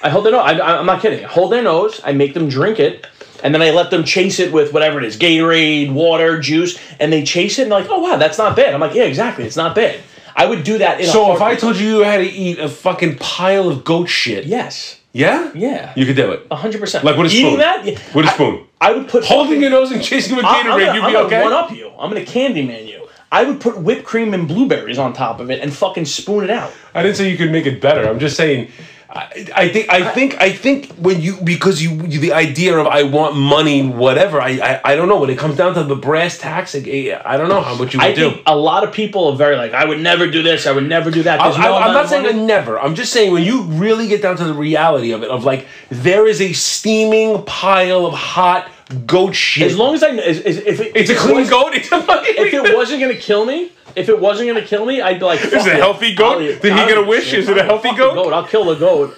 I 0.03 0.09
hold 0.09 0.25
their 0.25 0.31
nose. 0.33 0.43
I, 0.45 0.77
I'm 0.77 0.85
not 0.85 1.01
kidding. 1.01 1.25
I 1.25 1.27
hold 1.27 1.51
their 1.51 1.63
nose. 1.63 1.99
I 2.03 2.13
make 2.13 2.35
them 2.35 2.47
drink 2.49 2.79
it, 2.79 3.07
and 3.43 3.53
then 3.53 3.61
I 3.61 3.71
let 3.71 3.91
them 3.91 4.03
chase 4.03 4.39
it 4.39 4.51
with 4.51 4.73
whatever 4.73 4.99
it 4.99 5.05
is, 5.05 5.17
Gatorade, 5.17 5.91
water, 5.93 6.39
juice, 6.39 6.79
and 6.99 7.11
they 7.11 7.23
chase 7.23 7.59
it 7.59 7.63
and 7.63 7.71
they're 7.71 7.79
like, 7.81 7.89
oh 7.89 7.99
wow, 7.99 8.17
that's 8.17 8.37
not 8.37 8.55
bad. 8.55 8.73
I'm 8.73 8.79
like, 8.79 8.93
yeah, 8.93 9.03
exactly, 9.03 9.45
it's 9.45 9.57
not 9.57 9.75
bad. 9.75 9.99
I 10.35 10.45
would 10.45 10.63
do 10.63 10.77
that. 10.77 10.99
In 10.99 11.07
a 11.07 11.09
so 11.09 11.35
if 11.35 11.41
I 11.41 11.55
told 11.55 11.77
you 11.77 11.97
you 11.97 12.03
had 12.03 12.17
to 12.19 12.25
eat 12.29 12.59
a 12.59 12.69
fucking 12.69 13.17
pile 13.17 13.69
of 13.69 13.83
goat 13.83 14.05
shit, 14.07 14.45
yes, 14.45 14.99
yeah, 15.11 15.51
yeah, 15.55 15.93
you 15.95 16.05
could 16.05 16.15
do 16.15 16.31
it. 16.31 16.45
hundred 16.51 16.79
percent. 16.79 17.03
Like 17.03 17.17
with 17.17 17.31
a 17.31 17.35
Eating 17.35 17.47
spoon. 17.51 17.59
that 17.59 17.85
yeah, 17.85 17.99
With 18.13 18.25
a 18.25 18.29
I- 18.29 18.33
spoon. 18.33 18.63
I, 18.79 18.91
would 18.93 19.07
put 19.09 19.25
Holding 19.25 19.59
your 19.61 19.71
nose 19.71 19.91
and 19.91 20.03
chasing 20.03 20.35
with 20.35 20.45
I'm, 20.45 20.67
I'm 20.67 20.79
Gatorade, 20.79 20.85
gonna, 20.85 20.93
you'd 20.93 21.03
I'm 21.03 21.09
be 21.09 21.13
gonna 21.13 21.25
okay. 21.25 21.43
one 21.43 21.53
up 21.53 21.71
you. 21.71 21.89
I'm 21.97 22.11
gonna 22.11 22.23
candy 22.25 22.63
man 22.63 22.87
you. 22.87 23.07
I 23.31 23.43
would 23.43 23.59
put 23.59 23.79
whipped 23.79 24.05
cream 24.05 24.35
and 24.35 24.47
blueberries 24.47 24.99
on 24.99 25.13
top 25.13 25.39
of 25.39 25.49
it 25.49 25.61
and 25.61 25.73
fucking 25.73 26.05
spoon 26.05 26.43
it 26.43 26.51
out. 26.51 26.71
I 26.93 27.01
didn't 27.01 27.17
say 27.17 27.29
you 27.31 27.37
could 27.37 27.51
make 27.51 27.65
it 27.65 27.81
better. 27.81 28.07
I'm 28.07 28.19
just 28.19 28.37
saying. 28.37 28.69
I, 29.09 29.47
I 29.55 29.69
think 29.69 29.89
I 29.89 30.11
think 30.11 30.35
I 30.41 30.51
think 30.51 30.91
when 30.95 31.21
you 31.21 31.37
because 31.41 31.81
you, 31.81 31.91
you 32.05 32.19
the 32.19 32.33
idea 32.33 32.77
of 32.77 32.87
I 32.87 33.03
want 33.03 33.37
money 33.37 33.87
whatever 33.87 34.41
I, 34.41 34.59
I 34.59 34.81
I 34.83 34.95
don't 34.97 35.07
know 35.07 35.21
when 35.21 35.29
it 35.29 35.37
comes 35.37 35.55
down 35.55 35.75
to 35.75 35.83
the 35.83 35.95
brass 35.95 36.37
tacks 36.37 36.75
I, 36.75 36.79
eh, 36.79 37.21
I 37.23 37.37
don't 37.37 37.47
know 37.47 37.61
how 37.61 37.75
much 37.75 37.93
you 37.93 37.99
would 37.99 38.05
I 38.05 38.13
do. 38.13 38.31
think 38.31 38.43
a 38.45 38.55
lot 38.55 38.83
of 38.83 38.91
people 38.91 39.27
are 39.27 39.37
very 39.37 39.55
like, 39.55 39.73
I 39.73 39.85
would 39.85 40.01
never 40.01 40.29
do 40.29 40.43
this. 40.43 40.67
I 40.67 40.73
would 40.73 40.87
never 40.87 41.09
do 41.09 41.23
that. 41.23 41.39
I, 41.39 41.49
no 41.49 41.77
am 41.77 41.93
not 41.93 42.09
saying 42.09 42.25
a 42.25 42.33
never. 42.33 42.77
I'm 42.79 42.95
just 42.95 43.13
saying 43.13 43.31
when 43.31 43.43
you 43.43 43.61
really 43.63 44.07
get 44.07 44.21
down 44.21 44.35
to 44.37 44.43
the 44.43 44.53
reality 44.53 45.11
of 45.11 45.23
it, 45.23 45.29
of 45.29 45.45
like 45.45 45.67
there 45.89 46.27
is 46.27 46.41
a 46.41 46.51
steaming 46.51 47.43
pile 47.43 48.05
of 48.05 48.13
hot 48.13 48.69
goat 49.05 49.35
shit. 49.35 49.67
As 49.67 49.77
long 49.77 49.93
as 49.95 50.03
I, 50.03 50.09
as, 50.09 50.39
as, 50.41 50.57
if 50.57 50.79
it, 50.79 50.91
it's 50.95 51.09
a 51.09 51.15
clean 51.15 51.47
goat. 51.47 51.73
It's 51.75 51.91
a 51.91 51.97
If 51.99 52.53
it 52.53 52.75
wasn't 52.75 53.01
gonna 53.01 53.15
kill 53.15 53.45
me, 53.45 53.71
if 53.95 54.09
it 54.09 54.19
wasn't 54.19 54.47
gonna 54.49 54.65
kill 54.65 54.85
me, 54.85 55.01
I'd 55.01 55.19
be 55.19 55.25
like, 55.25 55.41
Is 55.43 55.65
it 55.65 55.73
a 55.73 55.75
healthy 55.75 56.15
goat? 56.15 56.39
Did 56.39 56.61
he 56.61 56.69
get 56.69 56.97
a 56.97 57.03
wish? 57.03 57.33
Is 57.33 57.49
it 57.49 57.57
a 57.57 57.63
healthy 57.63 57.93
goat? 57.95 58.31
I'll 58.33 58.45
kill 58.47 58.65
the 58.65 58.75
goat. 58.75 59.17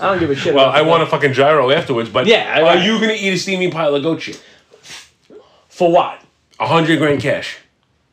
I 0.00 0.10
don't 0.10 0.20
give 0.20 0.30
a 0.30 0.36
shit. 0.36 0.54
Well, 0.54 0.70
I 0.70 0.82
want 0.82 1.02
a 1.02 1.06
fucking 1.06 1.32
gyro 1.32 1.70
afterwards, 1.70 2.08
but 2.08 2.26
Yeah, 2.26 2.52
I- 2.56 2.76
are 2.76 2.78
you 2.78 3.00
gonna 3.00 3.14
eat 3.14 3.32
a 3.32 3.38
steaming 3.38 3.70
pile 3.70 3.94
of 3.94 4.02
goat 4.02 4.22
shit? 4.22 4.40
for 5.68 5.92
what? 5.92 6.20
A 6.58 6.66
hundred 6.66 6.98
grand 6.98 7.20
cash. 7.20 7.58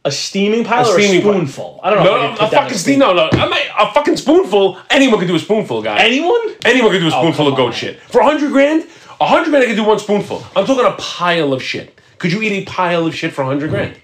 A 0.03 0.12
steaming 0.12 0.64
pile 0.64 0.86
A 0.86 0.89
or 0.89 0.99
steaming 0.99 1.22
a 1.22 1.24
pile. 1.24 1.34
spoonful? 1.34 1.80
I 1.84 1.89
don't 1.89 2.03
know. 2.03 2.16
No, 2.16 2.28
no, 2.28 2.34
a 2.34 2.38
put 2.38 2.51
that 2.51 2.53
in 2.53 2.60
fucking 2.64 2.78
steam. 2.78 2.99
No, 2.99 3.14
no, 3.14 3.28
not, 3.32 3.58
a 3.80 3.91
fucking 3.91 4.18
spoonful. 4.18 4.78
Anyone 4.91 5.18
can 5.18 5.28
do 5.28 5.36
a 5.36 5.39
spoonful, 5.39 5.82
guy. 5.82 5.97
Anyone? 5.97 6.39
Anyone 6.64 6.91
can 6.91 7.01
do 7.01 7.08
a 7.08 7.16
oh, 7.16 7.22
spoonful 7.22 7.45
come 7.45 7.53
of 7.53 7.58
goat 7.58 7.68
on. 7.68 7.74
shit 7.74 7.99
for 8.01 8.22
a 8.22 8.24
hundred 8.24 8.51
grand. 8.51 8.84
A 9.20 9.26
hundred 9.26 9.49
grand, 9.49 9.63
I 9.63 9.68
can 9.68 9.76
do 9.76 9.84
one 9.84 9.99
spoonful. 9.99 10.43
I'm 10.55 10.66
talking 10.66 10.86
a 10.86 10.95
pile 10.97 11.53
of 11.53 11.63
shit. 11.63 11.99
Could 12.18 12.32
you 12.32 12.41
eat 12.41 12.51
a 12.51 12.66
pile 12.66 13.05
of 13.07 13.16
shit 13.16 13.34
for 13.34 13.43
a 13.43 13.45
hundred 13.45 13.70
grand? 13.70 13.95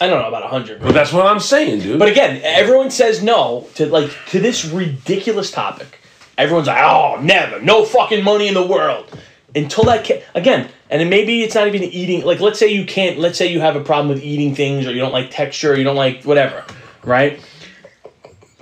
I 0.00 0.08
don't 0.08 0.20
know 0.20 0.28
about 0.28 0.42
a 0.42 0.48
hundred. 0.48 0.80
But 0.80 0.92
that's 0.92 1.12
what 1.12 1.26
I'm 1.26 1.40
saying, 1.40 1.80
dude. 1.80 1.98
But 1.98 2.08
again, 2.08 2.40
everyone 2.42 2.90
says 2.90 3.22
no 3.22 3.68
to 3.74 3.86
like 3.86 4.10
to 4.28 4.40
this 4.40 4.64
ridiculous 4.64 5.50
topic. 5.50 6.00
Everyone's 6.36 6.66
like, 6.66 6.82
"Oh, 6.82 7.20
never, 7.20 7.60
no 7.60 7.84
fucking 7.84 8.24
money 8.24 8.48
in 8.48 8.54
the 8.54 8.66
world." 8.66 9.06
Until 9.54 9.84
that 9.84 10.04
ca- 10.04 10.20
again, 10.34 10.68
and 10.90 11.00
then 11.00 11.08
maybe 11.08 11.42
it's 11.42 11.54
not 11.54 11.68
even 11.68 11.84
eating. 11.84 12.24
Like, 12.24 12.40
let's 12.40 12.58
say 12.58 12.68
you 12.68 12.84
can't. 12.84 13.18
Let's 13.18 13.38
say 13.38 13.46
you 13.46 13.60
have 13.60 13.76
a 13.76 13.80
problem 13.80 14.08
with 14.08 14.24
eating 14.24 14.54
things, 14.54 14.84
or 14.86 14.90
you 14.90 14.98
don't 14.98 15.12
like 15.12 15.30
texture, 15.30 15.72
or 15.72 15.76
you 15.76 15.84
don't 15.84 15.94
like 15.94 16.24
whatever, 16.24 16.64
right? 17.04 17.40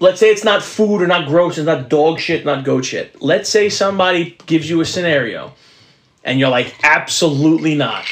Let's 0.03 0.18
say 0.18 0.30
it's 0.30 0.42
not 0.42 0.64
food 0.64 1.00
or 1.00 1.07
not 1.07 1.28
gross, 1.28 1.59
it's 1.59 1.66
not 1.66 1.88
dog 1.88 2.18
shit, 2.18 2.44
not 2.44 2.64
goat 2.64 2.84
shit. 2.84 3.22
Let's 3.22 3.48
say 3.48 3.68
somebody 3.68 4.36
gives 4.46 4.68
you 4.68 4.80
a 4.80 4.84
scenario, 4.84 5.53
and 6.24 6.40
you're 6.40 6.48
like, 6.48 6.74
absolutely 6.82 7.76
not. 7.76 8.05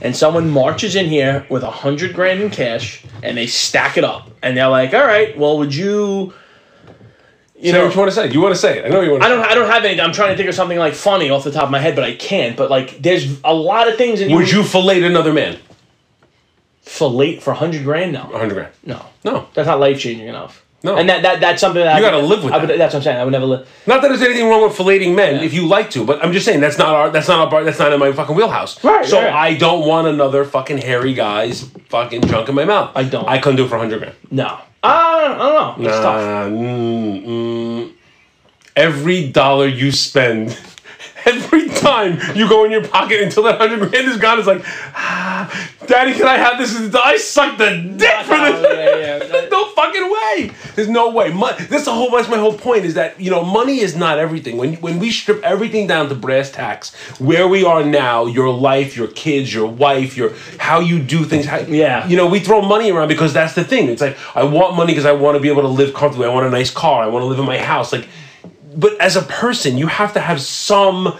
And 0.00 0.16
someone 0.16 0.48
marches 0.50 0.96
in 0.96 1.06
here 1.06 1.46
with 1.50 1.62
a 1.62 1.70
hundred 1.70 2.14
grand 2.14 2.40
in 2.40 2.48
cash, 2.48 3.04
and 3.22 3.36
they 3.36 3.46
stack 3.46 3.98
it 3.98 4.04
up, 4.04 4.30
and 4.42 4.56
they're 4.56 4.68
like, 4.70 4.94
all 4.94 5.04
right, 5.04 5.36
well, 5.36 5.58
would 5.58 5.74
you? 5.74 6.32
You 7.58 7.70
Say 7.70 7.72
know, 7.72 7.84
what 7.84 7.94
you 7.94 8.00
want 8.00 8.10
to 8.10 8.14
say. 8.16 8.30
You 8.30 8.40
want 8.40 8.54
to 8.54 8.60
say 8.60 8.78
it. 8.78 8.84
I 8.86 8.88
know 8.88 9.00
you 9.02 9.10
want 9.10 9.22
to 9.22 9.26
I 9.26 9.30
don't. 9.30 9.44
I 9.44 9.54
don't 9.54 9.70
have 9.70 9.84
any. 9.84 10.00
I'm 10.00 10.12
trying 10.12 10.30
to 10.30 10.36
think 10.38 10.48
of 10.48 10.54
something 10.54 10.78
like 10.78 10.94
funny 10.94 11.28
off 11.30 11.44
the 11.44 11.50
top 11.50 11.64
of 11.64 11.70
my 11.70 11.78
head, 11.80 11.94
but 11.94 12.04
I 12.04 12.14
can't. 12.14 12.56
But 12.56 12.70
like, 12.70 13.02
there's 13.02 13.40
a 13.44 13.52
lot 13.54 13.88
of 13.88 13.96
things. 13.98 14.20
And 14.22 14.34
Would 14.34 14.50
you 14.50 14.62
fillet 14.62 15.02
another 15.02 15.32
man? 15.34 15.58
fillet 16.82 17.40
for 17.40 17.52
hundred 17.52 17.84
grand? 17.84 18.12
No, 18.12 18.30
A 18.32 18.38
hundred 18.38 18.54
grand. 18.54 18.72
no, 18.84 19.04
No. 19.24 19.48
that's 19.54 19.66
not 19.66 19.80
life 19.80 19.98
changing 19.98 20.28
enough. 20.28 20.64
No. 20.86 20.96
and 20.96 21.08
that, 21.08 21.22
that 21.22 21.40
that's 21.40 21.60
something 21.60 21.82
that 21.82 21.98
You 22.00 22.06
I 22.06 22.10
gotta 22.10 22.24
live 22.24 22.42
with 22.44 22.52
I 22.54 22.58
would, 22.58 22.68
that. 22.70 22.78
That's 22.78 22.94
what 22.94 23.00
I'm 23.00 23.04
saying. 23.04 23.18
I 23.18 23.24
would 23.24 23.32
never 23.32 23.44
live. 23.46 23.68
Not 23.86 24.00
that 24.02 24.08
there's 24.08 24.22
anything 24.22 24.48
wrong 24.48 24.62
with 24.62 24.72
filleting 24.76 25.14
men 25.14 25.34
Yeah. 25.36 25.42
if 25.42 25.52
you 25.52 25.66
like 25.66 25.90
to, 25.90 26.04
but 26.04 26.24
I'm 26.24 26.32
just 26.32 26.46
saying 26.46 26.60
that's 26.60 26.78
not 26.78 26.94
our 26.94 27.10
that's 27.10 27.28
not 27.28 27.52
our 27.52 27.64
that's 27.64 27.78
not 27.78 27.92
in 27.92 28.00
my 28.00 28.12
fucking 28.12 28.34
wheelhouse. 28.36 28.82
Right, 28.84 29.04
So 29.04 29.18
right. 29.20 29.32
I 29.32 29.54
don't 29.54 29.86
want 29.86 30.06
another 30.06 30.44
fucking 30.44 30.78
hairy 30.78 31.12
guy's 31.14 31.62
fucking 31.88 32.22
junk 32.22 32.48
in 32.48 32.54
my 32.54 32.64
mouth. 32.64 32.92
I 32.94 33.04
don't. 33.04 33.28
I 33.28 33.38
couldn't 33.38 33.56
do 33.56 33.64
it 33.64 33.68
for 33.68 33.76
a 33.76 33.78
hundred 33.80 33.98
grand. 33.98 34.14
No, 34.30 34.58
I 34.82 35.20
don't, 35.26 35.40
I 35.40 35.52
don't 35.52 35.82
know. 35.82 35.88
It's 35.88 35.98
tough. 35.98 36.20
Uh, 36.20 36.48
mm, 36.50 37.26
mm. 37.26 37.92
every 38.76 39.28
dollar 39.30 39.66
you 39.66 39.90
spend, 39.92 40.58
every 41.26 41.68
time 41.68 42.18
you 42.36 42.48
go 42.48 42.64
in 42.64 42.70
your 42.70 42.86
pocket 42.86 43.20
until 43.20 43.42
that 43.44 43.58
hundred 43.58 43.78
grand 43.90 44.08
is 44.08 44.16
gone, 44.16 44.38
it's 44.38 44.46
like, 44.46 44.62
ah, 44.94 45.70
Daddy, 45.86 46.14
can 46.14 46.26
I 46.26 46.36
have 46.36 46.58
this? 46.58 46.94
I 46.94 47.16
sucked 47.16 47.58
the 47.58 47.70
dick 47.96 48.24
for 48.24 48.36
this. 48.36 48.62
yeah, 48.62 48.96
yeah. 48.96 49.18
There's 49.26 49.50
no 49.50 49.66
fucking 49.70 50.10
way. 50.10 50.50
There's 50.74 50.88
no 50.88 51.10
way. 51.10 51.32
Mon- 51.32 51.54
that's 51.68 51.84
the 51.84 51.92
whole. 51.92 52.10
That's 52.10 52.28
my 52.28 52.38
whole 52.38 52.56
point. 52.56 52.84
Is 52.84 52.94
that 52.94 53.20
you 53.20 53.30
know 53.30 53.44
money 53.44 53.80
is 53.80 53.96
not 53.96 54.18
everything. 54.18 54.56
When 54.56 54.74
when 54.76 54.98
we 54.98 55.10
strip 55.10 55.42
everything 55.42 55.86
down 55.86 56.08
to 56.08 56.14
brass 56.14 56.50
tacks, 56.50 56.94
where 57.20 57.46
we 57.48 57.64
are 57.64 57.84
now, 57.84 58.26
your 58.26 58.50
life, 58.50 58.96
your 58.96 59.08
kids, 59.08 59.52
your 59.52 59.66
wife, 59.66 60.16
your 60.16 60.32
how 60.58 60.80
you 60.80 60.98
do 61.00 61.24
things. 61.24 61.46
How, 61.46 61.58
Yeah. 61.58 62.06
You 62.06 62.16
know, 62.16 62.26
we 62.26 62.40
throw 62.40 62.62
money 62.62 62.90
around 62.90 63.08
because 63.08 63.32
that's 63.32 63.54
the 63.54 63.64
thing. 63.64 63.88
It's 63.88 64.00
like 64.02 64.16
I 64.34 64.42
want 64.44 64.76
money 64.76 64.92
because 64.92 65.06
I 65.06 65.12
want 65.12 65.36
to 65.36 65.40
be 65.40 65.48
able 65.48 65.62
to 65.62 65.68
live 65.68 65.94
comfortably. 65.94 66.26
I 66.26 66.32
want 66.34 66.46
a 66.46 66.50
nice 66.50 66.70
car. 66.70 67.02
I 67.02 67.06
want 67.08 67.22
to 67.22 67.26
live 67.26 67.38
in 67.38 67.46
my 67.46 67.58
house. 67.58 67.92
Like, 67.92 68.08
but 68.76 69.00
as 69.00 69.16
a 69.16 69.22
person, 69.22 69.78
you 69.78 69.86
have 69.86 70.12
to 70.12 70.20
have 70.20 70.40
some 70.40 71.18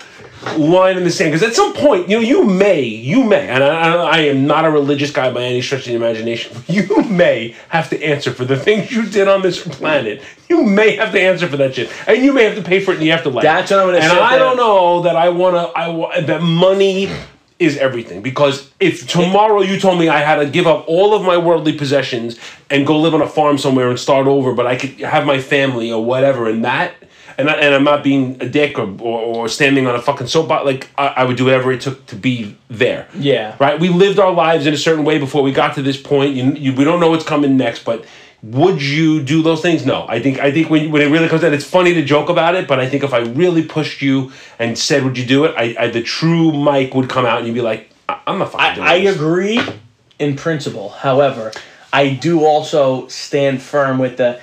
line 0.58 0.96
in 0.96 1.02
the 1.04 1.10
sand 1.10 1.32
because 1.32 1.42
at 1.48 1.54
some 1.56 1.72
point, 1.72 2.08
you 2.08 2.16
know, 2.16 2.22
you 2.22 2.44
may, 2.44 2.82
you 2.82 3.24
may, 3.24 3.48
and 3.48 3.64
I, 3.64 3.68
I, 3.68 3.94
I 3.94 4.18
am 4.18 4.46
not 4.46 4.64
a 4.64 4.70
religious 4.70 5.10
guy 5.10 5.32
by 5.32 5.42
any 5.42 5.62
stretch 5.62 5.80
of 5.80 5.86
the 5.86 5.94
imagination. 5.94 6.52
but 6.54 6.68
You 6.68 7.02
may 7.08 7.56
have 7.70 7.88
to 7.90 8.02
answer 8.04 8.30
for 8.32 8.44
the 8.44 8.56
things 8.56 8.92
you 8.92 9.06
did 9.06 9.26
on 9.28 9.42
this 9.42 9.66
planet. 9.66 10.22
You 10.48 10.62
may 10.62 10.94
have 10.96 11.10
to 11.12 11.20
answer 11.20 11.48
for 11.48 11.56
that 11.56 11.74
shit, 11.74 11.90
and 12.06 12.22
you 12.24 12.32
may 12.32 12.44
have 12.44 12.54
to 12.56 12.62
pay 12.62 12.80
for 12.80 12.92
it 12.92 12.94
in 12.94 13.00
the 13.00 13.12
afterlife. 13.12 13.42
That's 13.42 13.70
what 13.70 13.80
I'm 13.80 13.86
gonna 13.88 14.02
say. 14.02 14.10
And 14.10 14.18
I 14.18 14.30
there- 14.30 14.38
don't 14.40 14.56
know 14.58 15.02
that 15.02 15.16
I 15.16 15.30
want 15.30 15.56
to. 15.56 15.78
I 15.78 15.88
wa- 15.88 16.20
that 16.20 16.42
money 16.42 17.10
is 17.58 17.78
everything 17.78 18.20
because 18.20 18.70
if 18.78 19.08
tomorrow 19.08 19.62
you 19.62 19.80
told 19.80 19.98
me 19.98 20.10
I 20.10 20.18
had 20.20 20.36
to 20.36 20.46
give 20.46 20.66
up 20.66 20.84
all 20.86 21.14
of 21.14 21.22
my 21.22 21.38
worldly 21.38 21.72
possessions 21.72 22.38
and 22.68 22.86
go 22.86 22.98
live 23.00 23.14
on 23.14 23.22
a 23.22 23.26
farm 23.26 23.56
somewhere 23.56 23.88
and 23.88 23.98
start 23.98 24.26
over, 24.26 24.52
but 24.52 24.66
I 24.66 24.76
could 24.76 25.00
have 25.00 25.24
my 25.24 25.40
family 25.40 25.90
or 25.90 26.04
whatever, 26.04 26.48
and 26.50 26.62
that. 26.66 26.92
And, 27.38 27.50
I, 27.50 27.54
and 27.54 27.74
I'm 27.74 27.84
not 27.84 28.02
being 28.02 28.40
a 28.40 28.48
dick 28.48 28.78
or, 28.78 28.88
or, 29.00 29.20
or 29.20 29.48
standing 29.48 29.86
on 29.86 29.94
a 29.94 30.00
fucking 30.00 30.26
soapbox. 30.26 30.64
Like 30.64 30.90
I, 30.96 31.08
I 31.08 31.24
would 31.24 31.36
do 31.36 31.44
whatever 31.44 31.70
it 31.70 31.80
took 31.82 32.06
to 32.06 32.16
be 32.16 32.56
there. 32.68 33.08
Yeah. 33.14 33.56
Right. 33.60 33.78
We 33.78 33.90
lived 33.90 34.18
our 34.18 34.32
lives 34.32 34.66
in 34.66 34.72
a 34.72 34.78
certain 34.78 35.04
way 35.04 35.18
before 35.18 35.42
we 35.42 35.52
got 35.52 35.74
to 35.74 35.82
this 35.82 36.00
point. 36.00 36.34
You, 36.34 36.52
you, 36.52 36.74
we 36.74 36.84
don't 36.84 36.98
know 36.98 37.10
what's 37.10 37.24
coming 37.24 37.56
next, 37.56 37.84
but 37.84 38.06
would 38.42 38.80
you 38.80 39.22
do 39.22 39.42
those 39.42 39.60
things? 39.60 39.84
No. 39.84 40.06
I 40.08 40.20
think 40.20 40.38
I 40.38 40.52
think 40.52 40.70
when, 40.70 40.90
when 40.92 41.02
it 41.02 41.06
really 41.06 41.28
comes 41.28 41.42
down, 41.42 41.52
it's 41.52 41.64
funny 41.64 41.94
to 41.94 42.04
joke 42.04 42.28
about 42.28 42.54
it, 42.54 42.68
but 42.68 42.78
I 42.78 42.88
think 42.88 43.02
if 43.02 43.12
I 43.12 43.18
really 43.18 43.62
pushed 43.62 44.02
you 44.02 44.32
and 44.58 44.78
said, 44.78 45.04
"Would 45.04 45.18
you 45.18 45.26
do 45.26 45.44
it?" 45.46 45.54
I, 45.56 45.74
I 45.78 45.88
the 45.88 46.02
true 46.02 46.52
Mike 46.52 46.94
would 46.94 47.08
come 47.08 47.24
out 47.24 47.38
and 47.38 47.46
you'd 47.46 47.54
be 47.54 47.62
like, 47.62 47.90
I, 48.08 48.20
"I'm 48.26 48.38
not 48.38 48.52
fucking 48.52 48.76
doing 48.76 48.86
I, 48.86 48.92
I 48.92 49.00
this." 49.00 49.16
agree 49.16 49.60
in 50.18 50.36
principle. 50.36 50.90
However, 50.90 51.52
I 51.92 52.10
do 52.10 52.44
also 52.44 53.08
stand 53.08 53.62
firm 53.62 53.98
with 53.98 54.18
the 54.18 54.40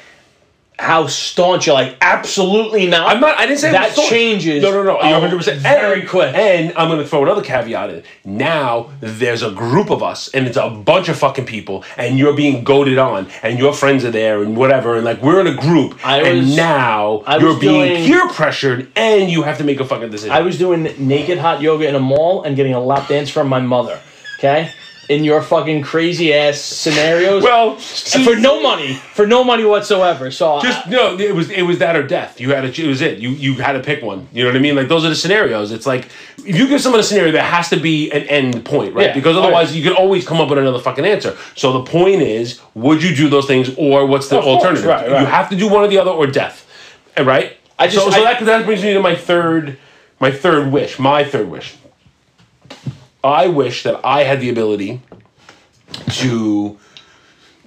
how 0.84 1.08
staunch 1.08 1.66
you're 1.68 1.74
like 1.76 1.98
absolutely 2.02 2.86
not. 2.88 3.08
I'm 3.16 3.20
not. 3.22 3.38
I 3.38 3.46
didn't 3.46 3.60
say 3.60 3.72
that 3.72 3.96
changes. 3.96 4.62
No, 4.62 4.72
no, 4.72 4.84
no. 4.84 5.02
You're 5.02 5.14
100 5.20 5.38
percent 5.38 5.60
very 5.62 6.06
quick. 6.06 6.36
And 6.36 6.74
I'm 6.78 6.90
going 6.90 7.00
to 7.00 7.08
throw 7.08 7.24
another 7.24 7.42
caveat 7.42 7.90
in. 7.90 8.04
Now 8.26 8.90
there's 9.00 9.42
a 9.44 9.52
group 9.52 9.90
of 9.90 10.04
us, 10.04 10.30
and 10.34 10.46
it's 10.48 10.58
a 10.58 10.70
bunch 10.70 11.10
of 11.10 11.18
fucking 11.18 11.46
people, 11.46 11.84
and 11.98 12.20
you're 12.20 12.36
being 12.36 12.64
goaded 12.64 12.98
on, 12.98 13.28
and 13.42 13.58
your 13.58 13.74
friends 13.74 14.04
are 14.06 14.12
there, 14.12 14.42
and 14.44 14.56
whatever, 14.58 14.96
and 14.96 15.06
like 15.06 15.22
we're 15.22 15.40
in 15.42 15.48
a 15.48 15.56
group, 15.56 16.00
I 16.06 16.22
and 16.22 16.40
was- 16.40 16.56
now 16.56 17.24
I 17.26 17.38
you're 17.38 17.60
being 17.60 17.88
doing- 17.88 18.06
peer 18.06 18.28
pressured, 18.30 18.92
and 18.96 19.30
you 19.30 19.44
have 19.44 19.58
to 19.60 19.64
make 19.64 19.80
a 19.80 19.86
fucking 19.86 20.10
decision. 20.12 20.32
I 20.36 20.42
was 20.42 20.58
doing 20.58 20.84
naked 21.00 21.38
hot 21.38 21.62
yoga 21.62 21.88
in 21.88 21.96
a 21.96 22.00
mall 22.00 22.44
and 22.44 22.56
getting 22.56 22.74
a 22.74 22.80
lap 22.80 23.08
dance 23.08 23.30
from 23.30 23.48
my 23.48 23.60
mother. 23.60 24.00
Okay, 24.40 24.70
in 25.10 25.24
your 25.26 25.42
fucking 25.42 25.82
crazy 25.82 26.34
ass 26.34 26.60
scenarios. 26.62 27.44
well, 27.44 27.72
And 28.16 28.24
for 28.24 28.36
no 28.36 28.62
money, 28.62 28.94
for 28.94 29.28
no 29.28 29.44
money 29.44 29.66
whatsoever. 29.66 30.32
So 30.32 30.62
Just 30.62 30.88
I, 30.88 30.90
no, 30.90 31.18
it 31.18 31.36
was 31.36 31.50
it 31.50 31.64
was 31.64 31.80
that 31.80 31.96
or 31.96 32.04
death. 32.08 32.40
You 32.40 32.52
had 32.52 32.62
to 32.74 32.84
it 32.84 32.88
was 32.88 33.02
it. 33.02 33.20
You 33.20 33.30
you 33.32 33.56
had 33.56 33.74
to 33.74 33.82
pick 33.82 34.02
one. 34.02 34.28
You 34.32 34.44
know 34.44 34.50
what 34.50 34.56
I 34.56 34.60
mean? 34.60 34.76
Like 34.76 34.88
those 34.88 35.04
are 35.06 35.10
the 35.10 35.16
scenarios. 35.16 35.72
It's 35.72 35.86
like 35.86 36.06
if 36.38 36.56
you 36.58 36.68
give 36.68 36.80
someone 36.82 37.00
a 37.02 37.04
scenario, 37.04 37.32
there 37.32 37.44
has 37.44 37.70
to 37.70 37.78
be 37.78 38.12
an 38.12 38.24
end 38.24 38.64
point, 38.66 38.94
right? 38.96 39.08
Yeah. 39.08 39.14
Because 39.14 39.36
Oh, 39.36 39.44
otherwise, 39.44 39.72
yeah. 39.76 39.84
you 39.84 39.90
could 39.90 39.98
always 39.98 40.26
come 40.26 40.40
up 40.40 40.50
with 40.50 40.58
another 40.60 40.80
fucking 40.80 41.06
answer. 41.06 41.38
So 41.56 41.74
the 41.74 41.84
point 41.84 42.22
is, 42.22 42.62
would 42.74 43.04
you 43.04 43.16
do 43.16 43.28
those 43.30 43.46
things, 43.46 43.74
or 43.78 44.06
what's 44.06 44.30
the 44.30 44.38
Of 44.38 44.44
course, 44.46 44.58
alternative? 44.64 44.86
right, 44.86 45.10
right. 45.12 45.20
You 45.22 45.26
have 45.28 45.50
to 45.50 45.56
do 45.56 45.68
one 45.68 45.84
or 45.84 45.88
the 45.88 45.98
other, 46.00 46.12
or 46.12 46.28
death, 46.28 46.66
right? 47.18 47.58
I 47.78 47.88
just- 47.88 48.06
so, 48.06 48.10
so 48.12 48.22
I- 48.22 48.34
that 48.36 48.46
that 48.46 48.66
brings 48.66 48.82
me 48.84 48.94
to 48.94 49.02
my 49.02 49.16
third 49.16 49.78
my 50.20 50.32
third 50.32 50.72
wish. 50.72 50.98
My 51.00 51.24
third 51.26 51.50
wish. 51.50 51.76
I 53.24 53.48
wish 53.48 53.84
that 53.84 54.04
I 54.04 54.24
had 54.24 54.42
the 54.42 54.50
ability 54.50 55.02
to 56.10 56.78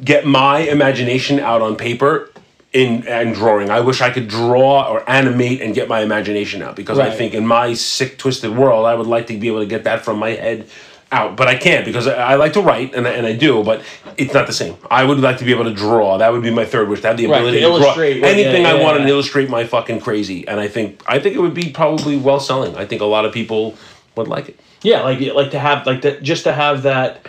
get 0.05 0.27
my 0.27 0.59
imagination 0.59 1.41
out 1.41 1.63
on 1.63 1.77
paper 1.77 2.31
in 2.73 3.07
and 3.09 3.35
drawing. 3.35 3.71
I 3.71 3.81
wish 3.81 4.01
I 4.03 4.11
could 4.11 4.29
draw 4.29 4.91
or 4.91 5.09
animate 5.09 5.63
and 5.63 5.75
get 5.75 5.89
my 5.89 6.01
imagination 6.01 6.61
out 6.63 6.77
because 6.77 6.99
I 6.99 7.11
think 7.11 7.33
in 7.33 7.47
my 7.47 7.73
sick 7.73 8.19
twisted 8.19 8.55
world 8.55 8.85
I 8.85 8.95
would 8.95 9.07
like 9.07 9.29
to 9.29 9.39
be 9.39 9.49
able 9.49 9.61
to 9.61 9.67
get 9.67 9.85
that 9.85 10.05
from 10.05 10.19
my 10.19 10.31
head 10.31 10.69
out, 11.11 11.37
but 11.37 11.47
I 11.49 11.55
can't 11.55 11.85
because 11.85 12.07
I, 12.07 12.33
I 12.33 12.35
like 12.35 12.53
to 12.55 12.61
write 12.61 12.95
and 12.95 13.07
I, 13.07 13.13
and 13.13 13.25
I 13.27 13.33
do, 13.35 13.63
but 13.63 13.83
it's 14.19 14.35
not 14.35 14.47
the 14.47 14.53
same. 14.53 14.77
I 14.91 15.05
would 15.05 15.21
like 15.21 15.39
to 15.39 15.45
be 15.45 15.53
able 15.53 15.65
to 15.65 15.73
draw. 15.73 16.19
That 16.19 16.33
would 16.33 16.43
be 16.43 16.51
my 16.51 16.65
third 16.67 16.89
wish 16.89 17.01
to 17.03 17.07
have 17.07 17.17
the 17.17 17.27
Right, 17.29 17.39
ability 17.39 17.61
to 17.61 17.67
to, 17.67 17.79
draw 17.79 17.95
anything 18.03 18.63
yeah, 18.63 18.69
I 18.69 18.75
yeah, 18.75 18.83
want 18.83 18.99
and 18.99 19.09
illustrate 19.09 19.49
my 19.49 19.65
fucking 19.65 20.01
crazy. 20.01 20.47
And 20.47 20.61
I 20.61 20.69
think 20.69 21.03
I 21.07 21.19
think 21.19 21.37
it 21.37 21.41
would 21.41 21.55
be 21.55 21.71
probably 21.71 22.19
well 22.19 22.41
selling. 22.41 22.77
I 22.77 22.85
think 22.85 23.01
a 23.01 23.07
lot 23.07 23.25
of 23.25 23.33
people 23.33 23.77
would 24.17 24.29
like 24.29 24.49
it. 24.51 24.61
Yeah, 24.87 25.01
like 25.03 25.21
like 25.35 25.51
to 25.51 25.59
have 25.59 25.85
like 25.87 26.03
that 26.03 26.23
just 26.23 26.45
to 26.45 26.53
have 26.53 26.85
that 26.85 27.27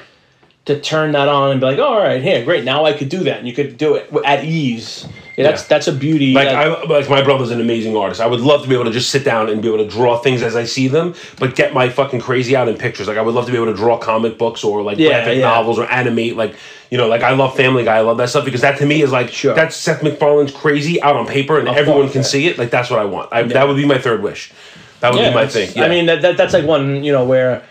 to 0.66 0.80
turn 0.80 1.14
that 1.14 1.28
on 1.28 1.52
and 1.52 1.60
be 1.60 1.66
like, 1.66 1.80
oh, 1.80 1.84
all 1.86 1.98
right, 2.00 2.22
here, 2.22 2.44
great, 2.46 2.64
now 2.66 2.86
I 2.86 2.94
could 2.94 3.10
do 3.10 3.24
that, 3.24 3.40
and 3.40 3.48
you 3.48 3.54
could 3.54 3.78
do 3.78 3.96
it 3.96 4.14
at 4.26 4.44
ease. 4.44 5.08
Yeah, 5.38 5.44
that's 5.50 5.62
Yeah. 5.64 5.68
that's 5.70 5.88
a 5.88 5.92
beauty. 5.94 6.34
Like 6.34 6.50
I 6.50 6.84
like 6.84 7.10
my 7.10 7.22
brother's 7.24 7.52
an 7.52 7.62
amazing 7.62 7.96
artist. 7.96 8.22
I 8.22 8.28
would 8.28 8.42
love 8.42 8.62
to 8.64 8.68
be 8.70 8.76
able 8.76 8.86
to 8.86 8.92
just 8.92 9.10
sit 9.10 9.24
down 9.24 9.50
and 9.50 9.62
be 9.62 9.68
able 9.68 9.84
to 9.84 9.90
draw 9.90 10.18
things 10.20 10.42
as 10.44 10.56
I 10.56 10.66
see 10.66 10.88
them, 10.88 11.14
but 11.40 11.56
get 11.56 11.74
my 11.74 11.90
fucking 11.90 12.22
crazy 12.22 12.56
out 12.56 12.68
in 12.68 12.76
pictures. 12.78 13.08
Like 13.08 13.18
I 13.18 13.22
would 13.22 13.34
love 13.36 13.46
to 13.46 13.52
be 13.52 13.58
able 13.58 13.68
to 13.72 13.76
draw 13.76 13.98
comic 13.98 14.38
books 14.38 14.64
or 14.64 14.82
like 14.84 14.98
Yeah, 15.00 15.10
graphic 15.10 15.40
novels 15.42 15.78
or 15.80 15.86
animate. 15.92 16.36
Like 16.38 16.56
you 16.90 16.98
know, 16.98 17.08
like 17.08 17.22
I 17.22 17.34
love 17.34 17.56
Family 17.56 17.84
Guy. 17.84 17.98
I 17.98 18.02
love 18.02 18.18
that 18.18 18.30
stuff 18.30 18.46
because 18.46 18.62
that 18.62 18.78
to 18.80 18.86
me 18.86 19.02
is 19.04 19.12
like 19.12 19.30
Sure. 19.32 19.54
that's 19.54 19.76
Seth 19.76 20.02
MacFarlane's 20.02 20.52
crazy 20.52 21.02
out 21.02 21.16
on 21.16 21.28
paper 21.28 21.60
and 21.60 21.68
Of 21.70 21.78
everyone 21.78 22.10
can 22.10 22.24
see 22.24 22.48
it. 22.48 22.58
Like 22.58 22.72
that's 22.72 22.90
what 22.90 23.00
I 23.00 23.06
want. 23.06 23.32
I, 23.32 23.44
That 23.44 23.68
would 23.68 23.78
be 23.78 23.86
my 23.86 24.00
third 24.00 24.24
wish. 24.24 24.52
That 25.00 25.14
would 25.14 25.22
yeah, 25.22 25.30
be 25.30 25.36
my 25.36 25.48
thing. 25.48 25.72
Yeah. 25.76 25.84
I 25.84 25.90
mean, 25.90 26.08
that, 26.08 26.22
that 26.22 26.38
that's 26.38 26.54
like 26.54 26.66
one 26.66 27.04
you 27.04 27.12
know 27.12 27.26
where 27.26 27.64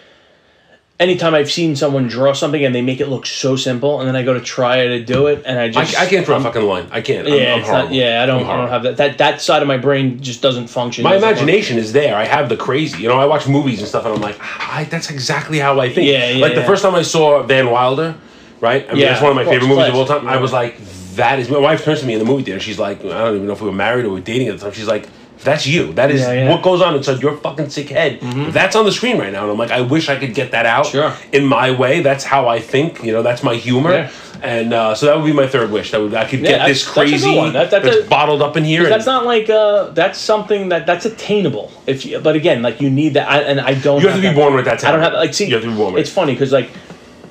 anytime 0.98 1.34
I've 1.34 1.50
seen 1.50 1.76
someone 1.76 2.08
draw 2.08 2.32
something 2.32 2.64
and 2.64 2.74
they 2.74 2.82
make 2.82 3.00
it 3.00 3.08
look 3.08 3.26
so 3.26 3.56
simple, 3.56 4.00
and 4.00 4.08
then 4.08 4.16
I 4.16 4.22
go 4.22 4.34
to 4.34 4.40
try 4.40 4.86
to 4.86 5.04
do 5.04 5.26
it, 5.26 5.42
and 5.44 5.58
I 5.58 5.64
I, 5.64 5.68
just 5.68 5.98
I 5.98 6.06
can't 6.06 6.24
draw 6.24 6.36
a 6.36 6.40
fucking 6.40 6.62
line. 6.62 6.88
I 6.90 7.00
can't. 7.00 7.26
I'm, 7.26 7.34
yeah, 7.34 7.54
I'm 7.54 7.62
not, 7.62 7.92
yeah, 7.92 8.22
I 8.22 8.26
don't, 8.26 8.44
I'm 8.44 8.50
I 8.50 8.56
don't 8.56 8.68
have 8.68 8.82
that. 8.84 8.96
That 8.96 9.18
that 9.18 9.40
side 9.40 9.62
of 9.62 9.68
my 9.68 9.76
brain 9.76 10.20
just 10.20 10.42
doesn't 10.42 10.68
function. 10.68 11.04
My 11.04 11.12
Doesn't 11.12 11.28
work. 11.28 11.38
imagination 11.38 11.78
is 11.78 11.92
there. 11.92 12.16
I 12.16 12.24
have 12.24 12.48
the 12.48 12.56
crazy. 12.56 13.02
You 13.02 13.08
know, 13.08 13.18
I 13.18 13.26
watch 13.26 13.46
movies 13.46 13.80
and 13.80 13.88
stuff, 13.88 14.04
and 14.04 14.14
I'm 14.14 14.20
like, 14.20 14.38
ah, 14.40 14.76
I, 14.78 14.84
that's 14.84 15.10
exactly 15.10 15.58
how 15.58 15.78
I 15.80 15.92
think. 15.92 16.08
Yeah, 16.08 16.30
yeah, 16.30 16.42
Like 16.42 16.54
the 16.54 16.64
first 16.64 16.82
time 16.82 16.94
I 16.94 17.02
saw 17.02 17.42
Van 17.42 17.70
Wilder, 17.70 18.16
right? 18.60 18.84
I 18.88 18.92
mean, 18.92 19.02
Yeah, 19.02 19.10
that's 19.10 19.22
one 19.22 19.30
of 19.30 19.36
my 19.36 19.42
of 19.42 19.48
favorite 19.48 19.68
movies 19.68 19.88
of 19.88 19.94
all 19.94 20.06
time. 20.06 20.26
I 20.26 20.38
was 20.38 20.52
like, 20.52 20.78
that 21.16 21.38
is. 21.38 21.50
My 21.50 21.58
wife 21.58 21.84
turns 21.84 22.00
to 22.00 22.06
me 22.06 22.14
in 22.14 22.18
the 22.18 22.24
movie 22.24 22.44
theater. 22.44 22.60
She's 22.60 22.78
like, 22.78 23.00
I 23.00 23.08
don't 23.08 23.36
even 23.36 23.46
know 23.46 23.52
if 23.52 23.60
we 23.60 23.68
were 23.68 23.74
married 23.74 24.04
or 24.04 24.08
we 24.08 24.14
were 24.14 24.20
dating 24.20 24.48
at 24.48 24.58
the 24.58 24.64
time. 24.64 24.72
She's 24.72 24.88
like. 24.88 25.08
That's 25.44 25.66
you. 25.66 25.92
That 25.92 26.10
is 26.10 26.20
Yeah, 26.22 26.32
yeah. 26.32 26.50
what 26.50 26.62
goes 26.62 26.80
on 26.80 26.94
inside 26.96 27.20
your 27.22 27.36
fucking 27.36 27.70
sick 27.70 27.90
head. 27.90 28.20
That's 28.52 28.74
on 28.74 28.84
the 28.84 28.92
screen 28.92 29.18
right 29.18 29.32
now, 29.32 29.42
and 29.42 29.52
I'm 29.52 29.58
like, 29.58 29.70
I 29.70 29.82
wish 29.82 30.08
I 30.08 30.16
could 30.16 30.34
get 30.34 30.50
that 30.52 30.66
out 30.66 30.86
Sure. 30.86 31.12
in 31.32 31.44
my 31.46 31.70
way. 31.70 32.00
That's 32.00 32.24
how 32.24 32.48
I 32.48 32.58
think. 32.58 33.04
You 33.04 33.12
know, 33.12 33.22
that's 33.22 33.42
my 33.42 33.54
humor, 33.54 33.92
Yeah. 33.92 34.10
and 34.42 34.72
uh, 34.72 34.94
so 34.94 35.06
that 35.06 35.16
would 35.16 35.26
be 35.26 35.32
my 35.32 35.46
third 35.46 35.70
wish. 35.70 35.90
That 35.92 36.00
would 36.00 36.14
I 36.14 36.24
could 36.24 36.40
get 36.42 36.66
this 36.66 36.82
that's 36.84 36.98
a 36.98 37.00
good 37.00 37.10
crazy 37.10 37.36
one. 37.36 37.52
That- 37.52 37.70
that's 37.70 38.06
bottled 38.08 38.42
up 38.42 38.56
in 38.56 38.64
here. 38.64 38.84
and- 38.84 38.92
That's 38.92 39.06
not 39.06 39.24
like 39.26 39.48
uh, 39.50 39.90
that's 39.90 40.18
something 40.18 40.70
that 40.70 40.86
that's 40.86 41.04
attainable. 41.04 41.70
If 41.86 42.04
you, 42.06 42.18
but 42.18 42.34
again, 42.34 42.62
like 42.62 42.80
you 42.80 42.90
need 42.90 43.14
that, 43.14 43.28
I, 43.30 43.42
and 43.42 43.60
I 43.60 43.74
don't. 43.74 44.00
You 44.02 44.08
have 44.08 44.20
to 44.20 44.28
be 44.28 44.34
born 44.34 44.54
with 44.54 44.64
that 44.64 44.82
I 44.84 44.90
don't 44.90 45.00
have 45.02 45.12
like 45.12 45.34
see. 45.34 45.46
You 45.46 45.54
have 45.54 45.64
to 45.64 45.70
be 45.70 45.76
born 45.76 45.92
with 45.94 46.00
It's 46.00 46.10
it. 46.10 46.14
funny 46.14 46.32
because 46.32 46.50
like 46.52 46.70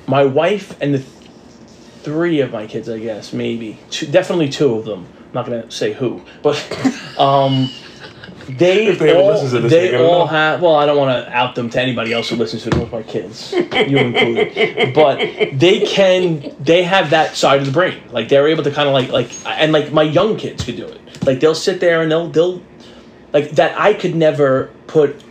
my 0.06 0.24
wife 0.24 0.76
and 0.80 0.94
the 0.94 0.98
th- 0.98 1.10
three 2.02 2.40
of 2.40 2.52
my 2.52 2.66
kids, 2.66 2.88
I 2.88 2.98
guess 2.98 3.32
maybe 3.32 3.78
two, 3.90 4.06
definitely 4.06 4.48
two 4.48 4.74
of 4.74 4.84
them. 4.84 5.06
I'm 5.26 5.32
not 5.34 5.46
gonna 5.46 5.70
say 5.70 5.92
who, 5.92 6.22
but 6.42 6.56
um, 7.18 7.68
they 8.48 8.86
If 8.86 8.98
they 8.98 9.14
all 9.14 9.32
listen 9.32 9.50
to 9.50 9.60
this, 9.60 9.72
they 9.72 9.90
they're 9.90 10.04
all 10.04 10.20
know. 10.20 10.26
have. 10.26 10.62
Well, 10.62 10.76
I 10.76 10.86
don't 10.86 10.96
want 10.96 11.26
to 11.26 11.32
out 11.32 11.54
them 11.54 11.68
to 11.70 11.80
anybody 11.80 12.12
else 12.12 12.28
who 12.28 12.36
listens 12.36 12.62
to 12.64 12.78
with 12.78 12.92
my 12.92 13.02
kids, 13.02 13.52
you 13.52 13.98
included. 13.98 14.94
But 14.94 15.18
they 15.58 15.80
can. 15.80 16.54
They 16.60 16.82
have 16.84 17.10
that 17.10 17.36
side 17.36 17.60
of 17.60 17.66
the 17.66 17.72
brain. 17.72 18.02
Like 18.10 18.28
they're 18.28 18.48
able 18.48 18.64
to 18.64 18.70
kind 18.70 18.88
of 18.88 18.94
like 18.94 19.10
like 19.10 19.30
and 19.46 19.72
like 19.72 19.92
my 19.92 20.02
young 20.02 20.36
kids 20.36 20.64
could 20.64 20.76
do 20.76 20.86
it. 20.86 21.26
Like 21.26 21.40
they'll 21.40 21.54
sit 21.54 21.80
there 21.80 22.02
and 22.02 22.10
they'll 22.10 22.28
they'll 22.28 22.62
like 23.32 23.50
that. 23.52 23.78
I 23.80 23.94
could 23.94 24.14
never 24.14 24.70
put 24.86 25.22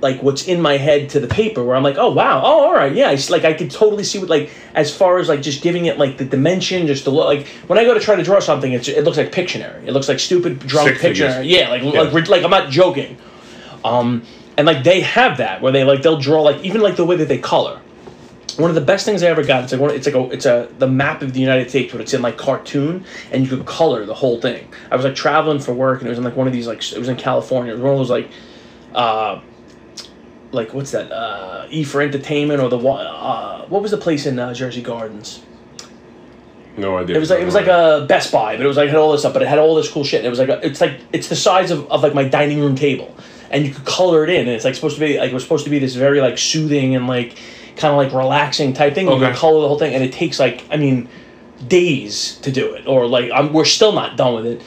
like 0.00 0.22
what's 0.22 0.46
in 0.46 0.60
my 0.60 0.76
head 0.76 1.10
to 1.10 1.20
the 1.20 1.26
paper 1.26 1.64
where 1.64 1.74
I'm 1.76 1.82
like, 1.82 1.96
oh 1.98 2.10
wow, 2.12 2.40
oh 2.44 2.66
all 2.66 2.72
right, 2.72 2.94
yeah, 2.94 3.10
it's 3.10 3.30
like 3.30 3.44
I 3.44 3.52
could 3.52 3.70
totally 3.70 4.04
see 4.04 4.18
what 4.18 4.28
like 4.28 4.50
as 4.74 4.94
far 4.94 5.18
as 5.18 5.28
like 5.28 5.42
just 5.42 5.62
giving 5.62 5.86
it 5.86 5.98
like 5.98 6.18
the 6.18 6.24
dimension, 6.24 6.86
just 6.86 7.04
the 7.04 7.10
look. 7.10 7.26
Like 7.26 7.46
when 7.66 7.78
I 7.78 7.84
go 7.84 7.94
to 7.94 8.00
try 8.00 8.14
to 8.16 8.22
draw 8.22 8.38
something, 8.40 8.72
it's, 8.72 8.88
it 8.88 9.04
looks 9.04 9.16
like 9.16 9.32
Pictionary. 9.32 9.86
It 9.86 9.92
looks 9.92 10.08
like 10.08 10.18
stupid 10.18 10.60
drunk 10.60 10.88
Stick 10.88 11.00
figures. 11.00 11.34
Pictionary. 11.34 11.48
Yeah, 11.48 11.68
like 11.70 11.82
Yeah. 11.82 12.02
like 12.02 12.28
like 12.28 12.44
I'm 12.44 12.50
not 12.50 12.70
joking. 12.70 13.16
Um, 13.84 14.22
and 14.56 14.66
like 14.66 14.84
they 14.84 15.00
have 15.00 15.38
that 15.38 15.62
where 15.62 15.72
they 15.72 15.84
like 15.84 16.02
they'll 16.02 16.18
draw 16.18 16.42
like 16.42 16.62
even 16.64 16.80
like 16.80 16.96
the 16.96 17.04
way 17.04 17.16
that 17.16 17.28
they 17.28 17.38
color. 17.38 17.80
One 18.56 18.70
of 18.70 18.74
the 18.74 18.80
best 18.80 19.04
things 19.04 19.22
I 19.22 19.28
ever 19.28 19.44
got. 19.44 19.62
It's 19.62 19.72
like 19.72 19.80
one. 19.80 19.90
It's 19.92 20.06
like 20.06 20.16
a. 20.16 20.30
It's 20.30 20.44
a 20.44 20.68
the 20.78 20.88
map 20.88 21.22
of 21.22 21.32
the 21.32 21.38
United 21.38 21.70
States, 21.70 21.92
but 21.92 22.00
it's 22.00 22.12
in 22.12 22.22
like 22.22 22.36
cartoon, 22.36 23.04
and 23.30 23.44
you 23.44 23.48
could 23.56 23.66
color 23.66 24.04
the 24.04 24.14
whole 24.14 24.40
thing. 24.40 24.66
I 24.90 24.96
was 24.96 25.04
like 25.04 25.14
traveling 25.14 25.60
for 25.60 25.72
work, 25.72 26.00
and 26.00 26.08
it 26.08 26.10
was 26.10 26.18
in 26.18 26.24
like 26.24 26.34
one 26.34 26.48
of 26.48 26.52
these 26.52 26.66
like 26.66 26.78
it 26.92 26.98
was 26.98 27.08
in 27.08 27.14
California. 27.16 27.70
It 27.72 27.76
was 27.76 27.82
one 27.84 27.92
of 27.92 27.98
those 27.98 28.10
like, 28.10 28.30
uh, 28.96 29.40
like 30.52 30.72
what's 30.74 30.90
that? 30.92 31.10
Uh, 31.12 31.66
E 31.70 31.84
for 31.84 32.00
Entertainment 32.00 32.60
or 32.60 32.68
the. 32.68 32.78
Uh, 32.78 33.66
what 33.66 33.82
was 33.82 33.90
the 33.90 33.96
place 33.98 34.26
in 34.26 34.38
uh, 34.38 34.54
Jersey 34.54 34.82
Gardens? 34.82 35.42
No 36.76 36.96
idea. 36.96 37.16
It 37.16 37.18
was 37.18 37.30
like 37.30 37.40
it 37.40 37.44
was 37.44 37.54
like 37.54 37.66
a 37.66 38.06
Best 38.08 38.30
Buy, 38.32 38.56
but 38.56 38.64
it 38.64 38.68
was 38.68 38.76
like 38.76 38.86
it 38.86 38.90
had 38.90 38.98
all 38.98 39.10
this 39.12 39.22
stuff, 39.22 39.32
but 39.32 39.42
it 39.42 39.48
had 39.48 39.58
all 39.58 39.74
this 39.74 39.90
cool 39.90 40.04
shit. 40.04 40.20
And 40.20 40.26
it 40.26 40.30
was 40.30 40.38
like 40.38 40.48
a, 40.48 40.64
it's 40.64 40.80
like 40.80 41.00
it's 41.12 41.28
the 41.28 41.36
size 41.36 41.70
of, 41.70 41.90
of 41.90 42.02
like 42.02 42.14
my 42.14 42.24
dining 42.24 42.60
room 42.60 42.76
table, 42.76 43.14
and 43.50 43.66
you 43.66 43.74
could 43.74 43.84
color 43.84 44.22
it 44.24 44.30
in, 44.30 44.42
and 44.42 44.50
it's 44.50 44.64
like 44.64 44.74
supposed 44.76 44.94
to 44.94 45.00
be 45.00 45.18
like 45.18 45.30
it 45.30 45.34
was 45.34 45.42
supposed 45.42 45.64
to 45.64 45.70
be 45.70 45.78
this 45.80 45.94
very 45.96 46.20
like 46.20 46.38
soothing 46.38 46.94
and 46.94 47.06
like 47.08 47.36
kind 47.76 47.92
of 47.92 47.96
like 47.96 48.12
relaxing 48.12 48.72
type 48.72 48.94
thing. 48.94 49.06
You 49.08 49.14
Okay. 49.14 49.26
can 49.26 49.34
color 49.34 49.60
the 49.60 49.68
whole 49.68 49.78
thing, 49.78 49.92
and 49.94 50.04
it 50.04 50.12
takes 50.12 50.38
like 50.38 50.64
I 50.70 50.76
mean 50.76 51.08
days 51.66 52.36
to 52.42 52.52
do 52.52 52.74
it, 52.74 52.86
or 52.86 53.06
like 53.08 53.30
I'm 53.34 53.52
we're 53.52 53.64
still 53.64 53.92
not 53.92 54.16
done 54.16 54.34
with 54.36 54.46
it. 54.46 54.62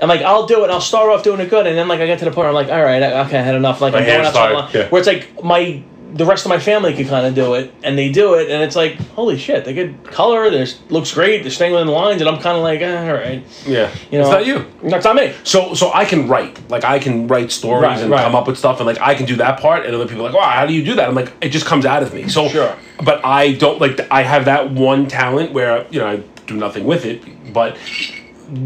I'm 0.00 0.08
like 0.08 0.22
I'll 0.22 0.46
do 0.46 0.64
it. 0.64 0.70
I'll 0.70 0.80
start 0.80 1.10
off 1.10 1.22
doing 1.22 1.40
it 1.40 1.50
good, 1.50 1.66
and 1.66 1.76
then 1.76 1.88
like 1.88 2.00
I 2.00 2.06
get 2.06 2.18
to 2.20 2.24
the 2.24 2.30
point 2.30 2.46
where 2.46 2.48
I'm 2.48 2.54
like, 2.54 2.68
all 2.70 2.82
right, 2.82 3.02
I- 3.02 3.26
okay, 3.26 3.38
I 3.38 3.42
had 3.42 3.54
enough. 3.54 3.80
Like 3.80 3.92
My 3.92 4.00
I'm 4.00 4.04
going 4.06 4.16
hands 4.16 4.28
outside 4.28 4.46
tired, 4.48 4.54
line- 4.56 4.70
yeah. 4.74 4.88
where 4.88 4.98
it's 5.00 5.08
like 5.08 5.42
my 5.44 5.82
the 6.14 6.24
rest 6.24 6.44
of 6.46 6.48
my 6.48 6.60
family 6.60 6.94
can 6.94 7.08
kind 7.08 7.26
of 7.26 7.34
do 7.34 7.54
it, 7.54 7.74
and 7.82 7.98
they 7.98 8.08
do 8.08 8.34
it, 8.34 8.48
and 8.48 8.62
it's 8.62 8.76
like 8.76 8.94
holy 9.16 9.36
shit, 9.36 9.64
they 9.64 9.74
could 9.74 10.04
color. 10.04 10.48
There's 10.48 10.80
looks 10.88 11.12
great. 11.12 11.42
They're 11.42 11.50
staying 11.50 11.72
within 11.72 11.88
the 11.88 11.92
lines, 11.92 12.20
and 12.22 12.30
I'm 12.30 12.40
kind 12.40 12.56
of 12.56 12.62
like, 12.62 12.80
eh, 12.82 13.08
all 13.08 13.14
right, 13.14 13.42
yeah. 13.66 13.92
you 14.12 14.18
know, 14.18 14.24
it's 14.24 14.30
not 14.30 14.46
you. 14.46 14.64
That's 14.88 15.04
not 15.04 15.16
me. 15.16 15.34
So 15.42 15.74
so 15.74 15.90
I 15.92 16.04
can 16.04 16.28
write 16.28 16.70
like 16.70 16.84
I 16.84 17.00
can 17.00 17.26
write 17.26 17.50
stories 17.50 17.82
Right, 17.82 17.98
and 18.00 18.10
right. 18.12 18.22
come 18.22 18.36
up 18.36 18.46
with 18.46 18.56
stuff 18.58 18.78
and 18.78 18.86
like 18.86 19.00
I 19.00 19.16
can 19.16 19.26
do 19.26 19.34
that 19.36 19.58
part 19.58 19.86
and 19.86 19.94
other 19.94 20.06
people 20.06 20.22
are 20.24 20.30
like 20.30 20.34
wow 20.40 20.50
how 20.50 20.66
do 20.66 20.72
you 20.72 20.84
do 20.84 20.94
that 20.94 21.08
I'm 21.08 21.16
like 21.16 21.32
it 21.40 21.48
just 21.48 21.66
comes 21.66 21.84
out 21.84 22.02
of 22.04 22.14
me 22.14 22.28
so 22.28 22.46
Sure. 22.48 22.76
but 23.04 23.24
I 23.24 23.52
don't 23.54 23.80
like 23.80 23.98
I 24.12 24.22
have 24.22 24.44
that 24.44 24.70
one 24.70 25.08
talent 25.08 25.50
where 25.52 25.84
you 25.90 25.98
know 25.98 26.06
I 26.06 26.16
do 26.46 26.54
nothing 26.54 26.84
with 26.84 27.04
it 27.06 27.22
but 27.52 27.76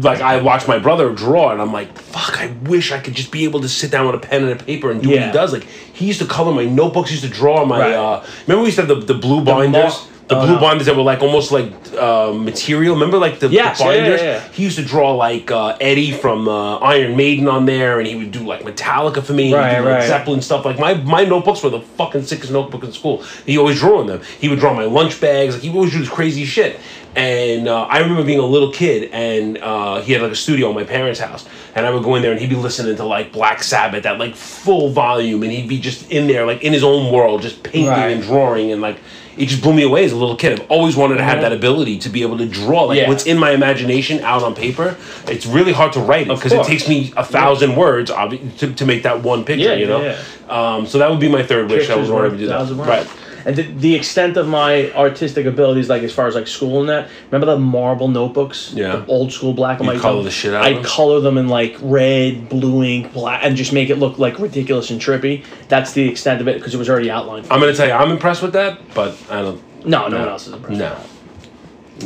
like 0.01 0.21
I 0.21 0.41
watch 0.41 0.67
my 0.67 0.79
brother 0.79 1.13
draw 1.13 1.51
and 1.51 1.61
I'm 1.61 1.71
like 1.73 1.97
fuck 1.97 2.39
I 2.39 2.47
wish 2.63 2.91
I 2.91 2.99
could 2.99 3.13
just 3.15 3.31
be 3.31 3.43
able 3.43 3.59
to 3.61 3.69
sit 3.69 3.91
down 3.91 4.05
with 4.05 4.15
a 4.15 4.19
pen 4.27 4.43
and 4.43 4.51
a 4.59 4.63
paper 4.63 4.91
and 4.91 5.01
do 5.01 5.09
what 5.09 5.17
he 5.27 5.31
does. 5.31 5.53
Like 5.53 5.63
he 5.63 6.05
used 6.07 6.19
to 6.19 6.25
color 6.27 6.51
my 6.53 6.65
notebooks 6.65 7.09
he 7.09 7.15
used 7.15 7.25
to 7.25 7.31
draw 7.31 7.65
my 7.65 7.79
Right. 7.79 7.93
uh 7.93 8.25
remember 8.47 8.61
we 8.63 8.67
used 8.67 8.79
to 8.79 8.85
have 8.85 8.89
the, 8.89 9.13
the 9.13 9.19
blue 9.19 9.43
binders 9.43 10.07
the 10.29 10.37
oh, 10.37 10.45
blue 10.45 10.55
no. 10.55 10.61
binders 10.61 10.85
that 10.85 10.95
were 10.95 11.01
like 11.01 11.21
almost 11.21 11.51
like 11.51 11.71
uh, 11.97 12.31
material 12.31 12.93
remember 12.93 13.17
like 13.17 13.39
the, 13.39 13.47
the 13.47 13.55
Yes, 13.55 13.79
yeah, 13.79 13.91
yeah, 13.91 14.15
yeah. 14.15 14.47
he 14.49 14.63
used 14.63 14.77
to 14.77 14.85
draw 14.85 15.11
like 15.15 15.49
uh, 15.49 15.75
Eddie 15.81 16.11
from 16.11 16.47
uh, 16.47 16.77
Iron 16.77 17.17
Maiden 17.17 17.47
on 17.47 17.65
there, 17.65 17.97
and 17.99 18.07
he 18.07 18.15
would 18.15 18.31
do 18.31 18.45
like 18.45 18.61
Metallica 18.61 19.23
for 19.23 19.33
me, 19.33 19.45
and 19.45 19.55
Right, 19.55 19.71
he'd 19.71 19.77
do, 19.79 19.85
like 19.85 19.99
right. 19.99 20.07
Zeppelin 20.07 20.41
stuff. 20.41 20.65
Like 20.65 20.77
my 20.77 20.93
my 20.93 21.23
notebooks 21.25 21.63
were 21.63 21.71
the 21.71 21.81
fucking 21.81 22.23
sickest 22.23 22.51
notebook 22.51 22.83
in 22.83 22.91
school. 22.91 23.23
He 23.47 23.57
always 23.57 23.79
drew 23.79 23.97
on 23.97 24.05
them. 24.07 24.21
He 24.39 24.49
would 24.49 24.59
draw 24.59 24.73
my 24.73 24.83
lunch 24.85 25.19
bags. 25.19 25.55
Like 25.55 25.63
he 25.63 25.69
would 25.69 25.77
always 25.77 25.93
do 25.93 25.99
this 25.99 26.09
crazy 26.09 26.45
shit. 26.45 26.79
And 27.15 27.67
uh, 27.67 27.85
I 27.85 27.99
remember 27.99 28.23
being 28.23 28.37
a 28.37 28.45
little 28.45 28.71
kid, 28.71 29.09
and 29.11 29.57
uh, 29.57 29.99
he 30.01 30.13
had 30.13 30.21
like 30.21 30.31
a 30.31 30.35
studio 30.35 30.69
in 30.69 30.75
my 30.75 30.83
parents' 30.83 31.19
house, 31.19 31.43
and 31.73 31.83
I 31.87 31.89
would 31.89 32.03
go 32.03 32.13
in 32.13 32.21
there, 32.21 32.31
and 32.31 32.39
he'd 32.39 32.51
be 32.51 32.55
listening 32.55 32.95
to 32.97 33.03
like 33.03 33.31
Black 33.33 33.63
Sabbath 33.63 34.05
at 34.05 34.19
like 34.19 34.35
full 34.35 34.89
volume, 34.91 35.41
and 35.41 35.51
he'd 35.51 35.67
be 35.67 35.79
just 35.79 36.11
in 36.11 36.27
there, 36.27 36.45
like 36.45 36.61
in 36.63 36.71
his 36.71 36.83
own 36.83 37.11
world, 37.11 37.41
just 37.41 37.63
painting 37.63 37.87
Right. 37.89 38.11
and 38.11 38.21
drawing, 38.21 38.71
and 38.71 38.79
like 38.83 38.99
it 39.39 39.47
just 39.47 39.61
blew 39.63 39.73
me 39.73 39.83
away 39.83 40.03
as 40.05 40.11
a 40.11 40.15
little 40.17 40.35
kid. 40.35 40.59
I've 40.59 40.69
always 40.69 40.95
wanted 40.95 41.15
to 41.17 41.23
have 41.23 41.41
that 41.41 41.53
ability 41.53 41.97
to 41.99 42.09
be 42.09 42.21
able 42.21 42.37
to 42.39 42.45
draw, 42.45 42.83
like 42.83 42.97
Yeah. 42.97 43.07
what's 43.07 43.25
in 43.25 43.37
my 43.37 43.51
imagination 43.51 44.19
out 44.21 44.43
on 44.43 44.53
paper. 44.53 44.97
It's 45.27 45.45
really 45.45 45.71
hard 45.71 45.93
to 45.93 45.99
write 46.01 46.27
because 46.27 46.51
it 46.51 46.55
course. 46.57 46.67
takes 46.67 46.87
me 46.89 47.13
a 47.17 47.23
thousand 47.23 47.75
words 47.75 48.11
obvi- 48.11 48.55
to, 48.59 48.73
to 48.73 48.85
make 48.85 49.03
that 49.03 49.23
one 49.23 49.43
picture. 49.45 49.69
Yeah, 49.69 49.73
you 49.75 49.87
know. 49.87 50.01
yeah, 50.01 50.17
Um, 50.49 50.85
so 50.85 50.97
that 50.99 51.09
would 51.09 51.19
be 51.21 51.29
my 51.29 51.41
third 51.43 51.69
wish. 51.71 51.89
I 51.89 51.95
was 51.95 52.09
wanting 52.11 52.31
to 52.31 52.37
do 52.37 52.47
that. 52.47 52.59
words. 52.59 52.73
Right. 52.73 53.07
And 53.49 53.57
the, 53.57 53.63
the 53.63 53.95
extent 53.95 54.37
of 54.37 54.47
my 54.47 54.91
artistic 54.91 55.47
abilities, 55.47 55.89
like 55.89 56.03
as 56.03 56.13
far 56.13 56.27
as 56.27 56.35
like 56.35 56.45
school 56.45 56.81
and 56.81 56.89
that, 56.89 57.09
remember 57.31 57.47
the 57.47 57.57
marble 57.57 58.07
notebooks? 58.07 58.71
Yeah. 58.75 58.97
The 58.97 59.05
old 59.07 59.33
school 59.33 59.53
black 59.53 59.79
and 59.79 59.87
white. 59.87 59.99
color 59.99 60.21
the 60.21 60.29
shit 60.29 60.53
out 60.53 60.65
I'd 60.65 60.85
color 60.85 61.19
them 61.19 61.35
in 61.39 61.47
like 61.47 61.75
red, 61.81 62.47
blue 62.47 62.83
ink, 62.83 63.11
black, 63.11 63.43
and 63.43 63.57
just 63.57 63.73
make 63.73 63.89
it 63.89 63.95
look 63.95 64.19
like 64.19 64.37
ridiculous 64.37 64.91
and 64.91 65.01
trippy. 65.01 65.43
That's 65.67 65.93
the 65.93 66.07
extent 66.07 66.41
of 66.41 66.47
it 66.47 66.57
because 66.57 66.75
it 66.75 66.77
was 66.77 66.91
already 66.91 67.09
outlined. 67.09 67.47
For 67.47 67.53
I'm 67.53 67.59
gonna 67.59 67.73
tell 67.73 67.87
you, 67.87 67.93
I'm 67.93 68.11
impressed 68.11 68.43
with 68.43 68.53
that, 68.53 68.81
but 68.93 69.17
I 69.31 69.41
don't. 69.41 69.59
no, 69.83 70.01
no 70.03 70.09
no. 70.09 70.19
one 70.19 70.27
else 70.29 70.45
is 70.45 70.53
impressed. 70.53 70.79
No. 70.79 71.03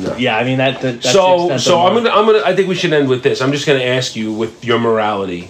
No. 0.02 0.16
Yeah, 0.16 0.38
I 0.38 0.46
mean 0.46 0.60
that. 0.60 0.80
that 0.80 1.02
that's 1.02 1.06
the 1.08 1.12
so 1.12 1.42
extent 1.42 1.62
so 1.62 1.80
of 1.82 1.88
I'm 1.88 1.94
gonna 1.96 2.10
I'm 2.10 2.26
gonna 2.26 2.42
I 2.46 2.56
think 2.56 2.70
we 2.70 2.76
should 2.76 2.94
end 2.94 3.10
with 3.10 3.22
this. 3.22 3.42
I'm 3.42 3.52
just 3.52 3.68
gonna 3.68 3.84
ask 3.84 4.16
you 4.16 4.32
with 4.32 4.64
your 4.64 4.80
morality, 4.80 5.50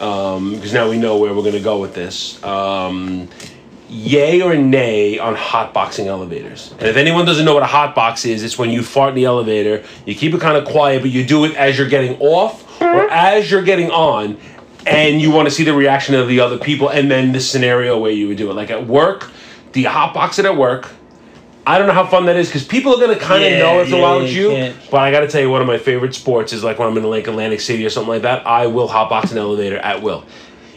um, 0.00 0.56
because 0.56 0.72
now 0.72 0.90
we 0.90 0.98
know 0.98 1.16
where 1.16 1.32
we're 1.32 1.44
gonna 1.44 1.60
go 1.60 1.78
with 1.78 1.94
this. 1.94 2.42
Um, 2.42 3.28
yay 3.88 4.40
or 4.42 4.54
nay 4.54 5.18
on 5.18 5.34
hotboxing 5.34 6.06
elevators? 6.06 6.72
And 6.78 6.88
if 6.88 6.96
anyone 6.96 7.24
doesn't 7.24 7.44
know 7.44 7.54
what 7.54 7.62
a 7.62 7.66
hotbox 7.66 8.28
is, 8.28 8.42
it's 8.42 8.58
when 8.58 8.70
you 8.70 8.82
fart 8.82 9.10
in 9.10 9.14
the 9.16 9.24
elevator. 9.24 9.84
You 10.06 10.14
keep 10.14 10.34
it 10.34 10.40
kind 10.40 10.56
of 10.56 10.64
quiet, 10.64 11.02
but 11.02 11.10
you 11.10 11.24
do 11.24 11.44
it 11.44 11.54
as 11.56 11.78
you're 11.78 11.88
getting 11.88 12.18
off 12.20 12.80
or 12.80 13.08
as 13.10 13.50
you're 13.50 13.62
getting 13.62 13.90
on, 13.90 14.38
and 14.86 15.20
you 15.20 15.30
want 15.30 15.48
to 15.48 15.54
see 15.54 15.64
the 15.64 15.74
reaction 15.74 16.14
of 16.14 16.28
the 16.28 16.40
other 16.40 16.58
people. 16.58 16.88
And 16.88 17.10
then 17.10 17.32
the 17.32 17.40
scenario 17.40 17.98
where 17.98 18.12
you 18.12 18.28
would 18.28 18.36
do 18.38 18.50
it, 18.50 18.54
like 18.54 18.70
at 18.70 18.86
work, 18.86 19.30
do 19.72 19.80
you 19.80 19.88
hotbox 19.88 20.38
it 20.38 20.44
at 20.44 20.56
work? 20.56 20.90
I 21.66 21.76
don't 21.76 21.86
know 21.86 21.92
how 21.92 22.06
fun 22.06 22.24
that 22.26 22.36
is 22.36 22.48
because 22.48 22.64
people 22.64 22.94
are 22.94 22.98
gonna 23.06 23.18
kind 23.18 23.44
of 23.44 23.50
Yeah, 23.50 23.58
know 23.58 23.80
after 23.80 23.94
a 23.94 23.98
yeah, 23.98 24.02
while 24.02 24.20
it's 24.22 24.32
you 24.32 24.50
you. 24.52 24.56
can't- 24.56 24.76
But 24.90 25.02
I 25.02 25.10
got 25.10 25.20
to 25.20 25.28
tell 25.28 25.42
you, 25.42 25.50
one 25.50 25.60
of 25.60 25.66
my 25.66 25.76
favorite 25.76 26.14
sports 26.14 26.54
is 26.54 26.64
like 26.64 26.78
when 26.78 26.88
I'm 26.88 26.96
in 26.96 27.04
like 27.04 27.26
Atlantic 27.26 27.60
City 27.60 27.84
or 27.84 27.90
something 27.90 28.08
like 28.08 28.22
that. 28.22 28.46
I 28.46 28.68
will 28.68 28.88
hotbox 28.88 29.32
an 29.32 29.36
elevator 29.38 29.76
at 29.76 30.00
will, 30.00 30.24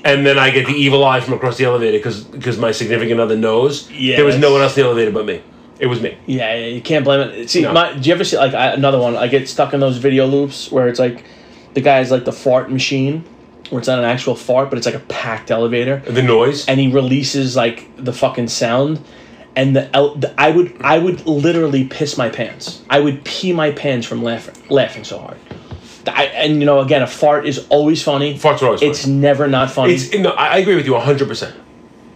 and 0.03 0.26
then 0.26 0.38
I 0.40 0.49
get 0.52 0.65
the 0.68 0.73
evil 0.73 1.03
eye 1.03 1.19
from 1.19 1.34
across 1.34 1.57
the 1.57 1.65
elevator 1.65 1.98
because 1.98 2.23
because 2.23 2.57
my 2.57 2.72
significant 2.72 3.19
other 3.19 3.36
knows 3.38 3.90
Yeah, 3.91 4.15
there 4.18 4.26
was 4.26 4.38
no 4.38 4.52
one 4.52 4.61
else 4.61 4.76
in 4.78 4.84
the 4.84 4.88
elevator 4.90 5.11
but 5.11 5.26
me. 5.26 5.41
It 5.80 5.88
was 5.88 5.99
me. 6.02 6.15
Yeah, 6.28 6.53
yeah, 6.56 6.68
you 6.68 6.82
can't 6.82 7.03
blame 7.03 7.22
it. 7.22 7.49
See, 7.49 7.64
No. 7.64 7.73
my, 7.73 7.94
do 7.98 8.07
you 8.07 8.14
ever 8.14 8.23
see 8.23 8.38
like 8.38 8.53
I, 8.53 8.68
another 8.73 8.99
one? 8.99 9.15
I 9.18 9.28
get 9.28 9.49
stuck 9.49 9.73
in 9.73 9.80
those 9.80 9.98
video 9.98 10.28
loops 10.28 10.72
where 10.72 10.88
it's 10.88 10.99
like 10.99 11.23
the 11.73 11.82
guy 11.82 12.02
is 12.02 12.11
like 12.11 12.23
the 12.26 12.32
fart 12.32 12.72
machine, 12.72 13.23
where 13.72 13.80
it's 13.80 13.88
not 13.88 13.98
an 13.98 14.06
actual 14.06 14.36
fart, 14.36 14.69
but 14.69 14.78
it's 14.78 14.86
like 14.86 14.94
a 14.95 14.99
packed 14.99 15.49
elevator, 15.49 16.03
The 16.06 16.22
noise. 16.22 16.68
and 16.68 16.80
he 16.80 16.91
releases 16.91 17.56
like 17.56 17.90
the 17.98 18.14
fucking 18.14 18.49
sound, 18.49 18.99
and 19.56 19.76
the, 19.76 19.95
el- 19.95 20.14
the 20.15 20.34
I 20.40 20.52
would 20.52 20.76
I 20.82 20.99
would 20.99 21.26
literally 21.26 21.86
piss 21.86 22.15
my 22.15 22.30
pants. 22.30 22.84
I 22.88 22.99
would 22.99 23.23
pee 23.26 23.52
my 23.52 23.72
pants 23.72 24.06
from 24.06 24.22
laughing 24.22 24.53
laughing 24.69 25.03
so 25.03 25.18
hard. 25.18 25.38
I, 26.07 26.26
and 26.26 26.60
you 26.60 26.65
know, 26.65 26.80
again, 26.80 27.02
a 27.02 27.07
fart 27.07 27.45
is 27.45 27.65
always 27.69 28.02
funny. 28.03 28.36
Farts 28.38 28.61
are 28.61 28.65
always 28.68 28.82
It's 28.82 29.03
funny. 29.03 29.15
never 29.15 29.48
not 29.48 29.72
funny. 29.72 29.94
It's 29.94 30.14
no, 30.14 30.32
I 30.32 30.56
I 30.56 30.57
agree 30.57 30.76
with 30.76 30.86
you 30.86 30.95
hundred 30.99 31.28
percent. 31.28 31.56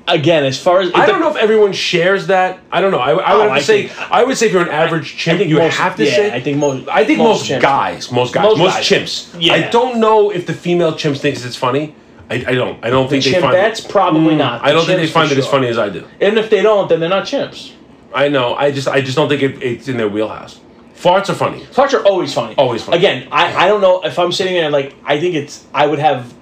again, 0.07 0.43
as 0.45 0.61
far 0.61 0.81
as 0.81 0.91
I 0.93 1.05
don't 1.07 1.19
know 1.19 1.29
if 1.31 1.35
everyone 1.37 1.73
shares 1.73 2.27
that. 2.27 2.59
I 2.71 2.79
don't 2.81 2.91
know. 2.91 2.99
I, 2.99 3.11
I 3.11 3.35
would 3.35 3.47
Oh, 3.47 3.49
have 3.49 3.49
to 3.49 3.53
I 3.53 3.59
say. 3.61 3.87
think- 3.87 4.11
I 4.11 4.23
would 4.23 4.37
say 4.37 4.45
if 4.47 4.51
you're 4.53 4.61
an 4.61 4.69
average 4.69 5.15
chimp, 5.17 5.41
you 5.45 5.57
most- 5.57 5.77
have 5.77 5.95
to 5.97 6.05
yeah, 6.05 6.15
say. 6.15 6.31
I 6.33 6.41
think 6.41 6.57
most- 6.57 6.87
I 6.89 7.03
think 7.05 7.17
most, 7.19 7.41
most 7.41 7.49
chimps. 7.49 7.61
guys, 7.61 8.11
most 8.11 8.33
guys, 8.33 8.43
Most 8.43 8.57
most, 8.59 8.73
guys. 8.75 8.85
chimps. 8.89 9.35
Yeah. 9.39 9.53
I 9.53 9.61
don't 9.69 9.99
know 9.99 10.29
if 10.29 10.45
the 10.45 10.53
female 10.53 10.93
chimps 10.93 11.17
thinks 11.19 11.43
it's 11.45 11.55
funny. 11.55 11.95
I, 12.29 12.35
I 12.35 12.53
don't. 12.55 12.83
I 12.83 12.89
don't 12.89 13.07
think 13.09 13.23
they 13.23 13.33
find. 13.39 13.55
chimpettes 13.55 13.87
probably 13.89 14.35
mm, 14.35 14.37
not. 14.37 14.63
I 14.63 14.71
don't 14.71 14.81
The 14.81 14.93
think 14.93 14.99
they 14.99 15.07
chimps 15.07 15.11
find 15.11 15.29
for 15.29 15.35
it 15.35 15.37
as 15.39 15.45
sure. 15.45 15.51
funny 15.51 15.67
as 15.67 15.77
I 15.77 15.89
do. 15.89 16.07
And 16.21 16.37
if 16.37 16.49
they 16.49 16.61
don't, 16.63 16.87
then 16.89 16.99
they're 16.99 17.09
not 17.09 17.25
chimps. 17.25 17.71
I 18.13 18.29
know. 18.29 18.55
I 18.55 18.71
just. 18.71 18.87
I 18.87 19.01
just 19.01 19.15
don't 19.15 19.27
think 19.29 19.41
it, 19.43 19.61
it's 19.61 19.87
in 19.87 19.97
their 19.97 20.07
wheelhouse. 20.09 20.59
Farts 20.95 21.29
are 21.29 21.35
funny. 21.35 21.61
Farts 21.65 21.93
are 21.93 22.03
always 22.05 22.33
funny. 22.33 22.55
Always 22.55 22.83
funny. 22.83 22.97
Again, 22.97 23.27
I, 23.31 23.65
I 23.65 23.67
don't 23.67 23.81
know 23.81 24.03
if 24.03 24.17
I'm 24.17 24.31
sitting 24.31 24.53
there 24.53 24.69
like 24.69 24.95
I 25.03 25.19
think 25.19 25.35
it's 25.35 25.65
I 25.73 25.85
would 25.87 25.99
have 25.99 26.33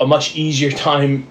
a 0.00 0.06
much 0.06 0.36
easier 0.36 0.70
time 0.88 1.28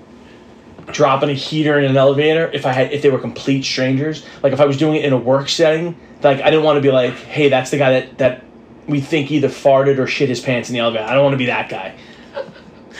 dropping 0.92 1.30
a 1.30 1.34
heater 1.34 1.80
in 1.80 1.86
an 1.86 1.98
elevator 1.98 2.50
if 2.54 2.66
I 2.66 2.72
had 2.72 2.92
if 2.92 3.02
they 3.02 3.10
were 3.10 3.20
complete 3.20 3.64
strangers. 3.64 4.26
Like 4.42 4.54
if 4.54 4.60
I 4.60 4.66
was 4.66 4.78
doing 4.78 4.96
it 4.96 5.06
in 5.06 5.14
a 5.14 5.18
work 5.18 5.50
setting, 5.50 5.98
like 6.24 6.42
I 6.42 6.50
didn't 6.50 6.64
want 6.64 6.78
to 6.78 6.82
be 6.82 6.92
like, 6.92 7.14
hey, 7.14 7.50
that's 7.50 7.72
the 7.72 7.78
guy 7.78 8.00
that 8.00 8.18
that 8.18 8.46
we 8.88 9.02
think 9.02 9.32
either 9.32 9.50
farted 9.50 9.98
or 10.00 10.08
shit 10.08 10.30
his 10.30 10.42
pants 10.42 10.70
in 10.70 10.74
the 10.74 10.80
elevator. 10.80 11.06
I 11.06 11.14
don't 11.14 11.24
want 11.24 11.34
to 11.34 11.38
be 11.38 11.46
that 11.46 11.70
guy. 11.70 11.96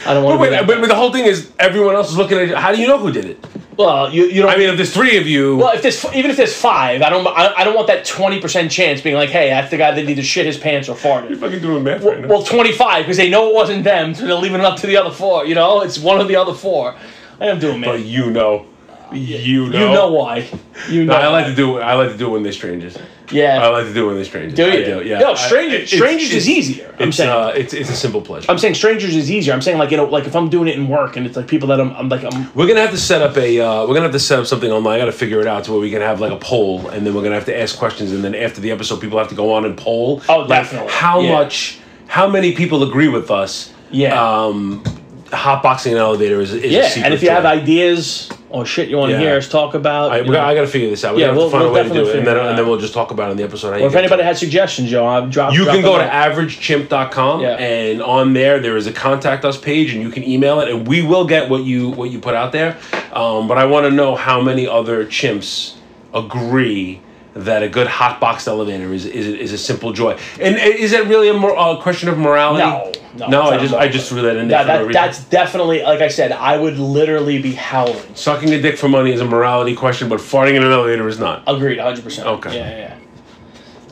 I 0.06 0.14
don't 0.14 0.24
want 0.24 0.38
But, 0.38 0.46
to 0.46 0.52
wait, 0.58 0.66
but, 0.66 0.80
but 0.80 0.88
the 0.88 0.94
whole 0.94 1.12
thing 1.12 1.24
is 1.24 1.50
everyone 1.58 1.94
else 1.94 2.10
is 2.10 2.16
looking 2.16 2.38
at 2.38 2.48
you. 2.48 2.56
How 2.56 2.72
do 2.72 2.80
you 2.80 2.86
know 2.86 2.98
who 2.98 3.10
did 3.12 3.24
it? 3.24 3.44
well, 3.76 4.12
you 4.12 4.26
you 4.26 4.40
don't. 4.42 4.50
I 4.52 4.56
mean, 4.56 4.68
if 4.68 4.76
there's 4.76 4.94
three 4.94 5.16
of 5.16 5.26
you, 5.26 5.56
well, 5.56 5.74
if 5.74 5.82
there's 5.82 6.04
even 6.14 6.30
if 6.30 6.36
there's 6.36 6.54
five, 6.56 7.02
I 7.02 7.10
don't 7.10 7.26
I, 7.26 7.54
I 7.56 7.64
don't 7.64 7.74
want 7.74 7.88
that 7.88 8.04
twenty 8.04 8.40
percent 8.40 8.70
chance 8.70 9.00
being 9.00 9.16
like, 9.16 9.30
hey, 9.30 9.48
that's 9.50 9.70
the 9.70 9.76
guy 9.76 9.90
that 9.92 10.08
either 10.08 10.22
shit 10.22 10.46
his 10.46 10.56
pants 10.58 10.88
or 10.88 10.94
farted. 10.94 11.30
you're 11.30 11.38
fucking 11.38 11.60
doing 11.60 11.82
math 11.82 12.04
right 12.04 12.20
now. 12.20 12.28
Well, 12.28 12.42
25, 12.44 13.04
because 13.04 13.16
they 13.16 13.28
know 13.30 13.48
it 13.50 13.54
wasn't 13.54 13.82
them, 13.82 14.14
so 14.14 14.26
they're 14.26 14.36
leaving 14.36 14.60
it 14.60 14.64
up 14.66 14.78
to 14.80 14.86
the 14.86 14.96
other 14.96 15.10
four. 15.10 15.44
You 15.46 15.54
know, 15.56 15.80
it's 15.80 15.98
one 15.98 16.20
of 16.20 16.28
the 16.28 16.36
other 16.36 16.54
four. 16.54 16.94
I 17.40 17.46
am 17.46 17.58
doing 17.58 17.80
math. 17.80 17.90
but 17.90 18.04
you 18.04 18.30
know, 18.30 18.66
you 19.14 19.68
know. 19.70 19.78
You 19.78 19.92
know 19.92 20.12
why? 20.12 20.48
You 20.90 21.04
know. 21.04 21.12
No, 21.14 21.18
I 21.20 21.28
like 21.28 21.46
to 21.46 21.54
do. 21.54 21.78
I 21.78 21.94
like 21.94 22.10
to 22.10 22.16
do 22.16 22.26
it 22.28 22.30
when 22.30 22.42
they're 22.42 22.52
strangers. 22.52 22.96
Yeah. 23.30 23.58
I 23.64 23.68
like 23.68 23.86
to 23.86 23.94
do 23.94 24.04
it 24.04 24.06
when 24.08 24.16
they're 24.16 24.24
strangers. 24.24 24.54
do 24.54 24.64
I 24.66 24.74
you? 24.74 24.84
do, 24.84 25.02
yeah. 25.02 25.18
No, 25.18 25.32
I- 25.32 25.34
strangers. 25.34 25.74
it's- 25.92 25.96
strangers 25.98 26.28
it's- 26.28 26.42
is 26.42 26.48
easier. 26.50 26.94
I'm 27.00 27.08
It's, 27.08 27.16
saying. 27.16 27.30
uh, 27.30 27.52
it's 27.56 27.72
it's 27.72 27.88
a 27.90 27.96
simple 27.96 28.20
pleasure. 28.20 28.50
I'm 28.50 28.58
saying 28.58 28.74
strangers 28.74 29.16
is 29.16 29.30
easier. 29.30 29.54
I'm 29.54 29.62
saying 29.62 29.78
like 29.78 29.90
you 29.90 29.96
know, 29.96 30.04
like 30.04 30.26
if 30.26 30.36
I'm 30.36 30.50
doing 30.50 30.68
it 30.68 30.76
in 30.76 30.88
work 30.88 31.16
and 31.16 31.26
it's 31.26 31.36
like 31.36 31.46
people 31.48 31.68
that 31.68 31.80
I'm, 31.80 31.90
I'm 31.96 32.08
like 32.08 32.22
I'm. 32.24 32.50
We're 32.54 32.66
gonna 32.66 32.80
have 32.82 32.90
to 32.90 32.98
set 32.98 33.22
up 33.22 33.36
a. 33.38 33.60
Uh, 33.60 33.80
we're 33.82 33.94
gonna 33.94 34.02
have 34.02 34.12
to 34.12 34.18
set 34.20 34.38
up 34.38 34.46
something 34.46 34.70
online. 34.70 34.96
I 34.96 34.98
got 34.98 35.06
to 35.06 35.12
figure 35.12 35.40
it 35.40 35.46
out 35.46 35.64
to 35.64 35.72
where 35.72 35.80
we 35.80 35.90
can 35.90 36.02
have 36.02 36.20
like 36.20 36.32
a 36.32 36.36
poll, 36.36 36.88
and 36.88 37.06
then 37.06 37.14
we're 37.14 37.22
gonna 37.22 37.34
have 37.36 37.46
to 37.46 37.58
ask 37.58 37.78
questions, 37.78 38.12
and 38.12 38.22
then 38.22 38.34
after 38.34 38.60
the 38.60 38.70
episode, 38.70 39.00
people 39.00 39.18
have 39.18 39.28
to 39.28 39.34
go 39.34 39.52
on 39.54 39.64
and 39.64 39.76
poll. 39.76 40.20
Oh, 40.28 40.40
like, 40.40 40.48
definitely. 40.48 40.92
How 40.92 41.20
Yeah. 41.20 41.32
much? 41.32 41.78
How 42.08 42.28
many 42.28 42.52
people 42.52 42.82
agree 42.82 43.08
with 43.08 43.30
us? 43.30 43.72
Yeah. 43.90 44.20
Um, 44.20 44.82
hotboxing 45.28 45.92
an 45.92 45.98
elevator 45.98 46.40
is, 46.40 46.52
is 46.52 46.62
a 46.64 46.68
yeah, 46.68 47.04
and 47.04 47.14
if 47.14 47.22
you 47.22 47.28
joy. 47.28 47.34
have 47.34 47.44
ideas 47.44 48.28
or 48.54 48.64
shit 48.64 48.88
you 48.88 48.96
want 48.96 49.10
to 49.10 49.14
Yeah. 49.16 49.20
hear 49.30 49.36
us 49.36 49.48
talk 49.48 49.74
about, 49.74 50.12
I, 50.12 50.18
you 50.18 50.22
we 50.22 50.28
know, 50.30 50.34
got, 50.36 50.48
I 50.48 50.54
got 50.54 50.60
to 50.62 50.66
figure 50.68 50.88
this 50.88 51.04
out. 51.04 51.14
We 51.14 51.20
Yeah, 51.22 51.28
have 51.28 51.36
we'll- 51.36 51.46
to 51.46 51.50
find 51.52 51.62
we'll 51.64 51.70
a 51.70 51.74
way 51.74 51.82
to 51.82 51.88
do 51.88 51.94
definitely 51.94 52.12
it, 52.12 52.18
and 52.18 52.26
then 52.26 52.34
figure 52.36 52.46
it 52.46 52.50
and 52.50 52.58
then 52.58 52.64
out. 52.64 52.68
we'll 52.70 52.78
just 52.80 52.94
talk 52.94 53.10
about 53.10 53.28
it 53.28 53.32
in 53.32 53.36
the 53.38 53.42
episode. 53.44 53.72
How 53.72 53.74
or 53.82 53.86
if 53.86 53.92
get 53.92 53.98
anybody 53.98 54.22
has 54.22 54.38
suggestions, 54.38 54.90
Joe, 54.90 55.06
I've 55.06 55.30
dropped. 55.30 55.54
You 55.56 55.64
can 55.66 55.82
go 55.82 55.98
to 55.98 56.04
averagechimp.com 56.04 57.40
Yeah. 57.40 57.56
and 57.56 58.00
on 58.02 58.32
there 58.32 58.60
there 58.60 58.76
is 58.76 58.86
a 58.86 58.92
contact 58.92 59.44
us 59.44 59.56
page 59.58 59.92
and 59.92 60.02
you 60.02 60.10
can 60.10 60.22
email 60.24 60.60
it 60.60 60.68
and 60.68 60.86
we 60.86 61.02
will 61.02 61.26
get 61.26 61.48
what 61.50 61.64
you 61.64 61.90
what 61.90 62.10
you 62.10 62.18
put 62.18 62.34
out 62.34 62.52
there. 62.52 62.76
Um, 63.12 63.48
but 63.48 63.58
I 63.58 63.64
want 63.66 63.84
to 63.86 63.90
know 63.90 64.14
how 64.16 64.40
many 64.40 64.66
other 64.66 65.04
chimps 65.06 65.74
agree 66.12 67.00
that 67.34 67.62
a 67.62 67.68
good 67.68 67.86
hot 67.88 68.20
box 68.20 68.46
elevator 68.46 68.92
is, 68.92 69.06
is 69.06 69.26
is 69.26 69.52
a 69.52 69.58
simple 69.58 69.92
joy. 69.92 70.18
And 70.40 70.56
is 70.56 70.92
that 70.92 71.06
really 71.06 71.28
a 71.28 71.34
mor- 71.34 71.56
uh, 71.56 71.80
question 71.80 72.08
of 72.08 72.16
morality? 72.16 72.64
No, 72.64 73.28
no, 73.28 73.28
no. 73.28 73.42
I 73.50 73.58
just 73.58 73.74
I 73.74 73.88
just 73.88 74.08
threw 74.08 74.22
that 74.22 74.36
in 74.36 74.48
there 74.48 74.64
no 74.64 74.86
that, 74.86 74.92
that's 74.92 75.24
definitely 75.24 75.82
like 75.82 76.00
I 76.00 76.08
said. 76.08 76.32
I 76.32 76.56
would 76.56 76.78
literally 76.78 77.42
be 77.42 77.52
howling. 77.52 78.14
Sucking 78.14 78.52
a 78.52 78.60
dick 78.60 78.78
for 78.78 78.88
money 78.88 79.12
is 79.12 79.20
a 79.20 79.24
morality 79.24 79.74
question, 79.74 80.08
but 80.08 80.20
farting 80.20 80.54
in 80.54 80.62
an 80.62 80.72
elevator 80.72 81.08
is 81.08 81.18
not. 81.18 81.42
Agreed, 81.46 81.78
100. 81.78 82.04
percent 82.04 82.28
Okay. 82.28 82.56
Yeah, 82.56 82.70
yeah. 82.70 82.98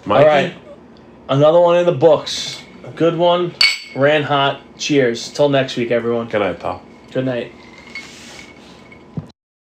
yeah. 0.06 0.12
All 0.14 0.26
right, 0.26 0.54
another 1.28 1.60
one 1.60 1.76
in 1.78 1.86
the 1.86 1.92
books. 1.92 2.62
A 2.84 2.90
good 2.90 3.16
one. 3.16 3.54
Ran 3.94 4.22
hot. 4.22 4.60
Cheers. 4.78 5.30
Till 5.32 5.48
next 5.48 5.76
week, 5.76 5.90
everyone. 5.90 6.28
Good 6.28 6.40
night, 6.40 6.60
pal. 6.60 6.82
Good 7.12 7.24
night. 7.26 7.52